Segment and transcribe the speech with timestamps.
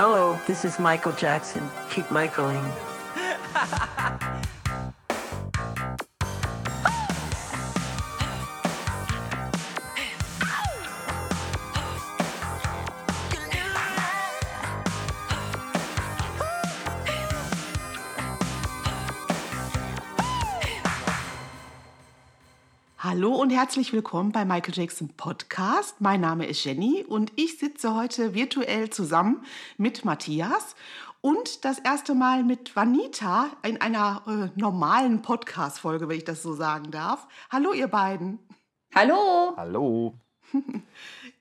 [0.00, 1.68] Hello, this is Michael Jackson.
[1.90, 2.64] Keep Michaeling.
[23.58, 26.00] herzlich willkommen bei Michael Jackson Podcast.
[26.00, 29.44] Mein Name ist Jenny und ich sitze heute virtuell zusammen
[29.76, 30.76] mit Matthias
[31.22, 36.54] und das erste Mal mit Vanita in einer äh, normalen Podcast-Folge, wenn ich das so
[36.54, 37.26] sagen darf.
[37.50, 38.38] Hallo, ihr beiden.
[38.94, 39.54] Hallo.
[39.56, 40.14] Hallo.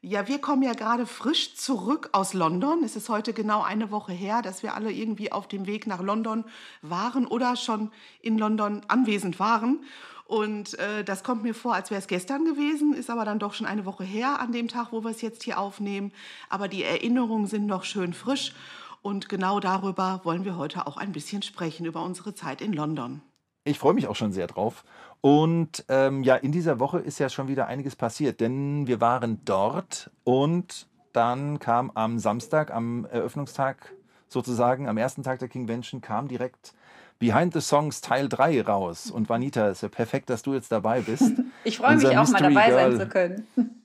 [0.02, 2.84] Ja, wir kommen ja gerade frisch zurück aus London.
[2.84, 6.02] Es ist heute genau eine Woche her, dass wir alle irgendwie auf dem Weg nach
[6.02, 6.46] London
[6.82, 7.92] waren oder schon
[8.22, 9.84] in London anwesend waren.
[10.28, 13.54] Und äh, das kommt mir vor, als wäre es gestern gewesen, ist aber dann doch
[13.54, 16.12] schon eine Woche her an dem Tag, wo wir es jetzt hier aufnehmen.
[16.50, 18.54] Aber die Erinnerungen sind noch schön frisch.
[19.02, 23.22] Und genau darüber wollen wir heute auch ein bisschen sprechen, über unsere Zeit in London.
[23.64, 24.84] Ich freue mich auch schon sehr drauf.
[25.22, 29.42] Und ähm, ja, in dieser Woche ist ja schon wieder einiges passiert, denn wir waren
[29.46, 33.94] dort und dann kam am Samstag, am Eröffnungstag
[34.28, 36.74] sozusagen, am ersten Tag der Kingvention, kam direkt
[37.20, 39.10] Behind the Songs Teil 3 raus.
[39.12, 41.24] Und Vanita, ist ja perfekt, dass du jetzt dabei bist.
[41.64, 42.98] Ich freue mich Unser auch mal Mystery dabei Girl.
[42.98, 43.48] sein zu können.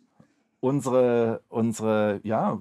[0.61, 2.59] unsere, unsere ja,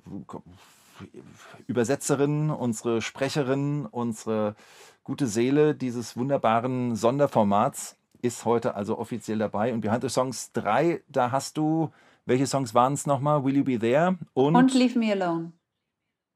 [1.68, 4.56] Übersetzerin, unsere Sprecherin, unsere
[5.04, 9.74] gute Seele dieses wunderbaren Sonderformats ist heute also offiziell dabei.
[9.74, 11.92] Und Behind the Songs 3, da hast du,
[12.26, 13.44] welche Songs waren es nochmal?
[13.44, 14.18] Will You Be There?
[14.34, 15.52] Und, Und Leave Me Alone.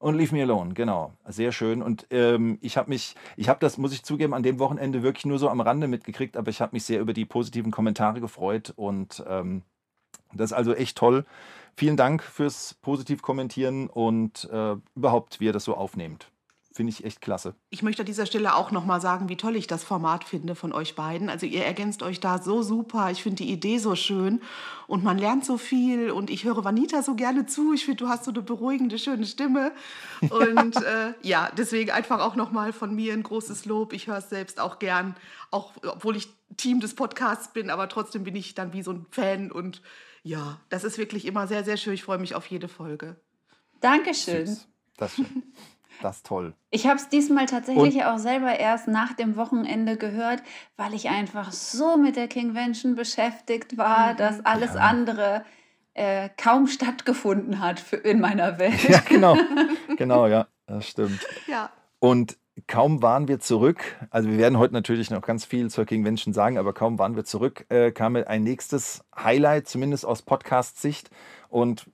[0.06, 1.14] Und Leave Me Alone, genau.
[1.28, 1.82] Sehr schön.
[1.82, 5.26] Und ähm, ich habe mich, ich habe das, muss ich zugeben, an dem Wochenende wirklich
[5.26, 8.72] nur so am Rande mitgekriegt, aber ich habe mich sehr über die positiven Kommentare gefreut
[8.76, 9.64] und ähm,
[10.32, 11.26] das ist also echt toll.
[11.76, 16.30] Vielen Dank fürs positiv kommentieren und äh, überhaupt, wie ihr das so aufnehmt.
[16.76, 17.56] Finde ich echt klasse.
[17.70, 20.56] Ich möchte an dieser Stelle auch noch mal sagen, wie toll ich das Format finde
[20.56, 21.30] von euch beiden.
[21.30, 23.10] Also ihr ergänzt euch da so super.
[23.12, 24.42] Ich finde die Idee so schön
[24.86, 27.74] und man lernt so viel und ich höre Vanita so gerne zu.
[27.74, 29.72] Ich finde, du hast so eine beruhigende, schöne Stimme
[30.20, 33.94] und äh, ja, deswegen einfach auch noch mal von mir ein großes Lob.
[33.94, 35.16] Ich höre es selbst auch gern,
[35.52, 39.06] auch obwohl ich Team des Podcasts bin, aber trotzdem bin ich dann wie so ein
[39.12, 39.82] Fan und
[40.24, 41.94] ja, das ist wirklich immer sehr, sehr schön.
[41.94, 43.16] Ich freue mich auf jede Folge.
[43.80, 44.48] Dankeschön.
[44.48, 44.68] Süß.
[44.98, 45.26] Das, schön.
[46.02, 46.54] das ist toll.
[46.70, 50.42] Ich habe es diesmal tatsächlich auch selber erst nach dem Wochenende gehört,
[50.78, 54.18] weil ich einfach so mit der Kingvention beschäftigt war, Mhm.
[54.18, 54.82] dass alles Ja.
[54.82, 55.46] andere
[55.94, 58.84] äh, kaum stattgefunden hat für, in meiner Welt.
[58.90, 59.38] Ja, genau.
[59.98, 61.26] Genau, ja, das stimmt.
[61.48, 61.70] Ja,
[62.00, 66.34] Und kaum waren wir zurück, also wir werden heute natürlich noch ganz viel zur Kingvention
[66.34, 71.10] sagen, aber kaum waren wir zurück, äh, kam ein nächstes Highlight, zumindest aus Podcast-Sicht.
[71.50, 71.86] Und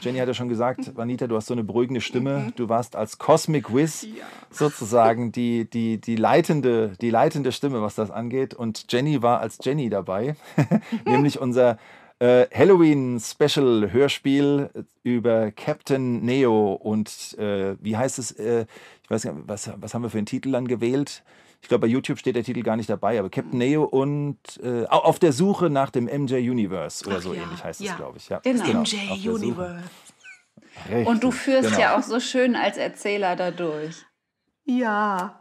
[0.00, 2.52] Jenny hat ja schon gesagt, Vanita, du hast so eine beruhigende Stimme.
[2.56, 4.24] Du warst als Cosmic Wiz Ja.
[4.50, 8.54] sozusagen die, die, die, leitende, die leitende Stimme, was das angeht.
[8.54, 10.34] Und Jenny war als Jenny dabei,
[11.06, 11.78] nämlich unser
[12.18, 14.70] äh, Halloween-Special-Hörspiel
[15.02, 18.32] über Captain Neo und äh, wie heißt es?
[18.32, 18.66] Äh,
[19.04, 21.22] ich weiß nicht, was, was haben wir für einen Titel dann gewählt?
[21.62, 24.84] Ich glaube, bei YouTube steht der Titel gar nicht dabei, aber Captain Neo und äh,
[24.86, 27.92] au- auf der Suche nach dem MJ Universe oder Ach so ja, ähnlich heißt ja.
[27.92, 28.28] es, glaube ich.
[28.28, 28.80] Ja, Genau.
[28.82, 29.28] auf MJ.
[29.28, 29.84] Universe.
[31.06, 31.80] Und du Richtig, führst genau.
[31.80, 34.04] ja auch so schön als Erzähler dadurch.
[34.64, 35.40] Ja.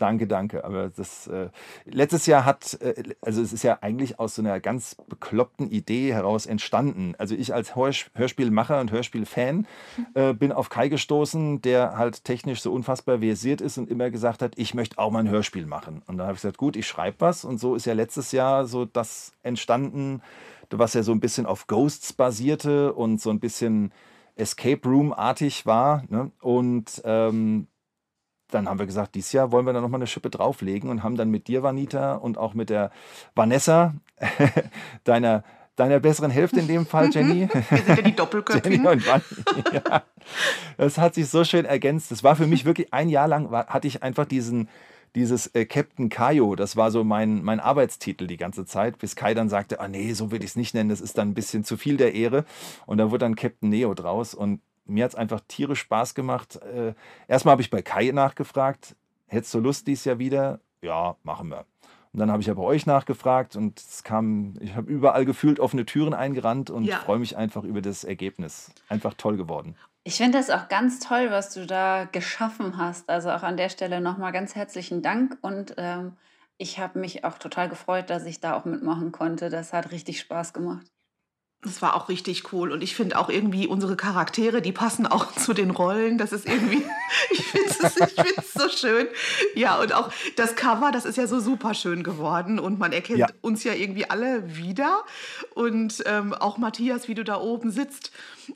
[0.00, 0.64] Danke, danke.
[0.64, 1.50] Aber das äh,
[1.84, 6.14] letztes Jahr hat, äh, also es ist ja eigentlich aus so einer ganz bekloppten Idee
[6.14, 7.14] heraus entstanden.
[7.18, 9.66] Also ich als Hörs Hörspielmacher und Hörspielfan
[10.14, 14.40] äh, bin auf Kai gestoßen, der halt technisch so unfassbar versiert ist und immer gesagt
[14.40, 16.00] hat, ich möchte auch mal ein Hörspiel machen.
[16.06, 17.44] Und dann habe ich gesagt, gut, ich schreibe was.
[17.44, 20.22] Und so ist ja letztes Jahr so das entstanden,
[20.70, 23.92] was ja so ein bisschen auf Ghosts basierte und so ein bisschen
[24.36, 26.04] Escape Room-artig war.
[26.08, 26.30] Ne?
[26.40, 27.66] Und ähm,
[28.50, 31.16] dann haben wir gesagt, dieses Jahr wollen wir da nochmal eine Schippe drauflegen und haben
[31.16, 32.90] dann mit dir, Vanita, und auch mit der
[33.34, 33.94] Vanessa,
[35.04, 35.44] deiner,
[35.76, 37.48] deiner besseren Hälfte in dem Fall, Jenny.
[37.52, 38.86] Wir sind ja die Jenny Doppelköpfigen.
[38.86, 39.22] und Vanni.
[39.72, 40.02] Ja.
[40.76, 42.10] Das hat sich so schön ergänzt.
[42.10, 44.68] Das war für mich wirklich ein Jahr lang, war, hatte ich einfach diesen,
[45.14, 49.34] dieses äh, Captain Kaio, das war so mein, mein Arbeitstitel die ganze Zeit, bis Kai
[49.34, 51.64] dann sagte, ah nee, so will ich es nicht nennen, das ist dann ein bisschen
[51.64, 52.44] zu viel der Ehre.
[52.86, 56.56] Und da wurde dann Captain Neo draus und mir hat es einfach tierisch Spaß gemacht.
[56.56, 56.94] Äh,
[57.28, 58.96] erstmal habe ich bei Kai nachgefragt,
[59.26, 60.60] hättest du Lust dies Jahr wieder?
[60.82, 61.66] Ja, machen wir.
[62.12, 65.60] Und dann habe ich ja bei euch nachgefragt und es kam, ich habe überall gefühlt
[65.60, 66.98] offene Türen eingerannt und Ja.
[66.98, 68.72] freue mich einfach über das Ergebnis.
[68.88, 69.76] Einfach toll geworden.
[70.02, 73.08] Ich finde das auch ganz toll, was du da geschaffen hast.
[73.10, 75.38] Also auch an der Stelle nochmal ganz herzlichen Dank.
[75.42, 76.16] Und ähm,
[76.56, 79.50] ich habe mich auch total gefreut, dass ich da auch mitmachen konnte.
[79.50, 80.86] Das hat richtig Spaß gemacht.
[81.62, 82.72] Das war auch richtig cool.
[82.72, 86.16] Und ich finde auch irgendwie unsere Charaktere, die passen auch zu den Rollen.
[86.16, 86.82] Das ist irgendwie,
[87.30, 87.68] ich finde
[88.38, 89.08] es so schön.
[89.54, 92.58] Ja, und auch das Cover, das ist ja so super schön geworden.
[92.58, 93.26] Und man erkennt ja.
[93.42, 95.04] uns ja irgendwie alle wieder.
[95.54, 98.10] Und ähm, auch Matthias, wie du da oben sitzt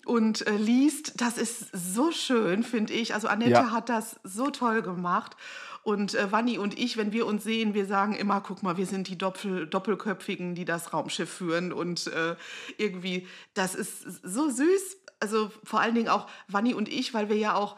[0.07, 3.13] und äh, liest, das ist so schön, finde ich.
[3.13, 3.71] Also Annette ja.
[3.71, 5.37] hat das so toll gemacht.
[5.85, 8.87] Und äh, Wanni und ich, wenn wir uns sehen, wir sagen immer, guck mal, wir
[8.87, 11.73] sind die Doppel Doppelköpfigen, die das Raumschiff führen.
[11.73, 12.37] Und äh,
[12.79, 14.97] irgendwie, das ist so süß.
[15.21, 17.77] Also vor allen Dingen auch Wanni und ich, weil wir ja auch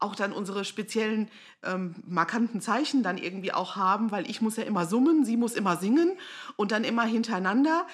[0.00, 1.28] auch dann unsere speziellen
[1.64, 5.54] ähm, markanten Zeichen dann irgendwie auch haben, weil ich muss ja immer summen, sie muss
[5.54, 6.12] immer singen
[6.56, 7.84] und dann immer hintereinander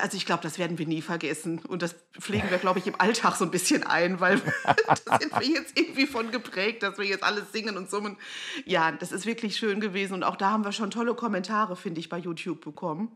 [0.00, 1.60] also ich glaube, das werden wir nie vergessen.
[1.60, 4.40] Und das pflegen wir, glaube ich, im Alltag so ein bisschen ein, weil
[5.06, 8.16] da sind wir jetzt irgendwie von geprägt, dass wir jetzt alles singen und summen.
[8.64, 10.14] Ja, das ist wirklich schön gewesen.
[10.14, 13.10] Und auch da haben wir schon tolle Kommentare, finde ich, bei YouTube bekommen.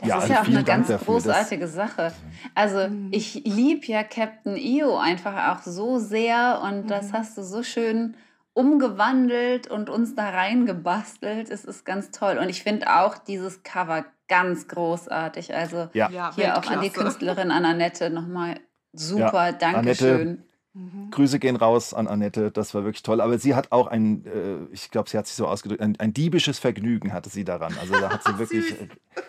[0.00, 2.12] Das ja, ist ja auch eine Dank ganz dafür, großartige Sache.
[2.54, 3.08] Also mhm.
[3.12, 7.12] ich liebe ja Captain EO einfach auch so sehr und das mhm.
[7.12, 8.16] hast du so schön
[8.54, 11.48] umgewandelt und uns da reingebastelt.
[11.48, 12.38] Es ist ganz toll.
[12.38, 15.54] Und ich finde auch dieses Cover ganz großartig.
[15.54, 16.32] Also ja.
[16.34, 18.60] hier auch an die Künstlerin Annette nochmal
[18.92, 20.44] super, ja, Dankeschön.
[20.74, 21.10] Mhm.
[21.10, 23.20] Grüße gehen raus an Annette, das war wirklich toll.
[23.20, 26.12] Aber sie hat auch ein, äh, ich glaube, sie hat sich so ausgedrückt, ein, ein,
[26.12, 27.74] diebisches Vergnügen hatte sie daran.
[27.80, 28.74] Also da hat sie wirklich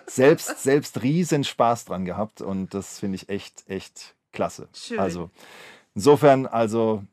[0.05, 4.67] selbst, selbst riesen Spaß dran gehabt und das finde ich echt, echt klasse.
[4.73, 4.99] Schön.
[4.99, 5.31] Also
[5.95, 7.03] insofern, also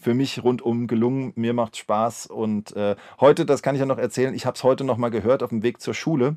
[0.00, 1.32] für mich rundum gelungen.
[1.36, 2.26] Mir macht Spaß.
[2.26, 5.10] Und äh, heute, das kann ich ja noch erzählen, ich habe es heute noch mal
[5.10, 6.36] gehört auf dem Weg zur Schule.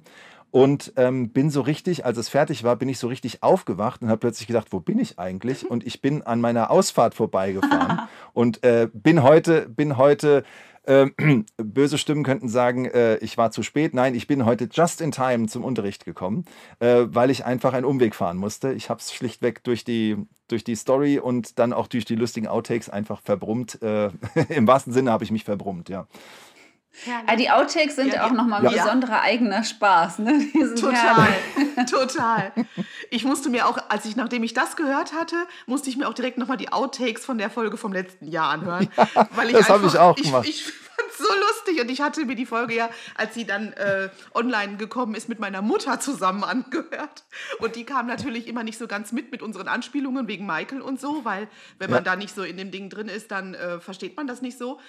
[0.51, 4.09] Und ähm, bin so richtig, als es fertig war, bin ich so richtig aufgewacht und
[4.09, 5.69] habe plötzlich gedacht, wo bin ich eigentlich?
[5.69, 8.01] Und ich bin an meiner Ausfahrt vorbeigefahren
[8.33, 10.43] und äh, bin heute, bin heute
[10.87, 11.13] ähm,
[11.57, 13.93] böse Stimmen könnten sagen, äh, ich war zu spät.
[13.93, 16.45] Nein, ich bin heute just in time zum Unterricht gekommen,
[16.79, 18.73] äh, weil ich einfach einen Umweg fahren musste.
[18.73, 20.17] Ich habe es schlichtweg durch die,
[20.47, 23.81] durch die Story und dann auch durch die lustigen Outtakes einfach verbrummt.
[23.81, 24.09] Äh,
[24.49, 26.07] Im wahrsten Sinne habe ich mich verbrummt, ja.
[27.05, 28.83] Ja, die Outtakes sind ja, auch nochmal ein ja.
[28.83, 30.19] besonderer eigener Spaß.
[30.19, 30.45] Ne?
[30.75, 31.27] Total,
[31.89, 32.51] total.
[33.09, 35.35] Ich musste mir auch, als ich, nachdem ich das gehört hatte,
[35.65, 38.89] musste ich mir auch direkt nochmal die Outtakes von der Folge vom letzten Jahr anhören.
[39.01, 40.47] Ja, weil ich das habe ich auch gemacht.
[40.47, 43.45] Ich, ich fand es so lustig und ich hatte mir die Folge ja, als sie
[43.45, 47.23] dann äh, online gekommen ist, mit meiner Mutter zusammen angehört.
[47.59, 50.99] Und die kam natürlich immer nicht so ganz mit mit unseren Anspielungen wegen Michael und
[50.99, 51.47] so, weil
[51.79, 54.41] wenn man da nicht so in dem Ding drin ist, dann äh, versteht man das
[54.41, 54.79] nicht so.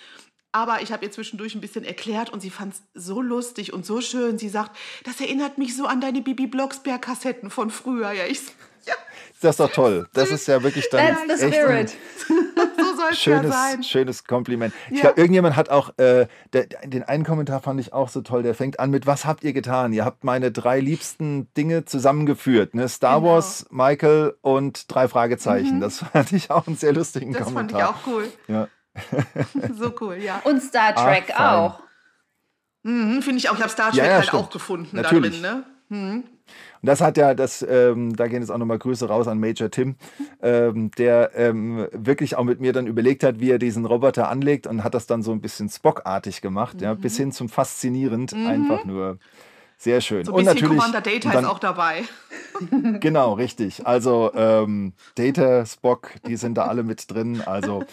[0.52, 3.86] Aber ich habe ihr zwischendurch ein bisschen erklärt und sie fand es so lustig und
[3.86, 4.38] so schön.
[4.38, 8.12] Sie sagt, das erinnert mich so an deine Bibi Blocksberg-Kassetten von früher.
[8.12, 8.40] Ja, ich
[8.86, 8.94] ja.
[9.40, 10.06] Das ist doch toll.
[10.12, 11.90] Das ist ja wirklich dann That's the spirit.
[12.28, 13.82] so soll schönes, ja sein.
[13.82, 14.74] schönes Kompliment.
[14.90, 18.42] Ich glaube, irgendjemand hat auch, äh, der, den einen Kommentar fand ich auch so toll,
[18.42, 19.92] der fängt an mit, was habt ihr getan?
[19.92, 22.74] Ihr habt meine drei liebsten Dinge zusammengeführt.
[22.74, 22.88] Ne?
[22.88, 23.32] Star genau.
[23.32, 25.76] Wars, Michael und drei Fragezeichen.
[25.76, 25.80] Mhm.
[25.80, 27.80] Das fand ich auch einen sehr lustigen das Kommentar.
[27.80, 28.32] Das fand ich auch cool.
[28.48, 28.68] Ja.
[29.78, 30.40] so cool, ja.
[30.44, 31.80] Und Star Trek Ach, auch.
[32.82, 33.54] Mhm, Finde ich auch.
[33.54, 34.42] Ich habe Star Trek ja, ja, halt stimmt.
[34.42, 35.40] auch gefunden Natürlich.
[35.40, 35.64] da drin.
[35.88, 35.96] Ne?
[35.96, 36.24] Mhm.
[36.82, 39.70] Und das hat ja, das, ähm, da gehen jetzt auch nochmal Grüße raus an Major
[39.70, 39.94] Tim,
[40.42, 44.66] ähm, der ähm, wirklich auch mit mir dann überlegt hat, wie er diesen Roboter anlegt
[44.66, 46.82] und hat das dann so ein bisschen Spock-artig gemacht, mhm.
[46.82, 48.46] ja, bis hin zum faszinierend, mhm.
[48.48, 49.18] einfach nur
[49.78, 50.24] sehr schön.
[50.24, 52.02] So ein bisschen und natürlich, Commander Data dann, ist auch dabei.
[53.00, 53.86] genau, richtig.
[53.86, 57.42] Also ähm, Data, Spock, die sind da alle mit drin.
[57.44, 57.84] Also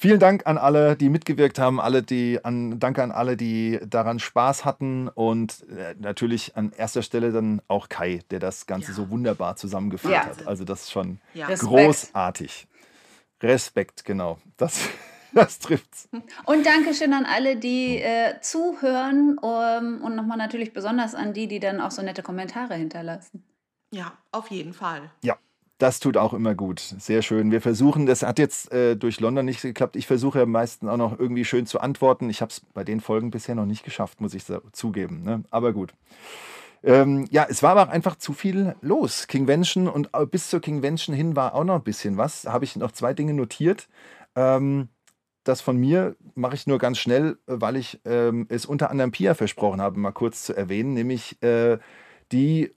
[0.00, 4.20] Vielen Dank an alle, die mitgewirkt haben, alle, die an, danke an alle, die daran
[4.20, 8.94] Spaß hatten und äh, natürlich an erster Stelle dann auch Kai, der das Ganze ja.
[8.94, 10.26] so wunderbar zusammengeführt ja.
[10.26, 10.46] hat.
[10.46, 11.48] Also das ist schon ja.
[11.52, 12.68] großartig.
[13.42, 14.38] Respekt, genau.
[14.56, 14.88] Das,
[15.32, 16.08] das trifft's.
[16.44, 21.48] Und Dankeschön an alle, die äh, zuhören um, ähm, und nochmal natürlich besonders an die,
[21.48, 23.42] die dann auch so nette Kommentare hinterlassen.
[23.90, 25.10] Ja, auf jeden Fall.
[25.24, 25.36] Ja.
[25.78, 26.80] Das tut auch immer gut.
[26.80, 27.52] Sehr schön.
[27.52, 29.94] Wir versuchen, das hat jetzt äh, durch London nicht geklappt.
[29.94, 32.28] Ich versuche ja meistens auch noch irgendwie schön zu antworten.
[32.30, 35.22] Ich habe es bei den Folgen bisher noch nicht geschafft, muss ich zugeben.
[35.22, 35.44] Ne?
[35.50, 35.94] Aber gut.
[36.82, 39.28] Ähm, ja, es war aber einfach zu viel los.
[39.28, 42.46] Kingvention und bis zur Kingvention hin war auch noch ein bisschen was.
[42.46, 43.88] Habe ich noch zwei Dinge notiert.
[44.34, 44.88] Ähm,
[45.44, 49.34] das von mir mache ich nur ganz schnell, weil ich ähm, es unter anderem Pia
[49.34, 51.78] versprochen habe, mal kurz zu erwähnen, nämlich äh,
[52.32, 52.74] die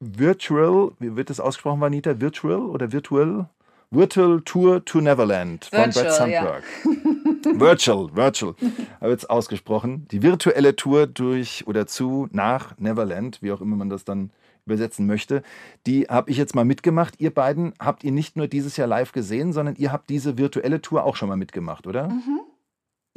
[0.00, 2.20] Virtual, wie wird das ausgesprochen, Vanita?
[2.20, 3.48] Virtual oder Virtual?
[3.90, 6.64] Virtual Tour to Neverland von Brett Sandberg.
[6.84, 7.60] Ja.
[7.60, 8.54] virtual, Virtual,
[9.00, 10.08] habe jetzt ausgesprochen.
[10.10, 14.30] Die virtuelle Tour durch oder zu nach Neverland, wie auch immer man das dann
[14.66, 15.42] übersetzen möchte,
[15.86, 17.14] die habe ich jetzt mal mitgemacht.
[17.18, 20.80] Ihr beiden habt ihr nicht nur dieses Jahr live gesehen, sondern ihr habt diese virtuelle
[20.80, 22.08] Tour auch schon mal mitgemacht, oder?
[22.08, 22.40] Mhm.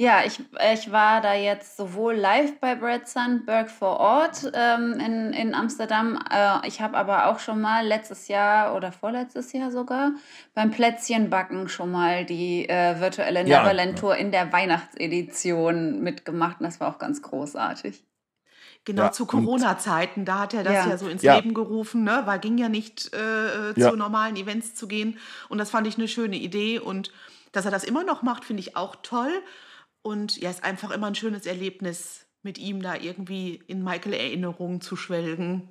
[0.00, 0.38] Ja, ich,
[0.74, 6.16] ich war da jetzt sowohl live bei Brad Sandberg vor Ort ähm, in, in Amsterdam.
[6.30, 10.12] Äh, ich habe aber auch schon mal letztes Jahr oder vorletztes Jahr sogar
[10.54, 13.58] beim Plätzchenbacken schon mal die äh, virtuelle ja.
[13.58, 16.60] Neverland Tour in der Weihnachtsedition mitgemacht.
[16.60, 18.04] Und das war auch ganz großartig.
[18.84, 21.34] Genau, ja, zu Corona-Zeiten, da hat er das ja, ja so ins ja.
[21.34, 22.22] Leben gerufen, ne?
[22.24, 25.18] weil ging ja nicht äh, zu normalen Events zu gehen.
[25.48, 26.78] Und das fand ich eine schöne Idee.
[26.78, 27.10] Und
[27.50, 29.42] dass er das immer noch macht, finde ich auch toll.
[30.08, 34.96] Und ja, ist einfach immer ein schönes Erlebnis, mit ihm da irgendwie in Michael-Erinnerungen zu
[34.96, 35.68] schwelgen.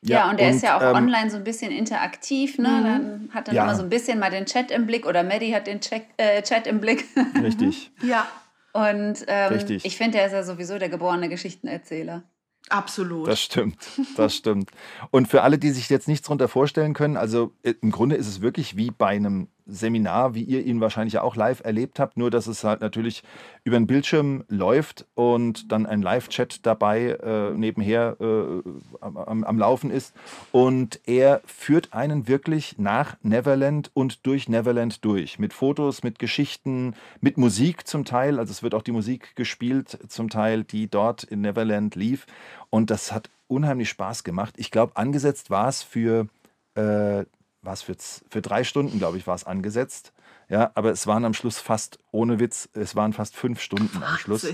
[0.00, 2.68] Ja, ja, und er ist ja auch ähm, online so ein bisschen interaktiv, ne?
[2.68, 2.84] Mhm.
[2.84, 3.64] Dann hat er ja.
[3.64, 6.40] immer so ein bisschen mal den Chat im Blick oder Maddie hat den Chat, äh,
[6.40, 7.04] Chat im Blick.
[7.42, 7.90] Richtig.
[8.02, 8.26] ja.
[8.72, 9.84] Und ähm, Richtig.
[9.84, 12.22] ich finde, er ist ja sowieso der geborene Geschichtenerzähler.
[12.70, 13.28] Absolut.
[13.28, 13.76] Das stimmt,
[14.16, 14.70] das stimmt.
[15.10, 18.28] Und für alle, die sich jetzt nichts darunter vorstellen können, also äh, im Grunde ist
[18.28, 22.30] es wirklich wie bei einem Seminar, wie ihr ihn wahrscheinlich auch live erlebt habt, nur
[22.30, 23.22] dass es halt natürlich
[23.64, 28.62] über den Bildschirm läuft und dann ein Live-Chat dabei äh, nebenher äh,
[29.00, 30.14] am, am, Laufen ist.
[30.50, 35.38] Und er führt einen wirklich nach Neverland und durch Neverland durch.
[35.38, 38.38] Mit Fotos, mit Geschichten, mit Musik zum Teil.
[38.38, 42.26] Also es wird auch die Musik gespielt, zum Teil, die dort in Neverland lief.
[42.70, 44.54] Und das hat unheimlich Spaß gemacht.
[44.56, 46.26] Ich glaube, angesetzt war es für
[46.74, 47.24] äh,
[47.62, 47.96] was für,
[48.28, 50.12] für drei Stunden, glaube ich, war es angesetzt.
[50.52, 54.18] Ja, aber es waren am Schluss fast, ohne Witz, es waren fast fünf Stunden am
[54.18, 54.46] Schluss.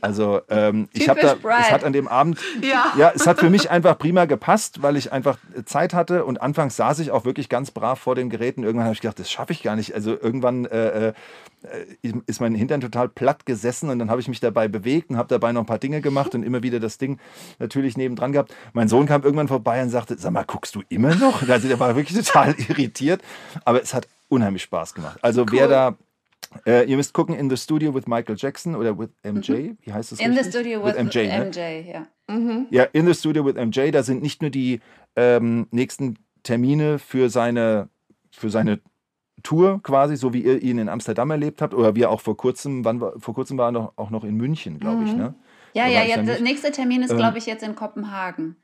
[0.00, 2.92] Also ähm, ich habe da, es hat an dem Abend, ja.
[2.96, 6.76] ja, es hat für mich einfach prima gepasst, weil ich einfach Zeit hatte und anfangs
[6.76, 8.62] saß ich auch wirklich ganz brav vor den Geräten.
[8.62, 9.92] Irgendwann habe ich gedacht, das schaffe ich gar nicht.
[9.92, 11.14] Also irgendwann äh, äh,
[12.26, 15.28] ist mein Hintern total platt gesessen und dann habe ich mich dabei bewegt und habe
[15.28, 17.18] dabei noch ein paar Dinge gemacht und immer wieder das Ding
[17.58, 18.54] natürlich nebendran gehabt.
[18.72, 21.48] Mein Sohn kam irgendwann vorbei und sagte, sag mal, guckst du immer noch?
[21.48, 23.20] Also der war wirklich total irritiert,
[23.64, 25.18] aber es hat unheimlich Spaß gemacht.
[25.22, 25.52] Also cool.
[25.52, 25.96] wer da
[26.66, 29.52] äh, ihr müsst gucken, In the Studio with Michael Jackson oder with MJ.
[29.52, 29.78] Mhm.
[29.82, 30.20] Wie heißt das?
[30.20, 30.46] In richtig?
[30.46, 31.46] the Studio with, with MJ, ne?
[31.46, 32.06] MJ ja.
[32.26, 32.66] Mhm.
[32.70, 33.90] Ja, In the Studio with MJ.
[33.90, 34.80] Da sind nicht nur die
[35.16, 37.88] ähm, nächsten Termine für seine,
[38.32, 38.80] für seine
[39.42, 42.36] Tour quasi, so wie ihr ihn in Amsterdam erlebt habt, oder wie er auch vor
[42.36, 45.18] kurzem, wann vor kurzem war er noch, auch noch in München, glaube ich, mhm.
[45.18, 45.34] ne?
[45.72, 48.56] Ja, ja, ja, der nächste Termin ist, ähm, glaube ich, jetzt in Kopenhagen.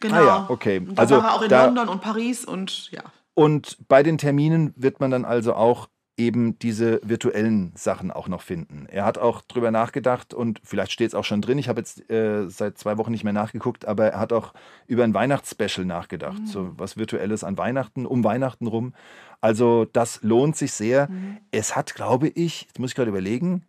[0.00, 0.16] Genau.
[0.16, 0.80] Ah, ja, okay.
[0.80, 3.02] Da also, war er auch in da, London und Paris und ja.
[3.34, 8.42] Und bei den Terminen wird man dann also auch eben diese virtuellen Sachen auch noch
[8.42, 8.86] finden.
[8.88, 11.58] Er hat auch drüber nachgedacht und vielleicht steht es auch schon drin.
[11.58, 14.54] Ich habe jetzt äh, seit zwei Wochen nicht mehr nachgeguckt, aber er hat auch
[14.86, 16.40] über ein Weihnachtsspecial nachgedacht.
[16.40, 16.46] Mhm.
[16.46, 18.94] So was Virtuelles an Weihnachten, um Weihnachten rum.
[19.40, 21.08] Also das lohnt sich sehr.
[21.10, 21.38] Mhm.
[21.50, 23.64] Es hat, glaube ich, jetzt muss ich gerade überlegen,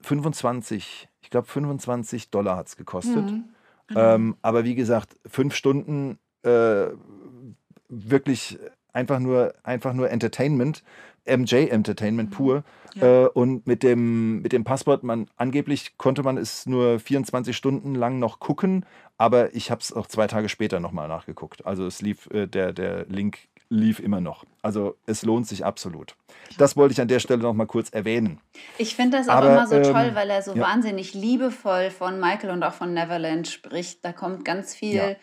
[0.00, 3.30] 25, ich glaube 25 Dollar hat es gekostet.
[3.30, 3.44] Mhm.
[3.88, 4.14] Genau.
[4.14, 6.86] Ähm, aber wie gesagt, fünf Stunden äh,
[7.88, 8.58] wirklich
[8.92, 10.82] einfach nur, einfach nur Entertainment,
[11.26, 12.34] MJ Entertainment mhm.
[12.34, 12.64] pur.
[12.94, 13.24] Ja.
[13.24, 17.94] Äh, und mit dem, mit dem Passwort, man angeblich konnte man es nur 24 Stunden
[17.94, 18.84] lang noch gucken,
[19.16, 21.64] aber ich habe es auch zwei Tage später nochmal nachgeguckt.
[21.64, 23.38] Also es lief, äh, der, der Link
[23.72, 24.44] lief immer noch.
[24.60, 26.14] Also es lohnt sich absolut.
[26.58, 28.38] Das wollte ich an der Stelle noch mal kurz erwähnen.
[28.76, 30.62] Ich finde das auch Aber, immer so ähm, toll, weil er so ja.
[30.62, 34.04] wahnsinnig liebevoll von Michael und auch von Neverland spricht.
[34.04, 35.16] Da kommt ganz viel ja.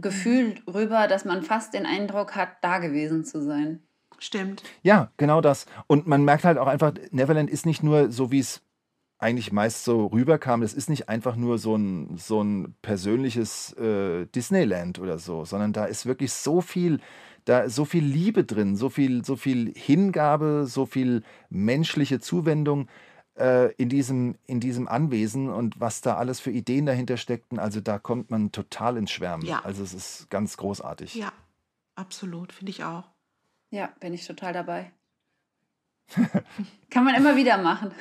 [0.00, 3.80] Gefühl rüber, dass man fast den Eindruck hat, da gewesen zu sein.
[4.18, 4.62] Stimmt.
[4.82, 5.66] Ja, genau das.
[5.86, 8.62] Und man merkt halt auch einfach, Neverland ist nicht nur so, wie es
[9.18, 14.26] eigentlich meist so rüberkam, das ist nicht einfach nur so ein, so ein persönliches äh,
[14.26, 17.00] Disneyland oder so, sondern da ist wirklich so viel,
[17.44, 22.88] da so viel Liebe drin, so viel, so viel Hingabe, so viel menschliche Zuwendung
[23.40, 27.58] äh, in, diesem, in diesem Anwesen und was da alles für Ideen dahinter steckten.
[27.58, 29.46] Also da kommt man total ins Schwärmen.
[29.46, 29.64] Ja.
[29.64, 31.14] Also es ist ganz großartig.
[31.14, 31.32] Ja,
[31.94, 33.04] absolut, finde ich auch.
[33.70, 34.92] Ja, bin ich total dabei.
[36.90, 37.92] Kann man immer wieder machen.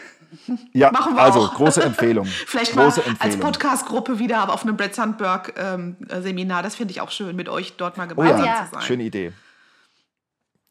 [0.73, 1.53] Ja, machen wir also auch.
[1.53, 2.25] große Empfehlung.
[2.47, 3.21] Vielleicht große mal Empfehlung.
[3.21, 6.59] als Podcast-Gruppe wieder, aber auf einem Brett Sandberg-Seminar.
[6.59, 8.65] Ähm, das finde ich auch schön, mit euch dort mal gemeinsam oh ja.
[8.65, 8.81] zu sein.
[8.81, 9.31] Schöne Idee.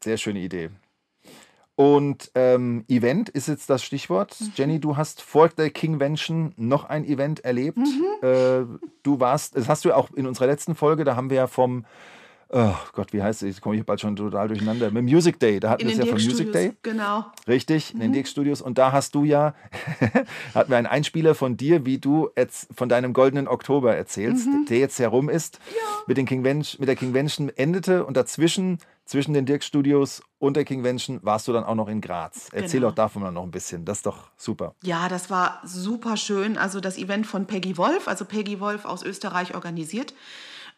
[0.02, 0.70] Sehr schöne Idee.
[1.78, 4.34] Und ähm, Event ist jetzt das Stichwort.
[4.40, 4.52] Mhm.
[4.56, 7.78] Jenny, du hast vor der Kingvention noch ein Event erlebt.
[7.78, 8.04] Mhm.
[8.20, 8.64] Äh,
[9.04, 11.84] du warst, das hast du auch in unserer letzten Folge, da haben wir ja vom
[12.50, 13.56] oh Gott, wie heißt es?
[13.56, 14.90] Ich komme hier bald schon total durcheinander.
[14.90, 16.72] Mit Music Day, da hatten wir es ja vom Music Day.
[16.82, 17.26] Genau.
[17.46, 18.14] Richtig, in den mhm.
[18.14, 18.62] Dirk Studios.
[18.62, 19.54] Und da hast du ja,
[20.54, 24.66] hatten wir einen Einspieler von dir, wie du jetzt von deinem goldenen Oktober erzählst, mhm.
[24.68, 25.82] der jetzt herum ist, ja.
[26.06, 30.64] mit, den Kingvention, mit der Kingvention endete und dazwischen, zwischen den Dirk Studios und der
[30.64, 32.48] Kingvention, warst du dann auch noch in Graz.
[32.52, 32.90] Erzähl genau.
[32.90, 33.84] doch davon mal noch ein bisschen.
[33.84, 34.74] Das ist doch super.
[34.82, 36.58] Ja, das war super schön.
[36.58, 40.12] Also das Event von Peggy Wolf, also Peggy Wolf aus Österreich organisiert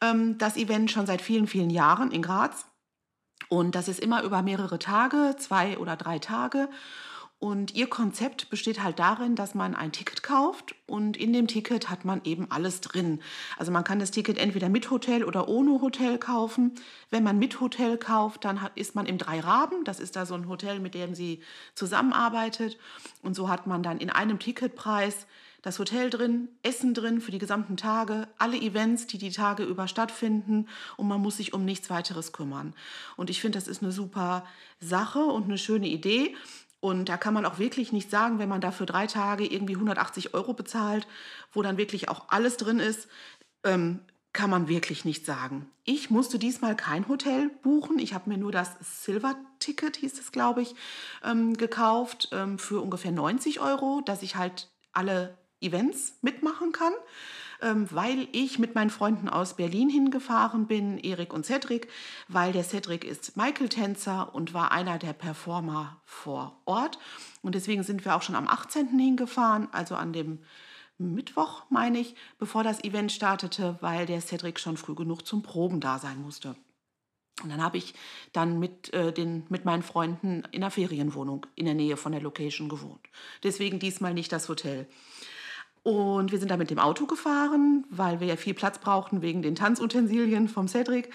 [0.01, 2.67] ähm, das Event schon seit vielen, vielen Jahren in Graz.
[3.49, 6.69] Und das ist immer über mehrere Tage, zwei oder drei Tage.
[7.41, 11.89] Und ihr Konzept besteht halt darin, dass man ein Ticket kauft und in dem Ticket
[11.89, 13.23] hat man eben alles drin.
[13.57, 16.75] Also man kann das Ticket entweder mit Hotel oder ohne Hotel kaufen.
[17.09, 19.85] Wenn man mit Hotel kauft, dann ist man im Drei Raben.
[19.85, 21.43] Das ist da so ein Hotel, mit dem sie
[21.75, 22.79] zusammenarbeitet.
[23.23, 25.27] Und so hat man dann in einem Ticketpreis
[25.63, 29.89] das Hotel drin, Essen drin für die gesamten Tage, alle Events, die die Tage über
[29.89, 32.75] stattfinden und man muss sich um nichts weiteres kümmern.
[33.17, 34.45] Und ich finde, das ist eine super
[34.81, 36.35] Sache und eine schöne Idee.
[36.81, 40.33] Und da kann man auch wirklich nicht sagen, wenn man dafür drei Tage irgendwie 180
[40.33, 41.07] Euro bezahlt,
[41.53, 43.07] wo dann wirklich auch alles drin ist,
[43.65, 44.01] ähm,
[44.33, 45.69] kann man wirklich nicht sagen.
[45.85, 47.99] Ich musste diesmal kein Hotel buchen.
[47.99, 50.75] Ich habe mir nur das Silver-Ticket, hieß es, glaube ich,
[51.25, 56.93] ähm, gekauft ähm, für ungefähr 90 Euro, dass ich halt alle Events mitmachen kann
[57.63, 61.89] ähm, weil ich mit meinen Freunden aus Berlin hingefahren bin, Erik und Cedric,
[62.29, 66.99] weil der Cedric ist Michael-Tänzer und war einer der Performer vor Ort.
[67.43, 68.99] Und deswegen sind wir auch schon am 18.
[68.99, 70.41] hingefahren, also an dem
[70.99, 75.81] Mittwoch, meine ich, bevor das Event startete, weil der Cedric schon früh genug zum Proben
[75.81, 76.57] da sein musste.
[77.43, 77.95] Und dann habe ich
[78.35, 82.21] dann mit, äh, den, mit meinen Freunden in einer Ferienwohnung in der Nähe von der
[82.21, 83.01] Location gewohnt.
[83.43, 84.87] Deswegen diesmal nicht das Hotel.
[85.83, 89.43] Und wir sind da mit dem Auto gefahren, weil wir ja viel Platz brauchten wegen
[89.43, 91.11] den Tanzutensilien vom Cedric.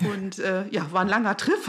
[0.00, 1.60] Und äh, ja, war ein langer Trip,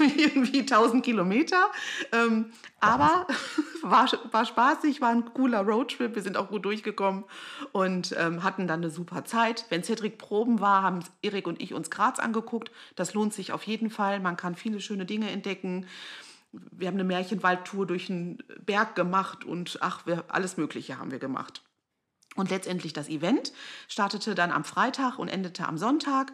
[0.16, 1.70] irgendwie 1000 Kilometer.
[2.12, 2.46] Ähm,
[2.80, 3.26] aber
[3.82, 6.14] war, war spaßig, war ein cooler Roadtrip.
[6.14, 7.24] Wir sind auch gut durchgekommen
[7.72, 9.66] und ähm, hatten dann eine super Zeit.
[9.68, 12.70] Wenn Cedric Proben war, haben Erik und ich uns Graz angeguckt.
[12.96, 14.20] Das lohnt sich auf jeden Fall.
[14.20, 15.86] Man kann viele schöne Dinge entdecken.
[16.52, 21.18] Wir haben eine Märchenwaldtour durch einen Berg gemacht und ach, wir, alles Mögliche haben wir
[21.18, 21.62] gemacht.
[22.34, 23.52] Und letztendlich das Event
[23.88, 26.32] startete dann am Freitag und endete am Sonntag.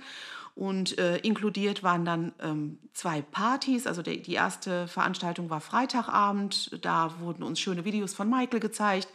[0.54, 3.86] Und äh, inkludiert waren dann ähm, zwei Partys.
[3.86, 6.76] Also die, die erste Veranstaltung war Freitagabend.
[6.82, 9.06] Da wurden uns schöne Videos von Michael gezeigt.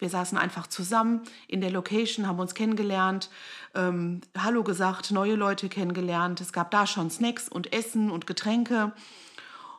[0.00, 3.30] Wir saßen einfach zusammen in der Location, haben uns kennengelernt,
[3.76, 6.40] ähm, Hallo gesagt, neue Leute kennengelernt.
[6.40, 8.92] Es gab da schon Snacks und Essen und Getränke.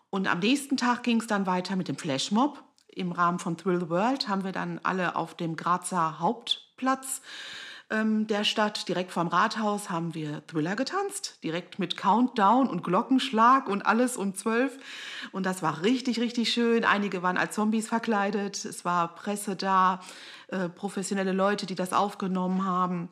[0.09, 2.63] Und am nächsten Tag ging es dann weiter mit dem Flashmob
[2.99, 7.21] im Rahmen von Thrill the World haben wir dann alle auf dem Grazer Hauptplatz
[7.91, 11.39] ähm, der Stadt, direkt vorm Rathaus, haben wir Thriller getanzt.
[11.43, 14.77] Direkt mit Countdown und Glockenschlag und alles um zwölf.
[15.31, 16.85] Und das war richtig, richtig schön.
[16.85, 18.63] Einige waren als Zombies verkleidet.
[18.63, 20.01] Es war Presse da,
[20.49, 23.09] äh, professionelle Leute, die das aufgenommen haben.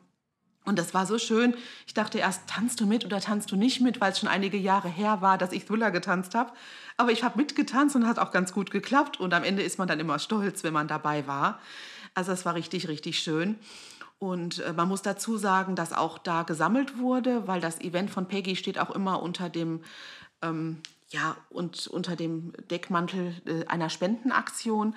[0.68, 1.54] Und das war so schön.
[1.86, 4.58] Ich dachte erst, tanzt du mit oder tanzt du nicht mit, weil es schon einige
[4.58, 6.52] Jahre her war, dass ich Thriller getanzt habe.
[6.98, 9.18] Aber ich habe mitgetanzt und hat auch ganz gut geklappt.
[9.18, 11.58] Und am Ende ist man dann immer stolz, wenn man dabei war.
[12.14, 13.58] Also es war richtig, richtig schön.
[14.18, 18.26] Und äh, man muss dazu sagen, dass auch da gesammelt wurde, weil das Event von
[18.26, 19.80] Peggy steht auch immer unter dem
[20.42, 24.94] ähm, ja, und unter dem Deckmantel äh, einer Spendenaktion,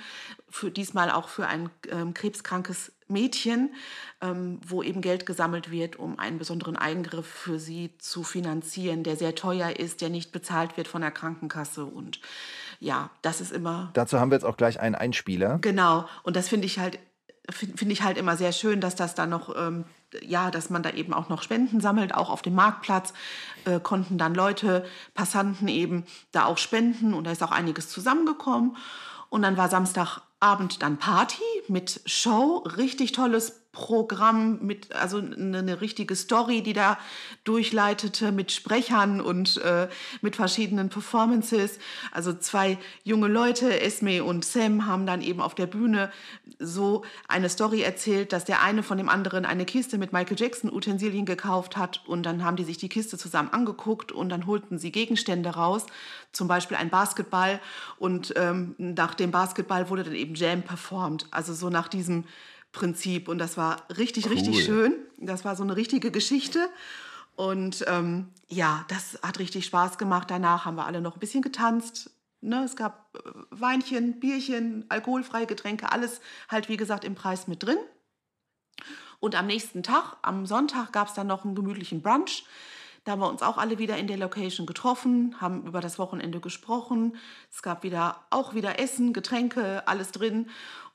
[0.50, 3.74] für diesmal auch für ein ähm, krebskrankes Mädchen,
[4.22, 9.16] ähm, wo eben Geld gesammelt wird, um einen besonderen Eingriff für sie zu finanzieren, der
[9.16, 11.86] sehr teuer ist, der nicht bezahlt wird von der Krankenkasse.
[11.86, 12.20] Und
[12.80, 13.92] ja, das ist immer.
[13.94, 15.60] Dazu haben wir jetzt auch gleich einen Einspieler.
[15.62, 17.00] Genau, und das finde ich halt
[17.50, 19.86] finde ich halt immer sehr schön, dass das dann noch, ähm,
[20.22, 23.14] ja, dass man da eben auch noch Spenden sammelt, auch auf dem Marktplatz
[23.66, 28.78] äh, konnten dann Leute, Passanten eben da auch spenden und da ist auch einiges zusammengekommen.
[29.30, 29.70] Und dann war
[30.42, 36.74] Samstagabend dann Party mit Show, richtig tolles Programm mit, also eine, eine, richtige Story, die
[36.74, 36.98] da
[37.46, 39.88] durchleitete mit Sprechern und äh,
[40.22, 41.80] mit verschiedenen Performances.
[42.12, 46.12] Also zwei junge Leute, Esme und Sam, haben dann eben auf der Bühne
[46.60, 50.72] so eine Story erzählt, dass der eine von dem anderen eine Kiste mit Michael Jackson
[50.72, 54.80] Utensilien gekauft hat und dann haben die sich die Kiste zusammen angeguckt und dann holten
[54.80, 55.86] sie Gegenstände raus,
[56.34, 57.62] zum Beispiel ein Basketball
[57.98, 61.28] und ähm, nach dem Basketball wurde dann eben Jam performt.
[61.32, 62.26] Also so nach diesem
[62.72, 63.28] Prinzip.
[63.28, 64.34] Und das war richtig, cool.
[64.34, 64.94] richtig schön.
[65.18, 66.70] Das war so eine richtige Geschichte.
[67.36, 70.30] Und ähm, ja, das hat richtig Spaß gemacht.
[70.30, 72.12] Danach haben wir alle noch ein bisschen getanzt.
[72.42, 77.64] Ne, es gab äh, Weinchen, Bierchen, alkoholfreie Getränke, alles halt wie gesagt im Preis mit
[77.64, 77.78] drin.
[79.20, 82.44] Und am nächsten Tag, am Sonntag, gab es dann noch einen gemütlichen Brunch.
[83.04, 86.40] Da haben wir uns auch alle wieder in der Location getroffen, haben über das Wochenende
[86.40, 87.16] gesprochen.
[87.52, 90.50] Es gab wieder auch wieder Essen, Getränke, alles drin.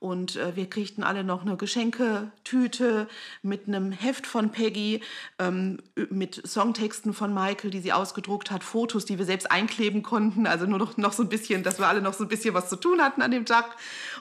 [0.06, 3.08] Und äh, wir kriegten alle noch eine Geschenketüte
[3.42, 5.00] mit einem Heft von Peggy,
[5.40, 5.78] ähm,
[6.10, 10.46] mit Songtexten von Michael, die sie ausgedruckt hat, Fotos, die wir selbst einkleben konnten.
[10.46, 12.68] Also nur noch, noch so ein bisschen, dass wir alle noch so ein bisschen was
[12.68, 13.76] zu tun hatten an dem Tag.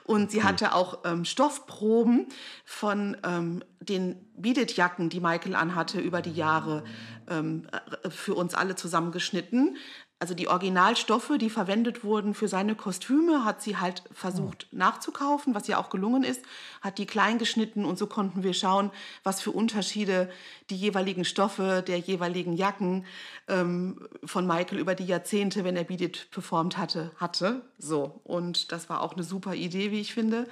[0.05, 2.25] Und sie hatte auch ähm, Stoffproben
[2.65, 6.83] von ähm, den Beaded-Jacken, die Michael anhatte über die Jahre,
[7.29, 7.67] ähm,
[8.09, 9.77] für uns alle zusammengeschnitten.
[10.17, 14.77] Also die Originalstoffe, die verwendet wurden für seine Kostüme, hat sie halt versucht oh.
[14.77, 16.41] nachzukaufen, was ja auch gelungen ist,
[16.81, 18.91] hat die klein geschnitten und so konnten wir schauen,
[19.23, 20.29] was für Unterschiede
[20.69, 23.05] die jeweiligen Stoffe der jeweiligen Jacken
[23.49, 27.61] ähm, von Michael über die Jahrzehnte, wenn er Beat It performt hatte, hatte.
[27.77, 30.47] So und das war auch eine super Idee, wie ich finde.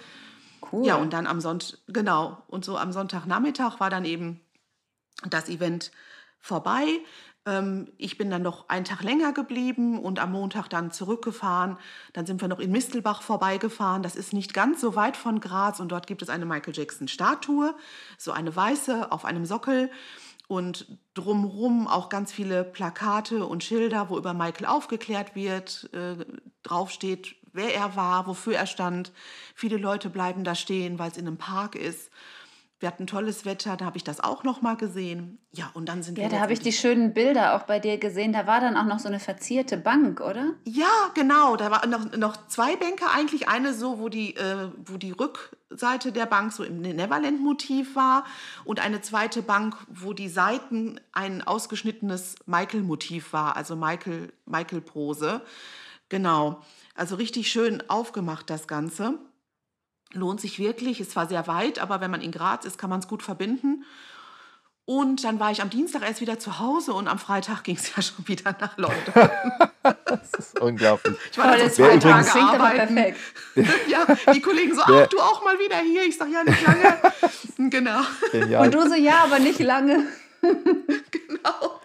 [0.71, 0.85] Cool.
[0.85, 4.41] Ja und dann am Sonntag genau und so am Sonntagnachmittag war dann eben
[5.29, 5.91] das Event
[6.39, 6.99] vorbei.
[7.45, 11.77] Ähm, ich bin dann noch einen Tag länger geblieben und am Montag dann zurückgefahren.
[12.13, 14.03] Dann sind wir noch in Mistelbach vorbeigefahren.
[14.03, 17.75] Das ist nicht ganz so weit von Graz und dort gibt es eine Michael Jackson-Statue,
[18.17, 19.89] so eine weiße auf einem Sockel
[20.47, 26.25] und drumherum auch ganz viele Plakate und Schilder, wo über Michael aufgeklärt wird, äh,
[26.63, 29.11] draufsteht, wer er war, wofür er stand.
[29.55, 32.11] Viele Leute bleiben da stehen, weil es in einem Park ist.
[32.83, 35.39] Wir hatten tolles Wetter, da habe ich das auch noch mal gesehen.
[35.53, 36.29] Ja, und dann sind ja, wir.
[36.29, 38.33] Ja, da habe ich die schönen Bilder auch bei dir gesehen.
[38.33, 40.55] Da war dann auch noch so eine verzierte Bank, oder?
[40.65, 41.55] Ja, genau.
[41.55, 43.47] Da waren noch, noch zwei Bänke eigentlich.
[43.47, 48.25] Eine so, wo die, äh, wo die Rückseite der Bank so im Neverland-Motiv war.
[48.65, 55.25] Und eine zweite Bank, wo die Seiten ein ausgeschnittenes Michael-Motiv war, also Michael-Prose.
[55.25, 55.41] Michael
[56.09, 56.61] genau.
[56.95, 59.19] Also richtig schön aufgemacht, das Ganze
[60.13, 60.99] lohnt sich wirklich.
[60.99, 63.83] Es war sehr weit, aber wenn man in Graz ist, kann man es gut verbinden.
[64.85, 67.95] Und dann war ich am Dienstag erst wieder zu Hause und am Freitag ging es
[67.95, 69.29] ja schon wieder nach London.
[70.05, 71.15] das ist unglaublich.
[71.31, 72.95] Ich war also zwei Tage arbeiten.
[72.95, 73.19] perfekt.
[73.87, 76.03] ja, die Kollegen so, ach, du auch mal wieder hier.
[76.03, 76.97] Ich sage, ja, nicht lange.
[77.69, 78.01] genau.
[78.31, 78.65] Genial.
[78.65, 80.07] Und du so, ja, aber nicht lange.
[80.41, 81.79] genau.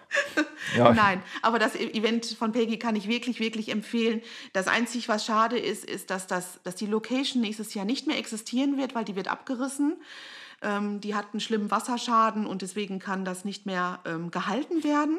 [0.76, 0.92] Ja.
[0.94, 4.22] Nein, aber das e- Event von Peggy kann ich wirklich, wirklich empfehlen.
[4.52, 8.18] Das Einzige, was schade ist, ist, dass, das, dass die Location nächstes Jahr nicht mehr
[8.18, 9.96] existieren wird, weil die wird abgerissen.
[10.62, 15.18] Ähm, die hat einen schlimmen Wasserschaden und deswegen kann das nicht mehr ähm, gehalten werden.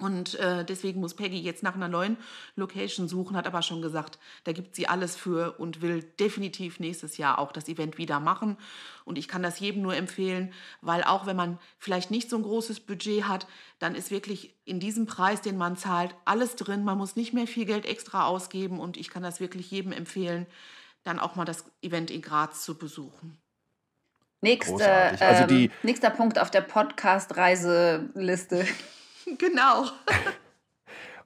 [0.00, 2.16] Und äh, deswegen muss Peggy jetzt nach einer neuen
[2.56, 7.18] Location suchen, hat aber schon gesagt, da gibt sie alles für und will definitiv nächstes
[7.18, 8.56] Jahr auch das Event wieder machen.
[9.04, 12.42] Und ich kann das jedem nur empfehlen, weil auch wenn man vielleicht nicht so ein
[12.42, 13.46] großes Budget hat,
[13.78, 16.82] dann ist wirklich in diesem Preis, den man zahlt, alles drin.
[16.82, 20.46] Man muss nicht mehr viel Geld extra ausgeben und ich kann das wirklich jedem empfehlen,
[21.02, 23.38] dann auch mal das Event in Graz zu besuchen.
[24.42, 28.66] Nächste, also die, ähm, nächster Punkt auf der Podcast-Reiseliste.
[29.38, 29.86] Genau.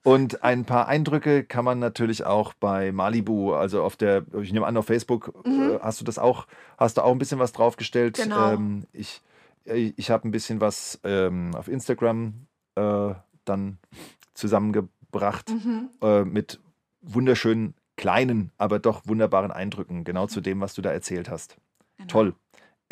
[0.02, 4.66] Und ein paar Eindrücke kann man natürlich auch bei Malibu, also auf der, ich nehme
[4.66, 5.70] an, auf Facebook mhm.
[5.70, 8.16] äh, hast du das auch, hast du auch ein bisschen was draufgestellt.
[8.16, 8.52] Genau.
[8.52, 9.22] Ähm, ich
[9.64, 13.14] äh, ich habe ein bisschen was ähm, auf Instagram äh,
[13.44, 13.78] dann
[14.34, 15.90] zusammengebracht mhm.
[16.02, 16.60] äh, mit
[17.02, 21.56] wunderschönen kleinen, aber doch wunderbaren Eindrücken, genau zu dem, was du da erzählt hast.
[21.96, 22.08] Genau.
[22.08, 22.34] Toll.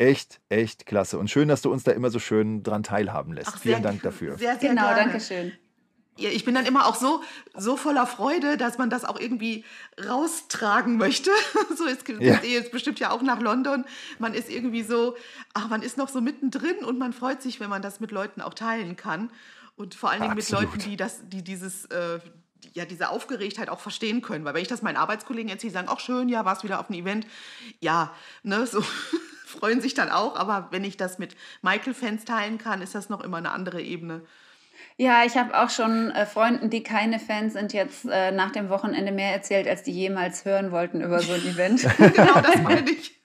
[0.03, 1.17] Echt, echt klasse.
[1.17, 3.51] Und schön, dass du uns da immer so schön dran teilhaben lässt.
[3.53, 4.37] Ach, Vielen Dank dafür.
[4.37, 5.53] Sehr, sehr genau, danke schön.
[6.17, 7.23] Ja, ich bin dann immer auch so,
[7.55, 9.65] so voller Freude, dass man das auch irgendwie
[10.07, 11.31] raustragen möchte.
[11.77, 12.39] so, jetzt, ja.
[12.43, 13.85] jetzt bestimmt ja auch nach London.
[14.19, 15.15] Man ist irgendwie so,
[15.53, 18.41] ach, man ist noch so mittendrin und man freut sich, wenn man das mit Leuten
[18.41, 19.31] auch teilen kann.
[19.75, 20.63] Und vor allen Dingen Absolut.
[20.63, 22.19] mit Leuten, die, das, die dieses, äh,
[22.73, 24.45] ja, diese Aufgeregtheit auch verstehen können.
[24.45, 26.89] Weil wenn ich das meinen Arbeitskollegen erzähle, die sagen, ach schön, ja, warst wieder auf
[26.89, 27.25] einem Event.
[27.79, 28.13] Ja,
[28.43, 28.83] ne, so
[29.53, 30.35] freuen sich dann auch.
[30.35, 34.21] Aber wenn ich das mit Michael-Fans teilen kann, ist das noch immer eine andere Ebene.
[34.97, 38.69] Ja, ich habe auch schon äh, Freunden, die keine Fans sind, jetzt äh, nach dem
[38.69, 41.81] Wochenende mehr erzählt, als die jemals hören wollten über so ein Event.
[41.97, 43.19] genau, das meine ich.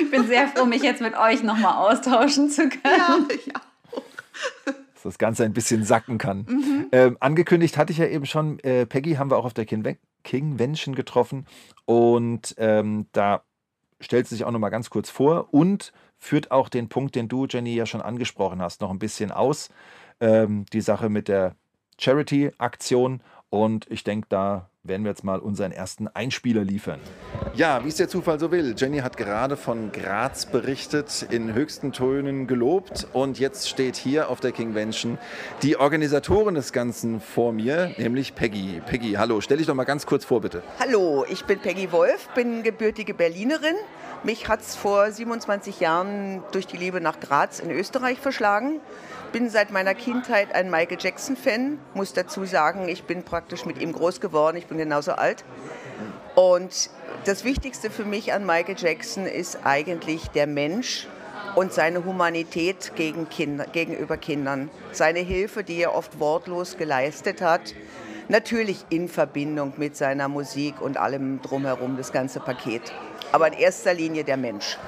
[0.00, 2.82] Ich bin sehr froh, mich jetzt mit euch nochmal austauschen zu können.
[2.84, 4.02] Ja, ich auch.
[4.64, 6.46] Dass das Ganze ein bisschen sacken kann.
[6.48, 6.86] Mhm.
[6.92, 10.94] Ähm, angekündigt hatte ich ja eben schon, äh, Peggy haben wir auch auf der Kingvention
[10.94, 11.46] getroffen
[11.84, 13.42] und ähm, da
[14.04, 17.46] stellt sich auch noch mal ganz kurz vor und führt auch den Punkt, den du,
[17.46, 19.70] Jenny, ja schon angesprochen hast, noch ein bisschen aus.
[20.20, 21.56] Ähm, die Sache mit der
[21.98, 23.20] Charity-Aktion.
[23.50, 27.00] Und ich denke, da werden wir jetzt mal unseren ersten Einspieler liefern.
[27.54, 28.74] Ja, wie es der Zufall so will.
[28.76, 33.06] Jenny hat gerade von Graz berichtet, in höchsten Tönen gelobt.
[33.14, 35.16] Und jetzt steht hier auf der Kingvention
[35.62, 38.82] die Organisatorin des Ganzen vor mir, nämlich Peggy.
[38.84, 40.62] Peggy, hallo, stell dich doch mal ganz kurz vor, bitte.
[40.78, 43.76] Hallo, ich bin Peggy Wolf, bin gebürtige Berlinerin.
[44.22, 48.80] Mich hat es vor 27 Jahren durch die Liebe nach Graz in Österreich verschlagen
[49.34, 51.80] bin seit meiner Kindheit ein Michael Jackson-Fan.
[51.92, 54.56] Muss dazu sagen, ich bin praktisch mit ihm groß geworden.
[54.56, 55.44] Ich bin genauso alt.
[56.34, 56.90] Und
[57.24, 61.06] das Wichtigste für mich an Michael Jackson ist eigentlich der Mensch
[61.54, 64.68] und seine Humanität gegen Kinder, gegenüber Kindern.
[64.90, 67.74] Seine Hilfe, die er oft wortlos geleistet hat.
[68.28, 72.92] Natürlich in Verbindung mit seiner Musik und allem drumherum, das ganze Paket.
[73.30, 74.78] Aber in erster Linie der Mensch.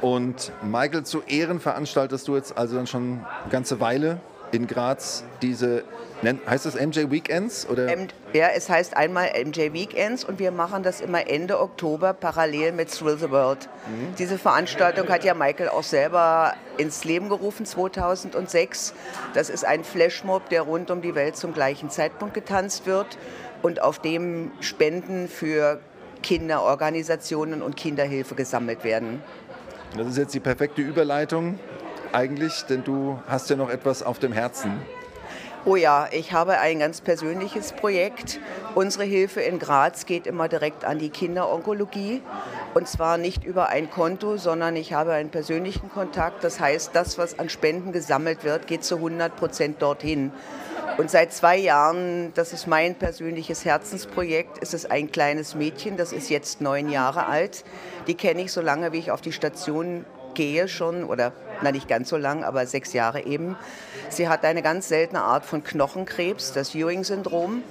[0.00, 4.20] Und Michael zu Ehren veranstaltest du jetzt also dann schon eine ganze Weile?
[4.52, 5.84] in Graz diese,
[6.22, 7.68] heißt das MJ Weekends?
[7.68, 7.88] Oder?
[8.32, 12.90] Ja, es heißt einmal MJ Weekends und wir machen das immer Ende Oktober parallel mit
[12.90, 13.68] Thrill the World.
[13.86, 14.14] Mhm.
[14.18, 18.94] Diese Veranstaltung hat ja Michael auch selber ins Leben gerufen 2006.
[19.34, 23.18] Das ist ein Flashmob, der rund um die Welt zum gleichen Zeitpunkt getanzt wird
[23.62, 25.80] und auf dem Spenden für
[26.22, 29.22] Kinderorganisationen und Kinderhilfe gesammelt werden.
[29.96, 31.58] Das ist jetzt die perfekte Überleitung
[32.12, 34.80] eigentlich, denn du hast ja noch etwas auf dem Herzen.
[35.68, 38.38] Oh ja, ich habe ein ganz persönliches Projekt.
[38.76, 42.22] Unsere Hilfe in Graz geht immer direkt an die Kinderonkologie.
[42.74, 46.44] Und zwar nicht über ein Konto, sondern ich habe einen persönlichen Kontakt.
[46.44, 50.30] Das heißt, das, was an Spenden gesammelt wird, geht zu 100 Prozent dorthin.
[50.98, 56.12] Und seit zwei Jahren, das ist mein persönliches Herzensprojekt, ist es ein kleines Mädchen, das
[56.12, 57.64] ist jetzt neun Jahre alt.
[58.06, 61.88] Die kenne ich so lange, wie ich auf die Station gehe schon, oder na nicht
[61.88, 63.56] ganz so lang, aber sechs Jahre eben.
[64.08, 67.62] Sie hat eine ganz seltene Art von Knochenkrebs, das Ewing-Syndrom.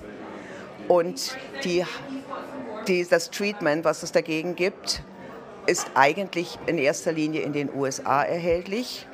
[0.88, 1.86] Und die,
[2.88, 5.02] die, das Treatment, was es dagegen gibt,
[5.66, 9.08] ist eigentlich in erster Linie in den USA erhältlich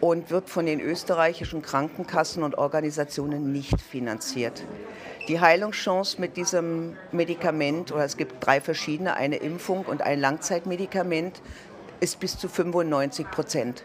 [0.00, 4.64] und wird von den österreichischen Krankenkassen und Organisationen nicht finanziert.
[5.28, 11.40] Die Heilungschance mit diesem Medikament, oder es gibt drei verschiedene, eine Impfung und ein Langzeitmedikament,
[12.00, 13.84] ist bis zu 95 Prozent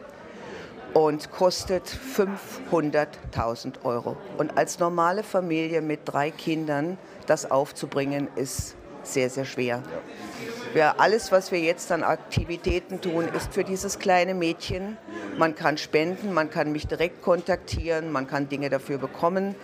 [0.93, 4.17] und kostet 500.000 Euro.
[4.37, 9.81] Und als normale Familie mit drei Kindern das aufzubringen, ist sehr, sehr schwer.
[10.75, 14.97] Ja, alles, was wir jetzt an Aktivitäten tun, ist für dieses kleine Mädchen.
[15.37, 19.55] Man kann spenden, man kann mich direkt kontaktieren, man kann Dinge dafür bekommen.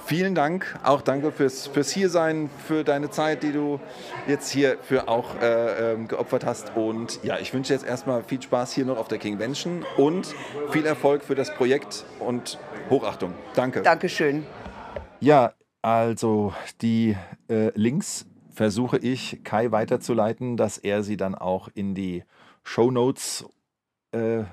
[0.06, 3.80] Vielen Dank, auch danke fürs, fürs Hiersein, für deine Zeit, die du
[4.28, 6.76] jetzt hier für auch äh, ähm, geopfert hast.
[6.76, 10.34] Und ja, ich wünsche jetzt erstmal viel Spaß hier noch auf der Kingvention und
[10.70, 12.58] viel Erfolg für das Projekt und
[12.90, 13.32] Hochachtung.
[13.54, 13.80] Danke.
[13.80, 14.44] Dankeschön.
[15.20, 17.16] Ja, also die
[17.48, 22.24] äh, Links versuche ich Kai weiterzuleiten, dass er sie dann auch in die
[22.62, 23.44] Show Notes
[24.12, 24.44] äh,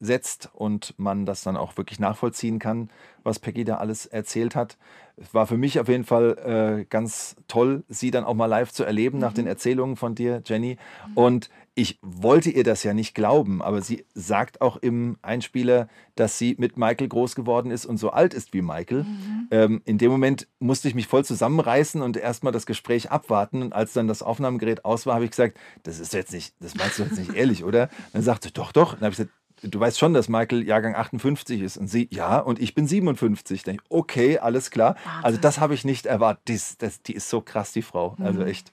[0.00, 2.88] setzt und man das dann auch wirklich nachvollziehen kann,
[3.24, 4.78] was Peggy da alles erzählt hat.
[5.16, 8.72] Es war für mich auf jeden Fall äh, ganz toll, sie dann auch mal live
[8.72, 9.22] zu erleben mhm.
[9.22, 10.78] nach den Erzählungen von dir, Jenny.
[11.08, 11.12] Mhm.
[11.16, 15.86] Und ich wollte ihr das ja nicht glauben, aber sie sagt auch im Einspieler,
[16.16, 19.04] dass sie mit Michael groß geworden ist und so alt ist wie Michael.
[19.04, 19.48] Mhm.
[19.52, 23.62] Ähm, in dem Moment musste ich mich voll zusammenreißen und erstmal das Gespräch abwarten.
[23.62, 26.74] Und als dann das Aufnahmegerät aus war, habe ich gesagt, das ist jetzt nicht, das
[26.74, 27.90] meinst du jetzt nicht ehrlich, oder?
[28.12, 28.94] dann sagte sie, doch, doch.
[28.94, 29.30] Dann habe ich gesagt,
[29.62, 31.76] du weißt schon, dass Michael Jahrgang 58 ist.
[31.76, 33.62] Und sie, ja, und ich bin 57.
[33.62, 34.96] Dann ich, okay, alles klar.
[35.04, 35.24] Warte.
[35.24, 36.48] Also das habe ich nicht erwartet.
[36.48, 38.16] Die ist, das, die ist so krass, die Frau.
[38.18, 38.48] Also mhm.
[38.48, 38.72] echt.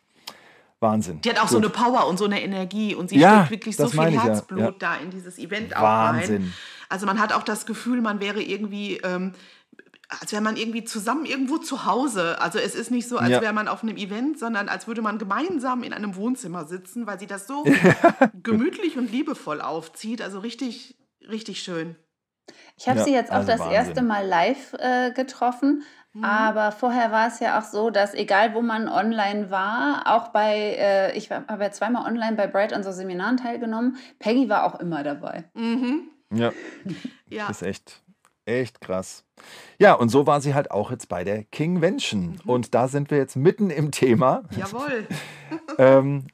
[0.86, 1.22] Wahnsinn.
[1.22, 1.52] Die hat auch Gut.
[1.52, 4.60] so eine Power und so eine Energie und sie ja, steckt wirklich so viel Herzblut
[4.60, 4.72] ja.
[4.72, 6.36] da in dieses Event Wahnsinn.
[6.36, 6.54] auch rein.
[6.90, 9.34] Also man hat auch das Gefühl, man wäre irgendwie, ähm,
[10.08, 12.40] als wäre man irgendwie zusammen irgendwo zu Hause.
[12.40, 13.42] Also es ist nicht so, als ja.
[13.42, 17.20] wäre man auf einem Event, sondern als würde man gemeinsam in einem Wohnzimmer sitzen, weil
[17.20, 17.64] sie das so
[18.44, 20.22] gemütlich und liebevoll aufzieht.
[20.22, 20.96] Also richtig,
[21.28, 21.96] richtig schön.
[22.78, 23.76] Ich habe ja, sie jetzt auch also das Wahnsinn.
[23.76, 25.84] erste Mal live äh, getroffen.
[26.24, 30.76] Aber vorher war es ja auch so, dass egal wo man online war, auch bei,
[30.78, 34.80] äh, ich habe ja zweimal online bei Bright an so Seminaren teilgenommen, Peggy war auch
[34.80, 35.44] immer dabei.
[35.54, 36.10] Mhm.
[36.34, 36.52] Ja.
[37.30, 37.48] ja.
[37.48, 38.02] Das ist echt,
[38.46, 39.26] echt krass.
[39.80, 42.40] Ja, und so war sie halt auch jetzt bei der Kingvention.
[42.44, 42.50] Mhm.
[42.50, 44.44] Und da sind wir jetzt mitten im Thema.
[44.56, 45.08] Jawohl.
[45.78, 46.28] ähm,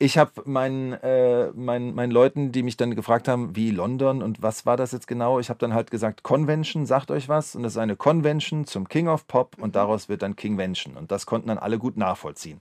[0.00, 4.40] ich habe meinen, äh, meinen, meinen Leuten, die mich dann gefragt haben, wie London und
[4.42, 7.56] was war das jetzt genau, ich habe dann halt gesagt, Convention, sagt euch was.
[7.56, 10.96] Und das ist eine Convention zum King of Pop und daraus wird dann Kingvention.
[10.96, 12.60] Und das konnten dann alle gut nachvollziehen.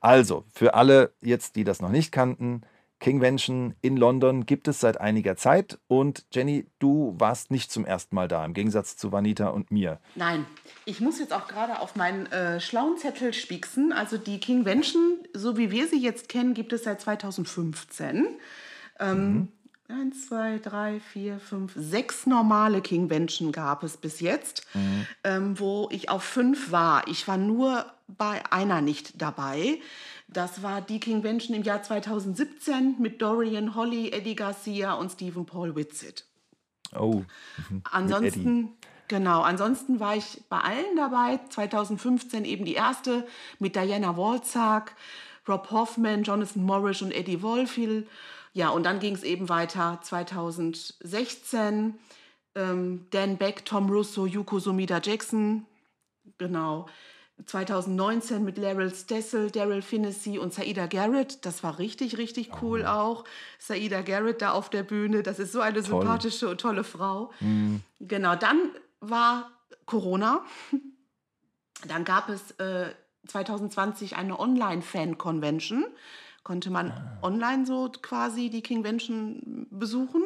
[0.00, 2.62] Also, für alle jetzt, die das noch nicht kannten,
[3.00, 8.14] Kingvention in London gibt es seit einiger Zeit und Jenny, du warst nicht zum ersten
[8.14, 10.00] Mal da, im Gegensatz zu Vanita und mir.
[10.16, 10.46] Nein,
[10.84, 13.92] ich muss jetzt auch gerade auf meinen äh, schlauen Zettel spieksen.
[13.92, 18.26] Also die Kingvention, so wie wir sie jetzt kennen, gibt es seit 2015.
[18.98, 19.48] Ähm, mhm.
[19.88, 25.06] eins, zwei, drei, vier, fünf, sechs normale Kingvention gab es bis jetzt, mhm.
[25.22, 27.06] ähm, wo ich auf fünf war.
[27.06, 29.78] Ich war nur bei einer nicht dabei.
[30.28, 35.74] Das war die Kingvention im Jahr 2017 mit Dorian Holly, Eddie Garcia und Stephen Paul
[35.74, 36.26] Whitsitt.
[36.94, 37.22] Oh.
[37.70, 37.82] Mhm.
[37.90, 38.76] Ansonsten,
[39.08, 41.40] genau, ansonsten war ich bei allen dabei.
[41.48, 43.26] 2015 eben die erste
[43.58, 44.94] mit Diana Walzak,
[45.48, 48.06] Rob Hoffman, Jonathan Morris und Eddie Wolfiel.
[48.52, 51.98] Ja, und dann ging es eben weiter 2016.
[52.54, 55.64] Ähm, Dan Beck, Tom Russo, Yuko Sumida Jackson.
[56.36, 56.86] Genau.
[57.46, 61.44] 2019 mit Laryl Stessel, Daryl Finnessy und Saida Garrett.
[61.46, 62.90] Das war richtig, richtig cool oh.
[62.90, 63.24] auch.
[63.58, 65.22] Saida Garrett da auf der Bühne.
[65.22, 66.02] Das ist so eine Toll.
[66.02, 67.32] sympathische und tolle Frau.
[67.40, 67.82] Mhm.
[68.00, 68.70] Genau, dann
[69.00, 69.50] war
[69.86, 70.44] Corona.
[71.86, 72.90] Dann gab es äh,
[73.28, 75.86] 2020 eine Online-Fan-Convention.
[76.42, 77.18] Konnte man ah.
[77.22, 80.22] online so quasi die Kingvention besuchen.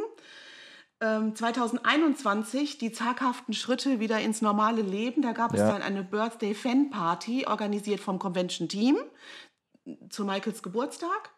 [1.03, 5.23] 2021 ähm, die zaghaften Schritte wieder ins normale Leben.
[5.23, 8.97] Da gab es dann eine Birthday Fan Party, organisiert vom Convention Team
[10.11, 11.31] zu Michaels Geburtstag.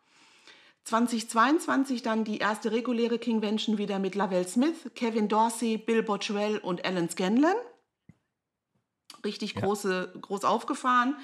[0.85, 6.85] 2022 dann die erste reguläre Kingvention wieder mit Lavelle Smith, Kevin Dorsey, Bill Botchwell und
[6.85, 7.55] Alan Scanlon.
[9.25, 9.63] Richtig ja.
[9.63, 11.17] große, groß aufgefahren.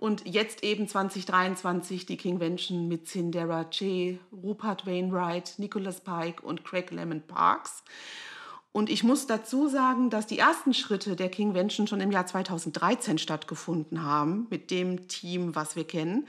[0.00, 6.90] Und jetzt eben 2023 die Kingvention mit Cindera Che, Rupert Wainwright, Nicholas Pike und Craig
[6.90, 7.84] Lemon Parks.
[8.72, 13.18] Und ich muss dazu sagen, dass die ersten Schritte der Kingvention schon im Jahr 2013
[13.18, 16.26] stattgefunden haben, mit dem Team, was wir kennen.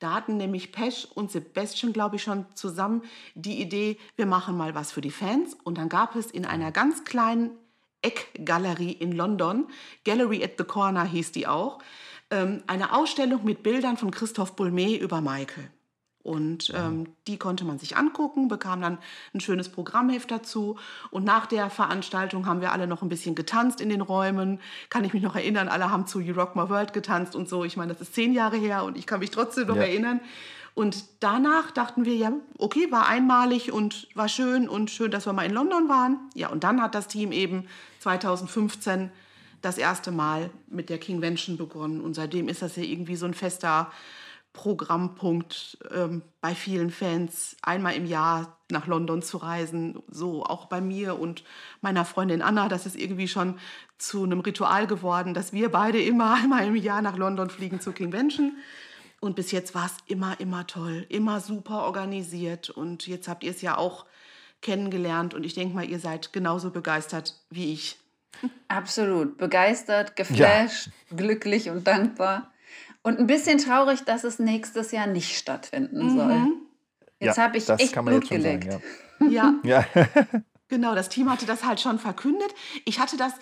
[0.00, 3.00] Da hatten nämlich Pesch und Sebastian, glaube ich, schon zusammen
[3.34, 5.56] die Idee, wir machen mal was für die Fans.
[5.64, 7.52] Und dann gab es in einer ganz kleinen
[8.02, 9.66] Eckgalerie in London,
[10.04, 11.78] Gallery at the Corner hieß die auch,
[12.30, 15.70] eine Ausstellung mit Bildern von Christoph Bulmé über Michael.
[16.24, 18.96] Und ähm, die konnte man sich angucken, bekam dann
[19.34, 20.78] ein schönes Programmheft dazu.
[21.10, 24.58] Und nach der Veranstaltung haben wir alle noch ein bisschen getanzt in den Räumen.
[24.88, 27.62] Kann ich mich noch erinnern, alle haben zu You Rock My World getanzt und so.
[27.62, 29.82] Ich meine, das ist zehn Jahre her und ich kann mich trotzdem noch ja.
[29.82, 30.20] erinnern.
[30.72, 35.34] Und danach dachten wir, ja, okay, war einmalig und war schön und schön, dass wir
[35.34, 36.18] mal in London waren.
[36.34, 37.68] Ja, und dann hat das Team eben
[38.00, 39.10] 2015
[39.64, 42.00] das erste Mal mit der Kingvention begonnen.
[42.00, 43.90] Und seitdem ist das ja irgendwie so ein fester
[44.54, 50.00] Programmpunkt ähm, bei vielen Fans, einmal im Jahr nach London zu reisen.
[50.08, 51.42] So auch bei mir und
[51.80, 52.68] meiner Freundin Anna.
[52.68, 53.58] Das ist irgendwie schon
[53.98, 57.94] zu einem Ritual geworden, dass wir beide immer einmal im Jahr nach London fliegen zur
[57.94, 58.56] Kingvention.
[59.20, 62.70] Und bis jetzt war es immer, immer toll, immer super organisiert.
[62.70, 64.06] Und jetzt habt ihr es ja auch
[64.60, 65.34] kennengelernt.
[65.34, 67.98] Und ich denke mal, ihr seid genauso begeistert wie ich.
[68.68, 69.36] Absolut.
[69.38, 71.16] Begeistert, geflasht, ja.
[71.16, 72.52] glücklich und dankbar.
[73.02, 76.16] Und ein bisschen traurig, dass es nächstes Jahr nicht stattfinden mhm.
[76.16, 76.52] soll.
[77.20, 78.72] Jetzt ja, habe ich echt Blut gelegt.
[78.72, 78.82] Sagen,
[79.30, 79.54] ja.
[79.62, 79.84] ja.
[79.94, 80.06] ja.
[80.68, 82.54] genau, das Team hatte das halt schon verkündet.
[82.84, 83.34] Ich hatte das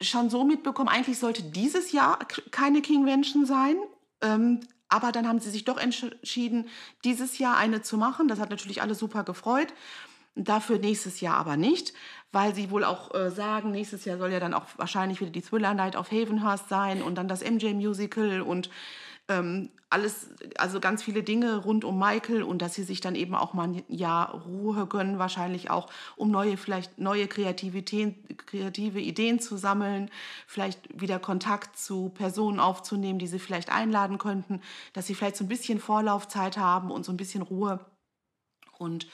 [0.00, 2.18] schon so mitbekommen, eigentlich sollte dieses Jahr
[2.50, 3.76] keine Kingvention sein.
[4.20, 6.68] Ähm, aber dann haben sie sich doch entschieden,
[7.04, 8.28] dieses Jahr eine zu machen.
[8.28, 9.72] Das hat natürlich alle super gefreut.
[10.34, 11.92] Dafür nächstes Jahr aber nicht,
[12.32, 15.42] weil sie wohl auch äh, sagen, nächstes Jahr soll ja dann auch wahrscheinlich wieder die
[15.42, 18.70] Thriller Night auf Havenhurst sein und dann das MJ Musical und
[19.28, 23.34] ähm, alles, also ganz viele Dinge rund um Michael und dass sie sich dann eben
[23.34, 29.38] auch mal ein Jahr Ruhe gönnen, wahrscheinlich auch, um neue, vielleicht neue Kreativität, kreative Ideen
[29.38, 30.10] zu sammeln,
[30.46, 34.62] vielleicht wieder Kontakt zu Personen aufzunehmen, die sie vielleicht einladen könnten,
[34.94, 37.84] dass sie vielleicht so ein bisschen Vorlaufzeit haben und so ein bisschen Ruhe.
[38.78, 39.06] Und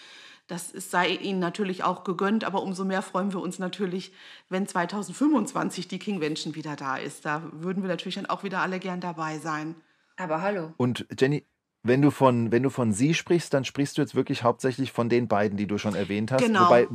[0.48, 4.12] das sei ihnen natürlich auch gegönnt, aber umso mehr freuen wir uns natürlich,
[4.48, 7.26] wenn 2025 die Kingvention wieder da ist.
[7.26, 9.76] Da würden wir natürlich dann auch wieder alle gern dabei sein.
[10.16, 10.72] Aber hallo.
[10.78, 11.44] Und Jenny,
[11.82, 15.08] wenn du von, wenn du von sie sprichst, dann sprichst du jetzt wirklich hauptsächlich von
[15.08, 16.42] den beiden, die du schon erwähnt hast.
[16.42, 16.64] Genau.
[16.64, 16.88] Wobei,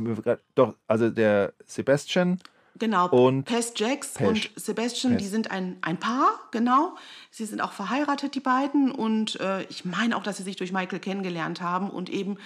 [0.54, 2.40] doch, also der Sebastian.
[2.76, 4.26] Genau, und Pes Jax Pesch.
[4.26, 5.22] und Sebastian, Pes.
[5.22, 6.96] die sind ein, ein Paar, genau.
[7.30, 8.90] Sie sind auch verheiratet, die beiden.
[8.90, 12.36] Und äh, ich meine auch, dass sie sich durch Michael kennengelernt haben und eben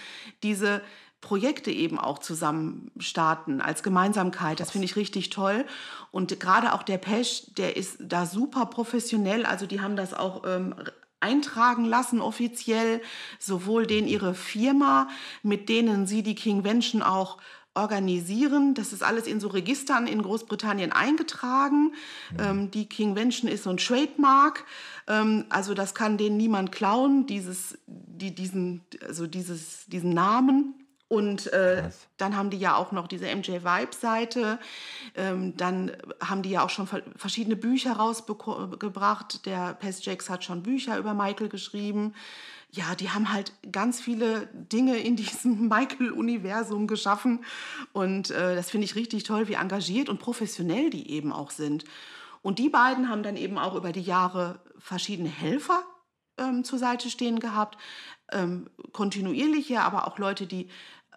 [0.42, 0.82] diese
[1.20, 4.60] Projekte eben auch zusammen starten als Gemeinsamkeit.
[4.60, 5.64] Das finde ich richtig toll.
[6.12, 9.44] Und gerade auch der Pesch, der ist da super professionell.
[9.44, 10.74] Also die haben das auch ähm,
[11.20, 13.02] eintragen lassen offiziell,
[13.38, 15.08] sowohl den ihre Firma,
[15.42, 17.38] mit denen sie die Kingvention auch
[17.78, 18.74] organisieren.
[18.74, 21.92] Das ist alles in so Registern in Großbritannien eingetragen.
[22.32, 22.38] Mhm.
[22.38, 24.64] Ähm, die Kingvention ist so ein Trademark.
[25.06, 30.74] Ähm, also das kann denen niemand klauen, dieses, die, diesen, also dieses, diesen Namen.
[31.08, 34.58] Und äh, dann haben die ja auch noch diese MJ Vibe-Seite.
[35.14, 39.46] Ähm, dann haben die ja auch schon verschiedene Bücher rausgebracht.
[39.46, 42.12] Der Pest Jacks hat schon Bücher über Michael geschrieben.
[42.71, 47.44] Ja, die haben halt ganz viele Dinge in diesem Michael-Universum geschaffen.
[47.92, 51.85] Und äh, das finde ich richtig toll, wie engagiert und professionell die eben auch sind.
[52.42, 55.83] Und die beiden haben dann eben auch über die Jahre verschiedene Helfer
[56.37, 57.79] ähm, zur Seite stehen gehabt.
[58.31, 60.69] Ähm, kontinuierliche, aber auch Leute, die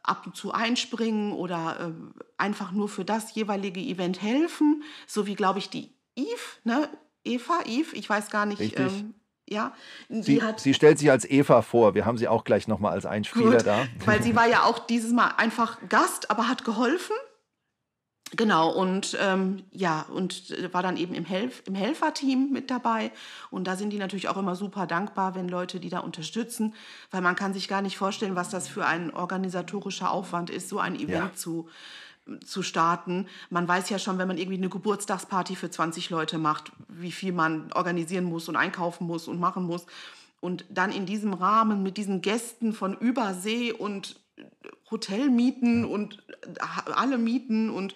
[0.04, 4.84] ab und zu einspringen oder äh, einfach nur für das jeweilige Event helfen.
[5.06, 6.28] So wie, glaube ich, die Eve,
[6.64, 6.90] ne?
[7.24, 8.80] Eva, Eve, ich weiß gar nicht.
[8.80, 9.14] Ähm,
[9.50, 9.74] ja,
[10.10, 11.94] sie, hat, sie stellt sich als Eva vor.
[11.94, 13.86] Wir haben sie auch gleich nochmal als Einspieler gut, da.
[14.06, 17.16] Weil sie war ja auch dieses Mal einfach Gast, aber hat geholfen.
[18.38, 23.12] Genau, und ähm, ja, und war dann eben im, Helf im Helferteam mit dabei.
[23.50, 26.74] Und da sind die natürlich auch immer super dankbar, wenn Leute die da unterstützen,
[27.10, 30.80] weil man kann sich gar nicht vorstellen, was das für ein organisatorischer Aufwand ist, so
[30.80, 31.34] ein Event ja.
[31.36, 31.68] zu,
[32.46, 33.28] zu starten.
[33.50, 37.34] Man weiß ja schon, wenn man irgendwie eine Geburtstagsparty für 20 Leute macht, wie viel
[37.34, 39.86] man organisieren muss und einkaufen muss und machen muss.
[40.40, 44.20] Und dann in diesem Rahmen mit diesen Gästen von Übersee und
[44.90, 47.96] Hotelmieten und äh, alle Mieten und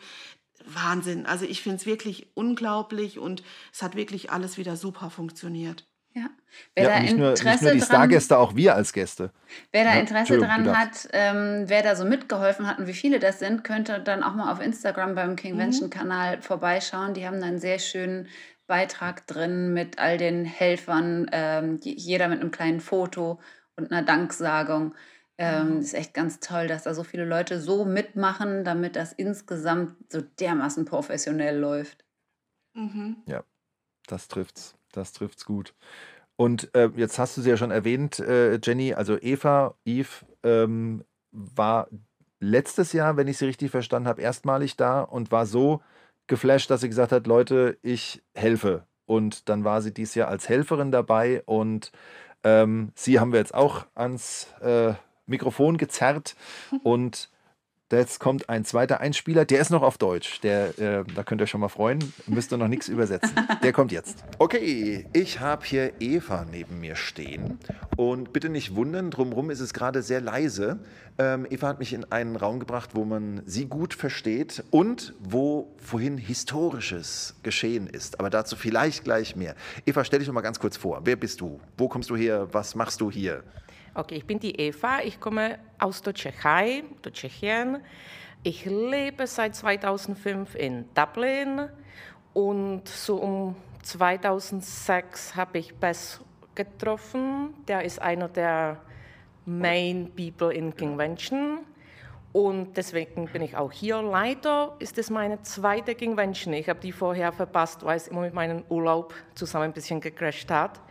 [0.65, 1.25] Wahnsinn.
[1.25, 5.85] Also ich finde es wirklich unglaublich und es hat wirklich alles wieder super funktioniert.
[6.15, 6.29] Ja,
[6.75, 9.31] wer ja, da nicht, nur, Interesse nicht nur die Stargäste, auch wir als Gäste.
[9.73, 13.19] Wer da ja, Interesse dran hat, ähm, wer da so mitgeholfen hat und wie viele
[13.19, 16.41] das sind, könnte dann auch mal auf Instagram beim Kingvention-Kanal mhm.
[16.41, 17.13] vorbeischauen.
[17.15, 18.29] Die haben da einen sehr schönen
[18.65, 23.41] Beitrag drin mit all den Helfern, ähm, jeder mit einem kleinen Foto
[23.75, 24.95] und einer Danksagung.
[25.37, 25.79] Ähm, mhm.
[25.81, 30.21] ist echt ganz toll, dass da so viele Leute so mitmachen, damit das insgesamt so
[30.21, 32.05] dermaßen professionell läuft.
[32.73, 33.17] Mhm.
[33.27, 33.43] Ja,
[34.07, 34.77] das trifft's.
[34.95, 35.73] Das trifft's gut.
[36.37, 40.09] Und äh, jetzt hast du sie ja schon erwähnt, äh, Jenny, also Eva, Eve
[40.43, 41.87] ähm, war
[42.39, 45.81] letztes Jahr, wenn ich sie richtig verstanden habe, erstmalig da und war so
[46.27, 48.85] geflasht, dass sie gesagt hat, Leute, ich helfe.
[49.05, 51.91] Und dann war sie dieses Jahr als Helferin dabei und
[52.43, 54.93] ähm, sie haben wir jetzt auch ans äh,
[55.27, 56.35] Mikrofon gezerrt
[56.83, 57.29] und
[57.91, 60.41] Jetzt kommt ein zweiter Einspieler, der ist noch auf Deutsch.
[60.41, 61.99] Der, äh, da könnt ihr schon mal freuen.
[62.25, 63.29] Müsst ihr noch nichts übersetzen.
[63.61, 64.23] Der kommt jetzt.
[64.39, 67.59] Okay, ich habe hier Eva neben mir stehen.
[67.95, 70.79] Und bitte nicht wundern, drumherum ist es gerade sehr leise.
[71.19, 75.71] Ähm, Eva hat mich in einen Raum gebracht, wo man sie gut versteht und wo
[75.77, 78.19] vorhin Historisches geschehen ist.
[78.19, 79.53] Aber dazu vielleicht gleich mehr.
[79.85, 81.01] Eva, stell dich noch mal ganz kurz vor.
[81.03, 81.59] Wer bist du?
[81.77, 82.47] Wo kommst du her?
[82.51, 83.43] Was machst du hier?
[83.97, 87.77] Okay, ich bin die Eva, ich komme aus der Tschechei, der Tschechien.
[88.43, 91.69] Ich lebe seit 2005 in Dublin
[92.33, 96.19] und so um 2006 habe ich Bess
[96.55, 97.53] getroffen.
[97.69, 98.81] Der ist einer der
[99.45, 101.59] Main People in Convention.
[102.33, 104.01] Und deswegen bin ich auch hier.
[104.01, 106.53] Leider ist es meine zweite Convention.
[106.53, 110.51] Ich habe die vorher verpasst, weil es immer mit meinem Urlaub zusammen ein bisschen gecrasht
[110.51, 110.81] hat.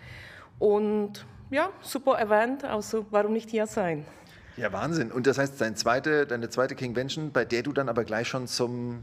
[0.59, 4.05] Und ja, super Event, also warum nicht hier sein?
[4.57, 5.13] Ja, Wahnsinn.
[5.13, 8.49] Und das heißt, deine zweite, deine zweite Kingvention, bei der du dann aber gleich schon
[8.49, 9.03] zum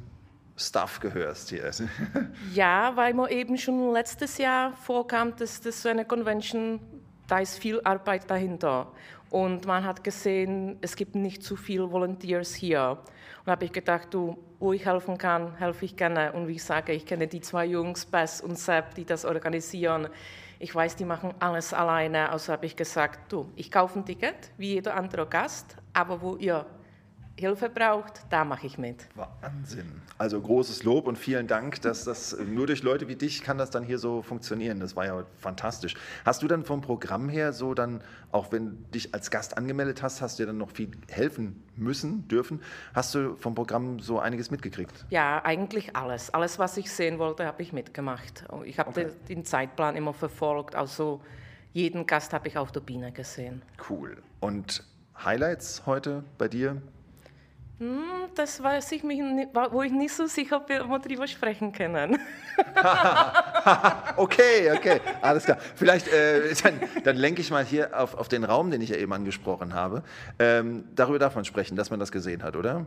[0.57, 1.71] Staff gehörst hier.
[2.53, 6.81] ja, weil mir eben schon letztes Jahr vorkam, dass das so eine Convention,
[7.27, 8.91] da ist viel Arbeit dahinter.
[9.29, 12.97] Und man hat gesehen, es gibt nicht zu viele Volunteers hier.
[13.45, 16.33] Und habe ich gedacht, du, wo ich helfen kann, helfe ich gerne.
[16.33, 20.09] Und wie ich sage, ich kenne die zwei Jungs, Bess und Sepp, die das organisieren.
[20.63, 24.51] Ich weiß, die machen alles alleine, also habe ich gesagt, du, ich kaufe ein Ticket,
[24.57, 26.67] wie jeder andere Gast, aber wo ihr
[27.37, 29.07] Hilfe braucht, da mache ich mit.
[29.15, 30.01] Wahnsinn.
[30.17, 33.71] Also großes Lob und vielen Dank, dass das nur durch Leute wie dich kann das
[33.71, 34.79] dann hier so funktionieren.
[34.79, 35.95] Das war ja fantastisch.
[36.25, 38.01] Hast du dann vom Programm her so dann,
[38.31, 42.27] auch wenn dich als Gast angemeldet hast, hast du dir dann noch viel helfen müssen,
[42.27, 42.61] dürfen?
[42.93, 45.05] Hast du vom Programm so einiges mitgekriegt?
[45.09, 46.31] Ja, eigentlich alles.
[46.33, 48.45] Alles, was ich sehen wollte, habe ich mitgemacht.
[48.65, 49.07] Ich habe okay.
[49.29, 50.75] den Zeitplan immer verfolgt.
[50.75, 51.21] Also
[51.73, 53.61] jeden Gast habe ich auf der Biene gesehen.
[53.89, 54.21] Cool.
[54.41, 54.83] Und
[55.23, 56.81] Highlights heute bei dir?
[57.81, 59.19] Hm, das weiß ich mich,
[59.71, 62.19] wo ich nicht so sicher bin, ob wir darüber sprechen können.
[64.17, 65.57] okay, okay, alles klar.
[65.75, 68.97] Vielleicht, äh, dann, dann, lenke ich mal hier auf, auf den Raum, den ich ja
[68.97, 70.03] eben angesprochen habe.
[70.37, 72.85] Ähm, darüber darf man sprechen, dass man das gesehen hat, oder?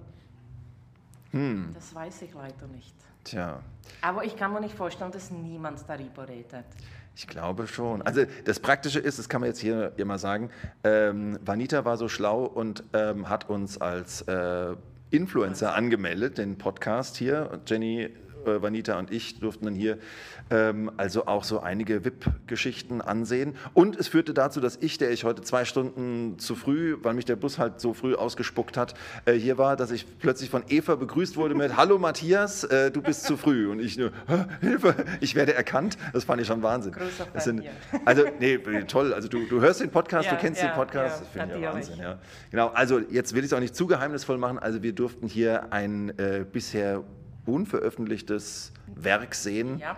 [1.32, 1.72] Hm.
[1.74, 2.94] Das weiß ich leider nicht.
[3.24, 3.58] Tja.
[4.00, 6.66] Aber ich kann mir nicht vorstellen, dass niemand darüber redet.
[7.16, 8.02] Ich glaube schon.
[8.02, 10.50] Also das Praktische ist, das kann man jetzt hier immer sagen,
[10.82, 14.74] ähm, Vanita war so schlau und ähm, hat uns als äh,
[15.10, 17.60] Influencer angemeldet, den Podcast hier.
[17.66, 18.10] Jenny
[18.46, 19.98] äh, Vanita und ich durften dann hier
[20.50, 23.56] ähm, also auch so einige VIP-Geschichten ansehen.
[23.72, 27.24] Und es führte dazu, dass ich, der ich heute zwei Stunden zu früh, weil mich
[27.24, 30.94] der Bus halt so früh ausgespuckt hat, äh, hier war, dass ich plötzlich von Eva
[30.96, 33.68] begrüßt wurde mit Hallo Matthias, äh, du bist zu früh.
[33.70, 34.10] Und ich nur,
[34.60, 35.96] Hilfe, ich werde erkannt.
[36.12, 36.94] Das fand ich schon Wahnsinn.
[37.32, 37.62] Das sind,
[38.04, 39.12] also, nee, toll.
[39.12, 41.20] Also du, du hörst den Podcast, Ja, du kennst ja, den Podcast.
[41.20, 41.74] ja, das finde ich.
[41.74, 41.98] Wahnsinn.
[41.98, 42.18] Ja.
[42.50, 44.58] Genau, also jetzt will ich es auch nicht zu geheimnisvoll machen.
[44.58, 47.02] Also wir durften hier ein äh, bisher
[47.46, 49.96] unveröffentlichtes Werk sehen Ja.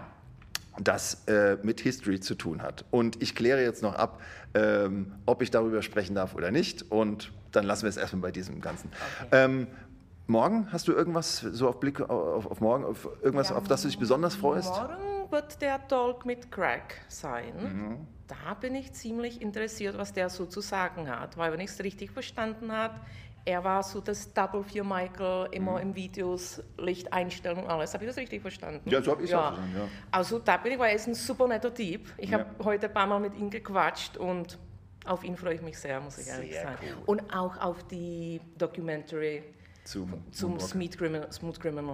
[0.79, 2.85] das äh, mit History zu tun hat.
[2.91, 4.21] Und ich kläre jetzt noch ab,
[4.55, 6.91] ähm, ob ich darüber sprechen darf oder nicht.
[6.91, 8.91] Und dann lassen wir es erstmal bei diesem Ganzen.
[9.33, 9.67] Ähm,
[10.27, 13.89] morgen hast du irgendwas so auf Blick auf, auf morgen, auf irgendwas, auf das du
[13.89, 14.69] dich besonders freust?
[14.69, 17.55] Morgen wird der Talk mit Craig sein.
[17.63, 18.07] Mhm.
[18.27, 21.81] Da bin ich ziemlich interessiert, was der so zu sagen hat, weil wenn ich es
[21.83, 22.95] richtig verstanden habe,
[23.47, 27.95] er war so das Double für Michael, immer im Videos, Licht einstellen und alles.
[27.95, 28.83] Habe ich das richtig verstanden?
[28.85, 28.93] Mhm.
[28.93, 29.89] Ja, so habe ich es auch verstanden, ja.
[30.11, 32.13] Also da bin ich, weil er ist ein super netter Typ.
[32.19, 32.41] Ich Ja.
[32.41, 34.59] habe heute ein paar Mal mit ihm gequatscht und
[35.07, 36.79] auf ihn freue ich mich sehr, muss ich ehrlich Sehr sagen.
[36.83, 37.03] cool.
[37.07, 39.45] Und auch auf die Documentary
[39.87, 40.59] Zum, zum.
[40.59, 41.33] Smooth Criminal.
[41.33, 41.85] Smooth Criminal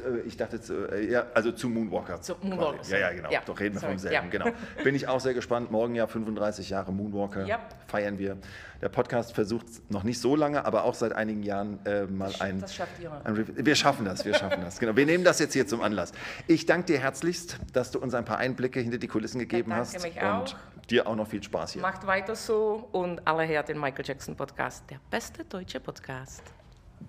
[0.00, 2.20] äh, ich dachte jetzt, äh, ja, also zu Moonwalker.
[2.20, 2.88] Zu Moonwalker.
[2.88, 3.30] Ja, ja, genau.
[3.30, 3.40] ja.
[3.44, 4.32] Doch reden wir vom Sorry, selben.
[4.32, 4.44] ja.
[4.44, 4.56] Genau.
[4.84, 5.70] Bin ich auch sehr gespannt.
[5.70, 7.60] Morgen ja 35 Jahre Moonwalker Ja.
[7.88, 8.36] feiern wir.
[8.80, 12.60] Der Podcast versucht noch nicht so lange, aber auch seit einigen Jahren äh, mal ein.
[12.60, 13.10] Das schafft ihr.
[13.24, 14.78] ein wir schaffen das, wir schaffen das.
[14.78, 14.96] Genau.
[14.96, 16.12] Wir nehmen das jetzt hier zum Anlass.
[16.46, 19.84] Ich danke dir herzlichst, dass du uns ein paar Einblicke hinter die Kulissen gegeben danke
[19.84, 20.02] hast.
[20.02, 20.54] mich und auch.
[20.90, 21.82] dir auch noch viel Spaß hier.
[21.82, 26.42] Macht weiter so und alle her den Michael Jackson Podcast, der beste deutsche Podcast.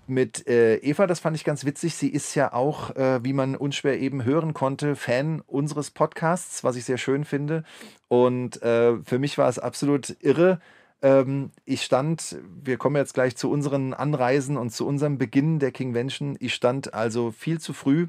[0.06, 1.94] Mit äh, Eva, das fand ich ganz witzig.
[1.94, 6.76] Sie ist ja auch, äh, wie man unschwer eben hören konnte, Fan unseres Podcasts, was
[6.76, 7.64] ich sehr schön finde.
[8.08, 10.60] Und äh, für mich war es absolut irre.
[11.02, 15.72] Ähm, ich stand, wir kommen jetzt gleich zu unseren Anreisen und zu unserem Beginn der
[15.72, 16.36] Kingvention.
[16.40, 18.08] Ich stand also viel zu früh.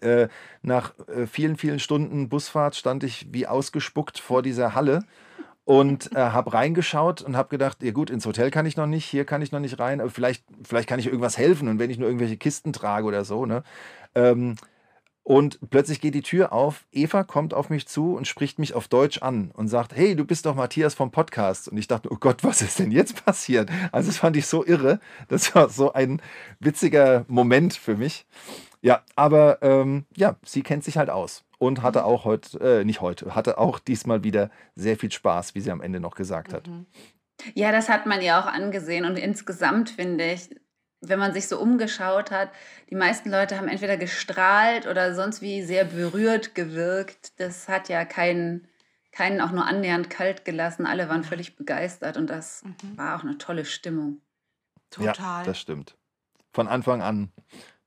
[0.00, 0.28] Äh,
[0.62, 5.04] nach äh, vielen, vielen Stunden Busfahrt stand ich wie ausgespuckt vor dieser Halle
[5.64, 9.06] und äh, habe reingeschaut und habe gedacht, ja gut, ins Hotel kann ich noch nicht,
[9.06, 11.90] hier kann ich noch nicht rein, aber vielleicht, vielleicht kann ich irgendwas helfen und wenn
[11.90, 13.62] ich nur irgendwelche Kisten trage oder so, ne?
[14.14, 14.56] Ähm,
[15.26, 18.88] und plötzlich geht die Tür auf, Eva kommt auf mich zu und spricht mich auf
[18.88, 21.66] Deutsch an und sagt, hey, du bist doch Matthias vom Podcast.
[21.66, 23.70] Und ich dachte, oh Gott, was ist denn jetzt passiert?
[23.90, 25.00] Also das fand ich so irre.
[25.28, 26.20] Das war so ein
[26.60, 28.26] witziger Moment für mich.
[28.84, 33.00] Ja, aber ähm, ja, sie kennt sich halt aus und hatte auch heute, äh, nicht
[33.00, 36.68] heute, hatte auch diesmal wieder sehr viel Spaß, wie sie am Ende noch gesagt hat.
[37.54, 39.06] Ja, das hat man ihr auch angesehen.
[39.06, 40.50] Und insgesamt finde ich,
[41.00, 42.50] wenn man sich so umgeschaut hat,
[42.90, 47.40] die meisten Leute haben entweder gestrahlt oder sonst wie sehr berührt gewirkt.
[47.40, 48.68] Das hat ja keinen,
[49.12, 50.84] keinen auch nur annähernd kalt gelassen.
[50.84, 52.62] Alle waren völlig begeistert und das
[52.96, 54.20] war auch eine tolle Stimmung.
[54.90, 55.14] Total.
[55.16, 55.96] Ja, das stimmt.
[56.52, 57.32] Von Anfang an.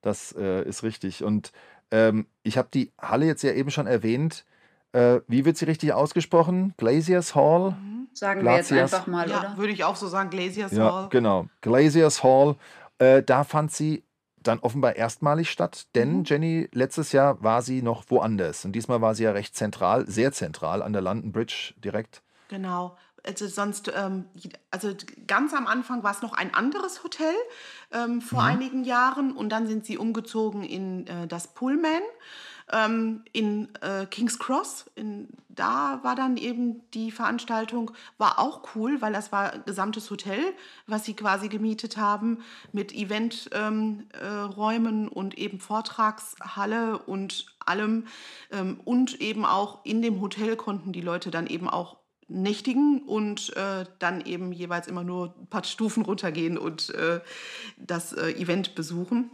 [0.01, 1.23] Das äh, ist richtig.
[1.23, 1.51] Und
[1.91, 4.45] ähm, ich habe die Halle jetzt ja eben schon erwähnt.
[4.93, 6.73] Äh, wie wird sie richtig ausgesprochen?
[6.77, 7.75] Glaziers Hall?
[8.13, 8.93] Sagen wir jetzt Glaciers.
[8.93, 9.57] einfach mal, ja, oder?
[9.57, 11.07] würde ich auch so sagen, Glaciers Ja, Hall.
[11.09, 11.47] genau.
[11.61, 12.55] Glaziers Hall.
[12.99, 14.03] Äh, da fand sie
[14.41, 18.63] dann offenbar erstmalig statt, denn Jenny, letztes Jahr war sie noch woanders.
[18.63, 22.21] Und diesmal war sie ja recht zentral, sehr zentral an der London Bridge direkt.
[22.47, 22.95] Genau.
[23.23, 24.25] Also sonst, ähm,
[24.71, 24.93] also
[25.27, 27.33] ganz am Anfang war es noch ein anderes Hotel
[27.91, 32.01] ähm, vor einigen Jahren und dann sind sie umgezogen in äh, das Pullman
[32.71, 34.85] ähm, in äh, King's Cross.
[34.95, 40.09] In, da war dann eben die Veranstaltung, war auch cool, weil das war ein gesamtes
[40.11, 40.39] Hotel,
[40.85, 44.09] was sie quasi gemietet haben mit Eventräumen
[45.09, 48.05] äh, und eben Vortragshalle und allem.
[48.51, 51.97] Ähm, und eben auch in dem Hotel konnten die Leute dann eben auch
[52.27, 57.21] nächtigen und äh, dann eben jeweils immer nur ein paar Stufen runtergehen und äh,
[57.77, 59.31] das äh, Event besuchen.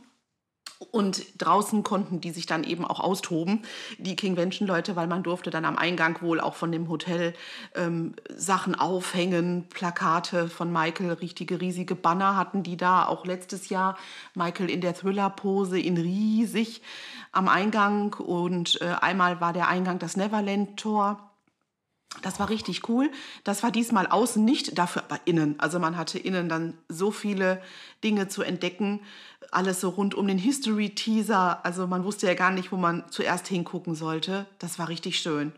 [0.92, 3.62] Und draußen konnten die sich dann eben auch austoben,
[3.98, 7.34] die Kingvention-Leute, weil man durfte dann am Eingang wohl auch von dem Hotel
[7.76, 13.98] ähm, Sachen aufhängen, Plakate von Michael, richtige riesige Banner hatten die da, auch letztes Jahr.
[14.36, 16.82] Michael in der Thriller-Pose, in riesig
[17.32, 21.33] am Eingang und äh, einmal war der Eingang das Neverland-Tor.
[22.22, 23.12] Das war richtig cool.
[23.44, 25.60] Das war diesmal außen nicht, dafür aber innen.
[25.60, 27.62] Also man hatte innen dann so viele
[28.04, 29.02] Dinge zu entdecken.
[29.52, 31.66] Alles so rund um den History-Teaser.
[31.66, 34.46] Also man wusste ja gar nicht, wo man zuerst hingucken sollte.
[34.60, 35.54] Das war richtig schön.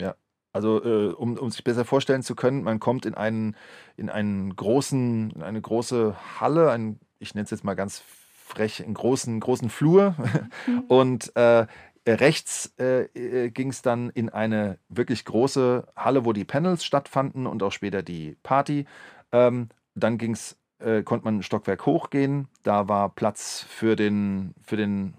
[0.00, 0.14] Ja,
[0.52, 3.56] also äh, um, um sich besser vorstellen zu können, man kommt in einen,
[3.96, 8.02] in einen großen, in eine große Halle, ein, ich nenne es jetzt mal ganz
[8.44, 10.14] frech, einen großen, großen Flur.
[10.88, 11.66] Und äh,
[12.06, 17.46] rechts äh, äh, ging es dann in eine wirklich große Halle, wo die Panels stattfanden
[17.46, 18.86] und auch später die Party.
[19.32, 22.48] Ähm, dann ging es äh, konnte man ein Stockwerk hochgehen.
[22.62, 25.14] Da war Platz für den, für den,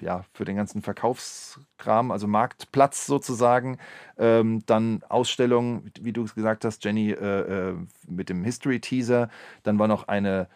[0.00, 3.78] ja, für den ganzen Verkaufskram, also Marktplatz sozusagen.
[4.18, 7.74] Ähm, dann Ausstellung, wie du es gesagt hast, Jenny, äh, äh,
[8.06, 9.30] mit dem History-Teaser.
[9.62, 10.48] Dann war noch eine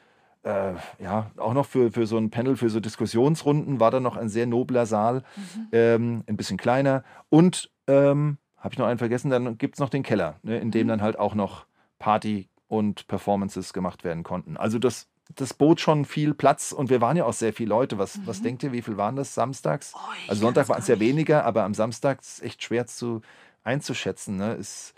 [0.44, 4.16] äh, ja, auch noch für, für so ein Panel, für so Diskussionsrunden war da noch
[4.16, 5.68] ein sehr nobler Saal, mhm.
[5.72, 7.04] ähm, ein bisschen kleiner.
[7.28, 10.70] Und ähm, habe ich noch einen vergessen, dann gibt es noch den Keller, ne, in
[10.70, 10.88] dem mhm.
[10.88, 11.66] dann halt auch noch
[11.98, 14.56] Party und Performances gemacht werden konnten.
[14.56, 17.98] Also das, das bot schon viel Platz und wir waren ja auch sehr viele Leute.
[17.98, 18.26] Was, mhm.
[18.26, 19.92] was denkt ihr, wie viel waren das samstags?
[19.94, 23.20] Oh, also Sonntag waren es ja weniger, aber am Samstag ist es echt schwer zu
[23.62, 24.36] einzuschätzen.
[24.36, 24.54] Ne?
[24.54, 24.94] Ist,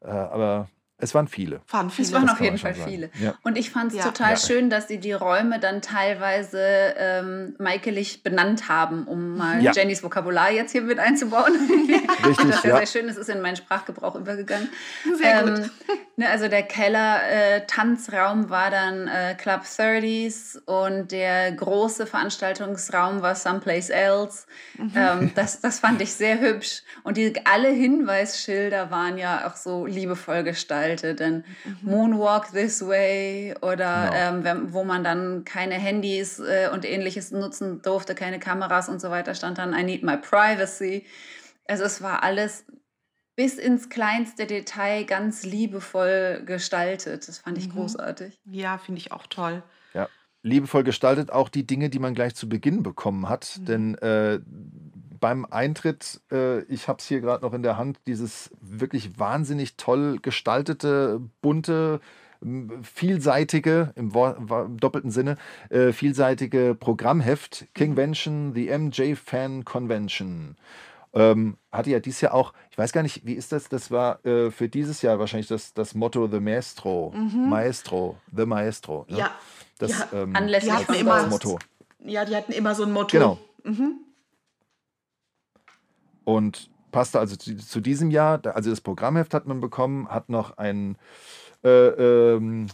[0.00, 0.68] äh, aber
[1.00, 1.60] es waren viele.
[1.70, 2.08] Waren viele.
[2.08, 3.10] Es waren auf jeden Fall viele.
[3.22, 3.34] Ja.
[3.44, 4.04] Und ich fand es ja.
[4.04, 4.36] total ja.
[4.36, 10.50] schön, dass sie die Räume dann teilweise ähm, Michaelig benannt haben, um mal Jennys Vokabular
[10.50, 11.52] jetzt hier mit einzubauen.
[12.26, 14.68] Richtig, das ist ja sehr schön, es ist in meinen Sprachgebrauch übergegangen.
[15.16, 15.70] Sehr ähm, gut.
[16.16, 23.36] Ne, also der Keller-Tanzraum äh, war dann äh, Club 30s und der große Veranstaltungsraum war
[23.36, 24.46] Someplace Else.
[24.76, 24.92] Mhm.
[24.96, 26.82] Ähm, das, das fand ich sehr hübsch.
[27.04, 31.20] Und die, alle Hinweisschilder waren ja auch so liebevoll gestaltet gestaltet.
[31.20, 31.90] Denn mhm.
[31.90, 34.48] Moonwalk This Way oder genau.
[34.48, 39.10] ähm, wo man dann keine Handys äh, und ähnliches nutzen durfte, keine Kameras und so
[39.10, 41.06] weiter, stand dann I need my privacy.
[41.66, 42.64] Also es war alles
[43.36, 47.28] bis ins kleinste Detail ganz liebevoll gestaltet.
[47.28, 47.72] Das fand ich mhm.
[47.72, 48.40] großartig.
[48.44, 49.62] Ja, finde ich auch toll.
[49.94, 50.08] Ja,
[50.42, 53.58] liebevoll gestaltet auch die Dinge, die man gleich zu Beginn bekommen hat.
[53.60, 53.64] Mhm.
[53.64, 54.40] Denn äh,
[55.20, 59.76] beim Eintritt, äh, ich habe es hier gerade noch in der Hand, dieses wirklich wahnsinnig
[59.76, 62.00] toll gestaltete, bunte,
[62.82, 65.36] vielseitige, im, im doppelten Sinne,
[65.70, 70.56] äh, vielseitige Programmheft Kingvention, The MJ Fan Convention.
[71.14, 73.68] Ähm, hatte ja dieses Jahr auch, ich weiß gar nicht, wie ist das?
[73.68, 77.12] Das war äh, für dieses Jahr wahrscheinlich das, das Motto The Maestro.
[77.16, 77.48] Mhm.
[77.48, 79.06] Maestro, The Maestro.
[79.08, 79.18] Ne?
[79.18, 79.30] Ja.
[79.78, 80.08] Das, ja.
[80.12, 81.58] Ähm, Anlässlich immer, das Motto.
[82.04, 83.16] Ja, die hatten immer so ein Motto.
[83.16, 83.38] Genau.
[83.64, 84.00] Mhm.
[86.28, 90.58] Und passte also zu, zu, diesem Jahr, also das Programmheft hat man bekommen, hat noch
[90.58, 90.98] ein,
[91.64, 92.66] äh, ähm,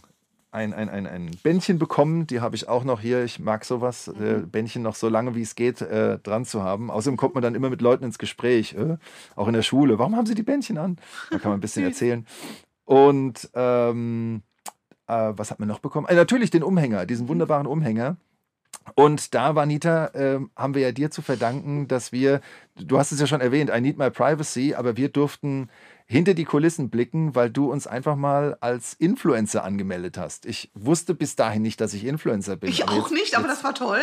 [0.51, 3.23] ein, ein, ein, ein Bändchen bekommen, die habe ich auch noch hier.
[3.23, 4.43] Ich mag sowas, äh, mhm.
[4.43, 6.91] äh, Bändchen noch so lange wie es geht äh, dran zu haben.
[6.91, 8.97] Außerdem kommt man dann immer mit Leuten ins Gespräch, äh,
[9.37, 9.99] auch in der Schule.
[9.99, 10.97] Warum haben sie die Bändchen an?
[11.31, 12.27] Da kann man ein bisschen erzählen.
[12.83, 14.41] Und ähm,
[15.07, 16.07] äh, was hat man noch bekommen?
[16.13, 18.17] Natürlich den Umhänger, diesen wunderbaren Umhänger.
[18.93, 22.41] Und da, Vanita, äh, haben wir ja dir zu verdanken, dass wir,
[22.75, 25.69] du hast es ja schon erwähnt, I need my privacy, aber wir durften
[26.07, 30.45] hinter die Kulissen blicken, weil du uns einfach mal als Influencer angemeldet hast.
[30.45, 32.69] Ich wusste bis dahin nicht, dass ich Influencer bin.
[32.69, 34.01] Ich auch jetzt, nicht, aber jetzt, das war toll.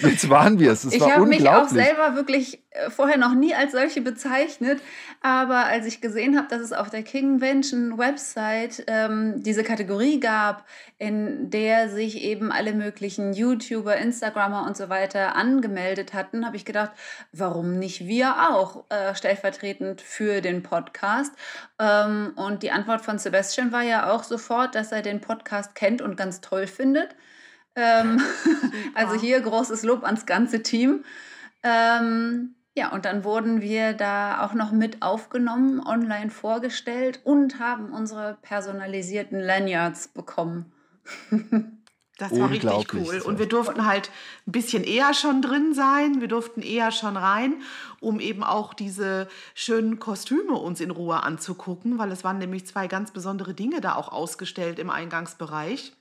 [0.00, 0.84] Jetzt waren wir es.
[0.84, 4.80] Ich habe mich auch selber wirklich vorher noch nie als solche bezeichnet,
[5.20, 10.66] aber als ich gesehen habe, dass es auf der Kingvention Website ähm, diese Kategorie gab,
[10.98, 16.64] in der sich eben alle möglichen YouTuber, Instagrammer und so weiter angemeldet hatten, habe ich
[16.64, 16.92] gedacht,
[17.32, 20.80] warum nicht wir auch äh, stellvertretend für den Podcast?
[20.90, 21.32] Podcast.
[21.78, 26.02] Ähm, und die Antwort von Sebastian war ja auch sofort, dass er den Podcast kennt
[26.02, 27.14] und ganz toll findet.
[27.76, 28.20] Ähm,
[28.94, 31.04] also hier großes Lob ans ganze Team.
[31.62, 37.92] Ähm, ja, und dann wurden wir da auch noch mit aufgenommen, online vorgestellt und haben
[37.92, 40.72] unsere personalisierten Lanyards bekommen.
[42.20, 43.20] Das war richtig cool.
[43.20, 44.10] Und wir durften halt
[44.46, 46.20] ein bisschen eher schon drin sein.
[46.20, 47.62] Wir durften eher schon rein,
[47.98, 52.88] um eben auch diese schönen Kostüme uns in Ruhe anzugucken, weil es waren nämlich zwei
[52.88, 55.94] ganz besondere Dinge da auch ausgestellt im Eingangsbereich.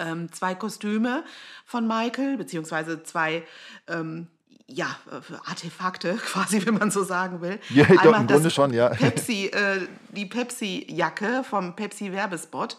[0.00, 1.22] Ähm, zwei Kostüme
[1.64, 3.44] von Michael, beziehungsweise zwei
[3.86, 4.26] ähm,
[4.66, 7.58] ja, äh, Artefakte quasi, wenn man so sagen will.
[7.70, 8.88] Ja, doch, im Grunde schon, ja.
[8.90, 12.76] Pepsi, äh, die Pepsi-Jacke vom Pepsi-Werbespot,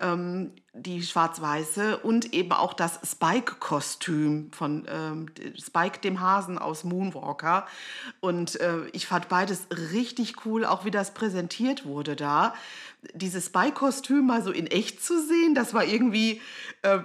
[0.00, 5.26] ähm, die schwarz-weiße und eben auch das Spike-Kostüm von ähm,
[5.58, 7.66] Spike, dem Hasen aus Moonwalker.
[8.20, 12.54] Und äh, ich fand beides richtig cool, auch wie das präsentiert wurde da
[13.14, 16.40] dieses Spy-Kostüm mal so in echt zu sehen, das war irgendwie
[16.82, 17.00] äh,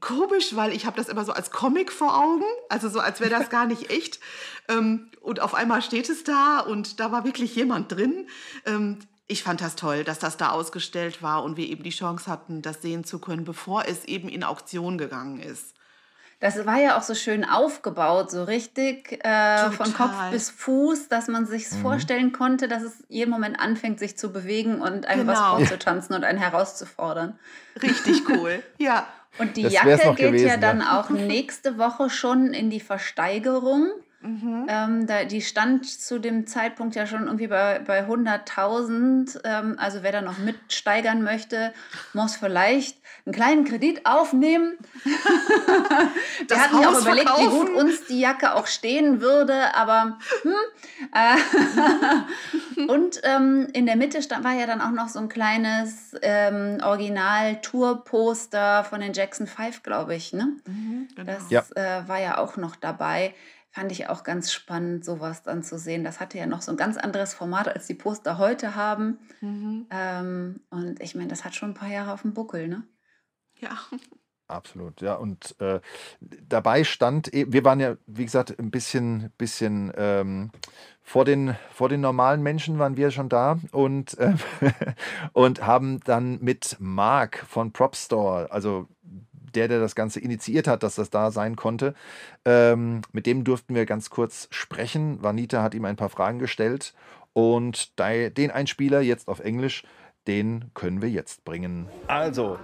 [0.00, 3.30] komisch, weil ich habe das immer so als Comic vor Augen, also so als wäre
[3.30, 4.20] das gar nicht echt.
[4.68, 8.28] Ähm, und auf einmal steht es da und da war wirklich jemand drin.
[8.66, 12.30] Ähm, ich fand das toll, dass das da ausgestellt war und wir eben die Chance
[12.30, 15.74] hatten, das sehen zu können, bevor es eben in Auktion gegangen ist.
[16.40, 21.26] Das war ja auch so schön aufgebaut, so richtig äh, von Kopf bis Fuß, dass
[21.26, 21.82] man sich mhm.
[21.82, 25.32] vorstellen konnte, dass es jeden Moment anfängt, sich zu bewegen und einem genau.
[25.32, 27.38] was vorzutanzen und einen herauszufordern.
[27.82, 29.08] Richtig cool, ja.
[29.38, 33.90] Und die das Jacke geht gewesen, ja dann auch nächste Woche schon in die Versteigerung.
[34.20, 34.66] Mhm.
[34.68, 39.38] Ähm, da, die stand zu dem Zeitpunkt ja schon irgendwie bei, bei 100.000.
[39.44, 41.72] Ähm, also wer da noch mitsteigern möchte,
[42.14, 44.76] muss vielleicht einen kleinen Kredit aufnehmen.
[46.48, 47.52] Wir hatten ja auch überlegt, verkaufen.
[47.52, 50.52] wie gut uns die Jacke auch stehen würde, aber hm,
[51.14, 51.36] äh,
[52.88, 56.78] und ähm, in der Mitte stand, war ja dann auch noch so ein kleines ähm,
[56.82, 60.32] Original-Tour-Poster von den Jackson 5, glaube ich.
[60.32, 60.56] Ne?
[60.66, 61.32] Mhm, genau.
[61.32, 61.62] Das ja.
[61.76, 63.32] äh, war ja auch noch dabei.
[63.78, 66.02] Fand ich auch ganz spannend, sowas dann zu sehen.
[66.02, 69.20] Das hatte ja noch so ein ganz anderes Format, als die Poster heute haben.
[69.40, 69.86] Mhm.
[69.90, 72.82] Ähm, und ich meine, das hat schon ein paar Jahre auf dem Buckel, ne?
[73.60, 73.78] Ja.
[74.48, 75.14] Absolut, ja.
[75.14, 75.78] Und äh,
[76.20, 80.50] dabei stand, e, wir waren ja, wie gesagt, ein bisschen, bisschen ähm,
[81.00, 84.34] vor, den, vor den normalen Menschen waren wir schon da und, äh,
[85.34, 88.88] und haben dann mit Mark von PropStore, also
[89.54, 91.94] der, der das Ganze initiiert hat, dass das da sein konnte,
[92.44, 95.22] ähm, mit dem durften wir ganz kurz sprechen.
[95.22, 96.94] Vanita hat ihm ein paar Fragen gestellt
[97.32, 99.84] und den Einspieler jetzt auf Englisch
[100.28, 101.88] den können wir jetzt bringen.
[102.06, 102.58] Also,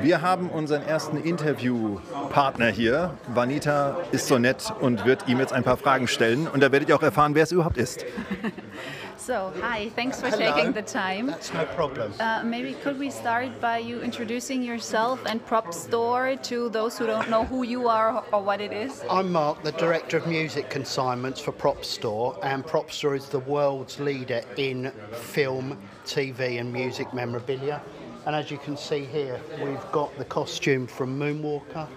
[0.00, 3.14] wir haben unseren ersten Interviewpartner hier.
[3.34, 6.46] Vanita ist so nett und wird ihm jetzt ein paar Fragen stellen.
[6.46, 8.06] Und da werdet ihr auch erfahren, wer es überhaupt ist.
[9.18, 10.54] So, hi, thanks for Hello.
[10.54, 11.26] taking the time.
[11.26, 12.14] That's no problem.
[12.20, 17.06] Uh, maybe could we start by you introducing yourself and Prop Store to those who
[17.06, 19.04] don't know who you are or what it is?
[19.10, 23.40] I'm Mark, the Director of Music Consignments for Prop Store, and Prop Store is the
[23.40, 27.82] world's leader in film, TV, and music memorabilia.
[28.24, 31.88] And as you can see here, we've got the costume from Moonwalker,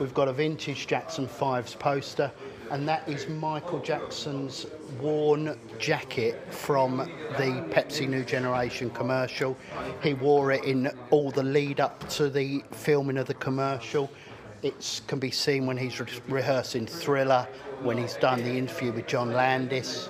[0.00, 2.32] we've got a vintage Jackson 5's poster,
[2.70, 4.66] and that is Michael Jackson's
[5.00, 9.56] worn jacket from the Pepsi New Generation commercial.
[10.02, 14.10] He wore it in all the lead up to the filming of the commercial.
[14.62, 17.46] It can be seen when he's re- rehearsing Thriller,
[17.82, 20.08] when he's done the interview with John Landis.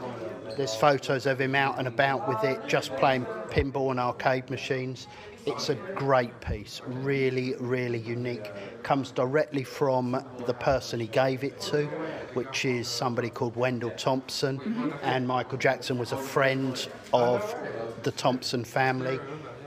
[0.56, 5.08] There's photos of him out and about with it, just playing pinball and arcade machines.
[5.46, 8.50] It's a great piece, really, really unique.
[8.82, 11.86] Comes directly from the person he gave it to,
[12.34, 14.58] which is somebody called Wendell Thompson.
[14.58, 14.90] Mm-hmm.
[15.02, 17.54] And Michael Jackson was a friend of
[18.02, 19.18] the Thompson family.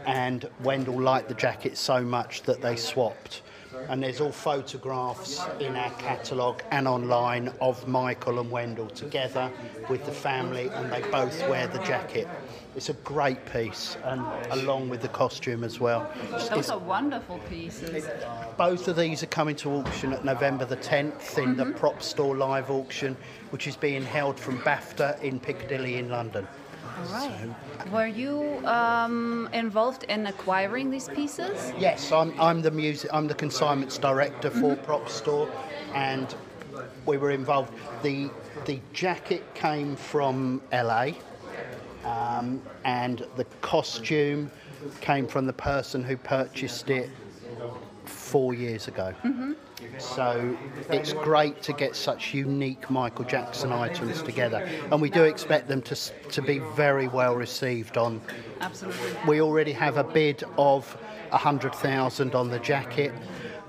[0.05, 3.41] And Wendell liked the jacket so much that they swapped
[3.89, 9.51] and there's all photographs in our catalogue and online of Michael and Wendell together
[9.89, 12.27] with the family, and they both wear the jacket.
[12.75, 14.21] It's a great piece, and
[14.51, 16.11] along with the costume as well.
[16.29, 18.07] Those it's, are wonderful pieces.
[18.57, 21.57] Both of these are coming to auction at November the 10th in mm-hmm.
[21.57, 23.17] the Prop Store live auction,
[23.49, 26.47] which is being held from BAFTA in Piccadilly in London.
[26.97, 27.31] All right.
[27.83, 31.73] So, Were you um, involved in acquiring these pieces?
[31.77, 33.09] Yes, I'm, I'm the music.
[33.13, 34.83] I'm the consignments director for mm-hmm.
[34.83, 35.49] Prop Store,
[35.93, 36.33] and
[37.05, 37.73] we were involved.
[38.03, 38.29] the
[38.65, 41.11] The jacket came from LA,
[42.03, 44.51] um, and the costume
[45.01, 47.09] came from the person who purchased it
[48.07, 49.13] four years ago.
[49.23, 49.53] Mm-hmm.
[49.99, 50.57] So
[50.89, 55.81] it's great to get such unique Michael Jackson items together, and we do expect them
[55.83, 55.95] to
[56.31, 57.97] to be very well received.
[57.97, 58.19] On
[58.61, 60.97] absolutely, we already have a bid of
[61.31, 63.13] a hundred thousand on the jacket,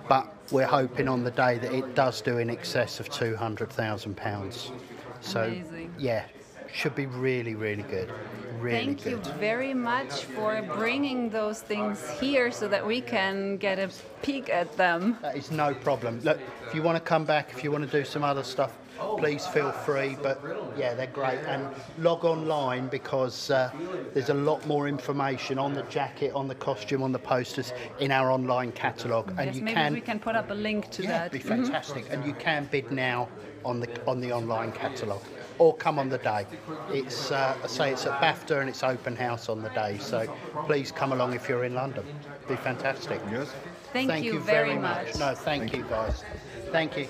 [0.09, 3.71] but we're hoping on the day that it does do in excess of two hundred
[3.71, 4.73] thousand pounds.
[5.21, 5.95] So Amazing.
[5.99, 6.25] yeah,
[6.73, 8.13] should be really really good.
[8.61, 9.27] Really Thank good.
[9.27, 13.89] you very much for bringing those things here so that we can get a
[14.23, 15.17] peek at them.
[15.23, 16.21] That is no problem.
[16.23, 18.77] Look, if you want to come back, if you want to do some other stuff,
[19.19, 20.17] please feel free.
[20.21, 20.43] But
[20.77, 21.39] yeah, they're great.
[21.47, 23.71] And log online because uh,
[24.13, 28.11] there's a lot more information on the jacket, on the costume, on the posters in
[28.11, 29.33] our online catalogue.
[29.39, 31.27] And yes, you maybe can, we can put up a link to yeah, that.
[31.35, 32.05] It'd be fantastic.
[32.05, 32.13] Mm-hmm.
[32.13, 33.29] And you can bid now
[33.65, 35.23] on the on the online catalogue
[35.59, 36.47] or come on the day.
[36.93, 39.99] It's uh, I say it's at BAFTA and it's open house on the day.
[39.99, 40.27] So
[40.67, 42.05] please come along if you're in London.
[42.37, 43.21] It'd be fantastic.
[43.31, 43.53] Yes.
[43.93, 45.07] Thank, thank you, you, very, much.
[45.07, 45.19] much.
[45.19, 46.25] No, thank, thank you guys.
[46.73, 47.09] Thank you.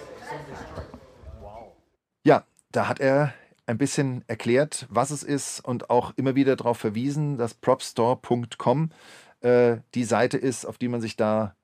[2.24, 3.34] Ja, da hat er
[3.66, 8.90] ein bisschen erklärt, was es ist und auch immer wieder darauf verwiesen, dass propstore.com
[9.40, 11.54] äh, die Seite ist, auf die man sich da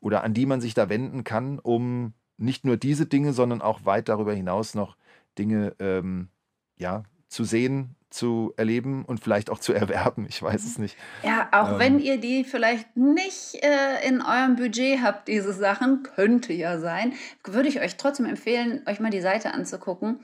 [0.00, 3.84] oder an die man sich da wenden kann, um nicht nur diese Dinge, sondern auch
[3.84, 4.96] weit darüber hinaus noch
[5.38, 6.28] Dinge ähm,
[6.76, 10.26] ja, zu sehen, zu erleben und vielleicht auch zu erwerben.
[10.28, 10.96] Ich weiß es nicht.
[11.22, 16.02] Ja, auch ähm, wenn ihr die vielleicht nicht äh, in eurem Budget habt, diese Sachen,
[16.02, 17.12] könnte ja sein,
[17.44, 20.20] würde ich euch trotzdem empfehlen, euch mal die Seite anzugucken.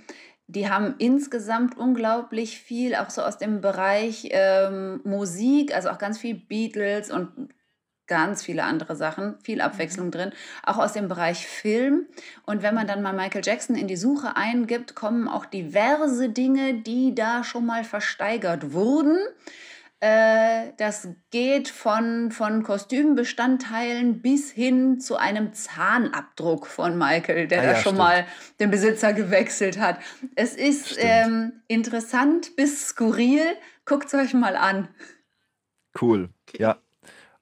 [0.46, 6.18] Die haben insgesamt unglaublich viel, auch so aus dem Bereich ähm, Musik, also auch ganz
[6.18, 7.50] viel Beatles und
[8.11, 10.11] ganz viele andere Sachen, viel Abwechslung mhm.
[10.11, 10.32] drin,
[10.64, 12.06] auch aus dem Bereich Film.
[12.44, 16.74] Und wenn man dann mal Michael Jackson in die Suche eingibt, kommen auch diverse Dinge,
[16.74, 19.16] die da schon mal versteigert wurden.
[20.00, 27.64] Äh, das geht von, von Kostümbestandteilen bis hin zu einem Zahnabdruck von Michael, der ah,
[27.64, 27.98] ja, da schon stimmt.
[27.98, 28.26] mal
[28.58, 30.00] den Besitzer gewechselt hat.
[30.34, 33.44] Es ist ähm, interessant bis skurril.
[33.84, 34.88] Guckt es euch mal an.
[36.00, 36.78] Cool, ja.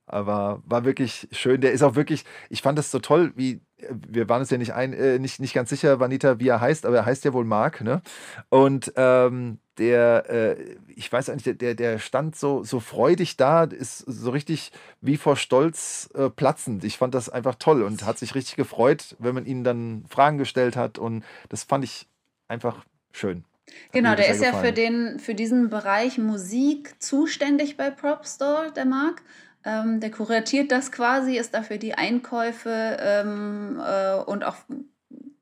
[0.09, 1.61] Aber war wirklich schön.
[1.61, 4.73] Der ist auch wirklich, ich fand das so toll, wie, wir waren uns ja nicht,
[4.73, 7.45] ein, äh, nicht, nicht ganz sicher, Vanita, wie er heißt, aber er heißt ja wohl
[7.45, 8.03] Mark, ne?
[8.49, 13.99] Und ähm, der, äh, ich weiß eigentlich, der, der stand so, so freudig da, ist
[13.99, 16.85] so richtig wie vor Stolz äh, platzend.
[16.85, 20.39] Ich fand das einfach toll und hat sich richtig gefreut, wenn man ihn dann Fragen
[20.39, 20.99] gestellt hat.
[20.99, 22.09] Und das fand ich
[22.49, 23.45] einfach schön.
[23.93, 29.23] Genau, der ist ja für, den, für diesen Bereich Musik zuständig bei Propstore, der Marc.
[29.69, 34.57] Ähm, der kuratiert das quasi, ist dafür die Einkäufe ähm, äh, und auch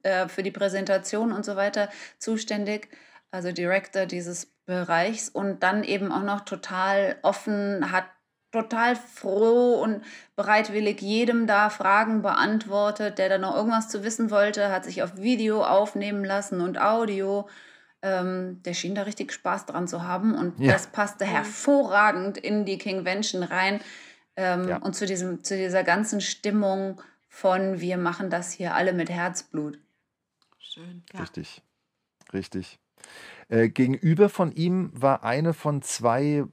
[0.02, 2.88] äh, für die Präsentation und so weiter zuständig.
[3.30, 8.06] Also Director dieses Bereichs und dann eben auch noch total offen, hat
[8.50, 10.02] total froh und
[10.34, 15.16] bereitwillig jedem da Fragen beantwortet, der da noch irgendwas zu wissen wollte, hat sich auf
[15.18, 17.48] Video aufnehmen lassen und Audio.
[18.02, 20.72] Ähm, der schien da richtig Spaß dran zu haben und ja.
[20.72, 23.80] das passte hervorragend in die Kingvention rein.
[24.37, 24.76] Ähm, ja.
[24.78, 29.78] Und zu, diesem, zu dieser ganzen Stimmung von wir machen das hier alle mit Herzblut.
[30.59, 31.03] Schön.
[31.12, 31.20] Ja.
[31.20, 31.62] Richtig,
[32.32, 32.78] richtig.
[33.49, 36.45] Äh, gegenüber von ihm war eine von zwei,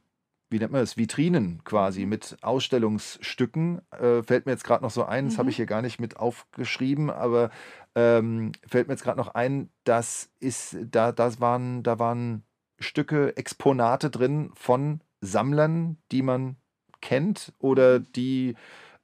[0.50, 3.82] wie nennt man das, Vitrinen quasi mit Ausstellungsstücken.
[3.92, 5.62] Äh, fällt mir jetzt gerade noch so ein, das habe ich mhm.
[5.62, 7.50] hier gar nicht mit aufgeschrieben, aber
[7.96, 12.44] ähm, fällt mir jetzt gerade noch ein, das ist, da, das waren, da waren
[12.80, 16.58] Stücke, Exponate drin von Sammlern, die man
[17.04, 18.56] kennt oder die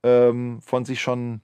[0.04, 1.42] ähm, von sich schon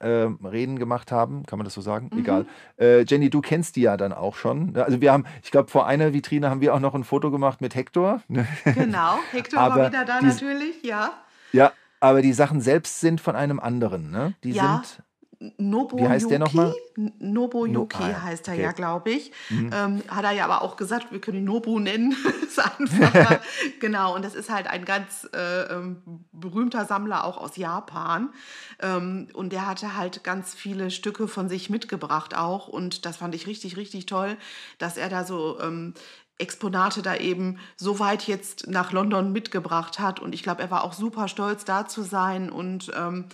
[0.00, 2.10] ähm, Reden gemacht haben, kann man das so sagen?
[2.12, 2.18] Mhm.
[2.18, 2.46] Egal.
[2.78, 4.76] Äh, Jenny, du kennst die ja dann auch schon.
[4.76, 7.60] Also wir haben, ich glaube, vor einer Vitrine haben wir auch noch ein Foto gemacht
[7.60, 8.22] mit Hector.
[8.64, 11.12] Genau, Hector war wieder da die, natürlich, ja.
[11.52, 14.34] Ja, aber die Sachen selbst sind von einem anderen, ne?
[14.44, 14.82] Die ja.
[14.84, 15.02] sind
[15.40, 16.04] Nobuyuki.
[16.04, 16.74] Wie heißt der nochmal?
[16.96, 18.62] Nobuyuki no, ah, heißt er okay.
[18.62, 19.30] ja, glaube ich.
[19.50, 19.70] Mhm.
[19.72, 22.16] Ähm, hat er ja aber auch gesagt, wir können ihn Nobu nennen.
[22.42, 23.40] ist einfacher.
[23.80, 28.30] genau, und das ist halt ein ganz äh, ähm, berühmter Sammler auch aus Japan.
[28.82, 32.66] Ähm, und der hatte halt ganz viele Stücke von sich mitgebracht auch.
[32.66, 34.36] Und das fand ich richtig, richtig toll,
[34.78, 35.94] dass er da so ähm,
[36.38, 40.20] Exponate da eben so weit jetzt nach London mitgebracht hat.
[40.20, 43.26] Und ich glaube, er war auch super stolz, da zu sein und ähm,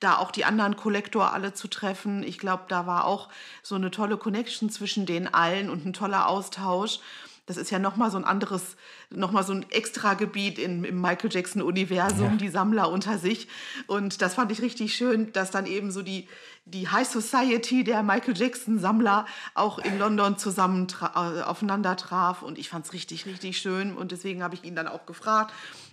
[0.00, 2.22] da auch die anderen Kollektor alle zu treffen.
[2.22, 3.28] Ich glaube, da war auch
[3.62, 7.00] so eine tolle Connection zwischen den allen und ein toller Austausch.
[7.46, 8.76] Das ist ja nochmal so ein anderes,
[9.10, 12.36] nochmal so ein Extra-Gebiet im Michael Jackson-Universum, ja.
[12.36, 13.48] die Sammler unter sich.
[13.88, 16.28] Und das fand ich richtig schön, dass dann eben so die,
[16.64, 22.42] die High Society der Michael Jackson-Sammler auch in London zusammen äh, aufeinander traf.
[22.42, 23.96] Und ich fand es richtig, richtig schön.
[23.96, 25.52] Und deswegen habe ich ihn dann auch gefragt,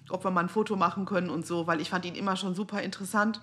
[0.10, 2.54] ob wir mal ein Foto machen können und so, weil ich fand ihn immer schon
[2.54, 3.42] super interessant.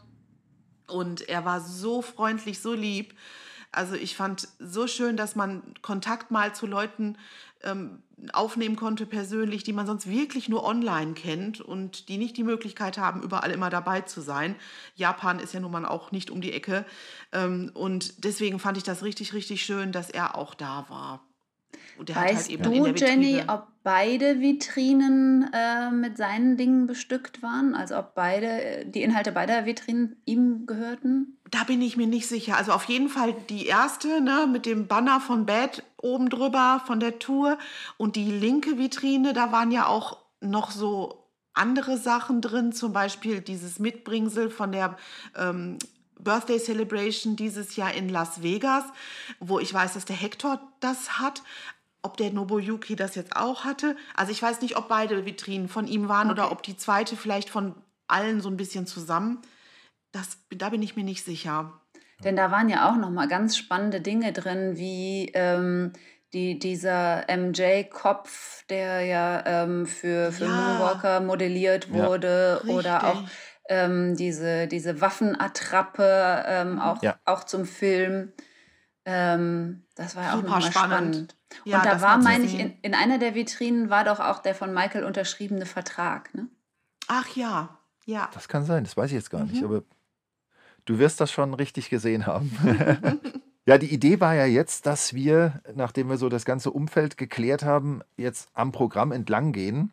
[0.86, 3.14] Und er war so freundlich, so lieb.
[3.72, 7.18] Also ich fand so schön, dass man Kontakt mal zu Leuten
[7.62, 8.02] ähm,
[8.32, 12.98] aufnehmen konnte persönlich, die man sonst wirklich nur online kennt und die nicht die Möglichkeit
[12.98, 14.56] haben, überall immer dabei zu sein.
[14.94, 16.86] Japan ist ja nun mal auch nicht um die Ecke.
[17.32, 21.25] Ähm, und deswegen fand ich das richtig, richtig schön, dass er auch da war.
[21.98, 27.74] Weißt halt du, Jenny, ob beide Vitrinen äh, mit seinen Dingen bestückt waren?
[27.74, 31.38] Also ob beide, die Inhalte beider Vitrinen ihm gehörten?
[31.50, 32.56] Da bin ich mir nicht sicher.
[32.56, 37.00] Also auf jeden Fall die erste, ne, mit dem Banner von Bad oben drüber von
[37.00, 37.58] der Tour.
[37.96, 43.40] Und die linke Vitrine, da waren ja auch noch so andere Sachen drin, zum Beispiel
[43.40, 44.96] dieses Mitbringsel von der
[45.36, 45.78] ähm,
[46.18, 48.84] Birthday Celebration dieses Jahr in Las Vegas,
[49.38, 51.42] wo ich weiß, dass der Hector das hat
[52.06, 53.96] ob der Nobuyuki das jetzt auch hatte.
[54.14, 56.40] Also ich weiß nicht, ob beide Vitrinen von ihm waren okay.
[56.40, 57.74] oder ob die zweite vielleicht von
[58.06, 59.42] allen so ein bisschen zusammen.
[60.12, 61.72] Das, da bin ich mir nicht sicher.
[62.22, 65.92] Denn da waren ja auch noch mal ganz spannende Dinge drin, wie ähm,
[66.32, 70.50] die, dieser MJ-Kopf, der ja ähm, für, für ja.
[70.50, 73.22] Moonwalker modelliert wurde, ja, oder auch
[73.68, 77.18] ähm, diese, diese Waffenattrappe, ähm, auch, ja.
[77.24, 78.32] auch zum Film.
[79.04, 81.14] Ähm, das war ja auch nochmal spannend.
[81.14, 81.36] spannend.
[81.64, 84.54] Ja, Und da war, meine ich, in, in, einer der Vitrinen war doch auch der
[84.54, 86.48] von Michael unterschriebene Vertrag, ne?
[87.08, 88.28] Ach ja, ja.
[88.34, 89.52] Das kann sein, das weiß ich jetzt gar mhm.
[89.52, 89.82] nicht, aber
[90.84, 92.50] du wirst das schon richtig gesehen haben.
[93.66, 97.62] ja, die Idee war ja jetzt, dass wir, nachdem wir so das ganze Umfeld geklärt
[97.62, 99.92] haben, jetzt am Programm entlang gehen.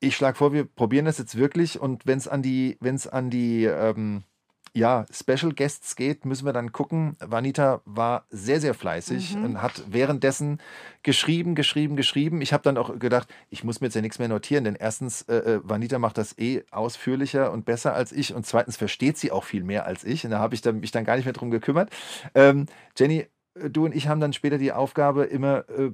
[0.00, 3.06] Ich schlage vor, wir probieren das jetzt wirklich und wenn es an die, wenn es
[3.06, 4.24] an die ähm,
[4.72, 7.16] ja, Special Guests geht, müssen wir dann gucken.
[7.18, 9.44] Vanita war sehr, sehr fleißig mhm.
[9.44, 10.60] und hat währenddessen
[11.02, 12.40] geschrieben, geschrieben, geschrieben.
[12.40, 15.22] Ich habe dann auch gedacht, ich muss mir jetzt ja nichts mehr notieren, denn erstens,
[15.22, 19.32] äh, äh, Vanita macht das eh ausführlicher und besser als ich und zweitens versteht sie
[19.32, 21.34] auch viel mehr als ich und da habe ich dann, mich dann gar nicht mehr
[21.34, 21.90] drum gekümmert.
[22.34, 25.90] Ähm, Jenny, äh, du und ich haben dann später die Aufgabe, immer äh,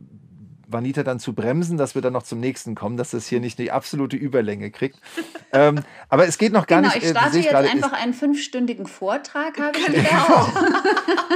[0.67, 3.59] Vanita dann zu bremsen, dass wir dann noch zum nächsten kommen, dass das hier nicht
[3.59, 4.99] die absolute Überlänge kriegt.
[5.53, 7.05] ähm, aber es geht noch gar genau, nicht.
[7.05, 10.49] Ich äh, starte jetzt grade, einfach einen fünfstündigen Vortrag, habe ich genau.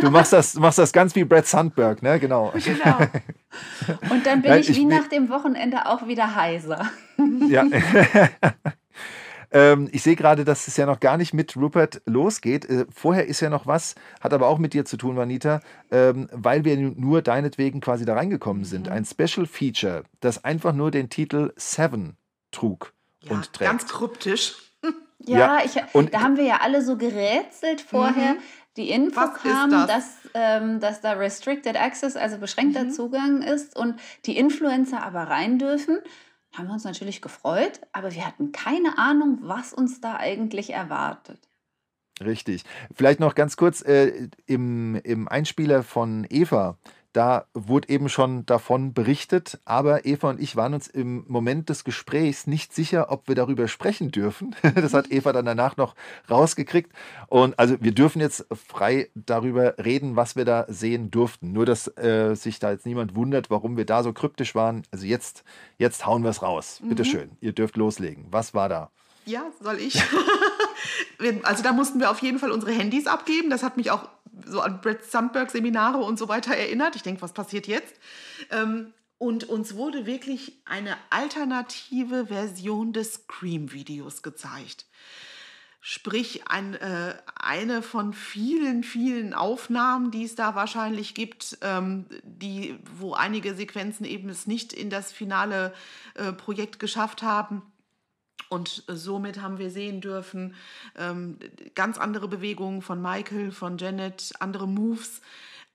[0.00, 2.18] Du machst das, machst das ganz wie Brad Sandberg, ne?
[2.18, 2.52] Genau.
[2.64, 2.98] genau.
[4.10, 6.90] Und dann bin Nein, ich wie ich, nach dem Wochenende auch wieder heiser.
[7.48, 7.64] Ja.
[9.52, 12.64] Ähm, ich sehe gerade, dass es ja noch gar nicht mit Rupert losgeht.
[12.68, 16.28] Äh, vorher ist ja noch was, hat aber auch mit dir zu tun, Vanita, ähm,
[16.32, 18.86] weil wir nur deinetwegen quasi da reingekommen sind.
[18.86, 18.92] Mhm.
[18.92, 22.16] Ein Special Feature, das einfach nur den Titel Seven
[22.52, 22.92] trug
[23.22, 23.70] ja, und trägt.
[23.70, 24.56] Ganz kryptisch.
[25.26, 25.58] Ja, ja.
[25.66, 28.36] Ich, und, da haben wir ja alle so gerätselt vorher.
[28.36, 28.38] Mhm.
[28.78, 29.86] Die Info Was kam, das?
[29.86, 32.90] dass, ähm, dass da Restricted Access, also beschränkter mhm.
[32.90, 35.98] Zugang ist und die Influencer aber rein dürfen
[36.52, 41.38] haben wir uns natürlich gefreut, aber wir hatten keine Ahnung, was uns da eigentlich erwartet.
[42.22, 42.64] Richtig.
[42.94, 46.76] Vielleicht noch ganz kurz äh, im, im Einspieler von Eva
[47.12, 51.84] da wurde eben schon davon berichtet, aber Eva und ich waren uns im Moment des
[51.84, 54.54] Gesprächs nicht sicher, ob wir darüber sprechen dürfen.
[54.80, 55.94] Das hat Eva dann danach noch
[56.30, 56.92] rausgekriegt.
[57.26, 61.52] Und also wir dürfen jetzt frei darüber reden, was wir da sehen durften.
[61.52, 64.84] Nur, dass äh, sich da jetzt niemand wundert, warum wir da so kryptisch waren.
[64.90, 65.44] Also jetzt,
[65.78, 66.80] jetzt hauen wir es raus.
[66.82, 67.06] Bitte mhm.
[67.06, 68.26] schön, ihr dürft loslegen.
[68.30, 68.90] Was war da?
[69.26, 70.00] Ja, soll ich?
[71.42, 73.50] also da mussten wir auf jeden Fall unsere Handys abgeben.
[73.50, 74.08] Das hat mich auch
[74.46, 76.96] so an Brett Sandberg Seminare und so weiter erinnert.
[76.96, 77.94] Ich denke, was passiert jetzt?
[78.50, 84.86] Ähm, und uns wurde wirklich eine alternative Version des Scream-Videos gezeigt.
[85.82, 92.78] Sprich, ein, äh, eine von vielen, vielen Aufnahmen, die es da wahrscheinlich gibt, ähm, die,
[92.98, 95.72] wo einige Sequenzen eben es nicht in das finale
[96.14, 97.62] äh, Projekt geschafft haben.
[98.48, 100.54] Und somit haben wir sehen dürfen,
[100.96, 101.38] ähm,
[101.74, 105.20] ganz andere Bewegungen von Michael, von Janet, andere Moves,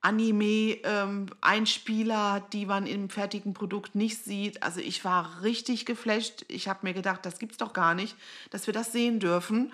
[0.02, 4.62] Anime-Einspieler, ähm, die man im fertigen Produkt nicht sieht.
[4.62, 6.46] Also ich war richtig geflasht.
[6.48, 8.16] Ich habe mir gedacht, das gibt's doch gar nicht,
[8.52, 9.74] dass wir das sehen dürfen.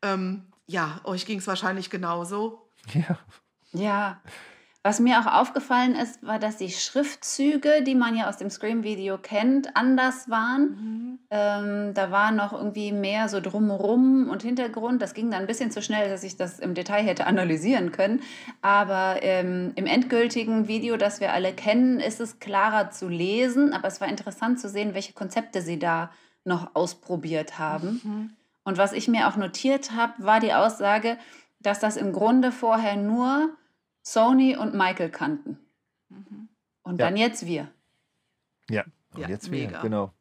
[0.00, 2.62] Ähm, ja, euch ging es wahrscheinlich genauso.
[2.94, 3.18] Ja.
[3.72, 4.22] Ja,
[4.86, 9.18] was mir auch aufgefallen ist, war, dass die Schriftzüge, die man ja aus dem Scream-Video
[9.18, 10.62] kennt, anders waren.
[10.62, 11.18] Mhm.
[11.28, 15.02] Ähm, da war noch irgendwie mehr so drumherum und Hintergrund.
[15.02, 18.22] Das ging dann ein bisschen zu schnell, dass ich das im Detail hätte analysieren können.
[18.62, 23.72] Aber ähm, im endgültigen Video, das wir alle kennen, ist es klarer zu lesen.
[23.72, 26.10] Aber es war interessant zu sehen, welche Konzepte sie da
[26.44, 28.00] noch ausprobiert haben.
[28.04, 28.30] Mhm.
[28.62, 31.18] Und was ich mir auch notiert habe, war die Aussage,
[31.58, 33.50] dass das im Grunde vorher nur
[34.06, 35.58] Sony und Michael kannten.
[36.10, 36.48] Mhm.
[36.82, 37.06] Und ja.
[37.06, 37.68] dann jetzt wir.
[38.70, 39.72] Ja, und ja, jetzt mega.
[39.72, 40.12] wir, genau.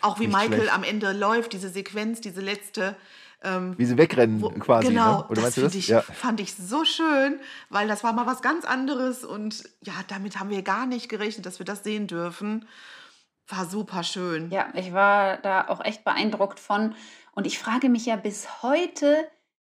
[0.00, 0.74] Auch wie Nicht Michael schlecht.
[0.74, 2.96] am Ende läuft, diese Sequenz, diese letzte.
[3.42, 4.86] Ähm, wie sie wegrennen wo, quasi.
[4.86, 4.94] Ne?
[4.94, 5.28] Genau, ne?
[5.28, 5.74] Oder das, das?
[5.74, 6.00] Ich, ja.
[6.00, 7.40] fand ich so schön,
[7.70, 11.44] weil das war mal was ganz anderes und ja, damit haben wir gar nicht gerechnet,
[11.44, 12.68] dass wir das sehen dürfen.
[13.48, 14.48] War super schön.
[14.52, 16.94] Ja, ich war da auch echt beeindruckt von.
[17.32, 19.28] Und ich frage mich ja bis heute,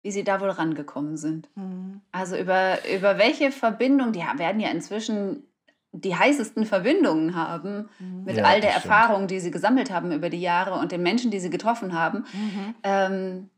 [0.05, 1.49] wie sie da wohl rangekommen sind.
[1.57, 2.03] Mhm.
[2.13, 5.45] Also über, über welche Verbindung, die werden ja inzwischen
[5.93, 8.25] die heißesten Verbindungen haben mhm.
[8.25, 11.31] mit ja, all der Erfahrung, die sie gesammelt haben über die Jahre und den Menschen,
[11.31, 12.27] die sie getroffen haben.
[12.35, 12.75] Mhm.
[12.83, 13.51] Ähm,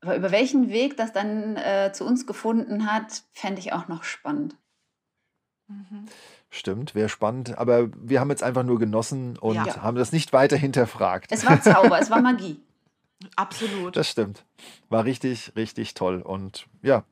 [0.00, 4.04] aber über welchen Weg das dann äh, zu uns gefunden hat, fände ich auch noch
[4.04, 4.56] spannend.
[5.66, 6.06] Mhm.
[6.50, 7.58] Stimmt, wäre spannend.
[7.58, 9.82] Aber wir haben jetzt einfach nur genossen und ja.
[9.82, 11.32] haben das nicht weiter hinterfragt.
[11.32, 12.60] Es war Zauber, es war Magie.
[13.36, 13.96] Absolut.
[13.96, 14.44] Das stimmt.
[14.88, 16.22] War richtig, richtig toll.
[16.22, 17.04] Und ja,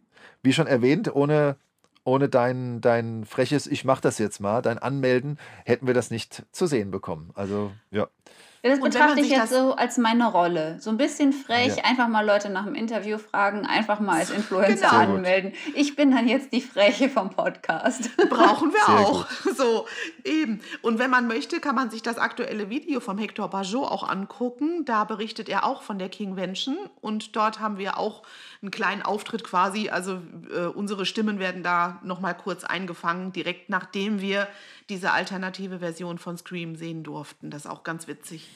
[0.42, 1.56] wie schon erwähnt, ohne,
[2.04, 6.44] ohne dein, dein freches Ich mach das jetzt mal, dein Anmelden, hätten wir das nicht
[6.52, 7.30] zu sehen bekommen.
[7.34, 8.08] Also ja.
[8.62, 10.78] Das betrachte ich jetzt so als meine Rolle.
[10.80, 11.84] So ein bisschen frech, ja.
[11.84, 15.14] einfach mal Leute nach dem Interview fragen, einfach mal als Influencer genau.
[15.14, 15.52] anmelden.
[15.74, 18.10] Ich bin dann jetzt die Freche vom Podcast.
[18.28, 19.26] Brauchen wir Sehr auch.
[19.44, 19.54] Gut.
[19.58, 19.86] So,
[20.24, 20.60] eben.
[20.82, 24.84] Und wenn man möchte, kann man sich das aktuelle Video vom Hector Bajot auch angucken.
[24.84, 26.76] Da berichtet er auch von der Kingvention.
[27.00, 28.22] Und dort haben wir auch
[28.62, 29.88] einen kleinen Auftritt quasi.
[29.88, 34.48] Also äh, unsere Stimmen werden da nochmal kurz eingefangen, direkt nachdem wir
[34.88, 37.50] diese alternative Version von Scream sehen durften.
[37.50, 38.48] Das ist auch ganz witzig.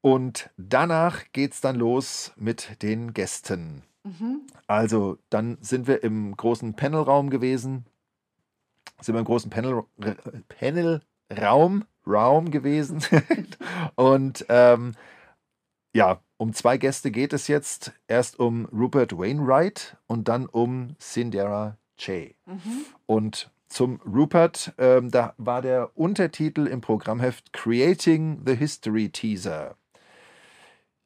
[0.00, 3.82] Und danach geht es dann los mit den Gästen.
[4.02, 4.46] Mhm.
[4.66, 7.84] Also, dann sind wir im großen Panelraum gewesen.
[9.00, 9.84] Sind wir im großen Panel,
[10.48, 13.02] Panelraum, Raum gewesen.
[13.94, 14.94] und ähm,
[15.92, 17.92] ja, um zwei Gäste geht es jetzt.
[18.08, 22.34] Erst um Rupert Wainwright und dann um Sindera Che.
[22.46, 22.84] Mhm.
[23.06, 29.76] Und zum Rupert, ähm, da war der Untertitel im Programmheft Creating the History Teaser.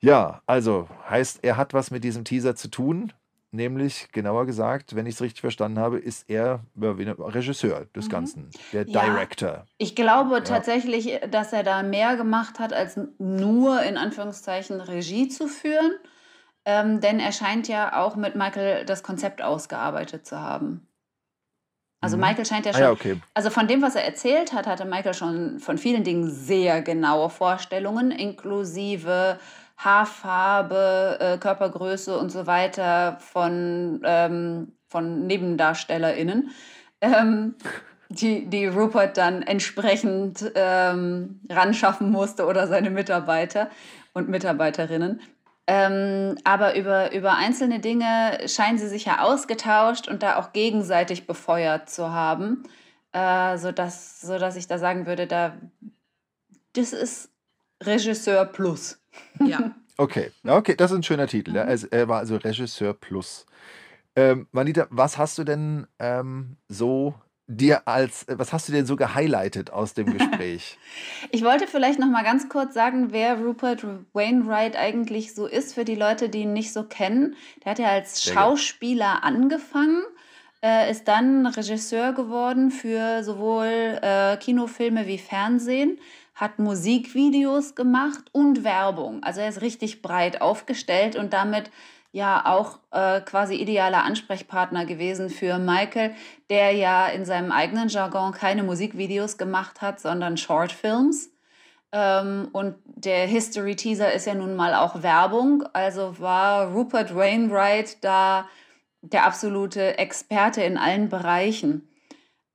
[0.00, 3.12] Ja, also heißt, er hat was mit diesem Teaser zu tun.
[3.54, 8.10] Nämlich, genauer gesagt, wenn ich es richtig verstanden habe, ist er Regisseur des mhm.
[8.10, 9.64] Ganzen, der ja, Director.
[9.78, 10.40] Ich glaube ja.
[10.40, 15.92] tatsächlich, dass er da mehr gemacht hat, als nur in Anführungszeichen Regie zu führen.
[16.64, 20.88] Ähm, denn er scheint ja auch mit Michael das Konzept ausgearbeitet zu haben.
[22.00, 22.24] Also mhm.
[22.24, 23.20] Michael scheint ja schon, ah, ja, okay.
[23.34, 27.30] also von dem, was er erzählt hat, hatte Michael schon von vielen Dingen sehr genaue
[27.30, 29.38] Vorstellungen, inklusive
[29.76, 36.50] Haarfarbe, äh, Körpergröße und so weiter von, ähm, von NebendarstellerInnen,
[37.00, 37.56] ähm,
[38.08, 43.70] die, die Rupert dann entsprechend ähm, ranschaffen musste oder seine Mitarbeiter
[44.12, 45.20] und Mitarbeiterinnen.
[45.66, 51.26] Ähm, aber über, über einzelne Dinge scheinen sie sich ja ausgetauscht und da auch gegenseitig
[51.26, 52.64] befeuert zu haben,
[53.12, 55.56] äh, sodass, sodass ich da sagen würde, da,
[56.74, 57.30] das ist
[57.82, 59.03] Regisseur plus.
[59.40, 59.74] Ja.
[59.96, 61.52] Okay, okay, das ist ein schöner Titel.
[61.52, 61.56] Mhm.
[61.56, 61.62] Ja.
[61.62, 63.46] Also, er war also Regisseur plus.
[64.16, 67.14] Ähm, Manita, was hast du denn ähm, so
[67.46, 70.78] dir als, was hast du denn so gehighlightet aus dem Gespräch?
[71.30, 75.84] ich wollte vielleicht noch mal ganz kurz sagen, wer Rupert Wainwright eigentlich so ist für
[75.84, 77.36] die Leute, die ihn nicht so kennen.
[77.64, 80.02] Der hat ja als Schauspieler angefangen,
[80.62, 85.98] äh, ist dann Regisseur geworden für sowohl äh, Kinofilme wie Fernsehen
[86.34, 89.22] hat Musikvideos gemacht und Werbung.
[89.22, 91.70] Also er ist richtig breit aufgestellt und damit
[92.10, 96.14] ja auch äh, quasi idealer Ansprechpartner gewesen für Michael,
[96.48, 101.30] der ja in seinem eigenen Jargon keine Musikvideos gemacht hat, sondern Shortfilms.
[101.90, 105.64] Ähm, und der History Teaser ist ja nun mal auch Werbung.
[105.72, 108.48] Also war Rupert Wainwright da
[109.00, 111.88] der absolute Experte in allen Bereichen.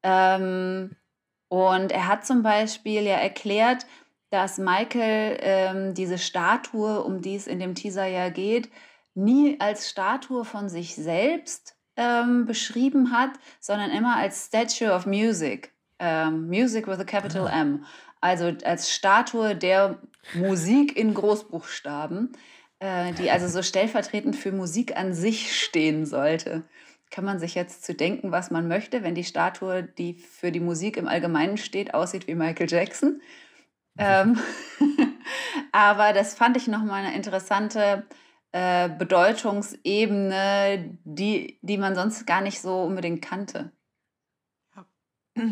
[0.03, 0.95] Ähm,
[1.49, 3.85] und er hat zum Beispiel ja erklärt,
[4.29, 8.69] dass Michael ähm, diese Statue, um die es in dem Teaser ja geht,
[9.15, 15.73] nie als Statue von sich selbst ähm, beschrieben hat, sondern immer als Statue of Music.
[15.97, 17.61] Ähm, Music with a capital ah.
[17.61, 17.85] M.
[18.21, 19.99] Also als Statue der
[20.35, 22.33] Musik in Großbuchstaben,
[22.79, 26.63] äh, die also so stellvertretend für Musik an sich stehen sollte
[27.11, 30.59] kann man sich jetzt zu denken, was man möchte, wenn die Statue, die für die
[30.59, 33.21] Musik im Allgemeinen steht, aussieht wie Michael Jackson.
[33.97, 34.37] ähm,
[35.71, 38.05] aber das fand ich nochmal eine interessante
[38.51, 43.71] äh, Bedeutungsebene, die, die man sonst gar nicht so unbedingt kannte.
[44.75, 44.85] Ja.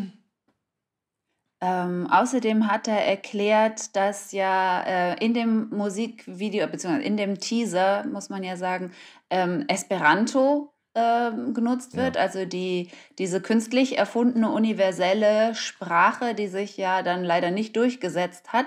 [1.60, 8.06] Ähm, außerdem hat er erklärt, dass ja äh, in dem Musikvideo, beziehungsweise in dem Teaser,
[8.06, 8.92] muss man ja sagen,
[9.28, 12.22] ähm, Esperanto ähm, genutzt wird, ja.
[12.22, 18.66] also die, diese künstlich erfundene universelle Sprache, die sich ja dann leider nicht durchgesetzt hat.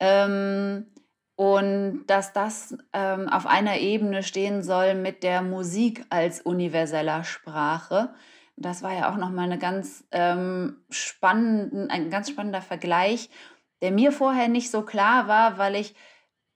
[0.00, 0.86] Ähm,
[1.36, 8.14] und dass das ähm, auf einer Ebene stehen soll mit der Musik als universeller Sprache.
[8.56, 13.30] Das war ja auch nochmal eine ganz, ähm, spannenden, ein ganz spannender Vergleich,
[13.82, 15.96] der mir vorher nicht so klar war, weil ich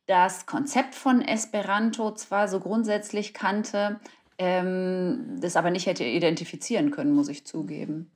[0.07, 4.01] das Konzept von Esperanto zwar so grundsätzlich kannte,
[4.39, 8.11] ähm, das aber nicht hätte identifizieren können, muss ich zugeben.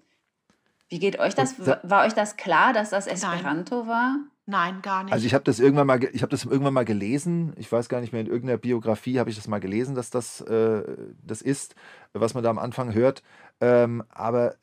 [0.88, 1.54] Wie geht euch das?
[1.58, 3.88] War euch das klar, dass das Esperanto Nein.
[3.88, 4.16] war?
[4.44, 5.12] Nein, gar nicht.
[5.12, 7.52] Also ich habe das irgendwann mal, ich habe das irgendwann mal gelesen.
[7.56, 10.40] Ich weiß gar nicht mehr in irgendeiner Biografie habe ich das mal gelesen, dass das
[10.42, 10.82] äh,
[11.24, 11.76] das ist,
[12.12, 13.22] was man da am Anfang hört.
[13.60, 14.56] Ähm, aber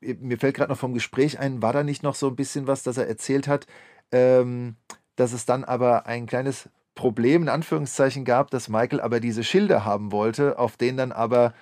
[0.00, 2.66] äh, mir fällt gerade noch vom Gespräch ein, war da nicht noch so ein bisschen
[2.66, 3.66] was, dass er erzählt hat,
[4.12, 4.76] ähm,
[5.16, 9.84] dass es dann aber ein kleines Problem in Anführungszeichen gab, dass Michael aber diese Schilder
[9.84, 11.52] haben wollte, auf denen dann aber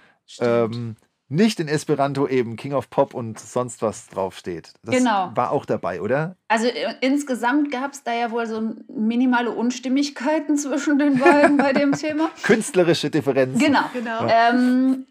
[0.40, 0.96] ähm,
[1.32, 4.74] nicht in Esperanto eben King of Pop und sonst was draufsteht.
[4.84, 5.32] Das genau.
[5.34, 6.36] war auch dabei, oder?
[6.48, 11.72] Also äh, insgesamt gab es da ja wohl so minimale Unstimmigkeiten zwischen den beiden bei
[11.72, 12.30] dem Thema.
[12.42, 13.58] Künstlerische Differenzen.
[13.58, 13.84] Genau.
[13.92, 14.26] genau.
[14.26, 14.50] Ja.
[14.50, 15.06] Ähm,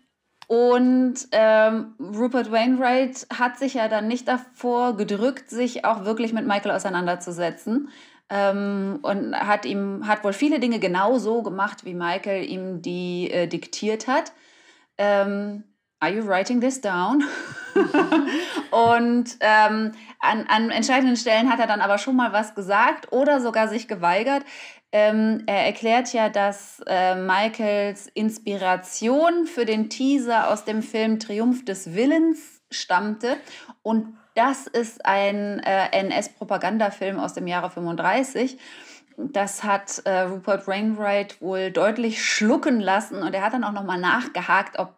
[0.47, 6.45] und ähm, Rupert Wainwright hat sich ja dann nicht davor gedrückt, sich auch wirklich mit
[6.45, 7.89] Michael auseinanderzusetzen
[8.32, 13.29] ähm, und hat ihm hat wohl viele Dinge genau so gemacht, wie Michael ihm die
[13.29, 14.32] äh, diktiert hat.
[14.97, 15.65] Ähm,
[15.99, 17.24] Are you writing this down?
[18.71, 23.39] und ähm, an, an entscheidenden Stellen hat er dann aber schon mal was gesagt oder
[23.39, 24.43] sogar sich geweigert.
[24.91, 31.66] Ähm, er erklärt ja, dass äh, Michaels Inspiration für den Teaser aus dem Film Triumph
[31.66, 33.37] des Willens stammte
[33.83, 38.58] und das ist ein äh, NS-Propagandafilm aus dem Jahre 35.
[39.17, 43.99] Das hat äh, Rupert Wainwright wohl deutlich schlucken lassen und er hat dann auch nochmal
[43.99, 44.97] nachgehakt, ob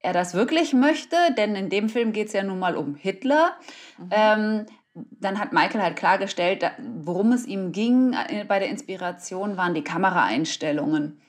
[0.00, 3.56] er das wirklich möchte, denn in dem Film geht es ja nun mal um Hitler.
[3.98, 4.08] Mhm.
[4.10, 6.64] Ähm, dann hat Michael halt klargestellt,
[7.04, 11.20] worum es ihm ging äh, bei der Inspiration, waren die Kameraeinstellungen.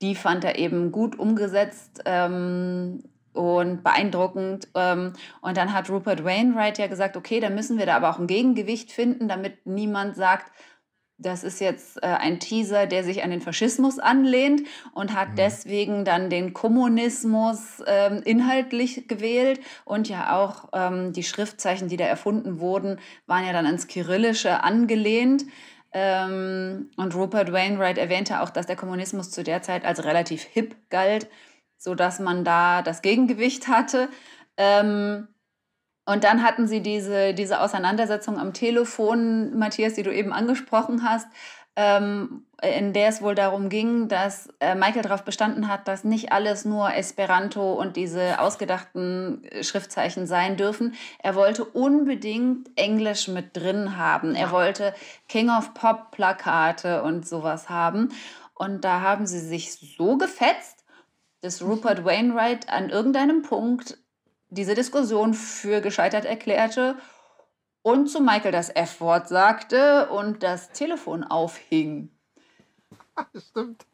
[0.00, 4.68] Die fand er eben gut umgesetzt ähm, und beeindruckend.
[4.74, 8.18] Ähm, und dann hat Rupert Wainwright ja gesagt, okay, dann müssen wir da aber auch
[8.18, 10.52] ein Gegengewicht finden, damit niemand sagt,
[11.22, 15.36] das ist jetzt äh, ein Teaser, der sich an den Faschismus anlehnt und hat mhm.
[15.36, 19.60] deswegen dann den Kommunismus ähm, inhaltlich gewählt.
[19.84, 24.62] Und ja auch ähm, die Schriftzeichen, die da erfunden wurden, waren ja dann ans Kyrillische
[24.62, 25.44] angelehnt.
[25.94, 31.28] Und Rupert Wainwright erwähnte auch, dass der Kommunismus zu der Zeit als relativ hip galt,
[31.82, 34.08] sodass man da das Gegengewicht hatte.
[34.56, 35.28] Ähm,
[36.04, 41.28] und dann hatten sie diese, diese Auseinandersetzung am Telefon, Matthias, die du eben angesprochen hast,
[41.74, 46.30] ähm, in der es wohl darum ging, dass äh, Michael darauf bestanden hat, dass nicht
[46.30, 50.94] alles nur Esperanto und diese ausgedachten äh, Schriftzeichen sein dürfen.
[51.18, 54.34] Er wollte unbedingt Englisch mit drin haben.
[54.34, 54.94] Er wollte
[55.28, 58.10] King of Pop Plakate und sowas haben.
[58.54, 60.81] Und da haben sie sich so gefetzt,
[61.42, 63.98] dass Rupert Wainwright an irgendeinem Punkt
[64.48, 66.96] diese Diskussion für gescheitert erklärte
[67.82, 72.10] und zu Michael das F-Wort sagte und das Telefon aufhing.
[73.50, 73.84] Stimmt.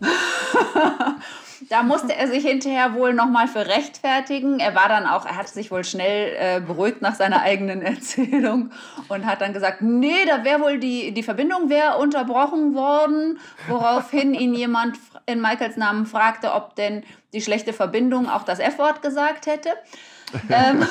[1.68, 4.58] da musste er sich hinterher wohl nochmal für rechtfertigen.
[4.58, 8.70] Er war dann auch, er hat sich wohl schnell äh, beruhigt nach seiner eigenen Erzählung
[9.08, 13.38] und hat dann gesagt, nee, da wäre wohl die, die Verbindung wäre unterbrochen worden,
[13.68, 19.02] woraufhin ihn jemand in Michaels Namen fragte, ob denn die schlechte Verbindung auch das F-Wort
[19.02, 19.70] gesagt hätte.
[20.48, 20.86] ähm,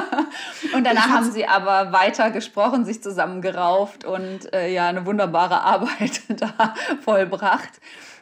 [0.74, 6.22] und danach haben sie aber weiter gesprochen, sich zusammengerauft und äh, ja, eine wunderbare Arbeit
[6.28, 6.74] da
[7.04, 7.80] vollbracht.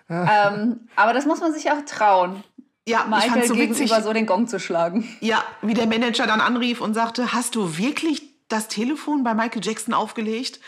[0.08, 2.42] ähm, aber das muss man sich auch trauen.
[2.86, 4.04] Ja, Michael so gegenüber witzig.
[4.04, 5.08] so den Gong zu schlagen.
[5.20, 9.64] Ja, wie der Manager dann anrief und sagte, hast du wirklich das Telefon bei Michael
[9.64, 10.60] Jackson aufgelegt?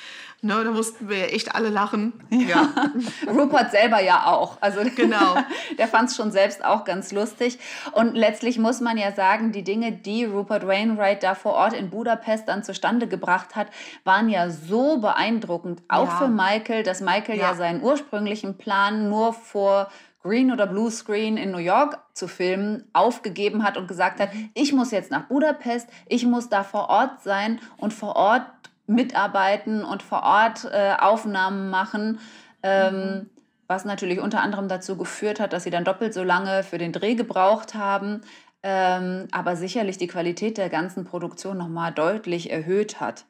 [0.42, 2.12] Ne, da mussten wir echt alle lachen.
[2.30, 2.72] Ja.
[3.26, 4.58] Rupert selber ja auch.
[4.60, 5.36] Also genau.
[5.78, 7.58] der fand es schon selbst auch ganz lustig.
[7.92, 11.90] Und letztlich muss man ja sagen, die Dinge, die Rupert Wainwright da vor Ort in
[11.90, 13.68] Budapest dann zustande gebracht hat,
[14.04, 15.82] waren ja so beeindruckend.
[15.88, 16.16] Auch ja.
[16.18, 17.50] für Michael, dass Michael ja.
[17.50, 19.88] ja seinen ursprünglichen Plan nur vor
[20.26, 24.50] Green oder Blue Screen in New York zu filmen, aufgegeben hat und gesagt hat, mhm.
[24.54, 28.42] ich muss jetzt nach Budapest, ich muss da vor Ort sein und vor Ort
[28.86, 32.20] mitarbeiten und vor Ort äh, Aufnahmen machen.
[32.62, 33.30] Ähm, mhm.
[33.68, 36.92] Was natürlich unter anderem dazu geführt hat, dass sie dann doppelt so lange für den
[36.92, 38.20] Dreh gebraucht haben,
[38.62, 43.24] ähm, aber sicherlich die Qualität der ganzen Produktion nochmal deutlich erhöht hat.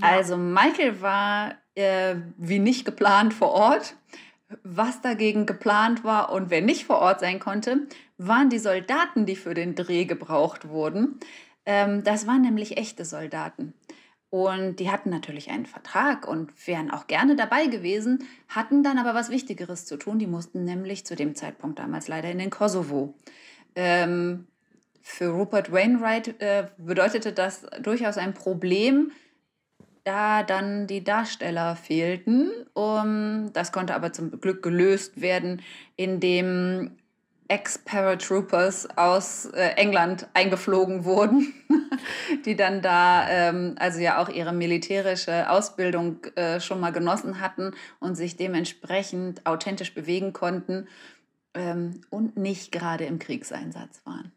[0.00, 0.08] Ja.
[0.08, 3.96] Also Michael war äh, wie nicht geplant vor Ort.
[4.62, 7.88] Was dagegen geplant war und wer nicht vor Ort sein konnte,
[8.18, 11.18] waren die Soldaten, die für den Dreh gebraucht wurden.
[11.66, 13.72] Ähm, das waren nämlich echte Soldaten.
[14.34, 19.14] Und die hatten natürlich einen Vertrag und wären auch gerne dabei gewesen, hatten dann aber
[19.14, 20.18] was Wichtigeres zu tun.
[20.18, 23.14] Die mussten nämlich zu dem Zeitpunkt damals leider in den Kosovo.
[23.76, 24.48] Ähm,
[25.02, 29.12] für Rupert Wainwright äh, bedeutete das durchaus ein Problem,
[30.02, 32.50] da dann die Darsteller fehlten.
[32.72, 35.62] Um, das konnte aber zum Glück gelöst werden,
[35.94, 36.96] indem
[37.48, 41.54] Ex-Paratroopers aus äh, England eingeflogen wurden,
[42.46, 47.72] die dann da ähm, also ja auch ihre militärische Ausbildung äh, schon mal genossen hatten
[48.00, 50.88] und sich dementsprechend authentisch bewegen konnten
[51.52, 54.32] ähm, und nicht gerade im Kriegseinsatz waren.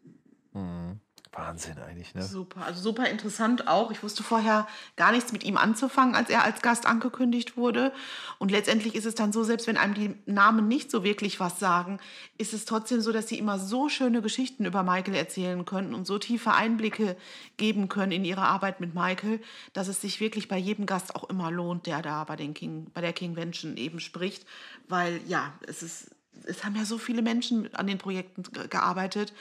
[0.52, 1.00] Mhm.
[1.38, 2.22] Wahnsinn eigentlich, ne?
[2.22, 3.90] Super, also super interessant auch.
[3.90, 4.66] Ich wusste vorher
[4.96, 7.92] gar nichts mit ihm anzufangen, als er als Gast angekündigt wurde.
[8.38, 11.60] Und letztendlich ist es dann so, selbst wenn einem die Namen nicht so wirklich was
[11.60, 12.00] sagen,
[12.38, 16.06] ist es trotzdem so, dass sie immer so schöne Geschichten über Michael erzählen können und
[16.06, 17.16] so tiefe Einblicke
[17.56, 19.40] geben können in ihre Arbeit mit Michael,
[19.72, 22.88] dass es sich wirklich bei jedem Gast auch immer lohnt, der da bei, den King,
[22.92, 24.44] bei der Kingvention eben spricht.
[24.88, 26.10] Weil ja, es ist
[26.46, 29.32] es haben ja so viele Menschen an den Projekten gearbeitet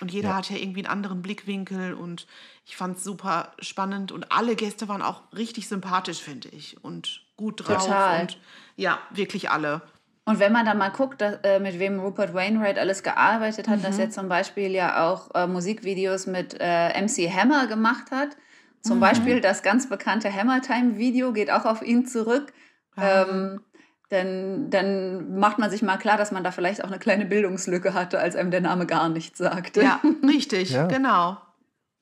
[0.00, 0.36] und jeder ja.
[0.36, 2.26] hat ja irgendwie einen anderen Blickwinkel und
[2.64, 7.22] ich fand es super spannend und alle Gäste waren auch richtig sympathisch, finde ich, und
[7.36, 7.84] gut drauf.
[7.84, 8.22] Total.
[8.22, 8.38] Und
[8.76, 9.82] ja, wirklich alle.
[10.24, 13.78] Und wenn man dann mal guckt, dass, äh, mit wem Rupert Wainwright alles gearbeitet hat,
[13.78, 13.82] mhm.
[13.84, 18.36] dass er zum Beispiel ja auch äh, Musikvideos mit äh, MC Hammer gemacht hat.
[18.82, 19.00] Zum mhm.
[19.00, 22.52] Beispiel das ganz bekannte Hammer Time Video geht auch auf ihn zurück.
[22.96, 23.60] Ähm,
[24.08, 27.92] dann, dann macht man sich mal klar, dass man da vielleicht auch eine kleine Bildungslücke
[27.92, 29.82] hatte, als einem der Name gar nichts sagte.
[29.82, 30.86] Ja, richtig, ja.
[30.86, 31.38] genau.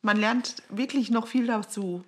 [0.02, 2.04] man lernt wirklich noch viel dazu.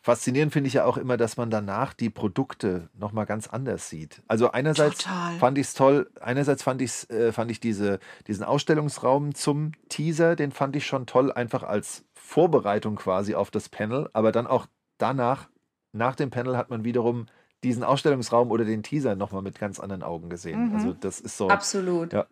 [0.00, 4.22] Faszinierend finde ich ja auch immer, dass man danach die Produkte nochmal ganz anders sieht.
[4.28, 5.34] Also einerseits Total.
[5.34, 10.36] fand ich es toll, einerseits fand, ich's, äh, fand ich diese, diesen Ausstellungsraum zum Teaser,
[10.36, 14.66] den fand ich schon toll, einfach als Vorbereitung quasi auf das Panel, aber dann auch
[14.98, 15.48] danach,
[15.92, 17.26] nach dem Panel hat man wiederum
[17.64, 20.68] diesen Ausstellungsraum oder den Teaser nochmal mit ganz anderen Augen gesehen.
[20.68, 20.74] Mhm.
[20.74, 21.48] Also das ist so.
[21.48, 22.12] Absolut.
[22.12, 22.26] Ja,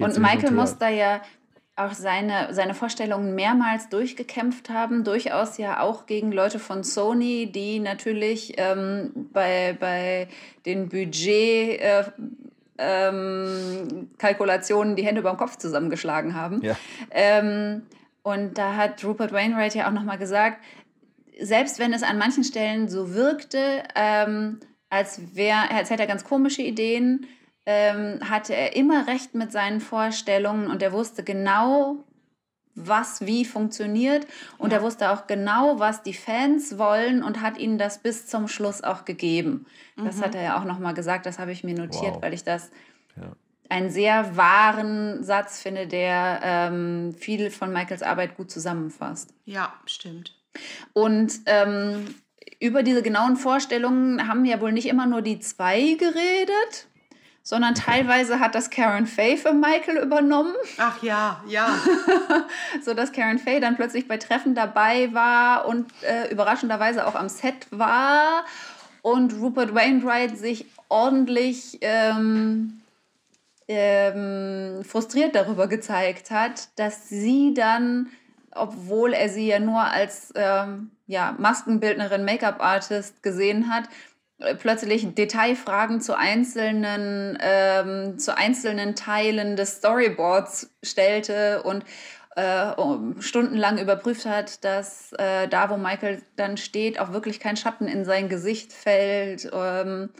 [0.00, 1.22] und Michael muss da ja
[1.74, 7.80] auch seine, seine Vorstellungen mehrmals durchgekämpft haben, durchaus ja auch gegen Leute von Sony, die
[7.80, 10.28] natürlich ähm, bei, bei
[10.64, 11.80] den Budget...
[11.80, 12.04] Äh,
[12.78, 16.62] ähm, Kalkulationen die Hände über dem Kopf zusammengeschlagen haben.
[16.62, 16.76] Ja.
[17.10, 17.82] Ähm,
[18.22, 20.58] und da hat Rupert Wainwright ja auch nochmal gesagt,
[21.40, 26.24] selbst wenn es an manchen Stellen so wirkte, ähm, als, wär, als hätte er ganz
[26.24, 27.26] komische Ideen,
[27.66, 32.04] ähm, hatte er immer recht mit seinen Vorstellungen und er wusste genau,
[32.76, 34.26] was wie funktioniert
[34.58, 34.78] und ja.
[34.78, 38.84] er wusste auch genau, was die Fans wollen und hat ihnen das bis zum Schluss
[38.84, 39.66] auch gegeben.
[39.96, 40.04] Mhm.
[40.04, 42.22] Das hat er ja auch nochmal gesagt, das habe ich mir notiert, wow.
[42.22, 42.70] weil ich das
[43.16, 43.32] ja.
[43.70, 49.34] einen sehr wahren Satz finde, der ähm, viel von Michaels Arbeit gut zusammenfasst.
[49.46, 50.35] Ja, stimmt.
[50.92, 52.14] Und ähm,
[52.60, 56.86] über diese genauen Vorstellungen haben ja wohl nicht immer nur die zwei geredet,
[57.42, 60.54] sondern teilweise hat das Karen Faye für Michael übernommen.
[60.78, 61.68] Ach ja, ja.
[62.82, 67.28] so dass Karen Faye dann plötzlich bei Treffen dabei war und äh, überraschenderweise auch am
[67.28, 68.44] Set war
[69.02, 72.82] und Rupert Wainwright sich ordentlich ähm,
[73.68, 78.08] ähm, frustriert darüber gezeigt hat, dass sie dann
[78.56, 83.84] obwohl er sie ja nur als ähm, ja, Maskenbildnerin, Make-up-Artist gesehen hat,
[84.38, 91.84] äh, plötzlich Detailfragen zu einzelnen, ähm, zu einzelnen Teilen des Storyboards stellte und
[92.36, 92.72] äh,
[93.20, 98.04] stundenlang überprüft hat, dass äh, da, wo Michael dann steht, auch wirklich kein Schatten in
[98.04, 99.50] sein Gesicht fällt.
[99.54, 100.10] Ähm,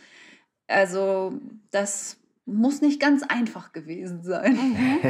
[0.66, 1.34] also
[1.70, 4.54] das muss nicht ganz einfach gewesen sein.
[4.54, 5.00] Mhm.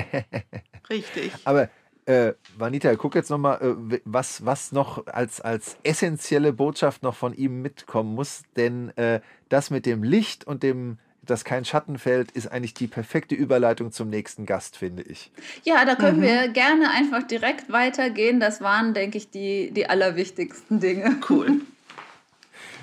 [0.90, 1.32] Richtig.
[1.44, 1.68] Aber
[2.06, 7.34] äh, Vanita, guck jetzt nochmal, äh, was, was noch als, als essentielle Botschaft noch von
[7.34, 8.42] ihm mitkommen muss.
[8.56, 12.86] Denn äh, das mit dem Licht und dem, dass kein Schatten fällt, ist eigentlich die
[12.86, 15.32] perfekte Überleitung zum nächsten Gast, finde ich.
[15.64, 16.22] Ja, da können mhm.
[16.22, 18.38] wir gerne einfach direkt weitergehen.
[18.38, 21.16] Das waren, denke ich, die, die allerwichtigsten Dinge.
[21.28, 21.60] Cool.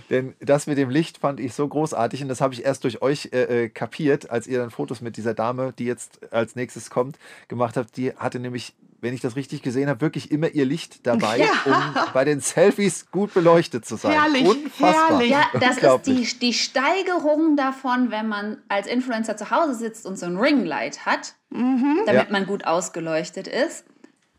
[0.09, 3.01] Denn das mit dem Licht fand ich so großartig und das habe ich erst durch
[3.01, 6.89] euch äh, äh, kapiert, als ihr dann Fotos mit dieser Dame, die jetzt als nächstes
[6.89, 7.17] kommt,
[7.47, 7.95] gemacht habt.
[7.95, 11.51] Die hatte nämlich wenn ich das richtig gesehen habe, wirklich immer ihr Licht dabei, ja.
[11.65, 14.13] um bei den Selfies gut beleuchtet zu sein.
[14.13, 15.09] Herrlich, Unfassbar.
[15.09, 15.29] herrlich.
[15.29, 20.17] Ja, das ist die, die Steigerung davon, wenn man als Influencer zu Hause sitzt und
[20.17, 22.03] so ein Ringlight hat, mhm.
[22.05, 22.31] damit ja.
[22.31, 23.83] man gut ausgeleuchtet ist.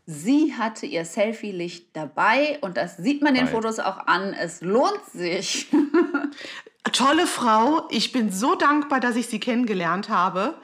[0.07, 4.33] Sie hatte ihr Selfie-Licht dabei und das sieht man den Fotos auch an.
[4.33, 5.67] Es lohnt sich.
[6.91, 7.87] Tolle Frau.
[7.91, 10.55] Ich bin so dankbar, dass ich sie kennengelernt habe.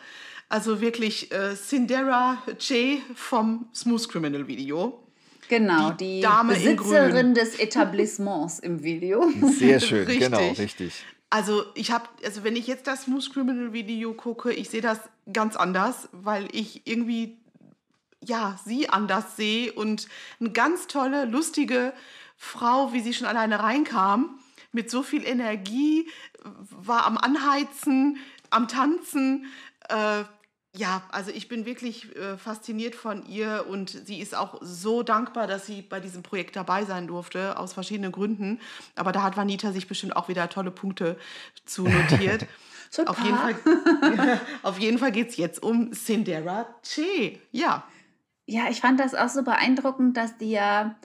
[0.51, 5.01] Also wirklich äh, Cinderella Che vom Smooth Criminal Video.
[5.47, 9.31] Genau, die, die Dame Besitzerin des Etablissements im Video.
[9.43, 10.19] Sehr schön, richtig.
[10.19, 11.05] genau, richtig.
[11.29, 14.99] Also ich habe, also wenn ich jetzt das Smooth Criminal Video gucke, ich sehe das
[15.31, 17.37] ganz anders, weil ich irgendwie
[18.21, 20.09] ja sie anders sehe und
[20.41, 21.93] eine ganz tolle, lustige
[22.35, 24.37] Frau, wie sie schon alleine reinkam,
[24.73, 26.09] mit so viel Energie,
[26.43, 28.17] war am Anheizen,
[28.49, 29.45] am Tanzen.
[29.87, 30.25] Äh,
[30.73, 35.45] ja, also ich bin wirklich äh, fasziniert von ihr und sie ist auch so dankbar,
[35.45, 38.59] dass sie bei diesem Projekt dabei sein durfte, aus verschiedenen Gründen.
[38.95, 41.17] Aber da hat Vanita sich bestimmt auch wieder tolle Punkte
[41.65, 42.47] zu notiert.
[43.05, 43.55] auf, jeden Fall,
[44.63, 47.39] auf jeden Fall geht es jetzt um Cinderella Che.
[47.51, 47.83] Ja.
[48.45, 50.95] Ja, ich fand das auch so beeindruckend, dass die ja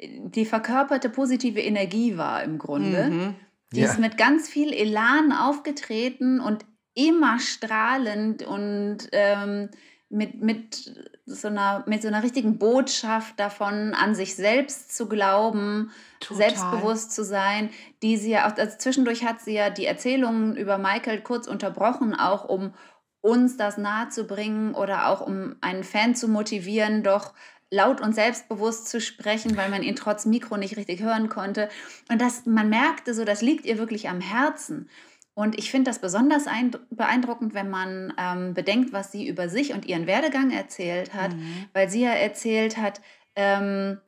[0.00, 3.06] die verkörperte positive Energie war im Grunde.
[3.10, 3.34] Mhm.
[3.72, 3.90] Die ja.
[3.90, 6.64] ist mit ganz viel Elan aufgetreten und
[6.96, 9.68] immer strahlend und ähm,
[10.08, 15.90] mit, mit, so einer, mit so einer richtigen Botschaft davon, an sich selbst zu glauben,
[16.20, 16.36] Total.
[16.36, 17.70] selbstbewusst zu sein,
[18.02, 22.14] die sie ja auch, also zwischendurch hat sie ja die Erzählungen über Michael kurz unterbrochen,
[22.14, 22.72] auch um
[23.20, 27.34] uns das nahezubringen oder auch um einen Fan zu motivieren, doch
[27.70, 31.68] laut und selbstbewusst zu sprechen, weil man ihn trotz Mikro nicht richtig hören konnte.
[32.08, 34.88] Und das, man merkte so, das liegt ihr wirklich am Herzen.
[35.36, 36.46] Und ich finde das besonders
[36.88, 41.66] beeindruckend, wenn man ähm, bedenkt, was sie über sich und ihren Werdegang erzählt hat, mhm.
[41.74, 43.02] weil sie ja erzählt hat,
[43.34, 44.00] ähm,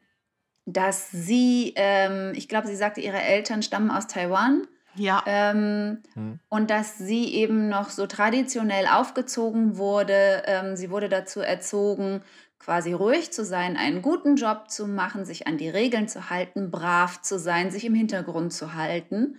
[0.64, 4.66] dass sie, ähm, ich glaube, sie sagte, ihre Eltern stammen aus Taiwan.
[4.94, 5.22] Ja.
[5.26, 6.40] Ähm, mhm.
[6.48, 10.44] Und dass sie eben noch so traditionell aufgezogen wurde.
[10.46, 12.22] Ähm, sie wurde dazu erzogen,
[12.58, 16.70] quasi ruhig zu sein, einen guten Job zu machen, sich an die Regeln zu halten,
[16.70, 19.38] brav zu sein, sich im Hintergrund zu halten.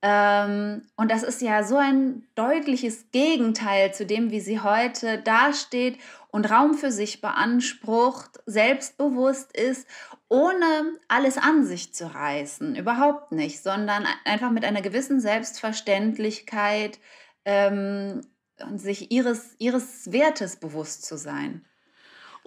[0.00, 5.98] Ähm, und das ist ja so ein deutliches Gegenteil zu dem, wie sie heute dasteht
[6.30, 9.88] und Raum für sich beansprucht, selbstbewusst ist,
[10.28, 17.00] ohne alles an sich zu reißen, überhaupt nicht, sondern einfach mit einer gewissen Selbstverständlichkeit
[17.44, 18.20] ähm,
[18.62, 21.64] und sich ihres, ihres Wertes bewusst zu sein.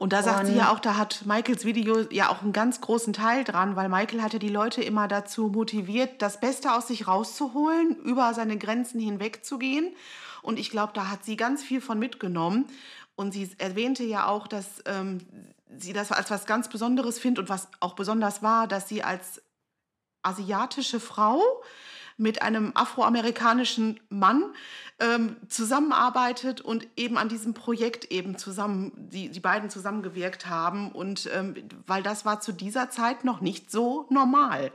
[0.02, 2.82] Und da sagt und sie ja auch, da hat Michaels Video ja auch einen ganz
[2.82, 7.08] großen Teil dran, weil Michael hatte die Leute immer dazu motiviert, das Beste aus sich
[7.08, 9.94] rauszuholen, über seine Grenzen hinwegzugehen.
[10.42, 12.66] Und ich glaube, da hat sie ganz viel von mitgenommen.
[13.16, 15.20] Und sie erwähnte ja auch, dass ähm,
[15.78, 19.44] sie das als was ganz Besonderes findet und was auch besonders war, dass sie als
[20.24, 21.44] asiatische Frau
[22.22, 24.44] mit einem afroamerikanischen Mann
[25.00, 30.92] ähm, zusammenarbeitet und eben an diesem Projekt eben zusammen, die, die beiden zusammengewirkt haben.
[30.92, 31.56] Und ähm,
[31.88, 34.72] weil das war zu dieser Zeit noch nicht so normal.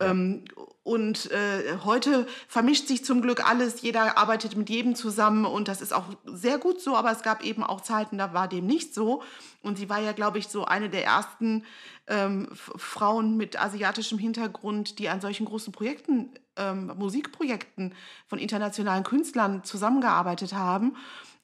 [0.00, 0.44] Ähm,
[0.82, 5.82] und äh, heute vermischt sich zum Glück alles, jeder arbeitet mit jedem zusammen und das
[5.82, 8.94] ist auch sehr gut so, aber es gab eben auch Zeiten, da war dem nicht
[8.94, 9.22] so.
[9.62, 11.64] Und sie war ja, glaube ich, so eine der ersten
[12.06, 17.94] ähm, Frauen mit asiatischem Hintergrund, die an solchen großen Projekten, ähm, Musikprojekten
[18.26, 20.96] von internationalen Künstlern zusammengearbeitet haben.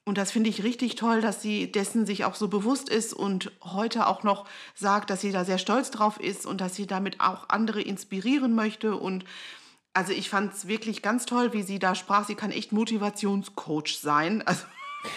[0.05, 3.51] Und das finde ich richtig toll, dass sie dessen sich auch so bewusst ist und
[3.63, 7.21] heute auch noch sagt, dass sie da sehr stolz drauf ist und dass sie damit
[7.21, 8.97] auch andere inspirieren möchte.
[8.97, 9.25] Und
[9.95, 12.27] also ich fand es wirklich ganz toll, wie sie da sprach.
[12.27, 14.43] Sie kann echt Motivationscoach sein.
[14.47, 14.65] Also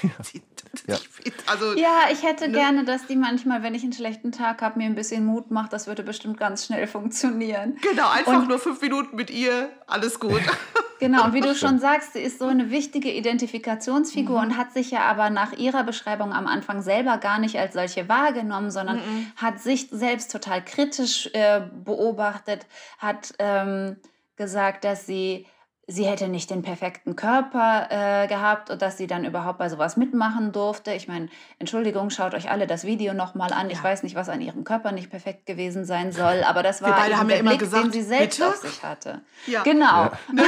[0.88, 0.98] ja.
[1.46, 2.58] Also, ja, ich hätte ne?
[2.58, 5.74] gerne, dass die manchmal, wenn ich einen schlechten Tag habe, mir ein bisschen Mut macht.
[5.74, 7.78] Das würde bestimmt ganz schnell funktionieren.
[7.82, 10.42] Genau, einfach und, nur fünf Minuten mit ihr, alles gut.
[11.00, 14.48] Genau, und wie du schon sagst, sie ist so eine wichtige Identifikationsfigur mhm.
[14.48, 18.10] und hat sich ja aber nach ihrer Beschreibung am Anfang selber gar nicht als solche
[18.10, 19.32] wahrgenommen, sondern mhm.
[19.36, 22.66] hat sich selbst total kritisch äh, beobachtet,
[22.98, 23.98] hat ähm,
[24.38, 25.46] gesagt, dass sie
[25.90, 29.96] sie hätte nicht den perfekten Körper äh, gehabt und dass sie dann überhaupt bei sowas
[29.96, 30.92] mitmachen durfte.
[30.92, 33.70] Ich meine, Entschuldigung, schaut euch alle das Video nochmal an.
[33.70, 33.74] Ja.
[33.78, 36.90] Ich weiß nicht, was an ihrem Körper nicht perfekt gewesen sein soll, aber das war
[36.90, 38.50] Wir beide haben der ja immer Blick, gesagt, den sie selbst bitte?
[38.50, 39.22] auf sich hatte.
[39.46, 39.64] Ja.
[39.64, 39.86] Genau.
[39.86, 40.12] Ja.
[40.34, 40.44] Ne?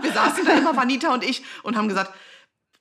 [0.00, 2.12] Wir saßen da immer, Vanita und ich, und haben gesagt,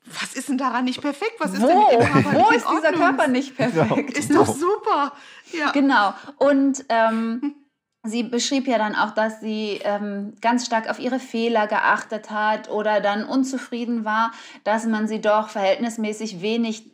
[0.06, 1.34] was ist denn daran nicht perfekt?
[1.40, 1.68] Was ist Wo?
[1.68, 4.18] denn Wo ist dieser Körper nicht perfekt?
[4.18, 5.14] Ist doch super.
[5.52, 5.72] Ja.
[5.72, 6.14] Genau.
[6.38, 7.56] Und ähm,
[8.04, 12.70] sie beschrieb ja dann auch, dass sie ähm, ganz stark auf ihre Fehler geachtet hat
[12.70, 14.32] oder dann unzufrieden war,
[14.64, 16.92] dass man sie doch verhältnismäßig wenig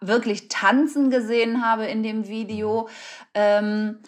[0.00, 2.88] wirklich tanzen gesehen habe in dem Video.
[3.32, 4.00] Ähm,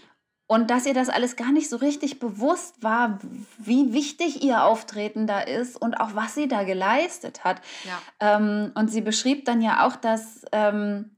[0.48, 3.19] und dass ihr das alles gar nicht so richtig bewusst war,
[3.59, 7.61] wie wichtig ihr Auftreten da ist und auch was sie da geleistet hat.
[7.85, 8.36] Ja.
[8.36, 11.16] Ähm, und sie beschrieb dann ja auch, dass ähm,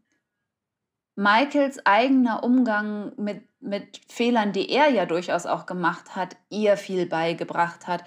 [1.15, 7.07] Michaels eigener Umgang mit, mit Fehlern, die er ja durchaus auch gemacht hat, ihr viel
[7.07, 8.05] beigebracht hat.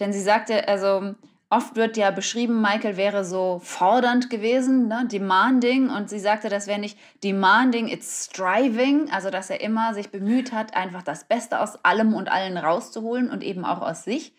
[0.00, 1.14] Denn sie sagte, also
[1.50, 5.90] oft wird ja beschrieben, Michael wäre so fordernd gewesen, ne, demanding.
[5.90, 9.10] Und sie sagte, das wäre nicht demanding, it's striving.
[9.10, 13.30] Also, dass er immer sich bemüht hat, einfach das Beste aus allem und allen rauszuholen
[13.30, 14.34] und eben auch aus sich.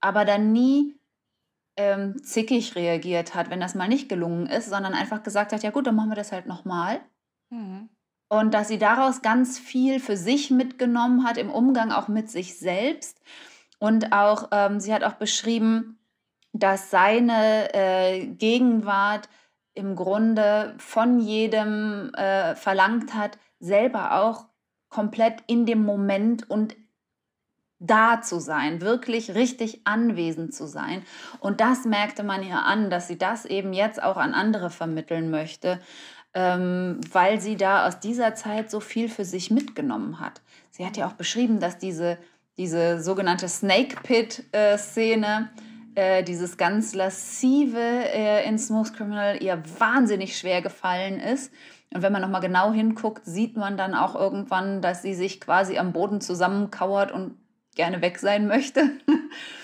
[0.00, 0.96] Aber dann nie
[1.76, 5.70] ähm, zickig reagiert hat, wenn das mal nicht gelungen ist, sondern einfach gesagt hat, ja
[5.70, 7.00] gut, dann machen wir das halt nochmal.
[7.50, 7.88] Mhm.
[8.30, 12.56] Und dass sie daraus ganz viel für sich mitgenommen hat im Umgang auch mit sich
[12.56, 13.20] selbst.
[13.80, 15.98] Und auch, ähm, sie hat auch beschrieben,
[16.52, 19.28] dass seine äh, Gegenwart
[19.74, 24.46] im Grunde von jedem äh, verlangt hat, selber auch
[24.88, 26.76] komplett in dem Moment und
[27.80, 31.02] da zu sein, wirklich richtig anwesend zu sein.
[31.40, 35.30] Und das merkte man ihr an, dass sie das eben jetzt auch an andere vermitteln
[35.30, 35.80] möchte
[36.34, 40.40] ähm, weil sie da aus dieser Zeit so viel für sich mitgenommen hat.
[40.70, 42.18] Sie hat ja auch beschrieben, dass diese,
[42.56, 45.50] diese sogenannte Snake Pit-Szene,
[45.94, 51.52] äh, dieses ganz lassive äh, in Smooth Criminal ihr wahnsinnig schwer gefallen ist.
[51.92, 55.78] Und wenn man nochmal genau hinguckt, sieht man dann auch irgendwann, dass sie sich quasi
[55.78, 57.36] am Boden zusammenkauert und
[57.74, 58.90] gerne weg sein möchte.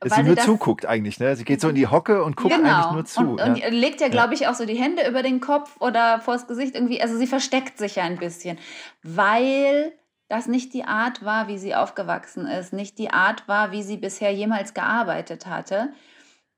[0.00, 1.36] Dass sie nur das, zuguckt eigentlich, ne?
[1.36, 2.74] Sie geht so in die Hocke und guckt genau.
[2.74, 3.20] eigentlich nur zu.
[3.20, 6.46] Und, und legt ja, glaube ich, auch so die Hände über den Kopf oder vors
[6.46, 7.02] Gesicht irgendwie.
[7.02, 8.58] Also sie versteckt sich ja ein bisschen,
[9.02, 9.92] weil
[10.28, 13.98] das nicht die Art war, wie sie aufgewachsen ist, nicht die Art war, wie sie
[13.98, 15.92] bisher jemals gearbeitet hatte.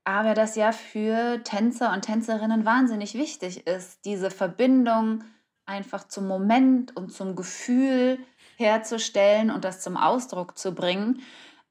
[0.05, 5.23] Aber das ja für Tänzer und Tänzerinnen wahnsinnig wichtig ist, diese Verbindung
[5.65, 8.19] einfach zum Moment und zum Gefühl
[8.57, 11.21] herzustellen und das zum Ausdruck zu bringen.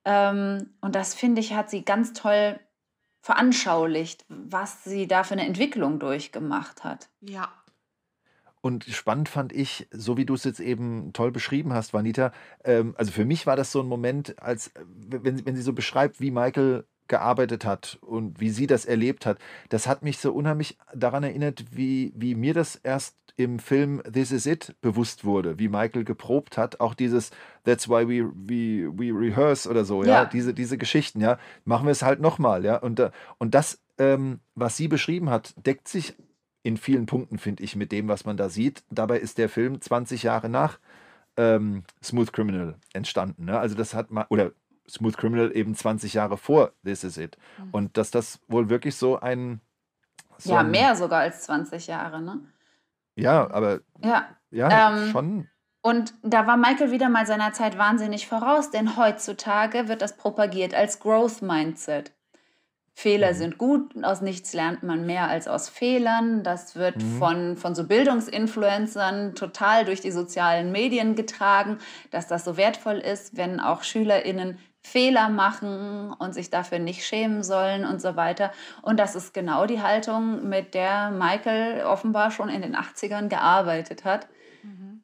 [0.04, 2.58] Ähm, und das finde ich, hat sie ganz toll
[3.20, 7.08] veranschaulicht, was sie da für eine Entwicklung durchgemacht hat.
[7.20, 7.52] Ja.
[8.60, 12.32] und spannend fand ich, so wie du es jetzt eben toll beschrieben hast, Vanita,
[12.64, 16.20] ähm, also für mich war das so ein Moment, als wenn, wenn sie so beschreibt,
[16.20, 19.38] wie Michael gearbeitet hat und wie sie das erlebt hat,
[19.68, 24.30] das hat mich so unheimlich daran erinnert, wie, wie mir das erst im Film This
[24.32, 27.30] Is It bewusst wurde, wie Michael geprobt hat, auch dieses
[27.64, 31.86] That's why we, we, we rehearse oder so, ja, ja diese, diese Geschichten, ja, machen
[31.86, 33.00] wir es halt nochmal, ja, und,
[33.38, 36.14] und das, ähm, was sie beschrieben hat, deckt sich
[36.62, 38.84] in vielen Punkten, finde ich, mit dem, was man da sieht.
[38.90, 40.78] Dabei ist der Film 20 Jahre nach
[41.36, 43.58] ähm, Smooth Criminal entstanden, ne?
[43.58, 44.52] also das hat man, oder
[44.88, 47.36] Smooth Criminal eben 20 Jahre vor This Is It.
[47.58, 47.68] Mhm.
[47.72, 49.60] Und dass das wohl wirklich so ein.
[50.38, 52.40] So ja, mehr sogar als 20 Jahre, ne?
[53.14, 53.80] Ja, aber.
[54.02, 54.28] Ja.
[54.50, 55.48] Ja, ähm, schon.
[55.82, 60.74] Und da war Michael wieder mal seiner Zeit wahnsinnig voraus, denn heutzutage wird das propagiert
[60.74, 62.12] als Growth Mindset.
[62.94, 63.36] Fehler mhm.
[63.36, 66.44] sind gut, aus nichts lernt man mehr als aus Fehlern.
[66.44, 67.18] Das wird mhm.
[67.18, 71.78] von, von so Bildungsinfluencern total durch die sozialen Medien getragen,
[72.10, 77.42] dass das so wertvoll ist, wenn auch SchülerInnen Fehler machen und sich dafür nicht schämen
[77.42, 78.52] sollen und so weiter.
[78.82, 84.04] Und das ist genau die Haltung, mit der Michael offenbar schon in den 80ern gearbeitet
[84.04, 84.28] hat.
[84.62, 85.02] Mhm.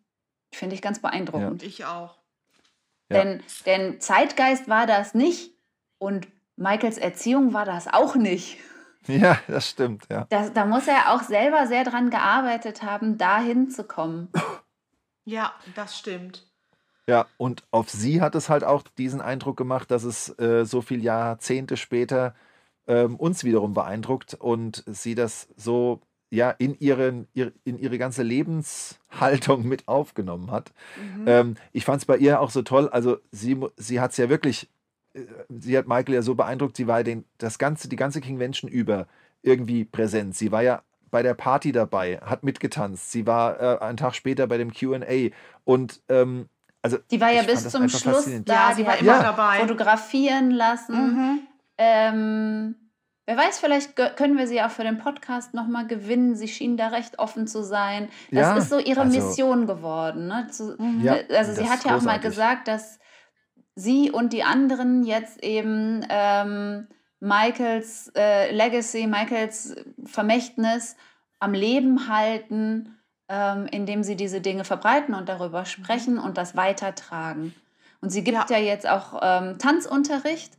[0.53, 1.63] Finde ich ganz beeindruckend.
[1.63, 1.69] Ja.
[1.69, 2.19] Ich auch.
[3.09, 3.23] Ja.
[3.23, 5.53] Denn, denn Zeitgeist war das nicht
[5.99, 6.27] und
[6.57, 8.59] Michaels Erziehung war das auch nicht.
[9.07, 10.27] Ja, das stimmt, ja.
[10.29, 14.29] Das, da muss er auch selber sehr dran gearbeitet haben, dahin zu kommen.
[15.25, 16.48] Ja, das stimmt.
[17.09, 20.83] Ja, und auf sie hat es halt auch diesen Eindruck gemacht, dass es äh, so
[20.83, 22.35] viele Jahrzehnte später
[22.87, 28.23] ähm, uns wiederum beeindruckt und sie das so ja in, ihren, ihr, in ihre ganze
[28.23, 30.73] Lebenshaltung mit aufgenommen hat.
[31.17, 31.25] Mhm.
[31.27, 34.29] Ähm, ich fand es bei ihr auch so toll, also sie, sie hat es ja
[34.29, 34.69] wirklich,
[35.15, 38.71] äh, sie hat Michael ja so beeindruckt, sie war den, das ganze, die ganze Convention
[38.71, 39.07] über
[39.41, 40.37] irgendwie präsent.
[40.37, 43.13] Sie war ja bei der Party dabei, hat mitgetanzt.
[43.13, 45.31] Sie war äh, einen Tag später bei dem QA
[45.65, 46.51] und ähm,
[46.83, 49.23] also die war ja bis zum Schluss da, ja, die war immer ja.
[49.23, 49.59] dabei.
[49.59, 50.95] Fotografieren lassen.
[50.95, 51.41] Mhm.
[51.77, 52.75] Ähm,
[53.27, 56.37] wer weiß, vielleicht können wir sie auch für den Podcast nochmal gewinnen.
[56.37, 58.09] Sie schien da recht offen zu sein.
[58.31, 60.29] Das ja, ist so ihre also, Mission geworden.
[60.29, 60.47] Ne?
[60.51, 61.03] Zu, mhm.
[61.03, 62.99] ja, also sie hat ja auch mal gesagt, dass
[63.75, 66.89] sie und die anderen jetzt eben ähm,
[67.21, 70.97] Michaels äh, Legacy, Michaels Vermächtnis
[71.41, 72.98] am Leben halten
[73.29, 77.55] ähm, indem sie diese Dinge verbreiten und darüber sprechen und das weitertragen.
[78.01, 80.53] Und sie gibt ja, ja jetzt auch ähm, Tanzunterricht.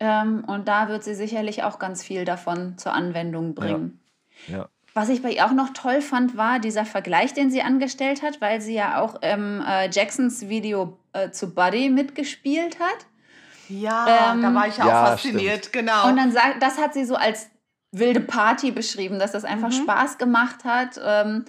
[0.00, 4.00] Ähm, und da wird sie sicherlich auch ganz viel davon zur Anwendung bringen.
[4.48, 4.58] Ja.
[4.58, 4.68] ja.
[4.94, 8.40] Was ich bei ihr auch noch toll fand, war dieser Vergleich, den sie angestellt hat,
[8.40, 13.06] weil sie ja auch im äh, Jacksons Video äh, zu Buddy mitgespielt hat.
[13.68, 15.72] Ja, ähm, da war ich ja auch fasziniert, stimmt.
[15.72, 16.08] genau.
[16.08, 17.48] Und dann sagt, das hat sie so als
[17.92, 19.82] wilde Party beschrieben, dass das einfach mhm.
[19.82, 21.00] Spaß gemacht hat.
[21.02, 21.44] Ähm,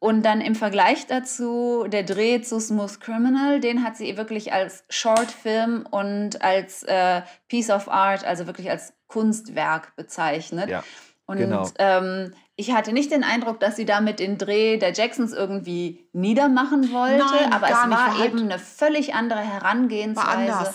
[0.00, 4.84] und dann im Vergleich dazu, der Dreh zu Smooth Criminal, den hat sie wirklich als
[4.88, 10.68] Shortfilm und als äh, Piece of Art, also wirklich als Kunstwerk bezeichnet.
[10.68, 10.84] Ja,
[11.26, 11.68] und genau.
[11.78, 16.90] ähm, ich hatte nicht den Eindruck, dass sie damit den Dreh der Jacksons irgendwie niedermachen
[16.92, 20.74] wollte, Nein, aber es war, war eben halt eine völlig andere Herangehensweise.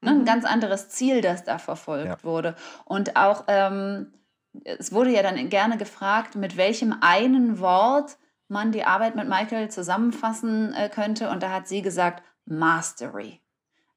[0.00, 0.24] Ne, ein mhm.
[0.26, 2.22] ganz anderes Ziel, das da verfolgt ja.
[2.22, 2.54] wurde.
[2.84, 4.12] Und auch ähm,
[4.62, 8.18] es wurde ja dann gerne gefragt, mit welchem einen Wort
[8.48, 11.30] man die Arbeit mit Michael zusammenfassen äh, könnte.
[11.30, 13.40] Und da hat sie gesagt, Mastery.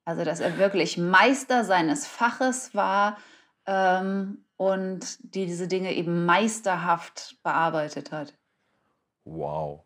[0.06, 3.18] Also, dass er wirklich Meister seines Faches war
[3.66, 8.34] ähm, und diese Dinge eben meisterhaft bearbeitet hat.
[9.26, 9.84] Wow.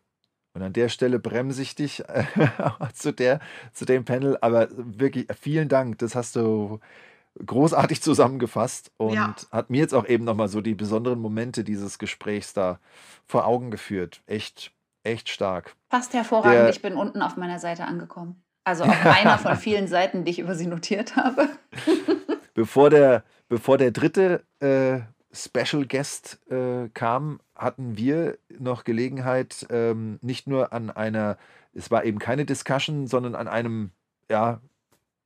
[0.54, 2.04] Und an der Stelle bremse ich dich
[2.94, 3.40] zu, der,
[3.72, 4.38] zu dem Panel.
[4.40, 5.98] Aber wirklich vielen Dank.
[5.98, 6.78] Das hast du
[7.44, 9.34] großartig zusammengefasst und ja.
[9.50, 12.78] hat mir jetzt auch eben nochmal so die besonderen Momente dieses Gesprächs da
[13.26, 14.22] vor Augen geführt.
[14.26, 14.72] Echt,
[15.02, 15.74] echt stark.
[15.88, 16.54] Passt hervorragend.
[16.54, 18.42] Der, ich bin unten auf meiner Seite angekommen.
[18.64, 21.48] Also auf einer von vielen Seiten, die ich über sie notiert habe.
[22.54, 25.00] bevor, der, bevor der dritte äh,
[25.32, 31.38] Special Guest äh, kam, hatten wir noch Gelegenheit, ähm, nicht nur an einer,
[31.72, 33.92] es war eben keine Discussion, sondern an einem
[34.30, 34.60] ja,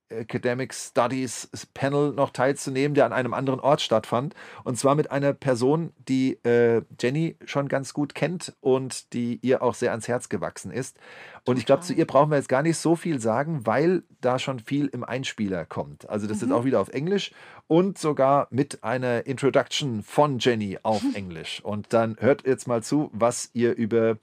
[0.09, 4.35] Academic Studies Panel noch teilzunehmen, der an einem anderen Ort stattfand.
[4.65, 9.63] Und zwar mit einer Person, die äh, Jenny schon ganz gut kennt und die ihr
[9.63, 10.99] auch sehr ans Herz gewachsen ist.
[11.45, 14.39] Und ich glaube, zu ihr brauchen wir jetzt gar nicht so viel sagen, weil da
[14.39, 16.09] schon viel im Einspieler kommt.
[16.09, 16.49] Also das mhm.
[16.49, 17.33] ist auch wieder auf Englisch
[17.67, 21.61] und sogar mit einer Introduction von Jenny auf Englisch.
[21.65, 24.19] Und dann hört jetzt mal zu, was ihr über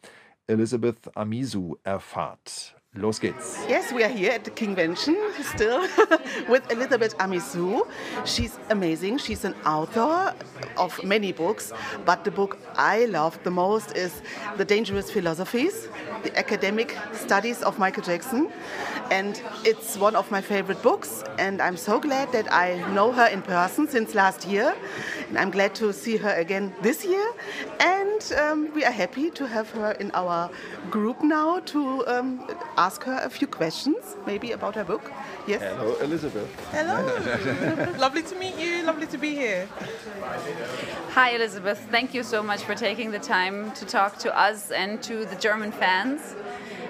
[0.47, 2.76] Elizabeth Amisu erfahrt.
[2.95, 3.57] Los geht's.
[3.68, 5.82] Yes, we are here at the convention still
[6.48, 7.88] with Elizabeth Amisu.
[8.24, 9.18] She's amazing.
[9.18, 10.36] She's an author
[10.78, 11.74] of many books,
[12.06, 14.22] but the book I love the most is
[14.57, 15.88] The Dangerous Philosophies,
[16.22, 18.52] the academic studies of Michael Jackson.
[19.10, 23.26] And it's one of my favorite books, and I'm so glad that I know her
[23.26, 24.76] in person since last year.
[25.30, 27.34] And I'm glad to see her again this year.
[27.80, 30.50] And um, we are happy to have her in our
[30.90, 32.48] group now to um,
[32.78, 35.12] ask her a few questions, maybe about her book.
[35.48, 35.62] Yes.
[35.62, 36.50] Hello, Elizabeth.
[36.72, 37.98] Hello.
[37.98, 38.84] Lovely to meet you.
[38.84, 39.68] Lovely to be here.
[41.12, 41.86] Hi, Elizabeth.
[41.91, 45.36] Thank you so much for taking the time to talk to us and to the
[45.36, 46.36] German fans.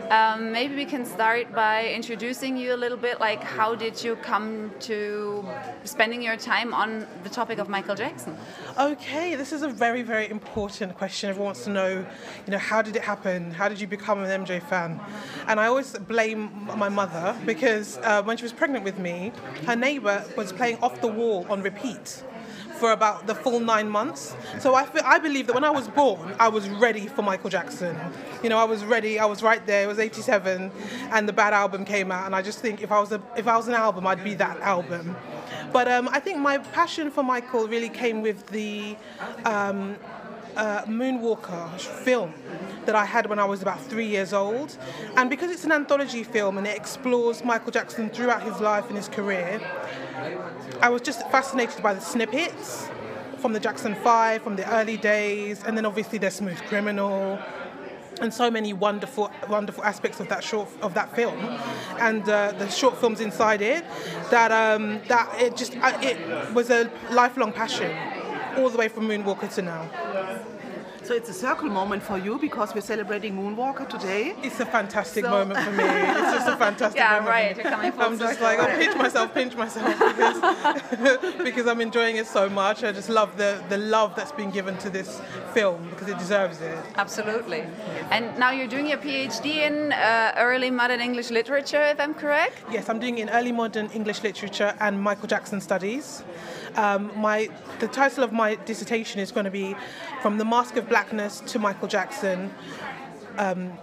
[0.10, 3.20] Um, maybe we can start by introducing you a little bit.
[3.20, 5.46] Like, how did you come to
[5.84, 8.38] spending your time on the topic of Michael Jackson?
[8.80, 11.30] Okay, this is a very, very important question.
[11.30, 12.06] Everyone wants to know,
[12.46, 13.52] you know, how did it happen?
[13.52, 15.00] How did you become an MJ fan?
[15.48, 19.32] And I always blame my mother because uh, when she was pregnant with me,
[19.66, 22.24] her neighbor was playing Off the Wall on repeat
[22.84, 24.36] for about the full nine months.
[24.60, 27.50] So I, feel, I believe that when I was born, I was ready for Michael
[27.50, 27.98] Jackson.
[28.44, 29.20] You know, I was ready.
[29.20, 29.86] I was right there.
[29.86, 30.70] It was '87,
[31.12, 33.48] and the Bad album came out, and I just think if I was a, if
[33.48, 35.16] I was an album, I'd be that album.
[35.72, 38.98] But um, I think my passion for Michael really came with the
[39.46, 39.96] um,
[40.56, 42.34] uh, Moonwalker film
[42.86, 44.78] that I had when I was about three years old.
[45.16, 48.98] And because it's an anthology film and it explores Michael Jackson throughout his life and
[48.98, 49.62] his career,
[50.82, 52.90] I was just fascinated by the snippets
[53.38, 57.40] from the Jackson 5, from the early days, and then obviously there's Smooth Criminal,
[58.22, 61.38] and so many wonderful, wonderful aspects of that short of that film,
[62.00, 63.84] and uh, the short films inside it.
[64.30, 67.92] That um, that it just it was a lifelong passion,
[68.58, 69.90] all the way from Moonwalker to now.
[71.04, 74.36] So it's a circle moment for you because we're celebrating Moonwalker today.
[74.42, 75.84] It's a fantastic so moment for me.
[75.84, 77.28] It's just a fantastic yeah, moment.
[77.28, 77.56] right.
[77.58, 80.00] You're coming full I'm just like, I'll pinch myself, pinch myself
[80.92, 82.86] because, because I'm enjoying it so much.
[82.86, 85.22] I just love the, the love that's been given to this
[85.54, 86.78] film because it deserves it.
[86.96, 87.66] Absolutely.
[88.10, 92.64] And now you're doing your PhD in uh, early modern English literature, if I'm correct?
[92.72, 96.24] Yes, I'm doing in early modern English literature and Michael Jackson studies.
[96.76, 99.76] Um, my the title of my dissertation is going to be
[100.22, 102.54] from the Mask of Blackness to Michael Jackson.
[103.38, 103.74] Um,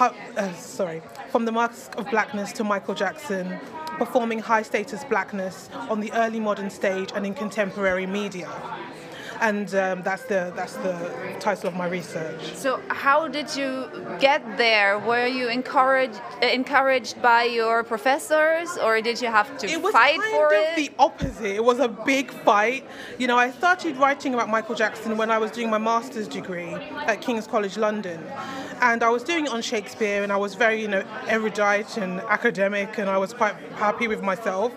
[0.00, 3.58] uh, sorry, from the Mask of Blackness to Michael Jackson,
[3.98, 8.50] performing high status blackness on the early modern stage and in contemporary media
[9.40, 12.54] and um, that's the that's the title of my research.
[12.54, 13.88] So, how did you
[14.20, 14.98] get there?
[14.98, 20.20] Were you encouraged encouraged by your professors, or did you have to it was fight
[20.20, 20.76] kind for of it?
[20.76, 21.56] The opposite.
[21.56, 22.86] It was a big fight.
[23.18, 26.74] You know, I started writing about Michael Jackson when I was doing my master's degree
[27.06, 28.22] at King's College London,
[28.80, 32.20] and I was doing it on Shakespeare, and I was very you know erudite and
[32.20, 34.72] academic, and I was quite happy with myself.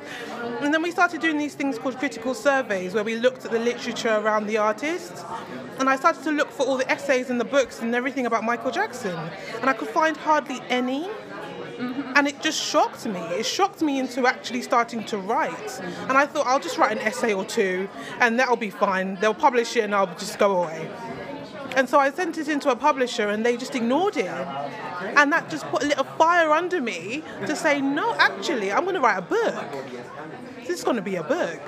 [0.62, 3.60] And then we started doing these things called critical surveys, where we looked at the
[3.60, 5.14] literature around the artist.
[5.80, 8.44] And I started to look for all the essays and the books and everything about
[8.44, 9.16] Michael Jackson.
[9.62, 11.04] And I could find hardly any.
[11.78, 12.14] Mm-hmm.
[12.16, 13.20] And it just shocked me.
[13.20, 15.80] It shocked me into actually starting to write.
[16.10, 17.88] And I thought, I'll just write an essay or two,
[18.20, 19.14] and that'll be fine.
[19.22, 20.90] They'll publish it, and I'll just go away.
[21.76, 24.26] And so I sent it into a publisher, and they just ignored it.
[24.26, 28.96] And that just put a little fire under me to say, no, actually, I'm going
[28.96, 29.66] to write a book.
[30.66, 31.62] This is going to be a book.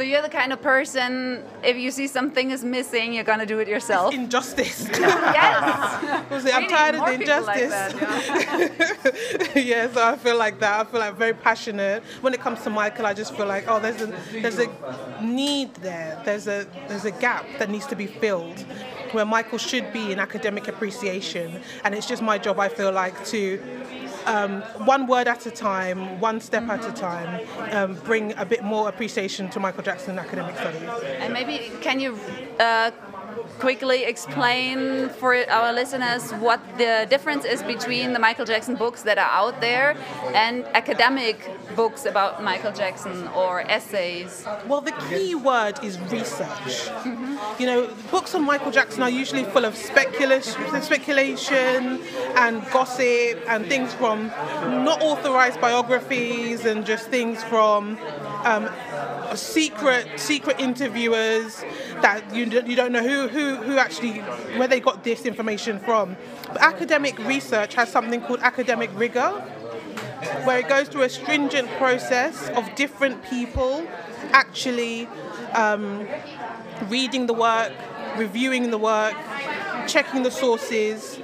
[0.00, 3.58] So you're the kind of person, if you see something is missing, you're gonna do
[3.58, 4.14] it yourself.
[4.14, 4.88] It's injustice.
[4.98, 6.30] yes.
[6.54, 7.70] I'm tired of the injustice.
[7.70, 9.60] Like yeah.
[9.60, 10.80] yeah, so I feel like that.
[10.80, 12.02] I feel like very passionate.
[12.22, 14.68] When it comes to Michael, I just feel like, oh, there's a there's a
[15.22, 16.18] need there.
[16.24, 18.58] There's a there's a gap that needs to be filled
[19.12, 22.58] where Michael should be in academic appreciation, and it's just my job.
[22.58, 23.60] I feel like to
[24.26, 28.62] um, one word at a time, one step at a time, um, bring a bit
[28.62, 30.82] more appreciation to Michael Jackson academic studies.
[31.18, 32.18] And maybe can you
[32.58, 32.90] uh,
[33.60, 39.18] quickly explain for our listeners what the difference is between the Michael Jackson books that
[39.18, 39.96] are out there
[40.34, 41.36] and academic
[41.76, 44.46] books about Michael Jackson or essays?
[44.66, 46.48] Well, the key word is research.
[46.48, 47.60] Mm-hmm.
[47.60, 52.00] You know, books on Michael Jackson are usually full of speculation, speculation
[52.36, 54.28] and gossip and things from
[54.84, 57.98] not authorized biographies and just things from
[58.44, 58.70] um,
[59.36, 61.62] secret secret interviewers
[62.02, 64.18] that you, you don't know who, who, who actually
[64.58, 66.16] where they got this information from.
[66.48, 69.30] But academic research has something called academic rigor,
[70.44, 73.86] where it goes through a stringent process of different people
[74.32, 75.08] actually
[75.54, 76.06] um,
[76.88, 77.72] reading the work,
[78.16, 79.14] reviewing the work,
[79.86, 81.20] checking the sources,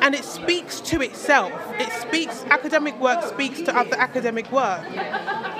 [0.00, 1.52] and it speaks to itself.
[1.78, 4.84] It speaks, academic work speaks to other academic work.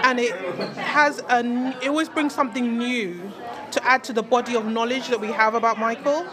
[0.05, 0.35] And it
[0.77, 1.43] has a,
[1.83, 3.33] it always brings something new
[3.75, 6.27] to add to the body of knowledge that we have about Michael.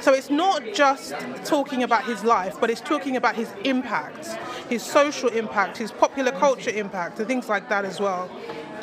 [0.00, 1.14] So it's not just
[1.44, 4.26] talking about his life, but it's talking about his impact,
[4.70, 8.30] his social impact, his popular culture impact, and things like that as well.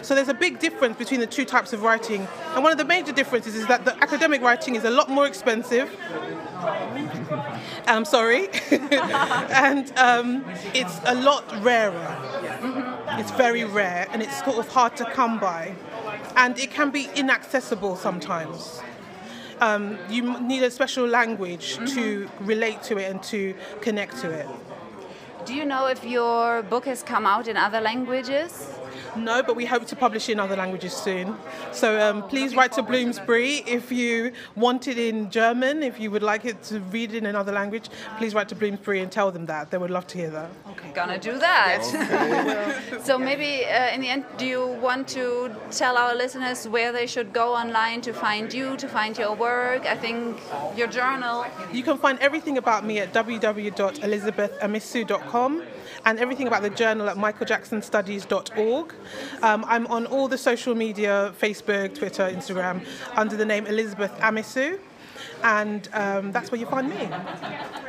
[0.04, 2.28] So there's a big difference between the two types of writing.
[2.54, 5.26] And one of the major differences is that the academic writing is a lot more
[5.26, 5.90] expensive.
[7.88, 8.50] I'm sorry.
[8.72, 12.18] and um, it's a lot rarer.
[13.20, 15.76] It's very rare and it's sort of hard to come by.
[16.38, 18.82] And it can be inaccessible sometimes
[19.60, 21.86] um, you need a special language mm-hmm.
[21.96, 24.48] to relate to it and to connect to it.
[25.46, 28.70] Do you know if your book has come out in other languages?
[29.18, 31.36] No, but we hope to publish in other languages soon.
[31.72, 36.24] So um, please write to Bloomsbury if you want it in German, if you would
[36.24, 39.46] like it to read it in another language, please write to Bloomsbury and tell them
[39.48, 39.72] that.
[39.72, 40.50] They would love to hear that.
[40.72, 40.92] Okay.
[40.94, 41.84] Gonna do that.
[41.84, 43.00] Okay.
[43.04, 47.08] so maybe uh, in the end, do you want to tell our listeners where they
[47.08, 49.86] should go online to find you, to find your work?
[49.86, 50.40] I think
[50.76, 51.46] your journal.
[51.72, 55.64] You can find everything about me at www.elizabethamisu.com
[56.08, 58.94] and everything about the journal at michaeljacksonstudies.org.
[59.44, 62.86] Um, I'm on all the social media Facebook, Twitter, Instagram
[63.16, 64.80] under the name Elizabeth Amisu.
[65.44, 67.10] And um, that's where you find me.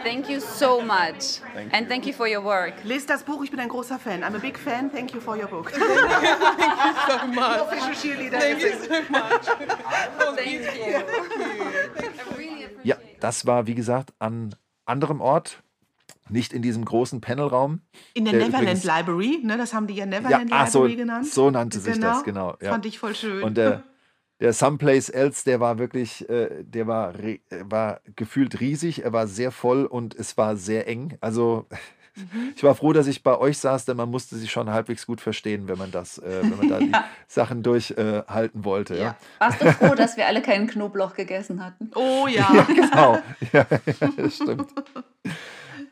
[0.03, 1.39] Thank you so much.
[1.55, 2.75] Thank and thank you for your work.
[2.85, 4.23] Lies das Buch, ich bin ein großer Fan.
[4.23, 4.91] I'm a big fan.
[4.91, 5.71] Thank you for your book.
[5.73, 7.61] thank you so much.
[7.61, 8.39] Official cheerleader.
[8.41, 9.47] Thank you so much.
[10.37, 11.03] thank you.
[11.97, 12.69] Thank you.
[12.83, 14.55] Ja, das war wie gesagt an
[14.85, 15.63] anderem Ort
[16.31, 17.81] nicht in diesem großen Panelraum.
[18.15, 19.57] In der Neverland übrigens, Library, ne?
[19.57, 21.27] das haben die ja Neverland ja, Library so, genannt.
[21.27, 22.09] So nannte sich genau.
[22.09, 22.57] das, genau.
[22.61, 22.71] Ja.
[22.71, 23.43] Fand ich voll schön.
[23.43, 23.85] Und der,
[24.41, 27.15] der Someplace Else, der war wirklich, äh, der war,
[27.63, 31.19] war gefühlt riesig, er war sehr voll und es war sehr eng.
[31.21, 31.67] Also
[32.15, 32.53] mhm.
[32.55, 35.21] ich war froh, dass ich bei euch saß, denn man musste sich schon halbwegs gut
[35.21, 36.87] verstehen, wenn man das, äh, wenn man da ja.
[36.87, 36.93] die
[37.27, 38.95] Sachen durchhalten äh, wollte.
[38.95, 39.03] Ja.
[39.03, 39.17] ja.
[39.41, 41.91] Warst du froh, dass wir alle keinen Knoblauch gegessen hatten?
[41.97, 42.49] Oh ja.
[42.55, 43.19] ja genau.
[43.53, 43.67] Ja,
[44.17, 44.69] das stimmt.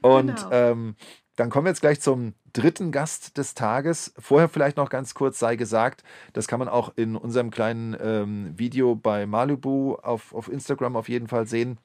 [0.07, 0.51] Und genau.
[0.51, 0.97] ähm,
[1.37, 4.15] dann kommen wir jetzt gleich zum dritten Gast des Tages.
[4.19, 6.03] Vorher vielleicht noch ganz kurz sei gesagt,
[6.33, 11.09] das kann man auch in unserem kleinen ähm, Video bei Malibu auf, auf Instagram auf
[11.09, 11.79] jeden Fall sehen.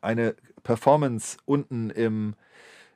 [0.00, 2.34] Eine Performance unten im,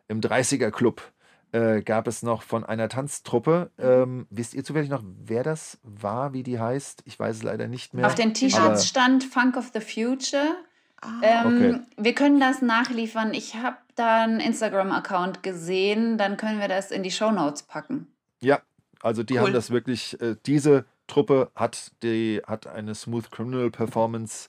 [0.06, 1.12] im 30er Club
[1.52, 3.70] äh, gab es noch von einer Tanztruppe.
[3.76, 3.84] Mhm.
[3.84, 7.02] Ähm, wisst ihr zufällig noch, wer das war, wie die heißt?
[7.06, 8.06] Ich weiß es leider nicht mehr.
[8.06, 10.56] Auf den T-Shirts stand Funk of the Future.
[11.00, 11.80] Ah, ähm, okay.
[11.96, 13.32] Wir können das nachliefern.
[13.34, 16.18] Ich habe da einen Instagram-Account gesehen.
[16.18, 18.08] Dann können wir das in die Show Notes packen.
[18.40, 18.60] Ja,
[19.02, 19.40] also die cool.
[19.40, 20.20] haben das wirklich.
[20.20, 24.48] Äh, diese Truppe hat, die, hat eine Smooth Criminal Performance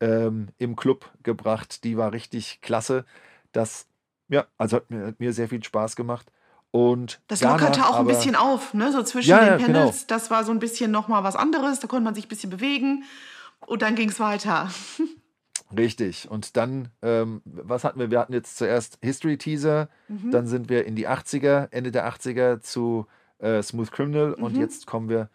[0.00, 1.84] ähm, im Club gebracht.
[1.84, 3.04] Die war richtig klasse.
[3.52, 3.86] Das,
[4.28, 6.30] ja, also hat mir, hat mir sehr viel Spaß gemacht.
[6.72, 8.92] Und das lockerte auch ein bisschen auf, ne?
[8.92, 9.78] So zwischen ja, den genau.
[9.78, 10.06] Panels.
[10.06, 10.18] Genau.
[10.18, 11.80] Das war so ein bisschen nochmal was anderes.
[11.80, 13.04] Da konnte man sich ein bisschen bewegen.
[13.60, 14.68] Und dann ging es weiter.
[15.76, 16.30] Richtig.
[16.30, 18.10] Und dann, ähm, was hatten wir?
[18.10, 20.30] Wir hatten jetzt zuerst History Teaser, mhm.
[20.30, 23.06] dann sind wir in die 80er, Ende der 80er zu
[23.38, 24.44] äh, Smooth Criminal mhm.
[24.44, 25.28] und jetzt kommen wir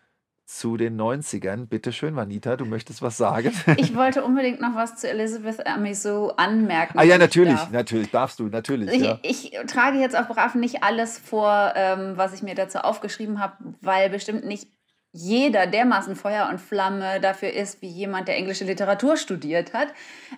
[0.46, 1.66] zu den 90ern.
[1.66, 3.54] Bitte schön, Vanita, du möchtest was sagen?
[3.78, 7.00] Ich wollte unbedingt noch was zu Elizabeth Amiso anmerken.
[7.00, 7.72] Ah ja, natürlich, darf.
[7.72, 8.92] natürlich, darfst du, natürlich.
[8.92, 9.20] Ich, ja.
[9.22, 13.56] ich, trage jetzt auch brav nicht alles vor, ähm, was ich mir dazu aufgeschrieben habe,
[13.82, 14.68] weil bestimmt nicht
[15.14, 19.90] jeder dermaßen Feuer und Flamme dafür ist, wie jemand, der englische Literatur studiert hat.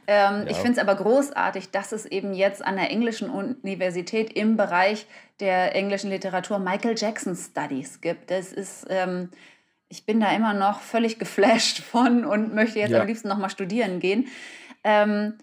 [0.08, 0.46] Ähm, ja.
[0.48, 5.06] Ich finde es aber großartig, dass es eben jetzt an der englischen Universität im Bereich
[5.40, 8.32] der englischen Literatur Michael Jackson Studies gibt.
[8.32, 9.30] Das ist, ähm,
[9.90, 13.02] ich bin da immer noch völlig geflasht von und möchte jetzt ja.
[13.02, 14.28] am liebsten nochmal studieren gehen.
[14.84, 15.38] Ähm,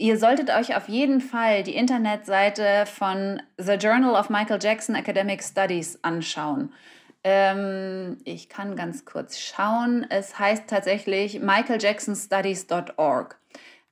[0.00, 5.42] Ihr solltet euch auf jeden Fall die Internetseite von The Journal of Michael Jackson Academic
[5.42, 6.72] Studies anschauen.
[7.22, 10.06] Ähm, ich kann ganz kurz schauen.
[10.08, 13.38] Es heißt tatsächlich michaeljacksonstudies.org.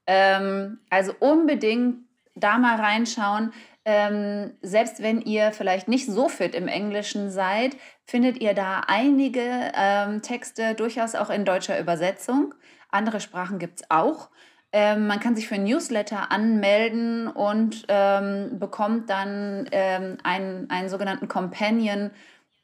[0.06, 1.98] Ähm, also unbedingt
[2.34, 3.52] da mal reinschauen.
[3.84, 9.72] Ähm, selbst wenn ihr vielleicht nicht so fit im Englischen seid, findet ihr da einige
[9.74, 12.54] ähm, Texte durchaus auch in deutscher Übersetzung.
[12.90, 14.30] Andere Sprachen gibt es auch.
[14.72, 21.28] Ähm, man kann sich für Newsletter anmelden und ähm, bekommt dann ähm, einen, einen sogenannten
[21.28, 22.10] Companion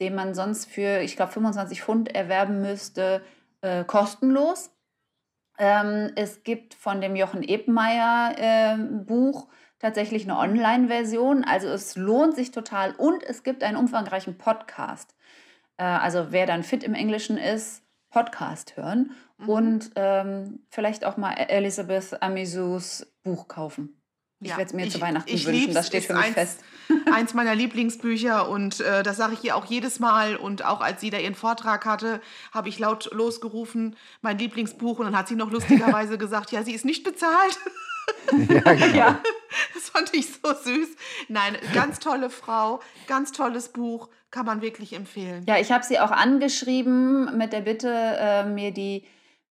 [0.00, 3.22] den man sonst für, ich glaube, 25 Pfund erwerben müsste,
[3.60, 4.70] äh, kostenlos.
[5.58, 9.48] Ähm, es gibt von dem Jochen Ebmeier äh, Buch
[9.78, 11.44] tatsächlich eine Online-Version.
[11.44, 15.14] Also es lohnt sich total und es gibt einen umfangreichen Podcast.
[15.76, 19.48] Äh, also wer dann fit im Englischen ist, Podcast hören mhm.
[19.48, 24.00] und ähm, vielleicht auch mal Elizabeth Amisus Buch kaufen.
[24.40, 26.64] Ich ja, werde es mir ich, zu Weihnachten wünschen, das steht für mich eins, fest.
[27.12, 30.36] Eins meiner Lieblingsbücher und äh, das sage ich ihr auch jedes Mal.
[30.36, 32.20] Und auch als sie da ihren Vortrag hatte,
[32.52, 34.98] habe ich laut losgerufen, mein Lieblingsbuch.
[34.98, 37.58] Und dann hat sie noch lustigerweise gesagt, ja, sie ist nicht bezahlt.
[38.32, 38.96] Ja, genau.
[38.96, 39.20] ja,
[39.74, 40.88] das fand ich so süß.
[41.28, 45.44] Nein, ganz tolle Frau, ganz tolles Buch, kann man wirklich empfehlen.
[45.46, 49.04] Ja, ich habe sie auch angeschrieben mit der Bitte, äh, mir die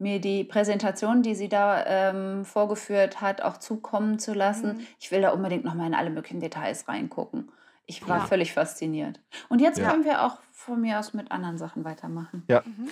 [0.01, 4.77] mir die Präsentation, die sie da ähm, vorgeführt hat, auch zukommen zu lassen.
[4.77, 4.87] Mhm.
[4.99, 7.49] Ich will da unbedingt nochmal in alle möglichen Details reingucken.
[7.85, 8.25] Ich war ja.
[8.25, 9.19] völlig fasziniert.
[9.49, 9.89] Und jetzt ja.
[9.89, 12.43] können wir auch von mir aus mit anderen Sachen weitermachen.
[12.47, 12.89] Ja, mhm.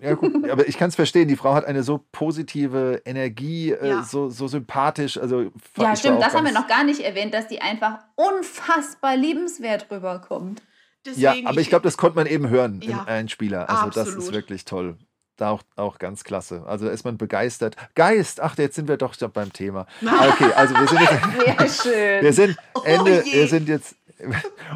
[0.00, 0.50] ja, gut.
[0.50, 1.28] aber ich kann es verstehen.
[1.28, 5.18] Die Frau hat eine so positive Energie, äh, so, so sympathisch.
[5.18, 6.20] Also ja, stimmt.
[6.20, 10.62] Das haben wir noch gar nicht erwähnt, dass die einfach unfassbar liebenswert rüberkommt.
[11.06, 13.70] Deswegen, ja, aber ich glaube, das konnte man eben hören ja, im Einspieler.
[13.70, 13.96] Also absolut.
[13.96, 14.98] das ist wirklich toll
[15.40, 16.62] da auch, auch ganz klasse.
[16.66, 17.76] Also da ist man begeistert.
[17.94, 19.86] Geist, ach, jetzt sind wir doch beim Thema.
[20.30, 22.22] Okay, also wir sind jetzt, Sehr schön.
[22.22, 23.96] Wir sind oh Ende, oh wir sind jetzt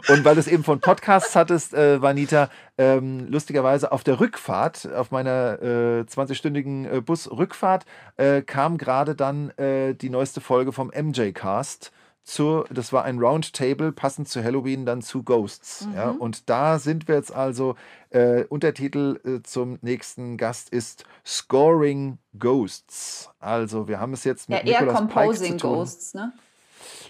[0.08, 4.88] und weil du es eben von Podcasts hattest, äh, Vanita, ähm, lustigerweise auf der Rückfahrt,
[4.94, 7.84] auf meiner äh, 20-stündigen äh, Busrückfahrt,
[8.16, 11.92] äh, kam gerade dann äh, die neueste Folge vom MJ-Cast
[12.24, 15.86] zur, das war ein Roundtable, passend zu Halloween dann zu Ghosts.
[15.86, 15.94] Mhm.
[15.94, 17.76] Ja, und da sind wir jetzt also,
[18.10, 23.30] äh, Untertitel äh, zum nächsten Gast ist Scoring Ghosts.
[23.38, 25.74] Also wir haben es jetzt mit ja, eher Nicolas Composing Pike zu tun.
[25.76, 26.32] Ghosts, ne?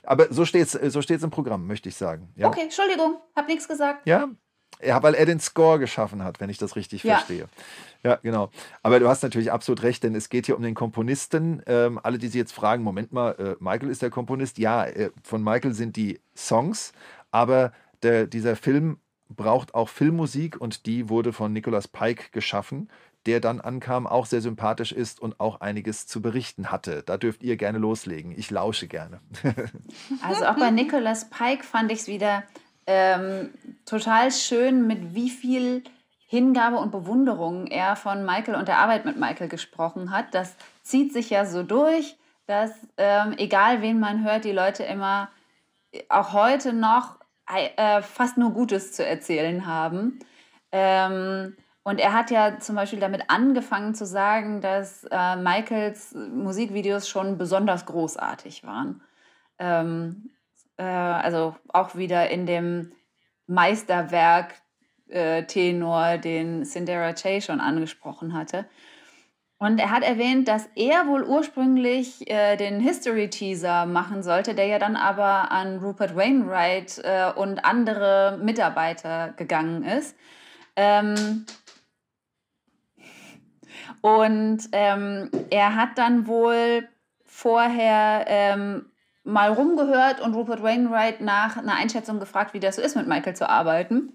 [0.02, 2.28] Aber so steht es so steht's im Programm, möchte ich sagen.
[2.36, 2.48] Ja.
[2.48, 4.06] Okay, Entschuldigung, hab nichts gesagt.
[4.06, 4.28] Ja,
[4.84, 7.16] ja, weil er den Score geschaffen hat, wenn ich das richtig ja.
[7.16, 7.48] verstehe.
[8.02, 8.50] Ja, genau.
[8.82, 11.62] Aber du hast natürlich absolut recht, denn es geht hier um den Komponisten.
[11.66, 14.58] Ähm, alle, die sich jetzt fragen, Moment mal, äh, Michael ist der Komponist.
[14.58, 16.92] Ja, äh, von Michael sind die Songs,
[17.30, 18.98] aber der, dieser Film
[19.30, 22.90] braucht auch Filmmusik und die wurde von Nicholas Pike geschaffen,
[23.26, 27.02] der dann ankam, auch sehr sympathisch ist und auch einiges zu berichten hatte.
[27.04, 28.34] Da dürft ihr gerne loslegen.
[28.36, 29.20] Ich lausche gerne.
[30.22, 32.44] also auch bei Nicholas Pike fand ich es wieder
[32.86, 33.52] ähm,
[33.86, 35.84] total schön, mit wie viel
[36.26, 40.34] Hingabe und Bewunderung er von Michael und der Arbeit mit Michael gesprochen hat.
[40.34, 42.16] Das zieht sich ja so durch,
[42.46, 45.30] dass ähm, egal wen man hört, die Leute immer
[46.08, 47.16] auch heute noch
[47.46, 50.18] äh, fast nur Gutes zu erzählen haben.
[50.72, 57.08] Ähm, und er hat ja zum Beispiel damit angefangen zu sagen, dass äh, Michaels Musikvideos
[57.08, 59.02] schon besonders großartig waren.
[59.58, 60.30] Ähm,
[60.76, 62.92] äh, also auch wieder in dem
[63.46, 64.54] Meisterwerk
[65.08, 68.66] äh, Tenor, den Cinderella Che schon angesprochen hatte.
[69.58, 74.78] Und er hat erwähnt, dass er wohl ursprünglich äh, den History-Teaser machen sollte, der ja
[74.78, 80.16] dann aber an Rupert Wainwright äh, und andere Mitarbeiter gegangen ist.
[80.76, 81.46] Ähm
[84.00, 86.88] und ähm, er hat dann wohl
[87.24, 88.90] vorher ähm,
[89.24, 93.34] mal rumgehört und Rupert Wainwright nach einer Einschätzung gefragt, wie das so ist, mit Michael
[93.34, 94.12] zu arbeiten.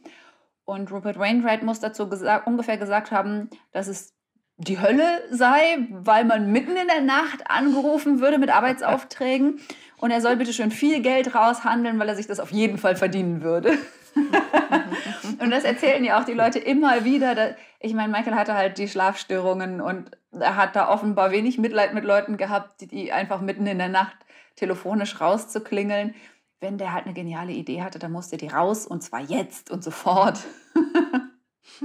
[0.66, 4.14] Und Rupert Wainwright muss dazu gesagt, ungefähr gesagt haben, dass es
[4.58, 9.60] die Hölle sei, weil man mitten in der Nacht angerufen würde mit Arbeitsaufträgen
[9.98, 12.96] und er soll bitte schön viel Geld raushandeln, weil er sich das auf jeden Fall
[12.96, 13.78] verdienen würde.
[15.40, 17.56] und das erzählen ja auch die Leute immer wieder.
[17.80, 22.04] Ich meine, Michael hatte halt die Schlafstörungen und er hat da offenbar wenig Mitleid mit
[22.04, 24.18] Leuten gehabt, die einfach mitten in der Nacht
[24.60, 26.14] telefonisch rauszuklingeln.
[26.60, 29.84] Wenn der halt eine geniale Idee hatte, dann musste die raus und zwar jetzt und
[29.84, 30.40] sofort.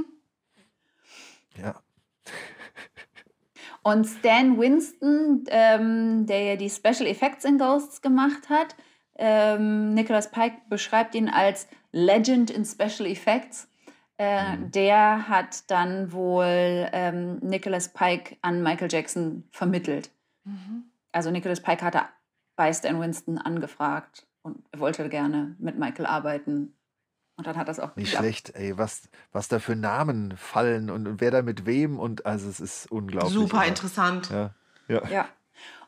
[1.57, 1.81] ja.
[3.83, 8.75] Und Stan Winston, ähm, der ja die Special Effects in Ghosts gemacht hat,
[9.17, 13.69] ähm, Nicholas Pike beschreibt ihn als Legend in Special Effects.
[14.19, 14.71] Äh, mhm.
[14.71, 20.11] Der hat dann wohl ähm, Nicholas Pike an Michael Jackson vermittelt.
[20.45, 20.85] Mhm.
[21.13, 22.03] Also Nicholas Pike hatte
[22.57, 26.75] bei Stan Winston angefragt und wollte gerne mit Michael arbeiten.
[27.37, 28.25] Und dann hat das auch Nicht geklappt.
[28.25, 32.27] schlecht, ey, was, was da für Namen fallen und, und wer da mit wem und
[32.27, 33.33] also es ist unglaublich.
[33.33, 33.67] Super immer.
[33.67, 34.31] interessant.
[34.31, 34.55] Ja.
[34.87, 35.09] ja.
[35.09, 35.29] ja.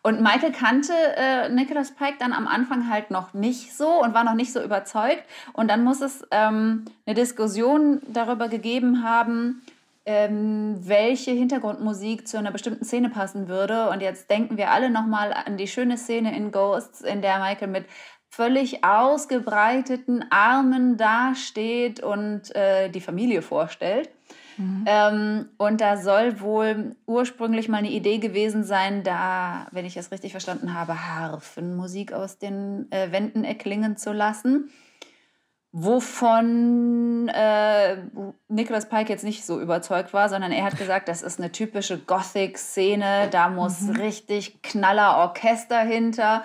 [0.02, 4.22] Und Michael kannte äh, Nicholas Pike dann am Anfang halt noch nicht so und war
[4.22, 5.24] noch nicht so überzeugt.
[5.52, 9.62] Und dann muss es ähm, eine Diskussion darüber gegeben haben,
[10.06, 13.90] ähm, welche Hintergrundmusik zu einer bestimmten Szene passen würde.
[13.90, 17.68] Und jetzt denken wir alle nochmal an die schöne Szene in Ghosts, in der Michael
[17.68, 17.86] mit
[18.30, 24.10] völlig ausgebreiteten Armen dasteht und äh, die Familie vorstellt.
[24.58, 24.84] Mhm.
[24.86, 30.12] Ähm, und da soll wohl ursprünglich mal eine Idee gewesen sein, da, wenn ich es
[30.12, 34.70] richtig verstanden habe, Harfenmusik aus den äh, Wänden erklingen zu lassen
[35.78, 37.98] wovon äh,
[38.48, 41.98] Nicholas Pike jetzt nicht so überzeugt war, sondern er hat gesagt, das ist eine typische
[41.98, 43.96] Gothic-Szene, da muss mhm.
[43.96, 46.44] richtig knaller Orchester hinter.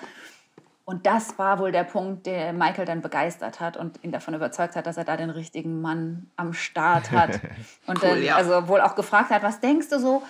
[0.83, 4.75] Und das war wohl der Punkt, der Michael dann begeistert hat und ihn davon überzeugt
[4.75, 7.39] hat, dass er da den richtigen Mann am Start hat.
[7.87, 8.35] Und cool, dann, ja.
[8.35, 10.23] also wohl auch gefragt hat, was denkst du so?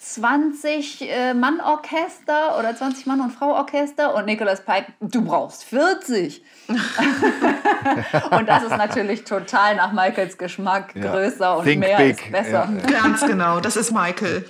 [0.00, 5.64] 20 äh, Mann Orchester oder 20 Mann und Frau Orchester und Nicholas Pike, du brauchst
[5.64, 6.42] 40.
[6.68, 11.12] und das ist natürlich total nach Michaels Geschmack ja.
[11.12, 12.18] größer und Think mehr big.
[12.18, 12.72] ist besser.
[12.72, 13.02] Ja.
[13.02, 14.46] Ganz genau, das ist Michael.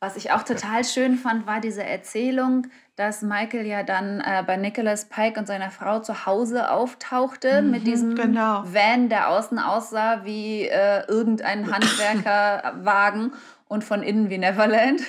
[0.00, 4.56] Was ich auch total schön fand, war diese Erzählung, dass Michael ja dann äh, bei
[4.56, 8.62] Nicholas Pike und seiner Frau zu Hause auftauchte mhm, mit diesem genau.
[8.64, 13.32] Van, der außen aussah wie äh, irgendein Handwerkerwagen
[13.66, 15.00] und von innen wie Neverland.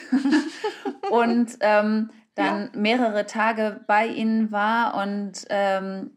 [1.11, 2.79] und ähm, dann ja.
[2.79, 6.11] mehrere Tage bei ihnen war und ähm,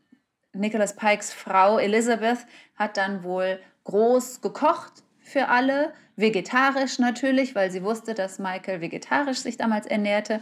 [0.52, 2.38] Nicholas Pikes Frau Elizabeth
[2.76, 9.38] hat dann wohl groß gekocht für alle, vegetarisch natürlich, weil sie wusste, dass Michael vegetarisch
[9.38, 10.40] sich damals ernährte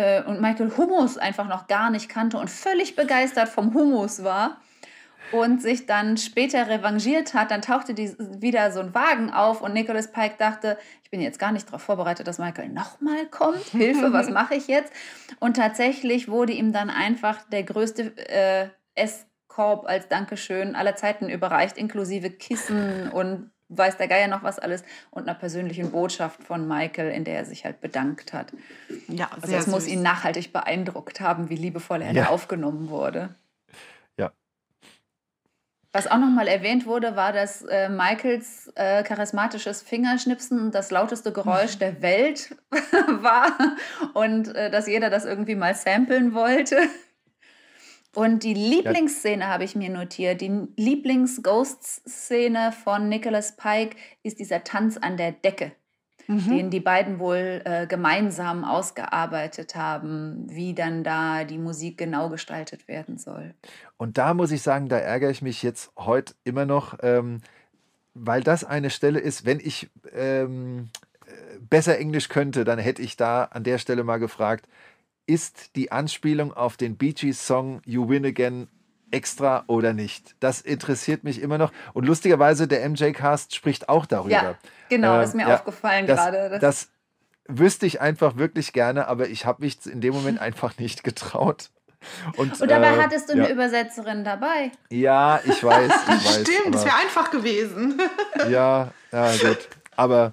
[0.00, 4.56] äh, und Michael Hummus einfach noch gar nicht kannte und völlig begeistert vom Hummus war
[5.32, 9.74] und sich dann später revanchiert hat, dann tauchte die, wieder so ein Wagen auf und
[9.74, 13.58] Nicholas Pike dachte, ich bin jetzt gar nicht darauf vorbereitet, dass Michael nochmal kommt.
[13.72, 14.92] Hilfe, was mache ich jetzt?
[15.38, 21.76] Und tatsächlich wurde ihm dann einfach der größte äh, Esskorb als Dankeschön aller Zeiten überreicht,
[21.76, 27.10] inklusive Kissen und weiß der Geier noch was alles und einer persönlichen Botschaft von Michael,
[27.10, 28.52] in der er sich halt bedankt hat.
[29.08, 32.24] Ja, also es muss ihn nachhaltig beeindruckt haben, wie liebevoll er ja.
[32.24, 33.34] da aufgenommen wurde.
[34.18, 34.32] Ja.
[35.92, 41.78] Was auch nochmal erwähnt wurde, war, dass äh, Michaels äh, charismatisches Fingerschnipsen das lauteste Geräusch
[41.78, 43.52] der Welt war
[44.14, 46.76] und äh, dass jeder das irgendwie mal samplen wollte.
[48.14, 50.40] Und die Lieblingsszene habe ich mir notiert.
[50.40, 55.70] Die Lieblings-Ghost-Szene von Nicholas Pike ist dieser Tanz an der Decke,
[56.26, 56.48] mhm.
[56.48, 62.88] den die beiden wohl äh, gemeinsam ausgearbeitet haben, wie dann da die Musik genau gestaltet
[62.88, 63.54] werden soll.
[63.96, 67.40] Und da muss ich sagen, da ärgere ich mich jetzt heute immer noch, ähm,
[68.14, 70.90] weil das eine Stelle ist, wenn ich ähm,
[71.26, 71.30] äh,
[71.60, 74.66] besser Englisch könnte, dann hätte ich da an der Stelle mal gefragt,
[75.26, 78.68] ist die Anspielung auf den Bee Gees Song You Win Again
[79.10, 80.34] extra oder nicht?
[80.40, 81.72] Das interessiert mich immer noch.
[81.92, 84.30] Und lustigerweise, der MJ-Cast spricht auch darüber.
[84.30, 86.50] Ja, genau, äh, ist mir ja, aufgefallen das, gerade.
[86.50, 86.88] Das, das
[87.46, 91.70] wüsste ich einfach wirklich gerne, aber ich habe mich in dem Moment einfach nicht getraut.
[92.36, 93.44] Und, und dabei äh, hattest du ja.
[93.44, 94.72] eine Übersetzerin dabei.
[94.88, 95.92] Ja, ich weiß.
[95.92, 98.00] Ich weiß Stimmt, es wäre einfach gewesen.
[98.48, 99.68] ja, ja, gut.
[99.96, 100.32] Aber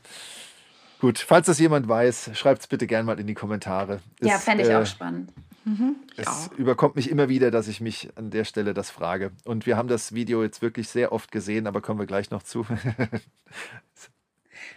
[0.99, 3.99] Gut, falls das jemand weiß, schreibt es bitte gerne mal in die Kommentare.
[4.19, 5.31] Ja, fände ich äh, auch spannend.
[5.63, 5.97] Mhm.
[6.15, 6.49] Es ja.
[6.57, 9.31] überkommt mich immer wieder, dass ich mich an der Stelle das frage.
[9.43, 12.41] Und wir haben das Video jetzt wirklich sehr oft gesehen, aber kommen wir gleich noch
[12.41, 12.65] zu.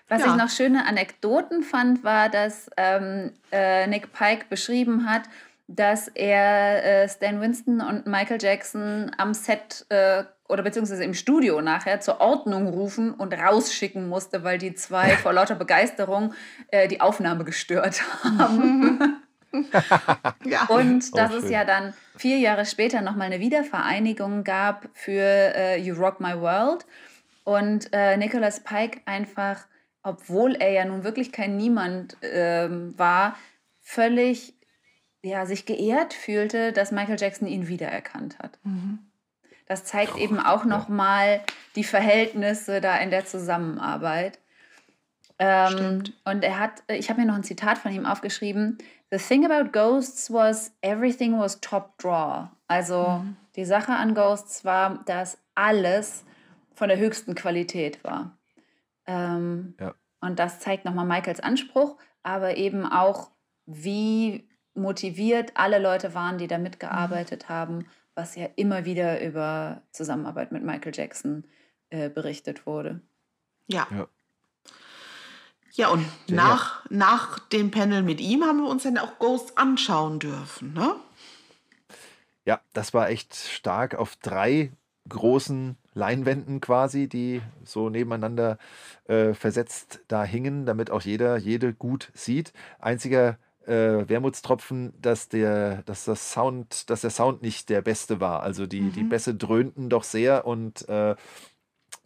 [0.09, 0.33] Was ja.
[0.33, 5.23] ich noch schöne Anekdoten fand, war, dass ähm, äh, Nick Pike beschrieben hat,
[5.69, 11.61] dass er äh, Stan Winston und Michael Jackson am Set äh, oder beziehungsweise im Studio
[11.61, 16.35] nachher zur Ordnung rufen und rausschicken musste, weil die zwei vor lauter Begeisterung
[16.69, 19.23] äh, die Aufnahme gestört haben.
[20.45, 20.67] ja.
[20.69, 25.95] Und dass es ja dann vier Jahre später nochmal eine Wiedervereinigung gab für äh, You
[25.95, 26.87] Rock My World.
[27.45, 29.67] Und äh, Nicholas Pike einfach,
[30.03, 33.37] obwohl er ja nun wirklich kein Niemand ähm, war,
[33.81, 34.55] völlig
[35.23, 38.59] ja, sich geehrt fühlte, dass Michael Jackson ihn wiedererkannt hat.
[38.63, 39.10] Mhm.
[39.71, 41.43] Das zeigt eben auch nochmal
[41.77, 44.41] die Verhältnisse da in der Zusammenarbeit.
[45.39, 48.79] Ähm, und er hat, ich habe mir noch ein Zitat von ihm aufgeschrieben.
[49.13, 52.49] The thing about Ghosts was everything was top draw.
[52.67, 53.37] Also mhm.
[53.55, 56.25] die Sache an Ghosts war, dass alles
[56.75, 58.37] von der höchsten Qualität war.
[59.07, 59.95] Ähm, ja.
[60.21, 63.31] Und das zeigt nochmal Michaels Anspruch, aber eben auch,
[63.67, 67.53] wie motiviert alle Leute waren, die da mitgearbeitet mhm.
[67.53, 71.45] haben, was ja immer wieder über Zusammenarbeit mit Michael Jackson
[71.91, 73.01] äh, berichtet wurde.
[73.67, 73.87] Ja.
[73.91, 74.09] ja.
[75.73, 76.97] Ja, und ja, nach, ja.
[76.97, 80.97] nach dem Panel mit ihm haben wir uns dann auch Ghost anschauen dürfen, ne?
[82.45, 84.73] Ja, das war echt stark auf drei
[85.09, 88.59] großen Leinwänden quasi, die so nebeneinander
[89.05, 92.53] äh, versetzt da hingen, damit auch jeder, jede gut sieht.
[92.79, 98.43] Einziger äh, Wermutstropfen, dass der, dass das Sound, dass der Sound nicht der beste war.
[98.43, 98.93] Also die, mhm.
[98.93, 101.15] die Bässe dröhnten doch sehr und äh,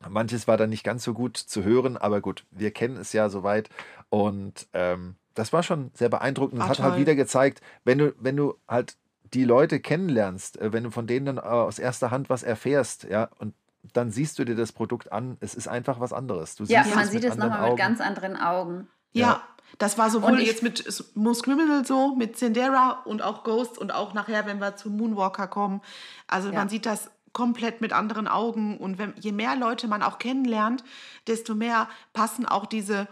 [0.08, 3.28] manches war dann nicht ganz so gut zu hören, aber gut, wir kennen es ja
[3.28, 3.68] soweit.
[4.08, 6.60] Und ähm, das war schon sehr beeindruckend.
[6.62, 10.84] Es hat halt wieder gezeigt, wenn du, wenn du halt die Leute kennenlernst, äh, wenn
[10.84, 13.54] du von denen dann aus erster Hand was erfährst, ja, und
[13.92, 16.56] dann siehst du dir das Produkt an, es ist einfach was anderes.
[16.56, 18.88] Du ja, man sieht es nochmal mit ganz anderen Augen.
[19.12, 19.42] Ja,
[19.78, 20.84] Das war sowohl jetzt mit
[21.14, 25.48] Most Criminal so, mit Zendera und auch Ghost und auch nachher, wenn wir zu Moonwalker
[25.48, 25.80] kommen.
[26.26, 26.54] Also ja.
[26.54, 28.78] man sieht das komplett mit anderen Augen.
[28.78, 30.82] Und wenn, je mehr Leute man auch kennenlernt,
[31.26, 33.08] desto mehr passen auch diese,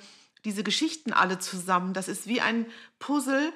[0.46, 1.92] diese Geschichten alle zusammen.
[1.92, 2.66] Das ist wie ein
[2.98, 3.52] Puzzle,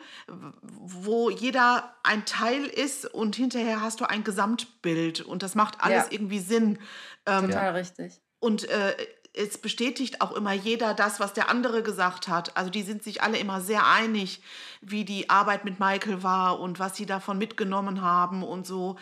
[0.69, 6.05] wo jeder ein Teil ist und hinterher hast du ein Gesamtbild und das macht alles
[6.07, 6.13] ja.
[6.13, 6.79] irgendwie Sinn.
[7.25, 8.21] Ähm, Total richtig.
[8.39, 8.95] Und äh,
[9.37, 12.57] es bestätigt auch immer jeder das, was der andere gesagt hat.
[12.57, 14.41] Also die sind sich alle immer sehr einig,
[14.81, 18.97] wie die Arbeit mit Michael war und was sie davon mitgenommen haben und so.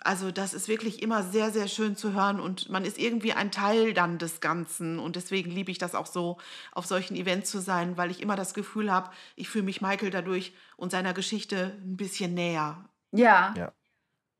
[0.00, 3.50] Also das ist wirklich immer sehr, sehr schön zu hören und man ist irgendwie ein
[3.50, 6.36] Teil dann des Ganzen und deswegen liebe ich das auch so,
[6.72, 10.10] auf solchen Events zu sein, weil ich immer das Gefühl habe, ich fühle mich Michael
[10.10, 12.84] dadurch und seiner Geschichte ein bisschen näher.
[13.12, 13.54] Ja.
[13.56, 13.72] ja.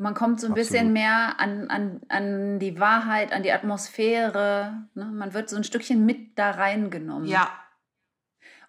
[0.01, 0.69] Man kommt so ein Absolut.
[0.71, 4.87] bisschen mehr an, an, an die Wahrheit, an die Atmosphäre.
[4.95, 5.07] Ne?
[5.07, 7.29] Man wird so ein Stückchen mit da reingenommen.
[7.29, 7.51] Ja.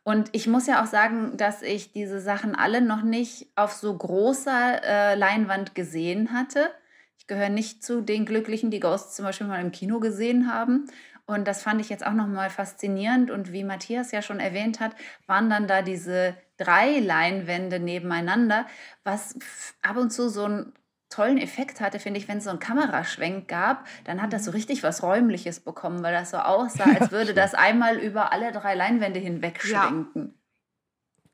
[0.03, 3.95] Und ich muss ja auch sagen, dass ich diese Sachen alle noch nicht auf so
[3.95, 6.71] großer äh, Leinwand gesehen hatte.
[7.19, 10.87] Ich gehöre nicht zu den Glücklichen, die Ghosts zum Beispiel mal im Kino gesehen haben.
[11.27, 13.29] Und das fand ich jetzt auch nochmal faszinierend.
[13.29, 14.95] Und wie Matthias ja schon erwähnt hat,
[15.27, 18.65] waren dann da diese drei Leinwände nebeneinander,
[19.03, 19.37] was
[19.83, 20.73] ab und zu so ein
[21.09, 24.51] tollen Effekt hatte, finde ich, wenn es so einen Kameraschwenk gab, dann hat das so
[24.51, 24.55] mhm.
[24.55, 28.75] richtig was Räumliches bekommen, weil das so aussah, als würde das einmal über alle drei
[28.75, 30.27] Leinwände hinweg schwenken.
[30.27, 30.33] Ja.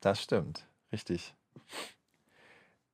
[0.00, 1.34] Das stimmt, richtig.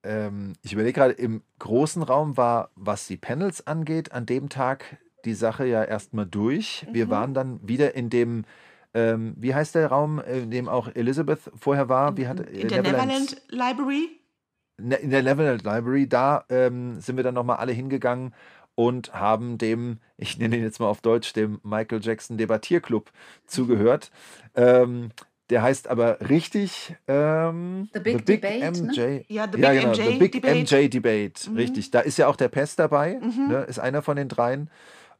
[0.04, 4.98] Ähm, ich überlege gerade, im großen Raum war, was die Panels angeht, an dem Tag
[5.24, 6.84] die Sache ja erstmal durch.
[6.88, 6.94] Mhm.
[6.94, 8.44] Wir waren dann wieder in dem,
[8.94, 12.16] ähm, wie heißt der Raum, in dem auch Elizabeth vorher war?
[12.16, 14.21] Wie hat, in der Neverland Library?
[14.82, 18.34] Ne, in der Levelnet Library, da ähm, sind wir dann nochmal alle hingegangen
[18.74, 23.10] und haben dem, ich nenne ihn jetzt mal auf Deutsch, dem Michael Jackson Debattierclub
[23.46, 24.10] zugehört.
[24.54, 25.10] Ähm,
[25.50, 29.00] der heißt aber richtig ähm, The Big, The Big Debate, MJ.
[29.00, 29.24] Ne?
[29.28, 30.58] Ja, The Big, ja, genau, MJ, The Big Debate.
[30.60, 31.50] MJ Debate.
[31.50, 31.56] Mhm.
[31.56, 31.90] Richtig.
[31.90, 33.48] Da ist ja auch der Pest dabei, mhm.
[33.48, 34.70] ne, ist einer von den dreien.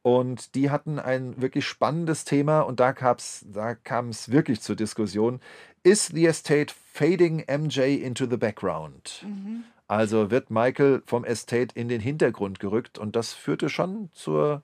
[0.03, 5.41] Und die hatten ein wirklich spannendes Thema und da, da kam es wirklich zur Diskussion.
[5.85, 9.25] Is the estate fading MJ into the background?
[9.25, 9.65] Mhm.
[9.87, 14.63] Also wird Michael vom Estate in den Hintergrund gerückt und das führte schon zur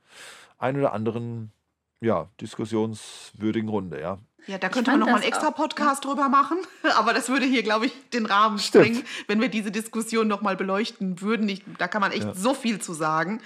[0.59, 1.52] ein oder anderen
[2.01, 4.19] ja, diskussionswürdigen Runde, ja.
[4.47, 6.10] Ja, da könnte man noch mal einen extra Podcast auch.
[6.10, 6.56] drüber machen,
[6.97, 8.86] aber das würde hier, glaube ich, den Rahmen Stimmt.
[8.86, 11.48] sprengen, wenn wir diese Diskussion noch mal beleuchten würden.
[11.48, 12.35] Ich, da kann man echt ja.
[12.35, 13.43] so viel zu sagen.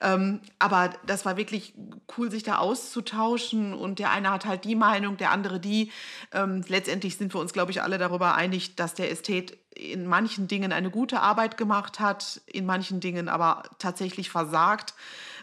[0.00, 1.74] Ähm, aber das war wirklich
[2.16, 5.90] cool, sich da auszutauschen und der eine hat halt die Meinung, der andere die.
[6.32, 10.46] Ähm, letztendlich sind wir uns, glaube ich, alle darüber einig, dass der Ästhet in manchen
[10.46, 14.94] Dingen eine gute Arbeit gemacht hat, in manchen Dingen aber tatsächlich versagt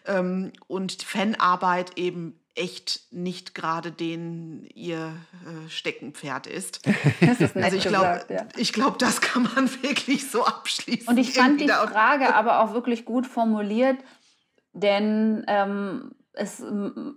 [0.05, 5.15] ähm, und Fanarbeit eben echt nicht gerade den ihr
[5.45, 6.85] äh, Steckenpferd ist.
[7.21, 8.45] Ist also ich glaube, ja.
[8.57, 11.07] ich glaube, das kann man wirklich so abschließen.
[11.07, 13.97] Und ich fand die Frage aber auch wirklich gut formuliert,
[14.73, 16.63] denn ähm, es,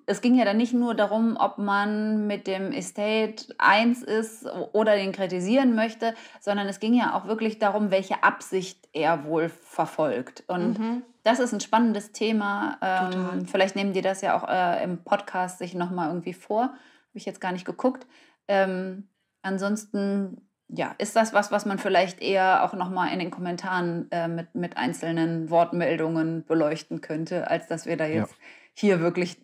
[0.07, 4.97] es ging ja dann nicht nur darum, ob man mit dem Estate eins ist oder
[4.97, 10.43] den kritisieren möchte, sondern es ging ja auch wirklich darum, welche Absicht er wohl verfolgt.
[10.49, 11.03] Und mhm.
[11.23, 12.79] das ist ein spannendes Thema.
[12.83, 16.63] Ähm, vielleicht nehmen die das ja auch äh, im Podcast sich nochmal irgendwie vor.
[16.63, 16.75] Habe
[17.15, 18.07] ich jetzt gar nicht geguckt.
[18.49, 19.09] Ähm,
[19.43, 24.29] ansonsten ja, ist das was, was man vielleicht eher auch nochmal in den Kommentaren äh,
[24.29, 28.39] mit, mit einzelnen Wortmeldungen beleuchten könnte, als dass wir da jetzt ja.
[28.75, 29.39] Hier wirklich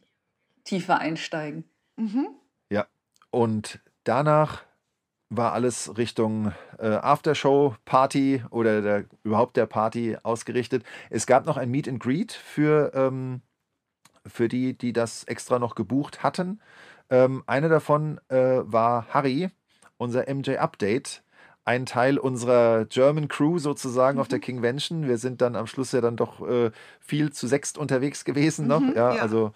[0.64, 1.64] tiefer einsteigen.
[1.96, 2.28] Mhm.
[2.70, 2.86] Ja,
[3.30, 4.62] und danach
[5.30, 10.84] war alles Richtung äh, Aftershow-Party oder der, überhaupt der Party ausgerichtet.
[11.08, 13.42] Es gab noch ein Meet and Greet für, ähm,
[14.26, 16.60] für die, die das extra noch gebucht hatten.
[17.10, 19.50] Ähm, eine davon äh, war Harry,
[19.98, 21.22] unser MJ Update,
[21.70, 24.22] ein Teil unserer German Crew sozusagen mhm.
[24.22, 24.42] auf der mhm.
[24.42, 25.06] Kingvention.
[25.06, 28.80] Wir sind dann am Schluss ja dann doch äh, viel zu sechst unterwegs gewesen noch.
[28.80, 29.52] Mhm, ja, ja, also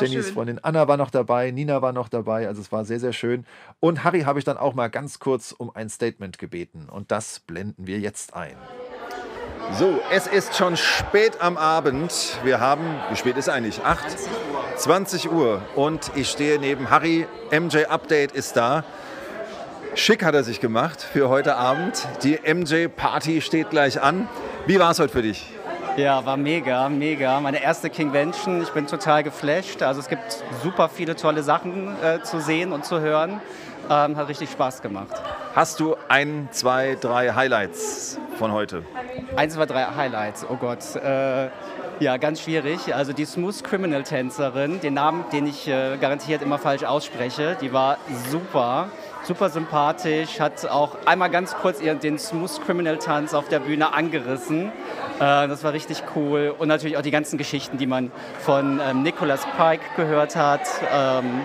[0.00, 0.34] Jennys schön.
[0.34, 3.44] Freundin Anna war noch dabei, Nina war noch dabei, also es war sehr, sehr schön.
[3.80, 7.40] Und Harry habe ich dann auch mal ganz kurz um ein Statement gebeten und das
[7.40, 8.56] blenden wir jetzt ein.
[9.78, 12.38] So, es ist schon spät am Abend.
[12.44, 13.82] Wir haben, wie spät ist eigentlich?
[13.84, 14.16] 8?
[14.76, 15.60] 20 Uhr.
[15.74, 17.26] Und ich stehe neben Harry.
[17.50, 18.84] MJ Update ist da.
[19.94, 22.06] Schick hat er sich gemacht für heute Abend.
[22.22, 24.28] Die MJ-Party steht gleich an.
[24.66, 25.46] Wie war es heute für dich?
[25.96, 27.40] Ja, war mega, mega.
[27.40, 28.62] Meine erste Kingvention.
[28.62, 29.82] Ich bin total geflasht.
[29.82, 33.40] Also es gibt super viele tolle Sachen äh, zu sehen und zu hören.
[33.90, 35.10] Ähm, hat richtig Spaß gemacht.
[35.54, 38.84] Hast du ein, zwei, drei Highlights von heute?
[39.34, 40.46] eins, zwei, drei Highlights.
[40.48, 40.94] Oh Gott.
[40.96, 41.48] Äh,
[42.00, 42.94] ja, ganz schwierig.
[42.94, 47.72] Also die Smooth Criminal Tänzerin, den Namen, den ich äh, garantiert immer falsch ausspreche, die
[47.72, 47.98] war
[48.30, 48.88] super
[49.28, 54.72] super sympathisch, hat auch einmal ganz kurz den Smooth Criminal Tanz auf der Bühne angerissen.
[55.20, 56.54] Äh, das war richtig cool.
[56.58, 58.10] Und natürlich auch die ganzen Geschichten, die man
[58.40, 60.62] von ähm, Nicholas Pike gehört hat.
[60.90, 61.42] Ähm,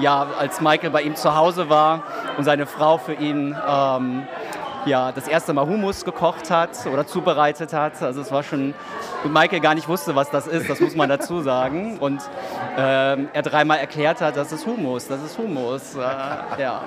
[0.00, 2.02] ja, als Michael bei ihm zu Hause war
[2.36, 4.26] und seine Frau für ihn ähm,
[4.86, 8.02] ja, das erste Mal Hummus gekocht hat oder zubereitet hat.
[8.02, 8.74] Also es war schon,
[9.22, 11.98] und Michael gar nicht wusste, was das ist, das muss man dazu sagen.
[11.98, 12.22] Und
[12.76, 15.94] ähm, er dreimal erklärt hat, das ist Hummus, das ist Hummus.
[15.94, 15.98] Äh,
[16.60, 16.82] ja.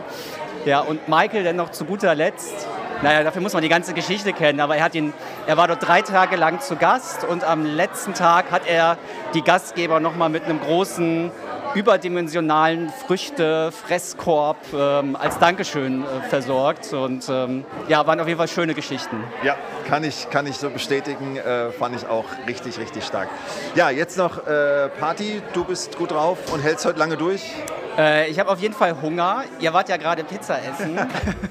[0.66, 2.68] ja, und Michael dann noch zu guter Letzt,
[3.02, 5.14] naja, dafür muss man die ganze Geschichte kennen, aber er, hat ihn,
[5.46, 8.98] er war dort drei Tage lang zu Gast und am letzten Tag hat er
[9.36, 11.32] die Gastgeber nochmal mit einem großen
[11.78, 16.92] überdimensionalen Früchte-Fresskorb ähm, als Dankeschön äh, versorgt.
[16.92, 19.24] Und ähm, ja, waren auf jeden Fall schöne Geschichten.
[19.44, 19.56] Ja,
[19.88, 21.38] kann ich, kann ich so bestätigen.
[21.38, 23.30] Äh, fand ich auch richtig, richtig stark.
[23.76, 25.44] Ja, jetzt noch äh, Party.
[25.54, 27.44] Du bist gut drauf und hältst heute lange durch.
[27.96, 29.44] Äh, ich habe auf jeden Fall Hunger.
[29.60, 30.98] Ihr wart ja gerade Pizza essen.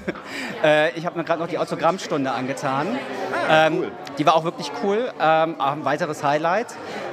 [0.63, 2.99] äh, ich habe mir gerade noch die Autogrammstunde angetan.
[3.47, 3.91] Ah, ähm, cool.
[4.17, 5.09] Die war auch wirklich cool.
[5.21, 6.71] Ähm, ein weiteres Highlight.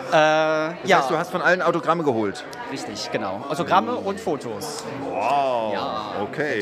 [0.08, 0.98] Äh, das ja.
[0.98, 2.44] heißt, du hast von allen Autogramme geholt?
[2.74, 3.40] Richtig, genau.
[3.48, 4.82] Autogramme und Fotos.
[5.08, 6.60] Wow, ja, okay.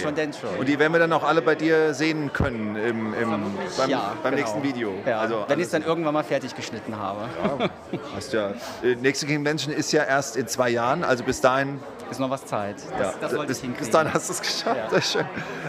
[0.59, 3.31] Und die werden wir dann auch alle bei dir sehen können im, im
[3.79, 4.43] beim, ja, beim genau.
[4.43, 4.93] nächsten Video.
[5.07, 7.21] Ja, also wenn ich es dann irgendwann mal fertig geschnitten habe.
[7.43, 7.71] Ja,
[8.15, 8.51] hast ja.
[8.83, 11.81] Äh, nächste Convention ist ja erst in zwei Jahren, also bis dahin
[12.11, 12.77] ist noch was Zeit.
[12.99, 13.87] Das, das wollte bis, ich hinkriegen.
[13.87, 14.91] Bis dahin hast du es geschafft.
[14.91, 15.27] Sehr schön.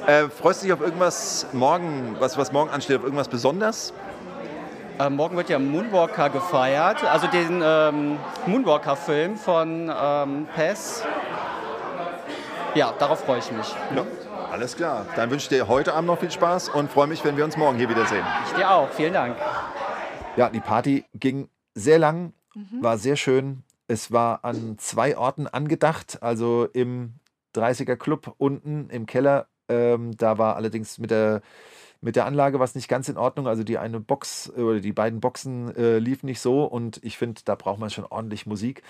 [0.08, 3.94] Äh, freust du dich auf irgendwas morgen, was, was morgen ansteht, auf irgendwas Besonderes?
[5.00, 11.04] Äh, morgen wird ja Moonwalker gefeiert, also den ähm, Moonwalker-Film von ähm, Pess.
[12.76, 13.76] Ja, darauf freue ich mich.
[13.96, 14.06] Ja,
[14.52, 15.08] alles klar.
[15.16, 17.58] Dann wünsche ich dir heute Abend noch viel Spaß und freue mich, wenn wir uns
[17.58, 18.24] morgen hier wiedersehen.
[18.46, 18.90] Ich dir auch.
[18.92, 19.36] Vielen Dank.
[20.36, 22.84] Ja, die Party ging sehr lang, mhm.
[22.84, 23.64] war sehr schön.
[23.88, 27.16] Es war an zwei Orten angedacht, also im
[27.56, 29.48] 30er Club unten im Keller.
[29.70, 31.42] Ähm, da war allerdings mit der
[32.04, 33.48] mit der Anlage war es nicht ganz in Ordnung.
[33.48, 37.42] Also die eine Box oder die beiden Boxen äh, liefen nicht so und ich finde,
[37.46, 38.84] da braucht man schon ordentlich Musik.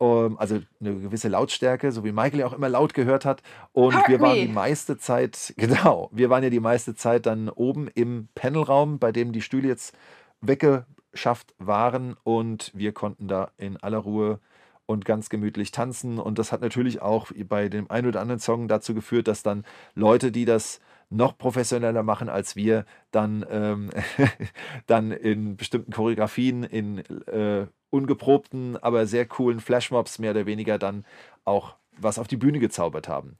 [0.00, 3.42] Ähm, also eine gewisse Lautstärke, so wie Michael ja auch immer laut gehört hat.
[3.72, 4.46] Und Hurt wir waren me.
[4.46, 9.12] die meiste Zeit, genau, wir waren ja die meiste Zeit dann oben im Panelraum, bei
[9.12, 9.94] dem die Stühle jetzt
[10.40, 14.40] weggeschafft waren und wir konnten da in aller Ruhe
[14.86, 16.18] und ganz gemütlich tanzen.
[16.18, 19.64] Und das hat natürlich auch bei dem einen oder anderen Song dazu geführt, dass dann
[19.94, 20.80] Leute, die das
[21.14, 23.90] noch professioneller machen als wir, dann, ähm,
[24.86, 31.04] dann in bestimmten Choreografien, in äh, ungeprobten, aber sehr coolen Flashmobs mehr oder weniger dann
[31.44, 33.36] auch was auf die Bühne gezaubert haben.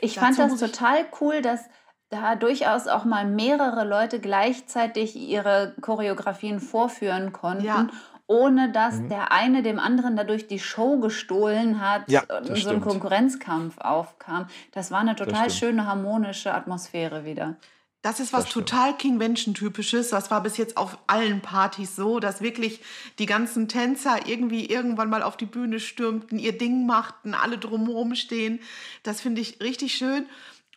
[0.00, 1.68] Ich Dazu fand das total cool, dass
[2.10, 7.88] da durchaus auch mal mehrere Leute gleichzeitig ihre Choreografien vorführen konnten ja
[8.28, 9.08] ohne dass mhm.
[9.08, 12.74] der eine dem anderen dadurch die Show gestohlen hat ja, und so stimmt.
[12.76, 14.46] ein Konkurrenzkampf aufkam.
[14.72, 17.56] Das war eine total schöne harmonische Atmosphäre wieder.
[18.02, 20.10] Das ist was das total King-Menschen-typisches.
[20.10, 22.80] Das war bis jetzt auf allen Partys so, dass wirklich
[23.18, 28.14] die ganzen Tänzer irgendwie irgendwann mal auf die Bühne stürmten, ihr Ding machten, alle drumherum
[28.14, 28.60] stehen.
[29.02, 30.26] Das finde ich richtig schön.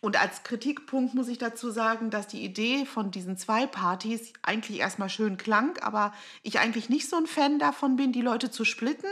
[0.02, 4.80] Und als Kritikpunkt muss ich dazu sagen, dass die Idee von diesen zwei Partys eigentlich
[4.80, 6.12] erstmal schön klang, aber
[6.42, 9.08] ich eigentlich nicht so ein Fan davon bin, die Leute zu splitten,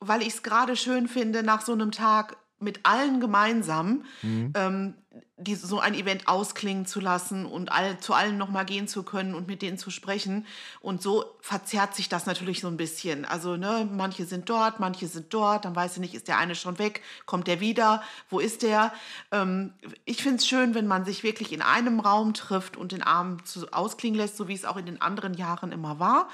[0.00, 4.52] weil ich es gerade schön finde, nach so einem Tag mit allen gemeinsam mhm.
[4.54, 4.94] ähm,
[5.36, 9.34] die, so ein Event ausklingen zu lassen und all, zu allen nochmal gehen zu können
[9.34, 10.46] und mit denen zu sprechen.
[10.80, 13.24] Und so verzerrt sich das natürlich so ein bisschen.
[13.24, 16.54] Also ne, manche sind dort, manche sind dort, dann weiß ich nicht, ist der eine
[16.54, 18.92] schon weg, kommt der wieder, wo ist der?
[19.30, 19.72] Ähm,
[20.04, 23.46] ich finde es schön, wenn man sich wirklich in einem Raum trifft und den Abend
[23.46, 26.28] zu, ausklingen lässt, so wie es auch in den anderen Jahren immer war.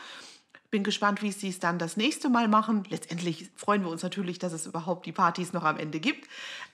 [0.74, 2.82] Bin gespannt, wie sie es dann das nächste Mal machen.
[2.88, 6.28] Letztendlich freuen wir uns natürlich, dass es überhaupt die Partys noch am Ende gibt.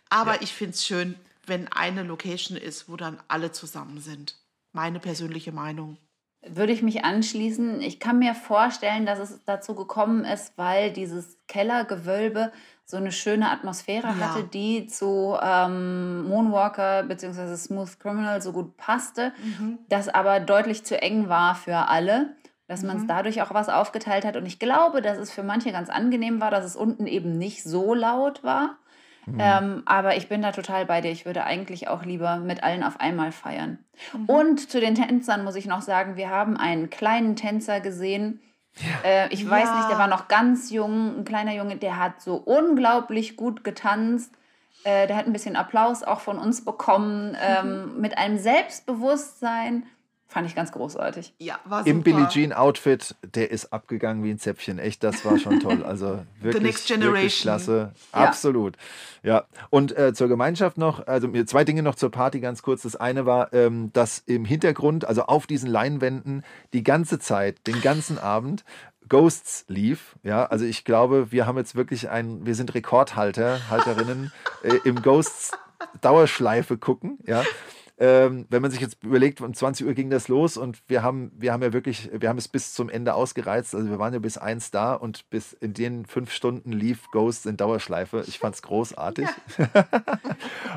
[0.09, 0.41] Aber ja.
[0.41, 4.37] ich finde es schön, wenn eine Location ist, wo dann alle zusammen sind.
[4.73, 5.99] Meine persönliche Meinung.
[6.41, 7.83] Würde ich mich anschließen.
[7.83, 12.53] Ich kann mir vorstellen, dass es dazu gekommen ist, weil dieses Kellergewölbe
[12.87, 14.17] so eine schöne Atmosphäre ja.
[14.17, 17.55] hatte, die zu ähm, Moonwalker bzw.
[17.55, 19.79] Smooth Criminal so gut passte, mhm.
[19.91, 22.35] das aber deutlich zu eng war für alle
[22.71, 23.09] dass man es mhm.
[23.09, 24.37] dadurch auch was aufgeteilt hat.
[24.37, 27.65] Und ich glaube, dass es für manche ganz angenehm war, dass es unten eben nicht
[27.65, 28.77] so laut war.
[29.27, 29.39] Mhm.
[29.41, 31.11] Ähm, aber ich bin da total bei dir.
[31.11, 33.81] Ich würde eigentlich auch lieber mit allen auf einmal feiern.
[34.13, 34.27] Mhm.
[34.27, 38.41] Und zu den Tänzern muss ich noch sagen, wir haben einen kleinen Tänzer gesehen.
[38.77, 39.11] Ja.
[39.11, 39.77] Äh, ich weiß ja.
[39.79, 44.33] nicht, der war noch ganz jung, ein kleiner Junge, der hat so unglaublich gut getanzt.
[44.85, 48.01] Äh, der hat ein bisschen Applaus auch von uns bekommen, ähm, mhm.
[48.01, 49.87] mit einem Selbstbewusstsein
[50.31, 51.35] Fand ich ganz großartig.
[51.39, 51.91] Ja, war super.
[51.91, 54.79] Im Billie Jean Outfit, der ist abgegangen wie ein Zäpfchen.
[54.79, 55.83] Echt, das war schon toll.
[55.83, 57.15] Also wirklich, next generation.
[57.15, 57.93] wirklich klasse.
[58.13, 58.19] Ja.
[58.21, 58.77] Absolut.
[59.25, 59.47] Ja.
[59.71, 62.83] Und äh, zur Gemeinschaft noch, also mir zwei Dinge noch zur Party ganz kurz.
[62.83, 66.45] Das eine war, ähm, dass im Hintergrund, also auf diesen Leinwänden,
[66.75, 68.65] die ganze Zeit, den ganzen Abend,
[69.09, 70.15] Ghosts lief.
[70.23, 74.31] Ja, also ich glaube, wir haben jetzt wirklich ein, wir sind Rekordhalter, Halterinnen
[74.63, 75.51] äh, im Ghosts
[76.01, 77.19] Dauerschleife gucken.
[77.27, 77.43] Ja.
[78.03, 81.31] Ähm, wenn man sich jetzt überlegt, um 20 Uhr ging das los und wir haben,
[81.37, 83.75] wir haben ja wirklich, wir haben es bis zum Ende ausgereizt.
[83.75, 87.45] Also wir waren ja bis eins da und bis in den fünf Stunden lief Ghosts
[87.45, 88.25] in Dauerschleife.
[88.27, 89.29] Ich fand es großartig.
[89.59, 89.67] Ja.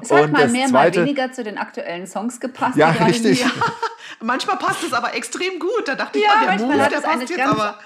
[0.02, 2.76] es hat mal mehr, Zweite- mal weniger zu den aktuellen Songs gepasst.
[2.78, 3.45] Ja, richtig.
[4.22, 5.88] Manchmal passt es aber extrem gut.
[5.88, 7.80] Da dachte ich, Ja, ah, der manchmal Move, hat der passt jetzt ganz- aber.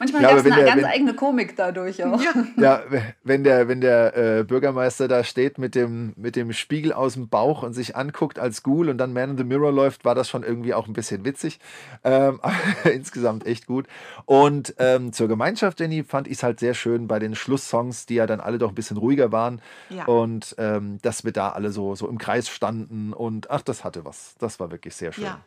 [0.00, 2.20] Manchmal Ja, gab es eine der- ganz wenn- eigene Komik dadurch auch.
[2.56, 2.80] Ja.
[2.80, 2.82] Ja,
[3.22, 7.28] wenn der, wenn der äh, Bürgermeister da steht mit dem, mit dem Spiegel aus dem
[7.28, 10.28] Bauch und sich anguckt als Ghoul und dann Man in the Mirror läuft, war das
[10.28, 11.60] schon irgendwie auch ein bisschen witzig.
[12.02, 12.54] Ähm, aber
[12.92, 13.86] insgesamt echt gut.
[14.24, 18.14] Und ähm, zur Gemeinschaft, Jenny, fand ich es halt sehr schön bei den Schlusssongs, die
[18.14, 19.60] ja dann alle doch ein bisschen ruhiger waren.
[19.90, 20.06] Ja.
[20.06, 24.06] Und ähm, dass wir da alle so, so im Kreis standen und ach, das hatte
[24.06, 24.34] was.
[24.38, 25.24] Das war wirklich sehr schön.
[25.24, 25.40] Ja.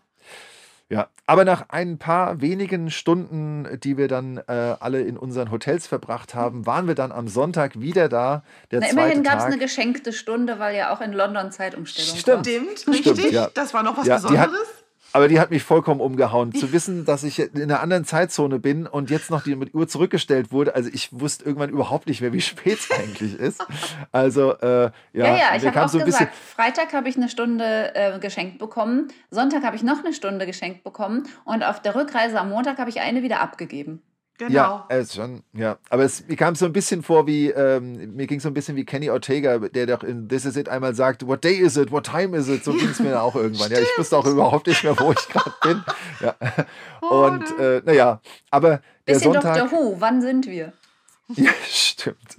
[0.93, 5.87] Ja, aber nach ein paar wenigen Stunden, die wir dann äh, alle in unseren Hotels
[5.87, 8.43] verbracht haben, waren wir dann am Sonntag wieder da.
[8.71, 12.47] Der Na, immerhin gab es eine geschenkte Stunde, weil ja auch in London Zeitumstellung Stimmt.
[12.47, 13.31] Stimmt, Stimmt, richtig.
[13.31, 13.49] ja.
[13.53, 14.82] Das war noch was Ja, Besonderes.
[15.13, 16.53] Aber die hat mich vollkommen umgehauen.
[16.53, 19.87] Zu wissen, dass ich in einer anderen Zeitzone bin und jetzt noch die mit Uhr
[19.87, 20.73] zurückgestellt wurde.
[20.73, 23.63] Also ich wusste irgendwann überhaupt nicht mehr, wie spät es eigentlich ist.
[24.11, 26.25] Also äh, ja, Ja, ja, ich habe auch so ein bisschen.
[26.25, 30.47] gesagt, Freitag habe ich eine Stunde äh, geschenkt bekommen, Sonntag habe ich noch eine Stunde
[30.47, 34.01] geschenkt bekommen und auf der Rückreise am Montag habe ich eine wieder abgegeben.
[34.47, 34.53] Genau.
[34.53, 35.77] Ja, es schon, ja.
[35.89, 38.75] Aber es mir kam so ein bisschen vor wie, ähm, mir ging so ein bisschen
[38.75, 41.91] wie Kenny Ortega, der doch in This Is It einmal sagt, What day is it?
[41.91, 42.63] What time is it?
[42.63, 43.71] So ging es mir auch irgendwann.
[43.71, 45.83] Ja, ich wusste auch überhaupt nicht mehr, wo ich gerade bin.
[46.21, 46.35] Ja.
[47.09, 49.57] Und äh, naja, aber der Bisschen Sonntag.
[49.57, 49.71] Dr.
[49.71, 50.73] Who, wann sind wir?
[51.35, 52.35] Ja, stimmt.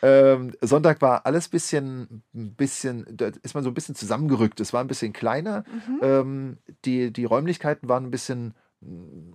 [0.00, 4.60] Ähm, Sonntag war alles bisschen, bisschen, da ist man so ein bisschen zusammengerückt.
[4.60, 5.64] Es war ein bisschen kleiner.
[6.00, 8.54] Ähm, die, die Räumlichkeiten waren ein bisschen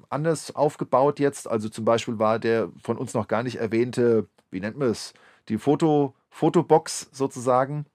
[0.09, 1.49] anders aufgebaut jetzt.
[1.49, 5.13] Also zum Beispiel war der von uns noch gar nicht erwähnte, wie nennt man es,
[5.49, 7.85] die Foto, Fotobox sozusagen,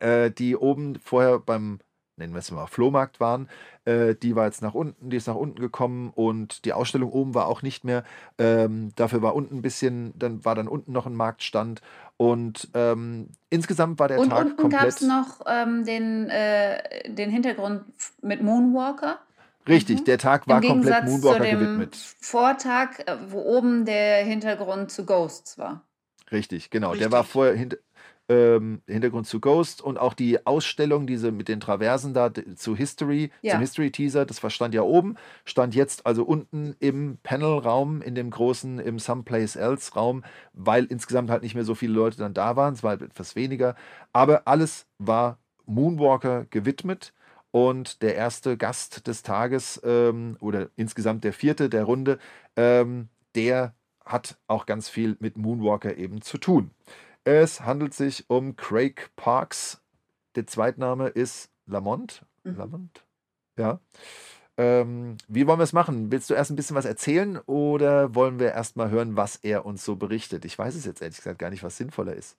[0.00, 1.80] äh, die oben vorher beim,
[2.16, 3.48] nennen wir es mal, Flohmarkt waren,
[3.84, 7.34] äh, die war jetzt nach unten, die ist nach unten gekommen und die Ausstellung oben
[7.34, 8.04] war auch nicht mehr.
[8.38, 11.82] Ähm, dafür war unten ein bisschen, dann war dann unten noch ein Marktstand
[12.16, 14.88] und ähm, insgesamt war der Und Tag unten gab komplett.
[14.88, 17.84] es noch ähm, den, äh, den Hintergrund
[18.22, 19.18] mit Moonwalker.
[19.68, 21.96] Richtig, der Tag war Im komplett Moonwalker zu dem gewidmet.
[22.20, 25.84] Vortag, äh, wo oben der Hintergrund zu Ghosts war.
[26.30, 26.90] Richtig, genau.
[26.90, 27.12] Der Richtig.
[27.12, 27.78] war vorher hint
[28.28, 33.30] ähm, Hintergrund zu Ghost und auch die Ausstellung, diese mit den Traversen da zu History,
[33.42, 33.52] Ja.
[33.52, 35.16] zum History-Teaser, das war, stand ja oben,
[35.46, 41.42] stand jetzt also unten im Panel-Raum, in dem großen, im Someplace Else-Raum, weil insgesamt halt
[41.42, 43.74] nicht mehr so viele Leute dann da waren, es war etwas weniger.
[44.12, 47.14] Aber alles war Moonwalker gewidmet.
[47.50, 52.18] Und der erste Gast des Tages ähm, oder insgesamt der vierte der Runde,
[52.56, 56.70] ähm, der hat auch ganz viel mit Moonwalker eben zu tun.
[57.24, 59.82] Es handelt sich um Craig Parks.
[60.34, 62.24] Der Zweitname ist Lamont.
[62.44, 62.56] Mhm.
[62.56, 63.04] Lamont?
[63.56, 63.80] Ja.
[64.58, 66.10] Ähm, wie wollen wir es machen?
[66.10, 69.64] Willst du erst ein bisschen was erzählen oder wollen wir erst mal hören, was er
[69.64, 70.44] uns so berichtet?
[70.44, 72.36] Ich weiß es jetzt ehrlich gesagt gar nicht, was sinnvoller ist.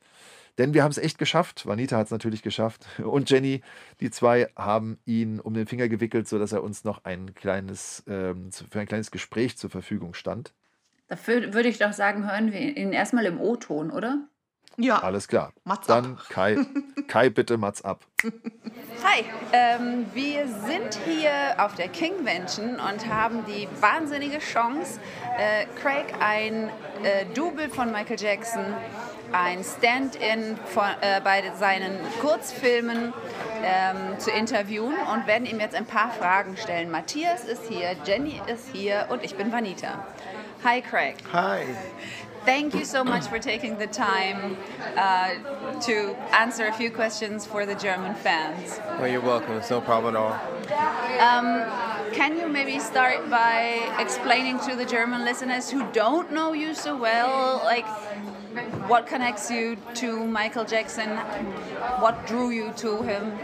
[0.57, 1.65] Denn wir haben es echt geschafft.
[1.65, 2.85] Vanita hat es natürlich geschafft.
[3.03, 3.61] Und Jenny,
[4.01, 8.51] die zwei haben ihn um den Finger gewickelt, sodass er uns noch ein kleines, ähm,
[8.51, 10.51] für ein kleines Gespräch zur Verfügung stand.
[11.07, 14.27] Dafür würde ich doch sagen, hören wir ihn erstmal im O-Ton, oder?
[14.77, 15.51] Ja, Alles klar.
[15.65, 16.57] Mats Dann Kai.
[17.07, 18.01] Kai, bitte Mats ab.
[19.03, 24.99] Hi, ähm, wir sind hier auf der Kingvention und haben die wahnsinnige Chance,
[25.37, 26.69] äh, Craig ein
[27.03, 28.65] äh, Double von Michael Jackson,
[29.31, 30.57] ein Stand-in
[31.01, 33.13] äh, bei seinen Kurzfilmen
[33.63, 36.91] ähm, zu interviewen und werden ihm jetzt ein paar Fragen stellen.
[36.91, 40.05] Matthias ist hier, Jenny ist hier und ich bin Vanita.
[40.63, 41.15] Hi Craig.
[41.31, 41.61] Hi.
[42.49, 44.57] Thank you so much for taking the time
[44.97, 45.35] uh,
[45.81, 48.79] to answer a few questions for the German fans.
[48.97, 49.53] Well, you're welcome.
[49.57, 50.33] It's no problem at all.
[51.19, 51.47] Um,
[52.11, 56.97] can you maybe start by explaining to the German listeners who don't know you so
[56.97, 57.85] well, like
[58.89, 61.09] what connects you to Michael Jackson?
[62.01, 63.37] What drew you to him?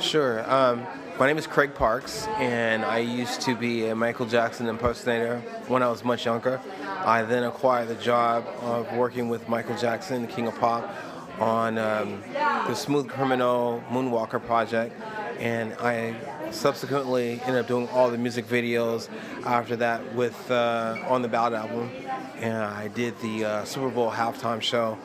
[0.00, 0.50] Sure.
[0.50, 0.86] Um,
[1.18, 5.82] my name is Craig Parks, and I used to be a Michael Jackson impersonator when
[5.82, 6.60] I was much younger.
[6.82, 10.92] I then acquired the job of working with Michael Jackson, the King of Pop,
[11.38, 15.00] on um, the Smooth Criminal Moonwalker project,
[15.38, 16.16] and I
[16.50, 19.08] subsequently ended up doing all the music videos
[19.44, 21.90] after that with uh, on the Ballad album,
[22.38, 24.98] and I did the uh, Super Bowl halftime show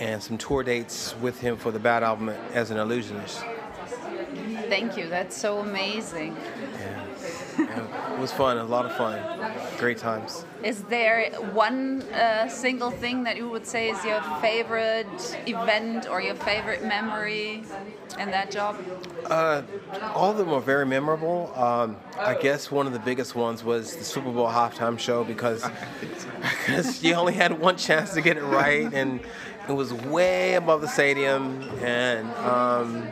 [0.00, 3.44] and some tour dates with him for the Bad album as an illusionist.
[4.68, 5.08] Thank you.
[5.08, 6.36] That's so amazing.
[6.36, 7.06] Yeah.
[7.58, 8.12] yeah.
[8.14, 8.58] It was fun.
[8.58, 9.20] A lot of fun.
[9.78, 10.44] Great times.
[10.62, 16.20] Is there one uh, single thing that you would say is your favorite event or
[16.20, 17.64] your favorite memory
[18.18, 18.76] in that job?
[19.26, 19.62] Uh,
[20.14, 21.52] all of them are very memorable.
[21.56, 25.64] Um, I guess one of the biggest ones was the Super Bowl halftime show because
[26.66, 29.20] because you only had one chance to get it right, and
[29.68, 33.02] it was way above the stadium, and um,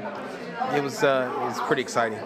[0.75, 2.19] it was uh, it was pretty exciting.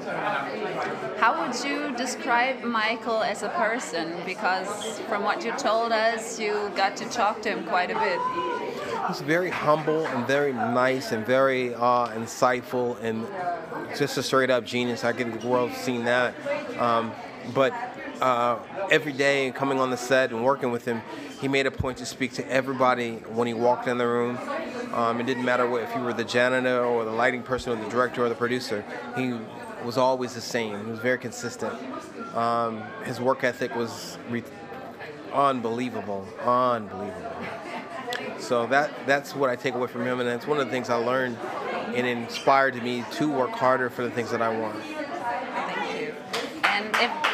[1.18, 4.14] How would you describe Michael as a person?
[4.26, 8.18] Because from what you told us, you got to talk to him quite a bit.
[9.08, 13.26] He's very humble and very nice and very uh, insightful and
[13.96, 15.04] just a straight up genius.
[15.04, 16.34] I think the world's seen that.
[16.78, 17.12] Um,
[17.54, 17.72] but
[18.24, 18.58] uh,
[18.90, 21.02] every day coming on the set and working with him,
[21.42, 24.38] he made a point to speak to everybody when he walked in the room.
[24.94, 27.84] Um, it didn't matter what, if you were the janitor or the lighting person or
[27.84, 28.82] the director or the producer.
[29.14, 29.34] He
[29.84, 30.86] was always the same.
[30.86, 31.74] He was very consistent.
[32.34, 34.42] Um, his work ethic was re-
[35.34, 37.30] unbelievable, unbelievable.
[38.38, 40.88] So that that's what I take away from him, and that's one of the things
[40.88, 41.36] I learned,
[41.94, 44.80] and inspired me to work harder for the things that I want.
[44.82, 46.14] Thank you.
[46.64, 47.33] And if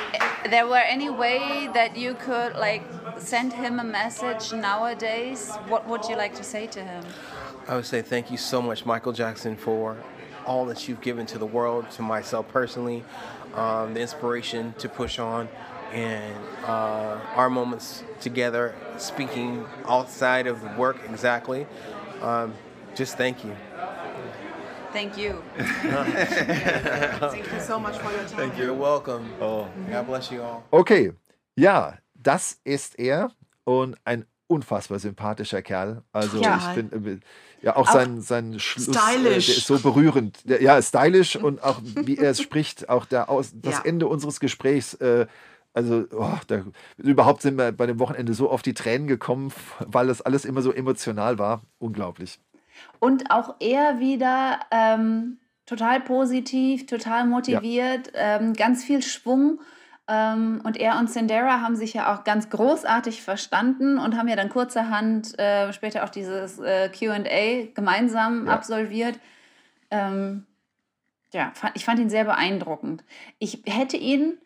[0.50, 2.82] there were any way that you could like
[3.18, 7.04] send him a message nowadays, what would you like to say to him?
[7.68, 9.96] I would say thank you so much, Michael Jackson, for
[10.44, 13.04] all that you've given to the world, to myself personally,
[13.54, 15.48] um, the inspiration to push on,
[15.92, 21.66] and uh, our moments together, speaking outside of work exactly.
[22.22, 22.54] Um,
[22.94, 23.56] just thank you.
[24.92, 25.34] Thank you.
[25.56, 28.36] Thank you so much for your time.
[28.36, 28.64] Thank you.
[28.66, 29.30] You're welcome.
[29.40, 29.68] Oh.
[29.90, 30.62] God bless you all.
[30.70, 31.12] Okay,
[31.56, 33.30] ja, das ist er
[33.64, 36.02] und ein unfassbar sympathischer Kerl.
[36.12, 36.56] Also ja.
[36.58, 37.18] ich finde, äh,
[37.62, 39.48] ja auch, auch sein, sein Schluss stylish.
[39.48, 40.48] Äh, der ist so berührend.
[40.48, 43.84] Der, ja, stylisch und auch wie er es spricht, auch der Aus, das ja.
[43.84, 44.94] Ende unseres Gesprächs.
[44.94, 45.26] Äh,
[45.72, 46.64] also oh, da,
[46.96, 50.62] überhaupt sind wir bei dem Wochenende so auf die Tränen gekommen, weil das alles immer
[50.62, 51.62] so emotional war.
[51.78, 52.40] Unglaublich.
[53.00, 58.36] Und auch er wieder ähm, total positiv, total motiviert, ja.
[58.36, 59.60] ähm, ganz viel Schwung.
[60.06, 64.36] Ähm, und er und Sindera haben sich ja auch ganz großartig verstanden und haben ja
[64.36, 68.52] dann kurzerhand äh, später auch dieses äh, QA gemeinsam ja.
[68.52, 69.18] absolviert.
[69.90, 70.46] Ähm,
[71.32, 73.04] ja, ich fand ihn sehr beeindruckend.
[73.38, 74.38] Ich hätte ihn,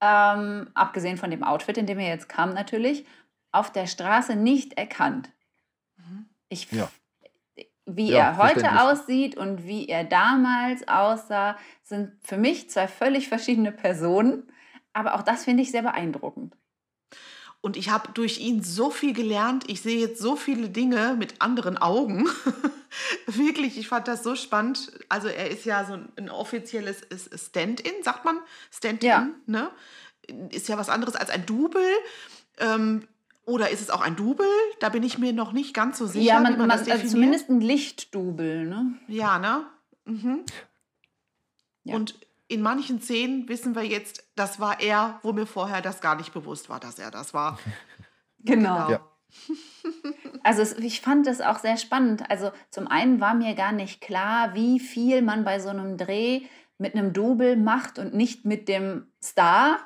[0.00, 3.04] ähm, abgesehen von dem Outfit, in dem er jetzt kam, natürlich,
[3.52, 5.30] auf der Straße nicht erkannt.
[5.96, 6.30] Mhm.
[6.48, 6.88] Ich, ja.
[7.90, 13.28] Wie ja, er heute aussieht und wie er damals aussah, sind für mich zwei völlig
[13.28, 14.42] verschiedene Personen.
[14.92, 16.54] Aber auch das finde ich sehr beeindruckend.
[17.60, 19.64] Und ich habe durch ihn so viel gelernt.
[19.68, 22.28] Ich sehe jetzt so viele Dinge mit anderen Augen.
[23.26, 24.92] Wirklich, ich fand das so spannend.
[25.08, 28.38] Also er ist ja so ein, offizielles Stand-in, sagt man?
[28.70, 29.28] Stand-in, ja.
[29.46, 29.70] ne?
[30.50, 31.82] Ist ja was anderes als ein Double.
[32.58, 33.08] Ähm,
[33.48, 34.46] oder ist es auch ein Double?
[34.78, 36.24] Da bin ich mir noch nicht ganz so sicher.
[36.24, 38.94] Ja, man, man, man also zumindest ein Lichtdouble, ne?
[39.08, 39.64] Ja, ne?
[40.04, 40.44] Mhm.
[41.84, 41.96] Ja.
[41.96, 42.14] Und
[42.48, 46.32] in manchen Szenen wissen wir jetzt, das war er, wo mir vorher das gar nicht
[46.32, 47.58] bewusst war, dass er das war.
[48.40, 48.86] Genau.
[48.86, 48.90] genau.
[48.90, 49.00] Ja.
[50.44, 52.30] Also es, ich fand das auch sehr spannend.
[52.30, 56.42] Also zum einen war mir gar nicht klar, wie viel man bei so einem Dreh
[56.78, 59.80] mit einem Double macht und nicht mit dem Star.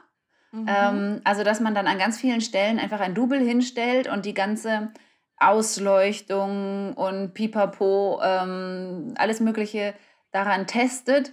[0.53, 0.67] Mhm.
[0.69, 4.35] Ähm, also dass man dann an ganz vielen Stellen einfach ein Double hinstellt und die
[4.35, 4.93] ganze
[5.39, 9.95] Ausleuchtung und Pipapo, ähm, alles Mögliche
[10.31, 11.33] daran testet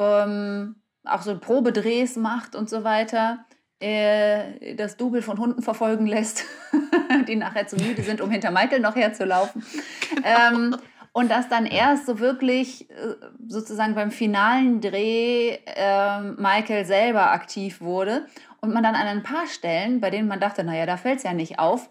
[0.00, 3.44] ähm, auch so Probedrehs macht und so weiter,
[3.80, 6.44] äh, das Double von Hunden verfolgen lässt,
[7.28, 9.64] die nachher zu müde sind, um hinter Michael noch herzulaufen.
[10.12, 10.26] Genau.
[10.26, 10.76] Ähm,
[11.12, 13.14] und dass dann erst so wirklich äh,
[13.46, 18.26] sozusagen beim finalen Dreh äh, Michael selber aktiv wurde
[18.60, 21.22] und man dann an ein paar Stellen, bei denen man dachte, naja, da fällt es
[21.24, 21.90] ja nicht auf,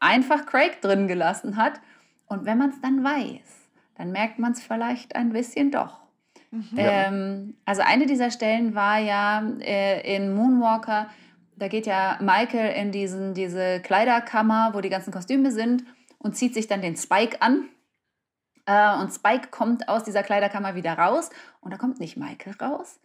[0.00, 1.80] einfach Craig drin gelassen hat.
[2.26, 6.00] Und wenn man es dann weiß, dann merkt man es vielleicht ein bisschen doch.
[6.50, 6.70] Mhm.
[6.76, 11.08] Ähm, also eine dieser Stellen war ja äh, in Moonwalker,
[11.56, 15.84] da geht ja Michael in diesen, diese Kleiderkammer, wo die ganzen Kostüme sind
[16.18, 17.68] und zieht sich dann den Spike an.
[18.66, 21.30] Äh, und Spike kommt aus dieser Kleiderkammer wieder raus
[21.60, 23.00] und da kommt nicht Michael raus,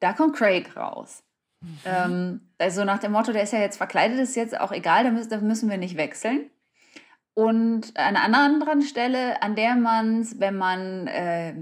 [0.00, 1.22] da kommt Craig raus.
[1.62, 1.78] Mhm.
[1.84, 5.10] Ähm, also nach dem Motto, der ist ja jetzt verkleidet, ist jetzt auch egal, da
[5.10, 6.50] müssen, da müssen wir nicht wechseln.
[7.34, 11.54] Und an einer anderen Stelle, an der man es, wenn man äh,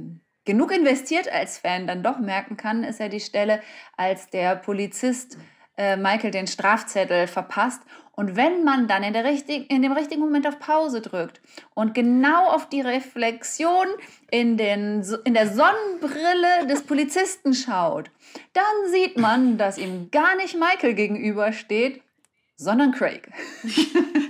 [0.44, 3.60] genug investiert als Fan dann doch merken kann, ist ja die Stelle,
[3.96, 5.38] als der Polizist
[5.80, 7.80] äh, Michael den Strafzettel verpasst.
[8.12, 11.40] Und wenn man dann in, der richtig, in dem richtigen Moment auf Pause drückt
[11.74, 13.86] und genau auf die Reflexion
[14.30, 18.10] in, den, in der Sonnenbrille des Polizisten schaut,
[18.52, 22.02] dann sieht man, dass ihm gar nicht Michael gegenübersteht,
[22.60, 23.28] sondern Craig.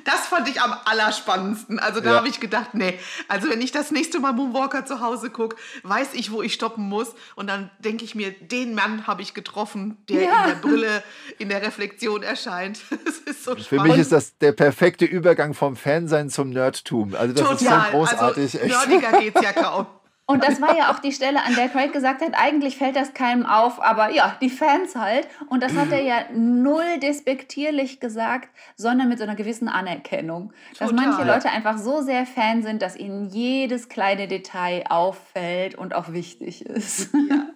[0.04, 1.78] Das fand ich am allerspannendsten.
[1.78, 2.16] Also da ja.
[2.16, 2.98] habe ich gedacht, nee,
[3.28, 6.88] also wenn ich das nächste Mal Moonwalker zu Hause gucke, weiß ich, wo ich stoppen
[6.88, 7.14] muss.
[7.36, 10.44] Und dann denke ich mir, den Mann habe ich getroffen, der ja.
[10.44, 11.02] in der Brille,
[11.38, 12.80] in der Reflexion erscheint.
[13.04, 13.88] Das ist so Für spannend.
[13.88, 17.14] mich ist das der perfekte Übergang vom Fansein zum Nerdtum.
[17.14, 17.78] Also das Total.
[17.78, 18.62] ist so großartig.
[18.62, 19.86] Also, nerdiger geht es ja kaum.
[20.30, 23.14] Und das war ja auch die Stelle, an der Craig gesagt hat, eigentlich fällt das
[23.14, 25.26] keinem auf, aber ja, die Fans halt.
[25.48, 30.52] Und das hat er ja null despektierlich gesagt, sondern mit so einer gewissen Anerkennung.
[30.78, 31.06] Dass Total.
[31.06, 36.12] manche Leute einfach so sehr Fan sind, dass ihnen jedes kleine Detail auffällt und auch
[36.12, 37.10] wichtig ist.
[37.28, 37.48] Ja.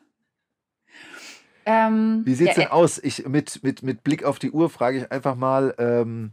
[1.86, 2.98] ähm, Wie sieht es ja, denn aus?
[2.98, 6.32] Ich, mit, mit, mit Blick auf die Uhr frage ich einfach mal, ähm,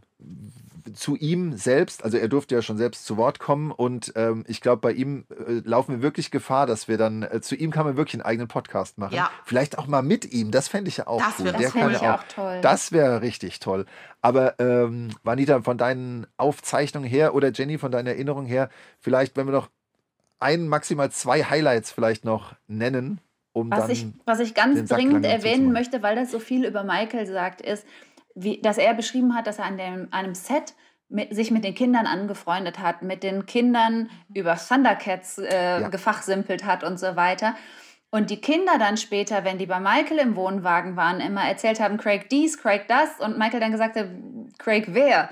[0.94, 4.60] zu ihm selbst, also er durfte ja schon selbst zu Wort kommen und ähm, ich
[4.60, 7.86] glaube, bei ihm äh, laufen wir wirklich Gefahr, dass wir dann, äh, zu ihm kann
[7.86, 9.14] man wirklich einen eigenen Podcast machen.
[9.14, 9.30] Ja.
[9.44, 11.52] Vielleicht auch mal mit ihm, das fände ich ja auch das cool.
[11.52, 12.58] Das fände ich auch, toll.
[12.62, 13.86] Das wäre richtig toll.
[14.20, 18.68] Aber ähm, Vanita, von deinen Aufzeichnungen her oder Jenny, von deiner Erinnerung her,
[19.00, 19.68] vielleicht, wenn wir noch
[20.38, 23.20] ein, maximal zwei Highlights vielleicht noch nennen,
[23.52, 23.90] um was dann.
[23.90, 27.86] Ich, was ich ganz dringend erwähnen möchte, weil das so viel über Michael sagt, ist,
[28.34, 30.74] wie, dass er beschrieben hat, dass er an dem, einem Set
[31.08, 35.88] mit, sich mit den Kindern angefreundet hat, mit den Kindern über Thundercats äh, ja.
[35.88, 37.54] gefachsimpelt hat und so weiter.
[38.10, 41.96] Und die Kinder dann später, wenn die bei Michael im Wohnwagen waren, immer erzählt haben,
[41.96, 43.20] Craig dies, Craig das.
[43.20, 44.06] Und Michael dann gesagt hat,
[44.58, 45.30] Craig wer?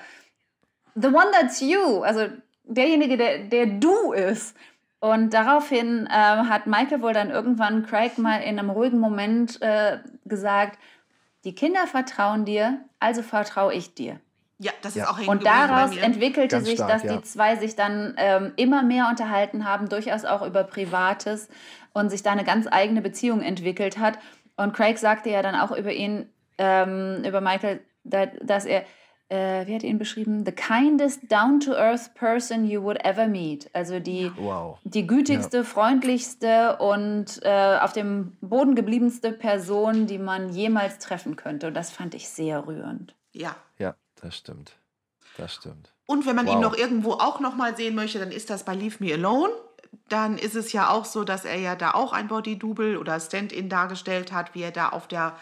[0.95, 2.01] The one that's you.
[2.01, 2.29] Also
[2.65, 4.57] derjenige, der, der du ist.
[4.99, 9.99] Und daraufhin äh, hat Michael wohl dann irgendwann Craig mal in einem ruhigen Moment äh,
[10.25, 10.79] gesagt,
[11.45, 14.21] die Kinder vertrauen dir, also vertraue ich dir.
[14.59, 15.05] Ja, das ja.
[15.05, 17.17] ist auch Und daraus entwickelte Ganz sich, stark, dass ja.
[17.17, 21.49] die zwei sich dann ähm, immer mehr unterhalten haben, durchaus auch über Privates
[21.95, 24.19] und sich da eine ganz eigene Beziehung entwickelt hat.
[24.57, 26.29] Und Craig sagte ja dann auch über ihn,
[26.59, 28.85] ähm, über Michael, dass er,
[29.31, 30.45] äh, wie hat er ihn beschrieben?
[30.45, 33.71] The kindest, down-to-earth person you would ever meet.
[33.73, 34.79] Also die, wow.
[34.85, 35.65] die gütigste, ja.
[35.65, 41.69] freundlichste und äh, auf dem Boden gebliebenste Person, die man jemals treffen könnte.
[41.69, 43.15] Und das fand ich sehr rührend.
[43.33, 43.57] Ja.
[43.79, 43.95] Ja.
[44.21, 44.77] Das stimmt.
[45.37, 45.93] Das stimmt.
[46.07, 46.55] Und wenn man wow.
[46.55, 49.53] ihn noch irgendwo auch noch mal sehen möchte, dann ist das bei Leave Me Alone.
[50.09, 53.69] Dann ist es ja auch so, dass er ja da auch ein Body-Double oder Stand-in
[53.69, 55.37] dargestellt hat, wie er da auf der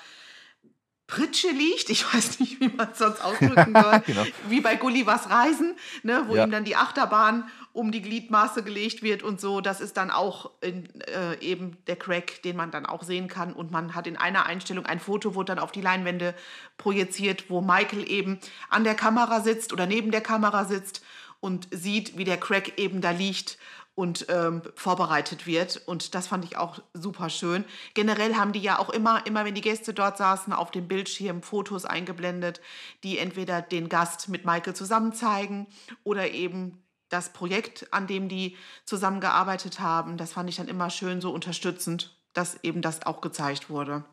[1.08, 1.88] Pritsche liegt.
[1.88, 4.02] Ich weiß nicht, wie man es sonst ausdrücken soll.
[4.06, 4.24] genau.
[4.48, 6.44] Wie bei Gullivers Reisen, ne, wo ja.
[6.44, 9.62] ihm dann die Achterbahn um die Gliedmaße gelegt wird und so.
[9.62, 13.54] Das ist dann auch in, äh, eben der Crack, den man dann auch sehen kann.
[13.54, 16.34] Und man hat in einer Einstellung ein Foto, wurde dann auf die Leinwände
[16.76, 21.02] projiziert, wo Michael eben an der Kamera sitzt oder neben der Kamera sitzt
[21.40, 23.58] und sieht, wie der Crack eben da liegt
[23.98, 25.82] und ähm, vorbereitet wird.
[25.86, 27.64] Und das fand ich auch super schön.
[27.94, 31.42] Generell haben die ja auch immer, immer wenn die Gäste dort saßen, auf dem Bildschirm
[31.42, 32.60] Fotos eingeblendet,
[33.02, 35.66] die entweder den Gast mit Michael zusammen zeigen
[36.04, 40.16] oder eben das Projekt, an dem die zusammengearbeitet haben.
[40.16, 44.04] Das fand ich dann immer schön so unterstützend, dass eben das auch gezeigt wurde.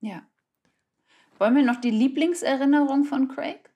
[0.00, 0.22] Ja.
[1.38, 3.70] Wollen wir noch die Lieblingserinnerung von Craig?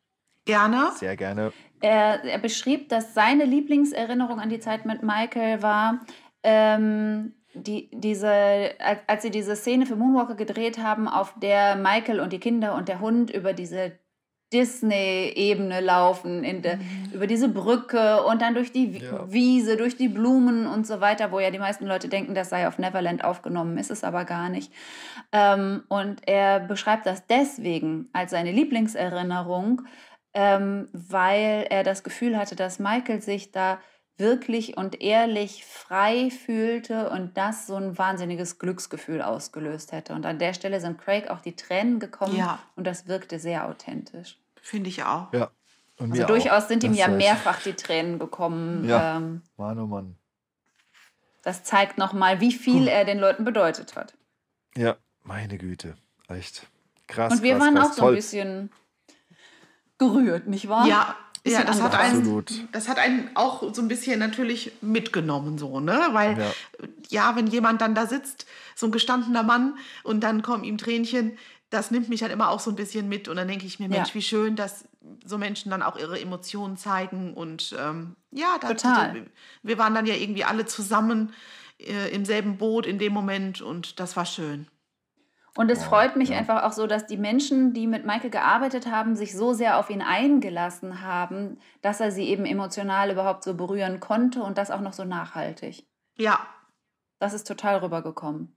[0.45, 0.91] Gerne.
[0.97, 1.53] Sehr gerne.
[1.83, 6.01] Er, er beschrieb, dass seine Lieblingserinnerung an die Zeit mit Michael war,
[6.43, 8.71] ähm, die, diese,
[9.07, 12.89] als, sie diese Szene für Moonwalker gedreht haben, auf der Michael und die Kinder und
[12.89, 13.93] der Hund über diese
[14.53, 17.13] Disney-Ebene laufen, de, mhm.
[17.15, 19.33] über diese Brücke und dann durch die ja.
[19.33, 22.69] Wiese, durch die Blumen und so weiter, wo ja die meisten Leute denken, das sei
[22.69, 24.71] auf Neverland aufgenommen, ist es aber gar nicht.
[25.33, 29.83] Ähm, und er beschreibt das deswegen als seine Lieblingserinnerung,
[30.35, 33.79] ähm, weil er das Gefühl hatte, dass Michael sich da
[34.19, 40.13] wirklich und ehrlich frei fühlte und das so ein wahnsinniges Glücksgefühl ausgelöst hätte.
[40.15, 42.59] Und an der Stelle sind Craig auch die Tränen gekommen ja.
[42.77, 44.39] und das wirkte sehr authentisch.
[44.61, 45.33] Finde ich auch.
[45.33, 45.51] Ja.
[45.99, 46.69] Und also durchaus auch.
[46.69, 48.89] sind ihm das ja mehrfach die Tränen gekommen.
[48.89, 49.17] Ja.
[49.17, 50.17] Ähm, Mann, oh Mann.
[51.43, 52.89] Das zeigt nochmal, wie viel hm.
[52.89, 54.15] er den Leuten bedeutet hat.
[54.77, 55.97] Ja, meine Güte.
[56.29, 56.67] Echt
[57.09, 57.33] krass.
[57.33, 58.71] Und wir krass, waren krass, auch so ein bisschen
[60.03, 60.87] gerührt, nicht wahr?
[60.87, 65.81] Ja, ja, das hat, einen, das hat einen auch so ein bisschen natürlich mitgenommen, so,
[65.81, 66.01] ne?
[66.13, 66.51] Weil, ja.
[67.09, 67.37] ja.
[67.37, 68.47] wenn jemand dann da sitzt,
[68.77, 71.37] so ein gestandener Mann, und dann kommen ihm Tränchen,
[71.69, 73.29] das nimmt mich halt immer auch so ein bisschen mit.
[73.29, 74.15] Und dann denke ich mir, Mensch, ja.
[74.15, 74.85] wie schön, dass
[75.25, 77.35] so Menschen dann auch ihre Emotionen zeigen.
[77.35, 79.27] Und ähm, ja, das, Total.
[79.63, 81.33] wir waren dann ja irgendwie alle zusammen
[81.79, 84.69] äh, im selben Boot in dem Moment und das war schön.
[85.55, 86.39] Und es freut mich ja.
[86.39, 89.91] einfach auch so, dass die Menschen, die mit Michael gearbeitet haben, sich so sehr auf
[89.91, 94.81] ihn eingelassen haben, dass er sie eben emotional überhaupt so berühren konnte und das auch
[94.81, 95.85] noch so nachhaltig.
[96.17, 96.47] Ja.
[97.19, 98.57] Das ist total rübergekommen.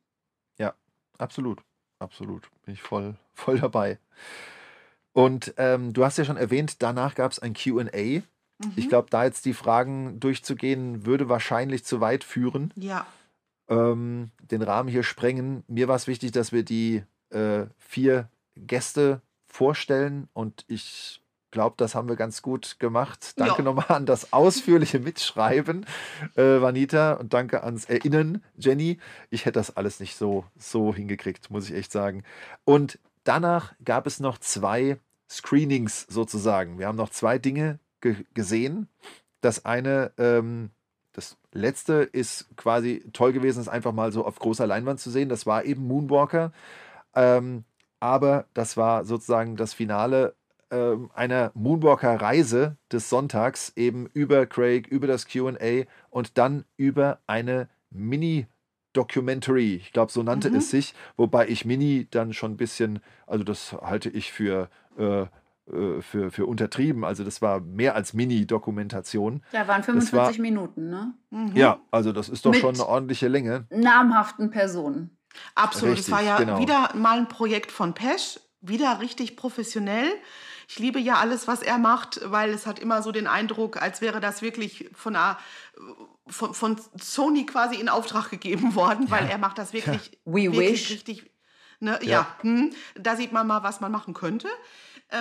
[0.58, 0.74] Ja,
[1.18, 1.62] absolut.
[2.00, 2.50] Absolut.
[2.64, 4.00] Bin ich voll, voll dabei.
[5.12, 7.84] Und ähm, du hast ja schon erwähnt, danach gab es ein QA.
[7.84, 8.24] Mhm.
[8.78, 12.74] Ich glaube, da jetzt die Fragen durchzugehen, würde wahrscheinlich zu weit führen.
[12.78, 13.06] Ja
[13.70, 15.64] ähm, den Rahmen hier sprengen.
[15.68, 21.22] Mir war es wichtig, dass wir die äh, vier Gäste vorstellen und ich
[21.56, 23.34] glaube, das haben wir ganz gut gemacht.
[23.38, 23.64] Danke ja.
[23.64, 25.86] nochmal an das ausführliche Mitschreiben,
[26.36, 29.00] äh, Vanita, und danke ans Erinnern, Jenny.
[29.30, 32.24] Ich hätte das alles nicht so, so hingekriegt, muss ich echt sagen.
[32.66, 36.78] Und danach gab es noch zwei Screenings sozusagen.
[36.78, 38.90] Wir haben noch zwei Dinge ge gesehen.
[39.40, 40.72] Das eine ähm,
[41.16, 45.30] das letzte ist quasi toll gewesen, es einfach mal so auf großer Leinwand zu sehen.
[45.30, 46.52] Das war eben Moonwalker.
[47.16, 47.64] Ähm,
[48.02, 50.36] aber das war sozusagen das Finale
[50.70, 57.70] äh, einer Moonwalker-Reise des Sonntags, eben über Craig, über das QA und dann über eine
[57.90, 58.48] Mini-
[58.96, 60.56] Documentary, ich glaube, so nannte mhm.
[60.56, 65.26] es sich, wobei ich Mini dann schon ein bisschen, also das halte ich für äh,
[66.02, 67.04] für, für untertrieben.
[67.04, 69.44] Also das war mehr als Mini-Dokumentation.
[69.52, 71.14] Ja, waren 45 war, Minuten, ne?
[71.32, 71.56] Mhm.
[71.56, 73.66] Ja, also das ist doch Mit schon eine ordentliche Länge.
[73.72, 75.18] Namhaften Personen.
[75.56, 75.98] Absolut.
[75.98, 76.60] es war ja genau.
[76.60, 80.08] wieder mal ein Projekt von Pesch, wieder richtig professionell.
[80.68, 84.02] Ich liebe ja alles, was er macht, weil es hat immer so den Eindruck, als
[84.02, 85.38] wäre das wirklich von, einer,
[86.28, 90.18] von, von Sony quasi in Auftrag gegeben worden, weil er macht das wirklich, ja.
[90.26, 90.92] We wirklich wish.
[90.92, 91.32] richtig.
[91.80, 94.48] Ne, ja, ja hm, da sieht man mal, was man machen könnte.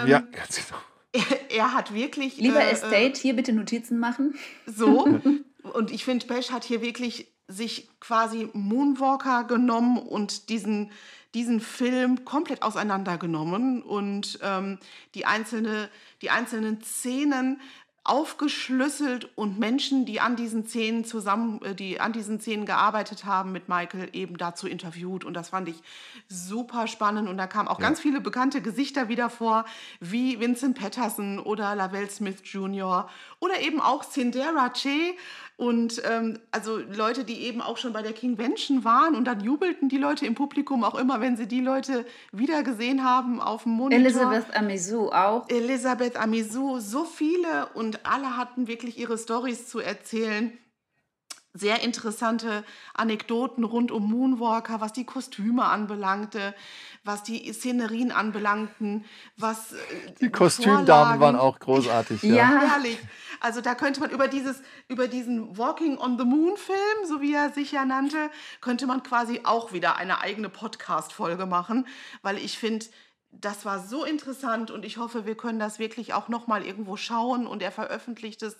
[0.02, 0.80] Ähm, ja, ganz genau.
[1.12, 2.36] Er, er, hat wirklich.
[2.38, 4.34] Lieber äh, Estate, hier bitte Notizen machen.
[4.66, 5.20] So.
[5.62, 10.90] und ich finde, Pesch hat hier wirklich sich quasi Moonwalker genommen und diesen,
[11.34, 14.78] diesen Film komplett auseinandergenommen und ähm,
[15.14, 15.90] die, einzelne,
[16.22, 17.60] die einzelnen Szenen
[18.04, 23.50] aufgeschlüsselt und Menschen, die an diesen Szenen zusammen, äh, die an diesen Szenen gearbeitet haben,
[23.50, 25.24] mit Michael eben dazu interviewt.
[25.24, 25.76] Und das fand ich
[26.28, 27.30] super spannend.
[27.30, 27.86] Und da kamen auch ja.
[27.86, 29.64] ganz viele bekannte Gesichter wieder vor,
[30.00, 33.08] wie Vincent Patterson oder Lavelle Smith Jr.
[33.40, 35.16] oder eben auch Cindera Che
[35.56, 39.88] und ähm, also Leute, die eben auch schon bei der Kingvention waren und dann jubelten
[39.88, 43.72] die Leute im Publikum auch immer, wenn sie die Leute wieder gesehen haben auf dem
[43.72, 44.04] Monitor.
[44.04, 45.48] Elisabeth Amisu auch.
[45.48, 50.52] Elisabeth Amisu, so viele und alle hatten wirklich ihre Stories zu erzählen
[51.56, 52.64] sehr interessante
[52.94, 56.52] Anekdoten rund um Moonwalker, was die Kostüme anbelangte,
[57.04, 59.04] was die Szenerien anbelangten,
[59.36, 59.76] was äh,
[60.20, 62.22] die Kostümdamen waren auch großartig.
[62.22, 62.34] Ja.
[62.34, 62.98] ja, herrlich.
[63.40, 67.34] Also da könnte man über dieses über diesen Walking on the Moon Film, so wie
[67.34, 71.86] er sich ja nannte, könnte man quasi auch wieder eine eigene Podcast Folge machen,
[72.22, 72.86] weil ich finde
[73.40, 76.96] das war so interessant und ich hoffe, wir können das wirklich auch noch mal irgendwo
[76.96, 78.56] schauen und er veröffentlicht es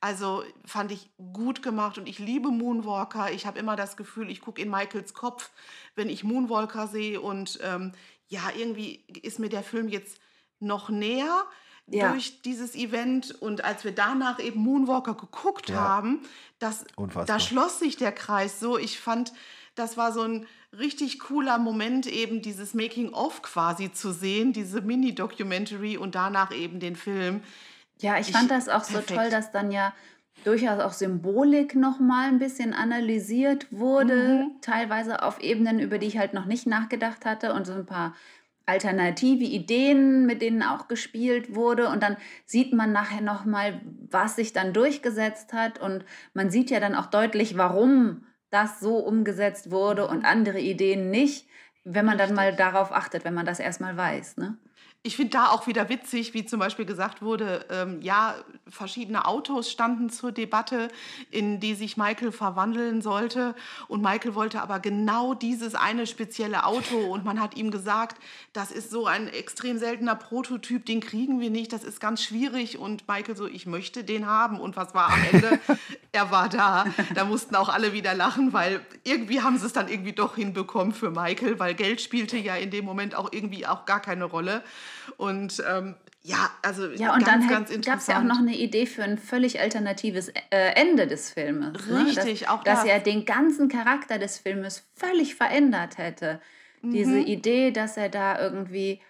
[0.00, 3.32] also fand ich gut gemacht und ich liebe Moonwalker.
[3.32, 5.50] Ich habe immer das Gefühl, ich gucke in Michaels Kopf,
[5.94, 7.20] wenn ich Moonwalker sehe.
[7.20, 7.92] Und ähm,
[8.28, 10.20] ja, irgendwie ist mir der Film jetzt
[10.60, 11.44] noch näher
[11.86, 12.12] ja.
[12.12, 13.30] durch dieses Event.
[13.40, 15.76] Und als wir danach eben Moonwalker geguckt ja.
[15.76, 16.20] haben,
[16.58, 16.84] das,
[17.26, 18.78] da schloss sich der Kreis so.
[18.78, 19.32] Ich fand,
[19.74, 20.46] das war so ein
[20.78, 26.96] richtig cooler Moment, eben dieses Making-of quasi zu sehen, diese Mini-Documentary und danach eben den
[26.96, 27.42] Film.
[28.00, 29.08] Ja, ich, ich fand das auch perfekt.
[29.08, 29.94] so toll, dass dann ja
[30.44, 34.60] durchaus auch Symbolik noch mal ein bisschen analysiert wurde, mhm.
[34.60, 38.14] teilweise auf Ebenen, über die ich halt noch nicht nachgedacht hatte und so ein paar
[38.66, 44.36] alternative Ideen, mit denen auch gespielt wurde und dann sieht man nachher noch mal, was
[44.36, 49.70] sich dann durchgesetzt hat und man sieht ja dann auch deutlich, warum das so umgesetzt
[49.70, 51.48] wurde und andere Ideen nicht,
[51.84, 54.58] wenn man dann mal darauf achtet, wenn man das erstmal weiß, ne?
[55.06, 58.34] Ich finde da auch wieder witzig, wie zum Beispiel gesagt wurde, ähm, ja,
[58.68, 60.88] verschiedene Autos standen zur Debatte,
[61.30, 63.54] in die sich Michael verwandeln sollte.
[63.86, 66.98] Und Michael wollte aber genau dieses eine spezielle Auto.
[66.98, 68.20] Und man hat ihm gesagt,
[68.52, 72.76] das ist so ein extrem seltener Prototyp, den kriegen wir nicht, das ist ganz schwierig.
[72.76, 74.58] Und Michael so, ich möchte den haben.
[74.58, 75.60] Und was war am Ende?
[76.10, 76.84] er war da.
[77.14, 80.92] Da mussten auch alle wieder lachen, weil irgendwie haben sie es dann irgendwie doch hinbekommen
[80.92, 84.64] für Michael, weil Geld spielte ja in dem Moment auch irgendwie auch gar keine Rolle.
[85.16, 88.86] Und ähm, ja, also ja, und ganz, dann gab es ja auch noch eine Idee
[88.86, 91.74] für ein völlig alternatives äh, Ende des Filmes.
[91.88, 92.32] Richtig, ne?
[92.40, 92.80] dass, auch das.
[92.80, 96.40] Dass er den ganzen Charakter des Filmes völlig verändert hätte.
[96.82, 96.90] Mhm.
[96.90, 99.00] Diese Idee, dass er da irgendwie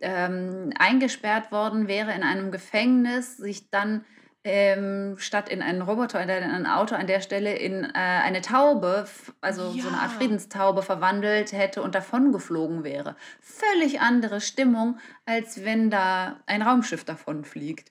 [0.00, 4.04] ähm, eingesperrt worden wäre in einem Gefängnis, sich dann
[4.46, 8.42] ähm, statt in einen Roboter oder in ein Auto an der Stelle in äh, eine
[8.42, 9.08] Taube,
[9.40, 9.82] also ja.
[9.82, 13.16] so eine Art Friedenstaube verwandelt hätte und davon geflogen wäre.
[13.40, 17.90] Völlig andere Stimmung, als wenn da ein Raumschiff davon fliegt.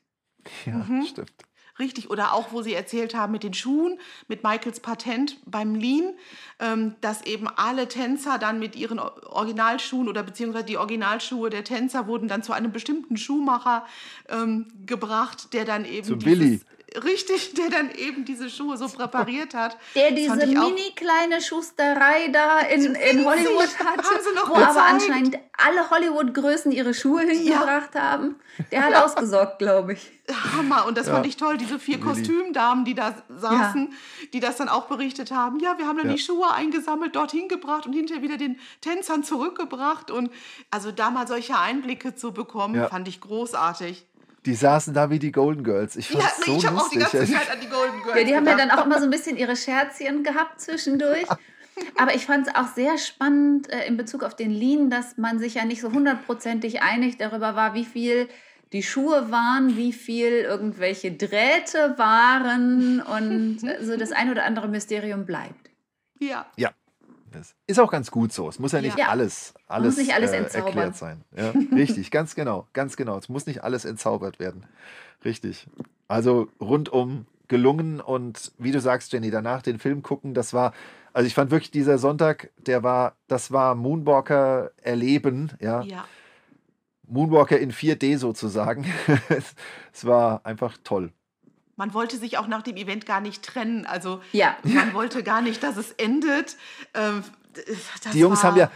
[0.66, 1.06] Ja, mhm.
[1.06, 1.34] stimmt.
[1.78, 6.14] Richtig, oder auch, wo Sie erzählt haben mit den Schuhen, mit Michaels Patent beim Lean,
[6.60, 12.08] ähm, dass eben alle Tänzer dann mit ihren Originalschuhen oder beziehungsweise die Originalschuhe der Tänzer
[12.08, 13.86] wurden dann zu einem bestimmten Schuhmacher
[14.30, 16.62] ähm, gebracht, der dann eben Zu Willi
[17.04, 19.78] richtig, der dann eben diese Schuhe so präpariert hat.
[19.96, 24.04] Der diese mini kleine Schusterei da in, in Hollywood hatte,
[24.48, 24.70] wo gezeigt.
[24.70, 28.02] aber anscheinend alle Hollywood-Größen ihre Schuhe hingebracht ja.
[28.02, 28.36] haben.
[28.72, 30.12] Der hat ausgesorgt, glaube ich.
[30.58, 30.86] Hammer.
[30.86, 31.14] Und das ja.
[31.14, 34.28] fand ich toll, diese vier Kostümdamen, die da saßen, ja.
[34.34, 35.60] die das dann auch berichtet haben.
[35.60, 40.12] Ja, wir haben dann die Schuhe eingesammelt, dorthin gebracht und hinterher wieder den Tänzern zurückgebracht.
[40.12, 40.32] Und
[40.72, 44.06] also da mal solche Einblicke zu bekommen, fand ich großartig.
[44.46, 45.96] Die saßen da wie die Golden Girls.
[45.96, 46.78] Ich fand ja, nee, so ich lustig.
[46.78, 48.20] Auch die ganze Zeit an die Golden Girls.
[48.20, 51.26] Ja, die haben ja dann auch immer so ein bisschen ihre Scherzchen gehabt zwischendurch.
[51.98, 55.40] Aber ich fand es auch sehr spannend äh, in Bezug auf den Lean, dass man
[55.40, 58.30] sich ja nicht so hundertprozentig einig darüber war, wie viel
[58.72, 65.26] die Schuhe waren, wie viel irgendwelche Drähte waren und so das ein oder andere Mysterium
[65.26, 65.70] bleibt.
[66.20, 66.46] Ja.
[66.56, 66.72] Ja,
[67.36, 67.56] ist.
[67.68, 68.50] Ist auch ganz gut so.
[68.50, 69.08] Es muss ja nicht ja.
[69.08, 71.24] alles, alles, nicht alles äh, erklärt sein.
[71.36, 73.18] Ja, richtig, ganz genau, ganz genau.
[73.18, 74.66] Es muss nicht alles entzaubert werden.
[75.24, 75.68] Richtig.
[76.08, 80.74] Also rundum gelungen und wie du sagst, Jenny, danach den Film gucken, das war,
[81.14, 85.82] also ich fand wirklich dieser Sonntag, der war, das war Moonwalker erleben, ja.
[85.82, 86.06] ja.
[87.08, 88.86] Moonwalker in 4D sozusagen.
[89.94, 91.12] es war einfach toll
[91.76, 93.86] man wollte sich auch nach dem Event gar nicht trennen.
[93.86, 94.56] Also ja.
[94.64, 96.58] man wollte gar nicht, dass es endet.
[96.94, 97.24] Ähm,
[98.14, 98.70] die Jungs haben ja,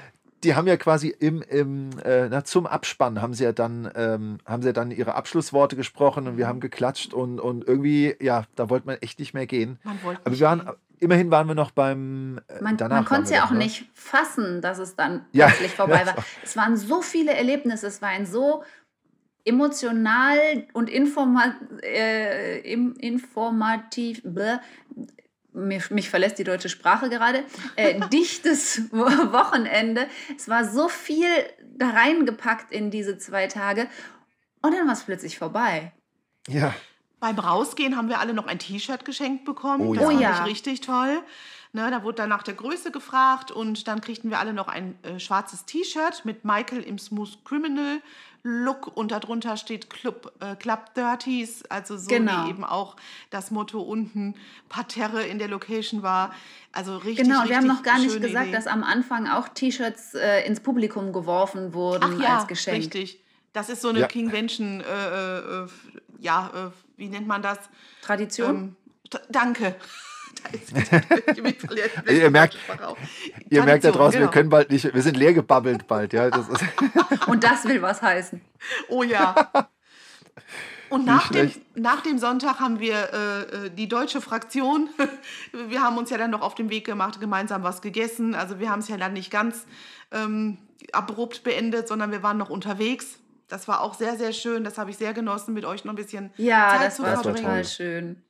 [0.44, 4.38] die haben ja quasi im, im äh, na, zum Abspann haben sie ja dann ähm,
[4.46, 8.46] haben sie ja dann ihre Abschlussworte gesprochen und wir haben geklatscht und, und irgendwie ja
[8.56, 9.80] da wollte man echt nicht mehr gehen.
[9.84, 10.76] Man wollte Aber wir waren gehen.
[11.00, 13.60] immerhin waren wir noch beim äh, man, man konnte es ja auch ne?
[13.60, 15.48] nicht fassen, dass es dann ja.
[15.48, 16.16] plötzlich vorbei war.
[16.44, 18.64] es waren so viele Erlebnisse, es war ein so
[19.46, 24.58] emotional und informa äh, informativ, bläh,
[25.54, 27.44] mich, mich, verlässt die deutsche Sprache gerade,
[27.76, 30.08] äh, dichtes Wochenende.
[30.38, 31.28] Es war so viel
[31.76, 33.88] da reingepackt in diese zwei Tage
[34.62, 35.94] und dann war es plötzlich vorbei.
[36.48, 36.74] Ja.
[37.20, 39.88] Beim Rausgehen haben wir alle noch ein T-Shirt geschenkt bekommen.
[39.88, 40.34] Oh, das ja.
[40.34, 41.22] fand ich richtig toll.
[41.72, 44.98] Ne, da wurde dann nach der Größe gefragt und dann kriegten wir alle noch ein
[45.04, 48.02] äh, schwarzes T-Shirt mit Michael im Smooth Criminal
[48.42, 52.46] Look und darunter steht Club, äh, Club Dirties, also so genau.
[52.46, 52.96] wie eben auch
[53.30, 54.34] das Motto unten
[54.70, 56.34] Parterre in der Location war.
[56.72, 57.28] Also richtig.
[57.28, 58.56] Genau, wir haben noch gar nicht gesagt, Idee.
[58.56, 62.78] dass am Anfang auch T-Shirts äh, ins Publikum geworfen wurden Ach ja, als Geschenk.
[62.78, 63.20] Richtig.
[63.52, 64.08] Das ist so eine ja.
[64.08, 65.68] Convention, äh, äh,
[66.20, 67.58] ja, äh, wie nennt man das?
[68.02, 68.76] Tradition?
[69.12, 69.76] Ähm, danke.
[72.10, 72.58] Ihr merkt,
[73.50, 74.30] ihr merkt da draußen, genau.
[74.30, 76.14] wir können bald nicht, wir sind leer gebabbelt bald.
[76.14, 76.48] Ja, das
[77.28, 78.42] Und das will was heißen.
[78.88, 79.36] Oh ja.
[80.90, 84.90] Und nach dem, nach dem Sonntag haben wir äh, äh die deutsche Fraktion,
[85.70, 88.34] wir haben uns ja dann noch auf den Weg gemacht, gemeinsam was gegessen.
[88.34, 89.66] Also wir haben es ja dann nicht ganz
[90.12, 90.58] ähm,
[90.92, 93.20] abrupt beendet, sondern wir waren noch unterwegs.
[93.48, 94.64] Das war auch sehr, sehr schön.
[94.64, 97.14] Das habe ich sehr genossen, mit euch noch ein bisschen ja, Zeit das zu war
[97.14, 97.38] verbringen.
[97.38, 98.24] total schön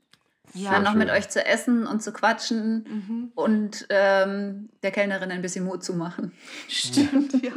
[0.53, 0.99] ja, Sehr noch schön.
[0.99, 3.31] mit euch zu essen und zu quatschen mhm.
[3.35, 6.31] und ähm, der Kellnerin ein bisschen Mut zu machen.
[6.67, 7.51] Stimmt, ja.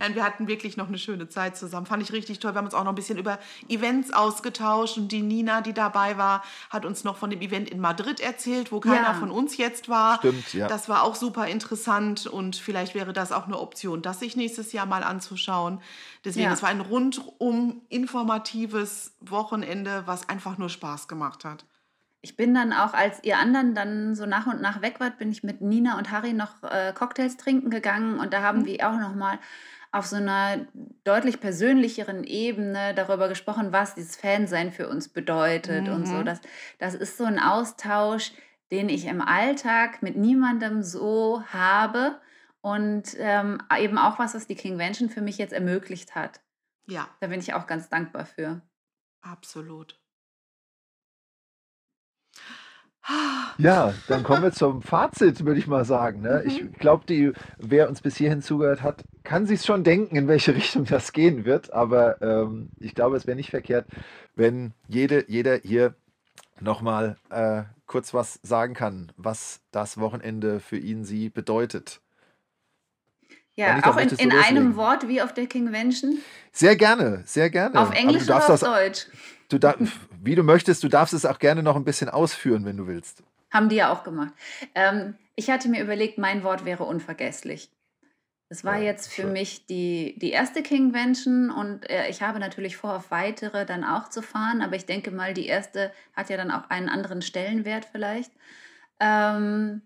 [0.00, 0.14] ja.
[0.14, 1.86] Wir hatten wirklich noch eine schöne Zeit zusammen.
[1.86, 2.52] Fand ich richtig toll.
[2.52, 6.18] Wir haben uns auch noch ein bisschen über Events ausgetauscht und die Nina, die dabei
[6.18, 9.14] war, hat uns noch von dem Event in Madrid erzählt, wo keiner ja.
[9.14, 10.18] von uns jetzt war.
[10.18, 10.68] Stimmt, ja.
[10.68, 14.72] Das war auch super interessant und vielleicht wäre das auch eine Option, das sich nächstes
[14.72, 15.80] Jahr mal anzuschauen.
[16.24, 16.52] Deswegen, ja.
[16.52, 21.64] es war ein rundum informatives Wochenende, was einfach nur Spaß gemacht hat
[22.24, 25.30] ich bin dann auch, als ihr anderen dann so nach und nach weg wart, bin
[25.30, 28.66] ich mit Nina und Harry noch äh, Cocktails trinken gegangen und da haben mhm.
[28.66, 29.38] wir auch noch mal
[29.92, 30.66] auf so einer
[31.04, 35.92] deutlich persönlicheren Ebene darüber gesprochen, was dieses Fansein für uns bedeutet mhm.
[35.92, 36.14] und so.
[36.14, 36.24] Mhm.
[36.24, 36.40] Das,
[36.78, 38.32] das ist so ein Austausch,
[38.70, 42.18] den ich im Alltag mit niemandem so habe
[42.62, 46.40] und ähm, eben auch was, was die Kingvention für mich jetzt ermöglicht hat.
[46.86, 47.06] Ja.
[47.20, 48.62] Da bin ich auch ganz dankbar für.
[49.20, 50.00] Absolut.
[53.58, 56.22] Ja, dann kommen wir zum Fazit, würde ich mal sagen.
[56.22, 56.42] Ne?
[56.44, 56.72] Ich mhm.
[56.72, 61.12] glaube, wer uns bis hierhin zugehört hat, kann sich schon denken, in welche Richtung das
[61.12, 61.72] gehen wird.
[61.72, 63.86] Aber ähm, ich glaube, es wäre nicht verkehrt,
[64.34, 65.94] wenn jede, jeder hier
[66.60, 72.00] nochmal äh, kurz was sagen kann, was das Wochenende für ihn, sie bedeutet.
[73.56, 76.18] Ja, auch in, in einem Wort wie auf der Kingvention?
[76.52, 77.80] Sehr gerne, sehr gerne.
[77.80, 79.06] Auf Englisch oder auf das, Deutsch?
[79.48, 79.76] Du darf,
[80.22, 83.22] wie du möchtest, du darfst es auch gerne noch ein bisschen ausführen, wenn du willst.
[83.52, 84.32] Haben die ja auch gemacht.
[84.74, 87.70] Ähm, ich hatte mir überlegt, mein Wort wäre unvergesslich.
[88.48, 89.32] Es war ja, jetzt für schön.
[89.32, 94.10] mich die, die erste Kingvention und äh, ich habe natürlich vor, auf weitere dann auch
[94.10, 97.86] zu fahren, aber ich denke mal, die erste hat ja dann auch einen anderen Stellenwert
[97.90, 98.32] vielleicht.
[99.00, 99.82] Ähm,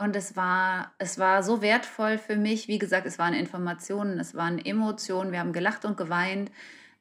[0.00, 2.68] und es war, es war so wertvoll für mich.
[2.68, 5.30] Wie gesagt, es waren Informationen, es waren Emotionen.
[5.30, 6.50] Wir haben gelacht und geweint.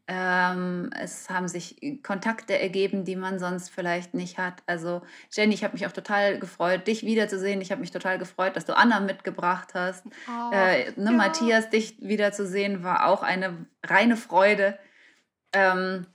[0.08, 4.64] Ähm, es haben sich Kontakte ergeben, die man sonst vielleicht nicht hat.
[4.66, 7.61] Also Jenny, ich habe mich auch total gefreut, dich wiederzusehen.
[7.61, 10.06] Ich habe mich total gefreut, dass du Anna mitgebracht hast.
[10.28, 11.11] Oh, äh, ne, ja.
[11.11, 14.78] Matthias, dich wiederzusehen, war auch eine reine Freude.
[15.53, 16.06] Ähm,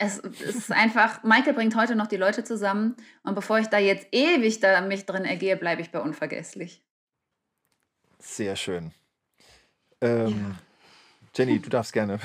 [0.00, 3.78] es, es, ist einfach, Michael bringt heute noch die Leute zusammen und bevor ich da
[3.78, 6.82] jetzt ewig da mich drin ergehe, bleibe ich bei Unvergesslich.
[8.18, 8.92] Sehr schön.
[10.00, 10.56] Ähm, ja.
[11.36, 12.18] Jenny, du darfst gerne.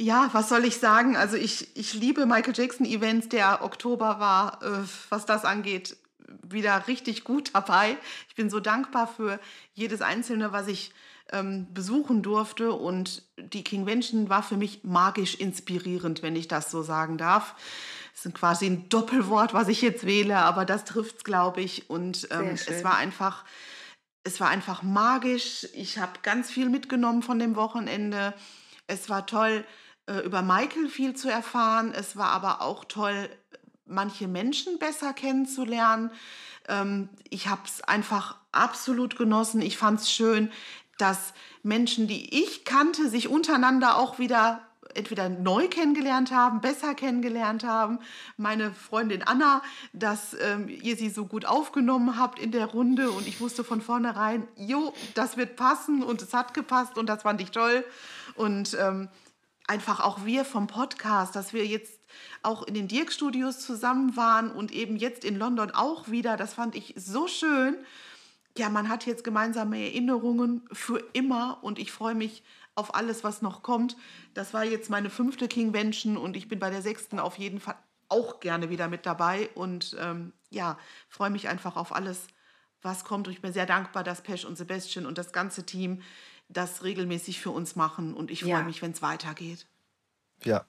[0.00, 1.16] Ja, was soll ich sagen?
[1.16, 3.28] Also ich, ich liebe Michael Jackson Events.
[3.30, 5.96] Der Oktober war, äh, was das angeht,
[6.48, 7.96] wieder richtig gut dabei.
[8.28, 9.40] Ich bin so dankbar für
[9.74, 10.92] jedes Einzelne, was ich
[11.32, 12.72] ähm, besuchen durfte.
[12.72, 17.54] Und die Kingvention war für mich magisch inspirierend, wenn ich das so sagen darf.
[18.14, 21.88] Das ist quasi ein Doppelwort, was ich jetzt wähle, aber das trifft es, glaube ich.
[21.88, 23.44] Und ähm, es war einfach,
[24.24, 25.66] es war einfach magisch.
[25.74, 28.34] Ich habe ganz viel mitgenommen von dem Wochenende.
[28.88, 29.64] Es war toll,
[30.06, 31.92] äh, über Michael viel zu erfahren.
[31.94, 33.28] Es war aber auch toll,
[33.84, 36.10] manche Menschen besser kennenzulernen.
[36.66, 39.62] Ähm, ich habe es einfach absolut genossen.
[39.62, 40.50] Ich fand es schön,
[40.98, 44.60] dass Menschen, die ich kannte, sich untereinander auch wieder
[44.94, 47.98] entweder neu kennengelernt haben, besser kennengelernt haben.
[48.36, 49.62] Meine Freundin Anna,
[49.92, 53.80] dass ähm, ihr sie so gut aufgenommen habt in der Runde und ich wusste von
[53.80, 57.84] vornherein, jo, das wird passen und es hat gepasst und das fand ich toll.
[58.34, 59.08] Und ähm,
[59.66, 62.00] einfach auch wir vom Podcast, dass wir jetzt
[62.42, 66.74] auch in den Dirk-Studios zusammen waren und eben jetzt in London auch wieder, das fand
[66.74, 67.76] ich so schön
[68.58, 72.42] ja, man hat jetzt gemeinsame Erinnerungen für immer und ich freue mich
[72.74, 73.96] auf alles, was noch kommt.
[74.34, 77.76] Das war jetzt meine fünfte Kingvention und ich bin bei der sechsten auf jeden Fall
[78.08, 80.78] auch gerne wieder mit dabei und ähm, ja,
[81.08, 82.26] freue mich einfach auf alles,
[82.80, 83.26] was kommt.
[83.26, 86.02] Und ich bin sehr dankbar, dass Pesch und Sebastian und das ganze Team
[86.48, 88.62] das regelmäßig für uns machen und ich freue ja.
[88.62, 89.66] mich, wenn es weitergeht.
[90.44, 90.64] Ja,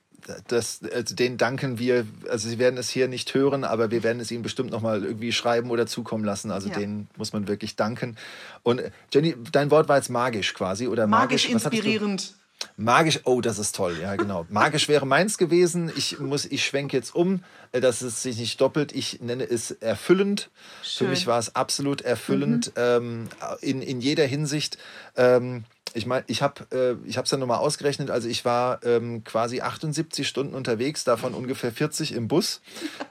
[0.47, 2.05] das, also denen danken wir.
[2.29, 5.03] Also sie werden es hier nicht hören, aber wir werden es ihnen bestimmt noch mal
[5.03, 6.51] irgendwie schreiben oder zukommen lassen.
[6.51, 6.75] Also ja.
[6.75, 8.15] denen muss man wirklich danken.
[8.63, 8.81] Und
[9.13, 12.33] Jenny, dein Wort war jetzt magisch quasi oder magisch, magisch inspirierend.
[12.75, 14.45] Magisch, oh, das ist toll, ja genau.
[14.49, 15.91] Magisch wäre meins gewesen.
[15.95, 18.91] Ich muss, ich schwenke jetzt um, äh, dass es sich nicht doppelt.
[18.91, 20.49] Ich nenne es erfüllend.
[20.83, 21.07] Schön.
[21.07, 22.73] Für mich war es absolut erfüllend mhm.
[22.75, 23.29] ähm,
[23.61, 24.77] in, in jeder Hinsicht.
[25.15, 30.27] Ähm, ich meine, ich habe äh, ja nochmal ausgerechnet, also ich war ähm, quasi 78
[30.27, 32.61] Stunden unterwegs, davon ungefähr 40 im Bus,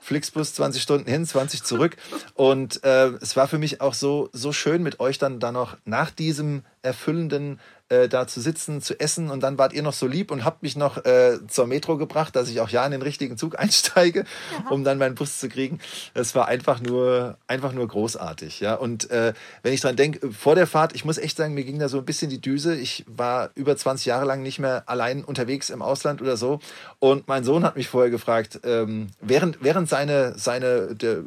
[0.00, 1.96] Flixbus 20 Stunden hin, 20 zurück.
[2.34, 5.76] Und äh, es war für mich auch so, so schön mit euch dann da noch
[5.84, 10.06] nach diesem erfüllenden äh, da zu sitzen, zu essen und dann wart ihr noch so
[10.06, 13.02] lieb und habt mich noch äh, zur Metro gebracht, dass ich auch ja in den
[13.02, 14.70] richtigen Zug einsteige, ja.
[14.70, 15.80] um dann meinen Bus zu kriegen.
[16.12, 18.60] Das war einfach nur, einfach nur großartig.
[18.60, 18.74] Ja?
[18.74, 21.78] Und äh, wenn ich dran denke, vor der Fahrt, ich muss echt sagen, mir ging
[21.78, 22.76] da so ein bisschen die Düse.
[22.76, 26.60] Ich war über 20 Jahre lang nicht mehr allein unterwegs im Ausland oder so.
[26.98, 31.22] Und mein Sohn hat mich vorher gefragt, ähm, während, während seine, seine, der,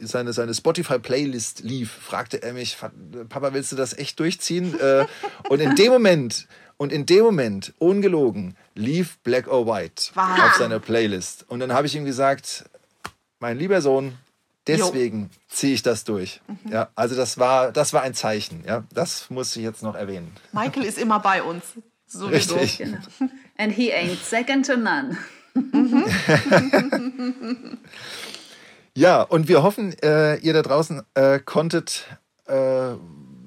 [0.00, 2.76] seine, seine Spotify-Playlist lief, fragte er mich,
[3.28, 4.78] Papa, willst du das echt durchziehen?
[4.78, 5.06] Äh,
[5.48, 10.38] und in dem Moment Moment, und in dem Moment, ungelogen, lief Black or White wow.
[10.44, 11.46] auf seiner Playlist.
[11.48, 12.66] Und dann habe ich ihm gesagt,
[13.40, 14.18] mein lieber Sohn,
[14.66, 16.42] deswegen ziehe ich das durch.
[16.46, 16.72] Mhm.
[16.72, 18.64] Ja, also das war, das war ein Zeichen.
[18.66, 20.30] Ja, das muss ich jetzt noch erwähnen.
[20.52, 21.64] Michael ist immer bei uns.
[22.06, 22.56] Sowieso.
[22.56, 22.86] Richtig.
[22.86, 22.98] Genau.
[23.56, 25.16] And he ain't second to none.
[28.94, 32.04] ja, und wir hoffen, äh, ihr da draußen äh, konntet
[32.46, 32.94] äh,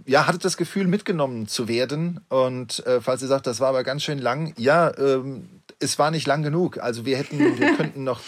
[0.07, 2.21] ja, hattet das Gefühl, mitgenommen zu werden.
[2.29, 6.11] Und äh, falls ihr sagt, das war aber ganz schön lang, ja, ähm, es war
[6.11, 6.79] nicht lang genug.
[6.79, 8.21] Also wir hätten, wir könnten noch,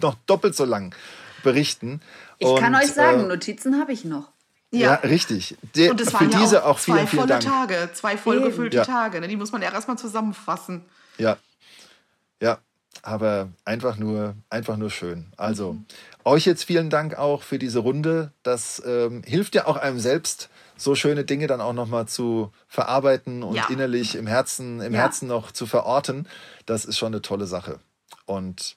[0.00, 0.94] noch doppelt so lang
[1.42, 2.00] berichten.
[2.38, 4.28] Ich und, kann euch sagen, äh, Notizen habe ich noch.
[4.70, 5.56] Ja, ja richtig.
[5.74, 7.44] De und es waren für ja diese auch, auch vielen, zwei vielen volle Dank.
[7.44, 8.84] Tage, zwei vollgefüllte ja.
[8.84, 9.20] Tage.
[9.20, 9.28] Ne?
[9.28, 10.84] Die muss man ja erstmal zusammenfassen.
[11.16, 11.36] Ja,
[12.40, 12.58] ja,
[13.02, 15.26] aber einfach nur, einfach nur schön.
[15.36, 15.86] Also mhm.
[16.24, 18.32] euch jetzt vielen Dank auch für diese Runde.
[18.42, 23.42] Das ähm, hilft ja auch einem selbst, so schöne Dinge dann auch nochmal zu verarbeiten
[23.42, 23.66] und ja.
[23.68, 25.00] innerlich im Herzen, im ja.
[25.00, 26.26] Herzen noch zu verorten,
[26.64, 27.80] das ist schon eine tolle Sache.
[28.24, 28.76] Und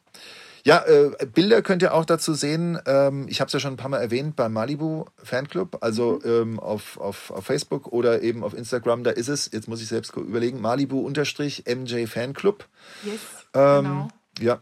[0.63, 2.80] Ja, äh, Bilder könnt ihr auch dazu sehen.
[2.85, 6.30] Ähm, ich habe es ja schon ein paar Mal erwähnt beim Malibu Fanclub, also mhm.
[6.30, 9.03] ähm, auf, auf, auf Facebook oder eben auf Instagram.
[9.03, 12.67] Da ist es, jetzt muss ich selbst überlegen, Malibu-MJ Fanclub.
[13.03, 13.19] Yes,
[13.53, 14.07] ähm, genau.
[14.39, 14.59] Ja.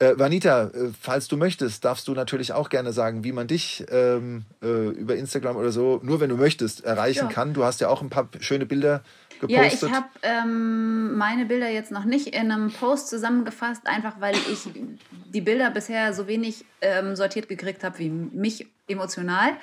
[0.00, 3.84] Äh, Vanita, äh, falls du möchtest, darfst du natürlich auch gerne sagen, wie man dich
[3.90, 7.32] ähm, äh, über Instagram oder so, nur wenn du möchtest, erreichen ja.
[7.32, 7.52] kann.
[7.52, 9.02] Du hast ja auch ein paar schöne Bilder
[9.40, 9.82] gepostet?
[9.82, 14.34] Ja, ich habe ähm, meine Bilder jetzt noch nicht in einem Post zusammengefasst, einfach weil
[14.34, 14.68] ich
[15.32, 19.56] die Bilder bisher so wenig ähm, sortiert gekriegt habe wie mich emotional.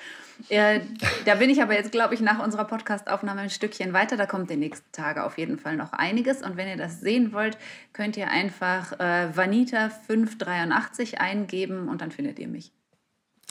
[0.50, 0.82] Äh,
[1.26, 4.18] da bin ich aber jetzt, glaube ich, nach unserer Podcastaufnahme ein Stückchen weiter.
[4.18, 6.42] Da kommt die nächsten Tage auf jeden Fall noch einiges.
[6.42, 7.58] Und wenn ihr das sehen wollt,
[7.94, 12.72] könnt ihr einfach äh, Vanita583 eingeben und dann findet ihr mich.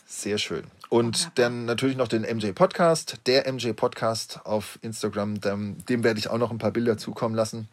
[0.06, 0.64] Sehr schön.
[0.88, 1.32] Und Wunderbar.
[1.34, 5.40] dann natürlich noch den MJ Podcast, der MJ Podcast auf Instagram.
[5.40, 7.68] Dem, dem werde ich auch noch ein paar Bilder zukommen lassen.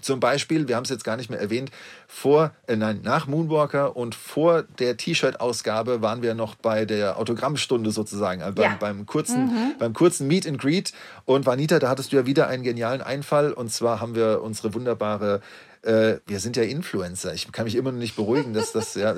[0.00, 1.70] Zum Beispiel, wir haben es jetzt gar nicht mehr erwähnt,
[2.06, 7.90] vor, äh, nein, nach Moonwalker und vor der T-Shirt-Ausgabe waren wir noch bei der Autogrammstunde
[7.90, 8.76] sozusagen, also beim, ja.
[8.78, 9.74] beim, kurzen, mhm.
[9.78, 10.92] beim kurzen Meet and Greet.
[11.24, 13.52] Und Vanita, da hattest du ja wieder einen genialen Einfall.
[13.52, 15.40] Und zwar haben wir unsere wunderbare
[15.86, 17.32] äh, wir sind ja Influencer.
[17.32, 19.14] Ich kann mich immer noch nicht beruhigen, dass das ja.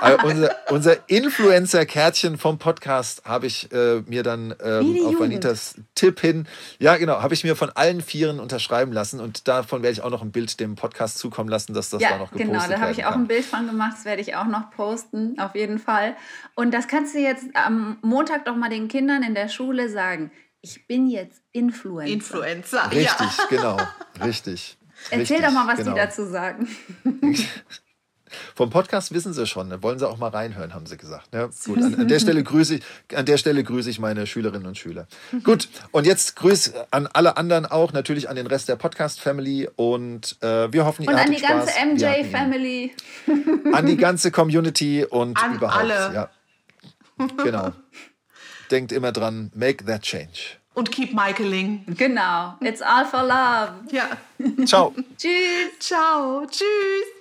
[0.00, 6.20] Also, unser, unser Influencer-Kärtchen vom Podcast habe ich äh, mir dann ähm, auf Vanitas Tipp
[6.20, 6.46] hin,
[6.78, 10.10] ja genau, habe ich mir von allen Vieren unterschreiben lassen und davon werde ich auch
[10.10, 12.62] noch ein Bild dem Podcast zukommen lassen, dass das ja, da noch gepostet wird.
[12.64, 15.38] Genau, da habe ich auch ein Bild von gemacht, das werde ich auch noch posten,
[15.38, 16.16] auf jeden Fall.
[16.54, 20.30] Und das kannst du jetzt am Montag doch mal den Kindern in der Schule sagen.
[20.62, 22.12] Ich bin jetzt Influencer.
[22.12, 23.46] Influencer, Richtig, ja.
[23.48, 23.78] genau,
[24.22, 24.76] richtig.
[25.10, 25.92] Erzähl Richtig, doch mal, was genau.
[25.92, 26.68] die dazu sagen.
[28.54, 31.34] Vom Podcast wissen sie schon, da wollen sie auch mal reinhören, haben sie gesagt.
[31.34, 32.82] Ja, gut, an, an, der Stelle grüße ich,
[33.16, 35.08] an der Stelle grüße ich meine Schülerinnen und Schüler.
[35.42, 40.36] Gut, und jetzt grüß an alle anderen auch, natürlich an den Rest der Podcast-Family und
[40.42, 41.26] äh, wir hoffen, ihr und Spaß.
[41.26, 41.34] An
[41.96, 42.94] die ganze MJ-Family.
[43.72, 45.90] An die ganze Community und an überhaupt.
[45.90, 46.14] Alle.
[46.14, 46.30] Ja.
[47.42, 47.72] Genau.
[48.70, 50.59] Denkt immer dran, make that change.
[50.80, 51.84] Und keep Michaeling.
[51.88, 52.54] Genau.
[52.62, 53.72] It's all for love.
[53.90, 54.16] Ja.
[54.64, 54.94] Ciao.
[55.18, 55.78] Tschüss.
[55.78, 56.46] Ciao.
[56.46, 57.19] Tschüss.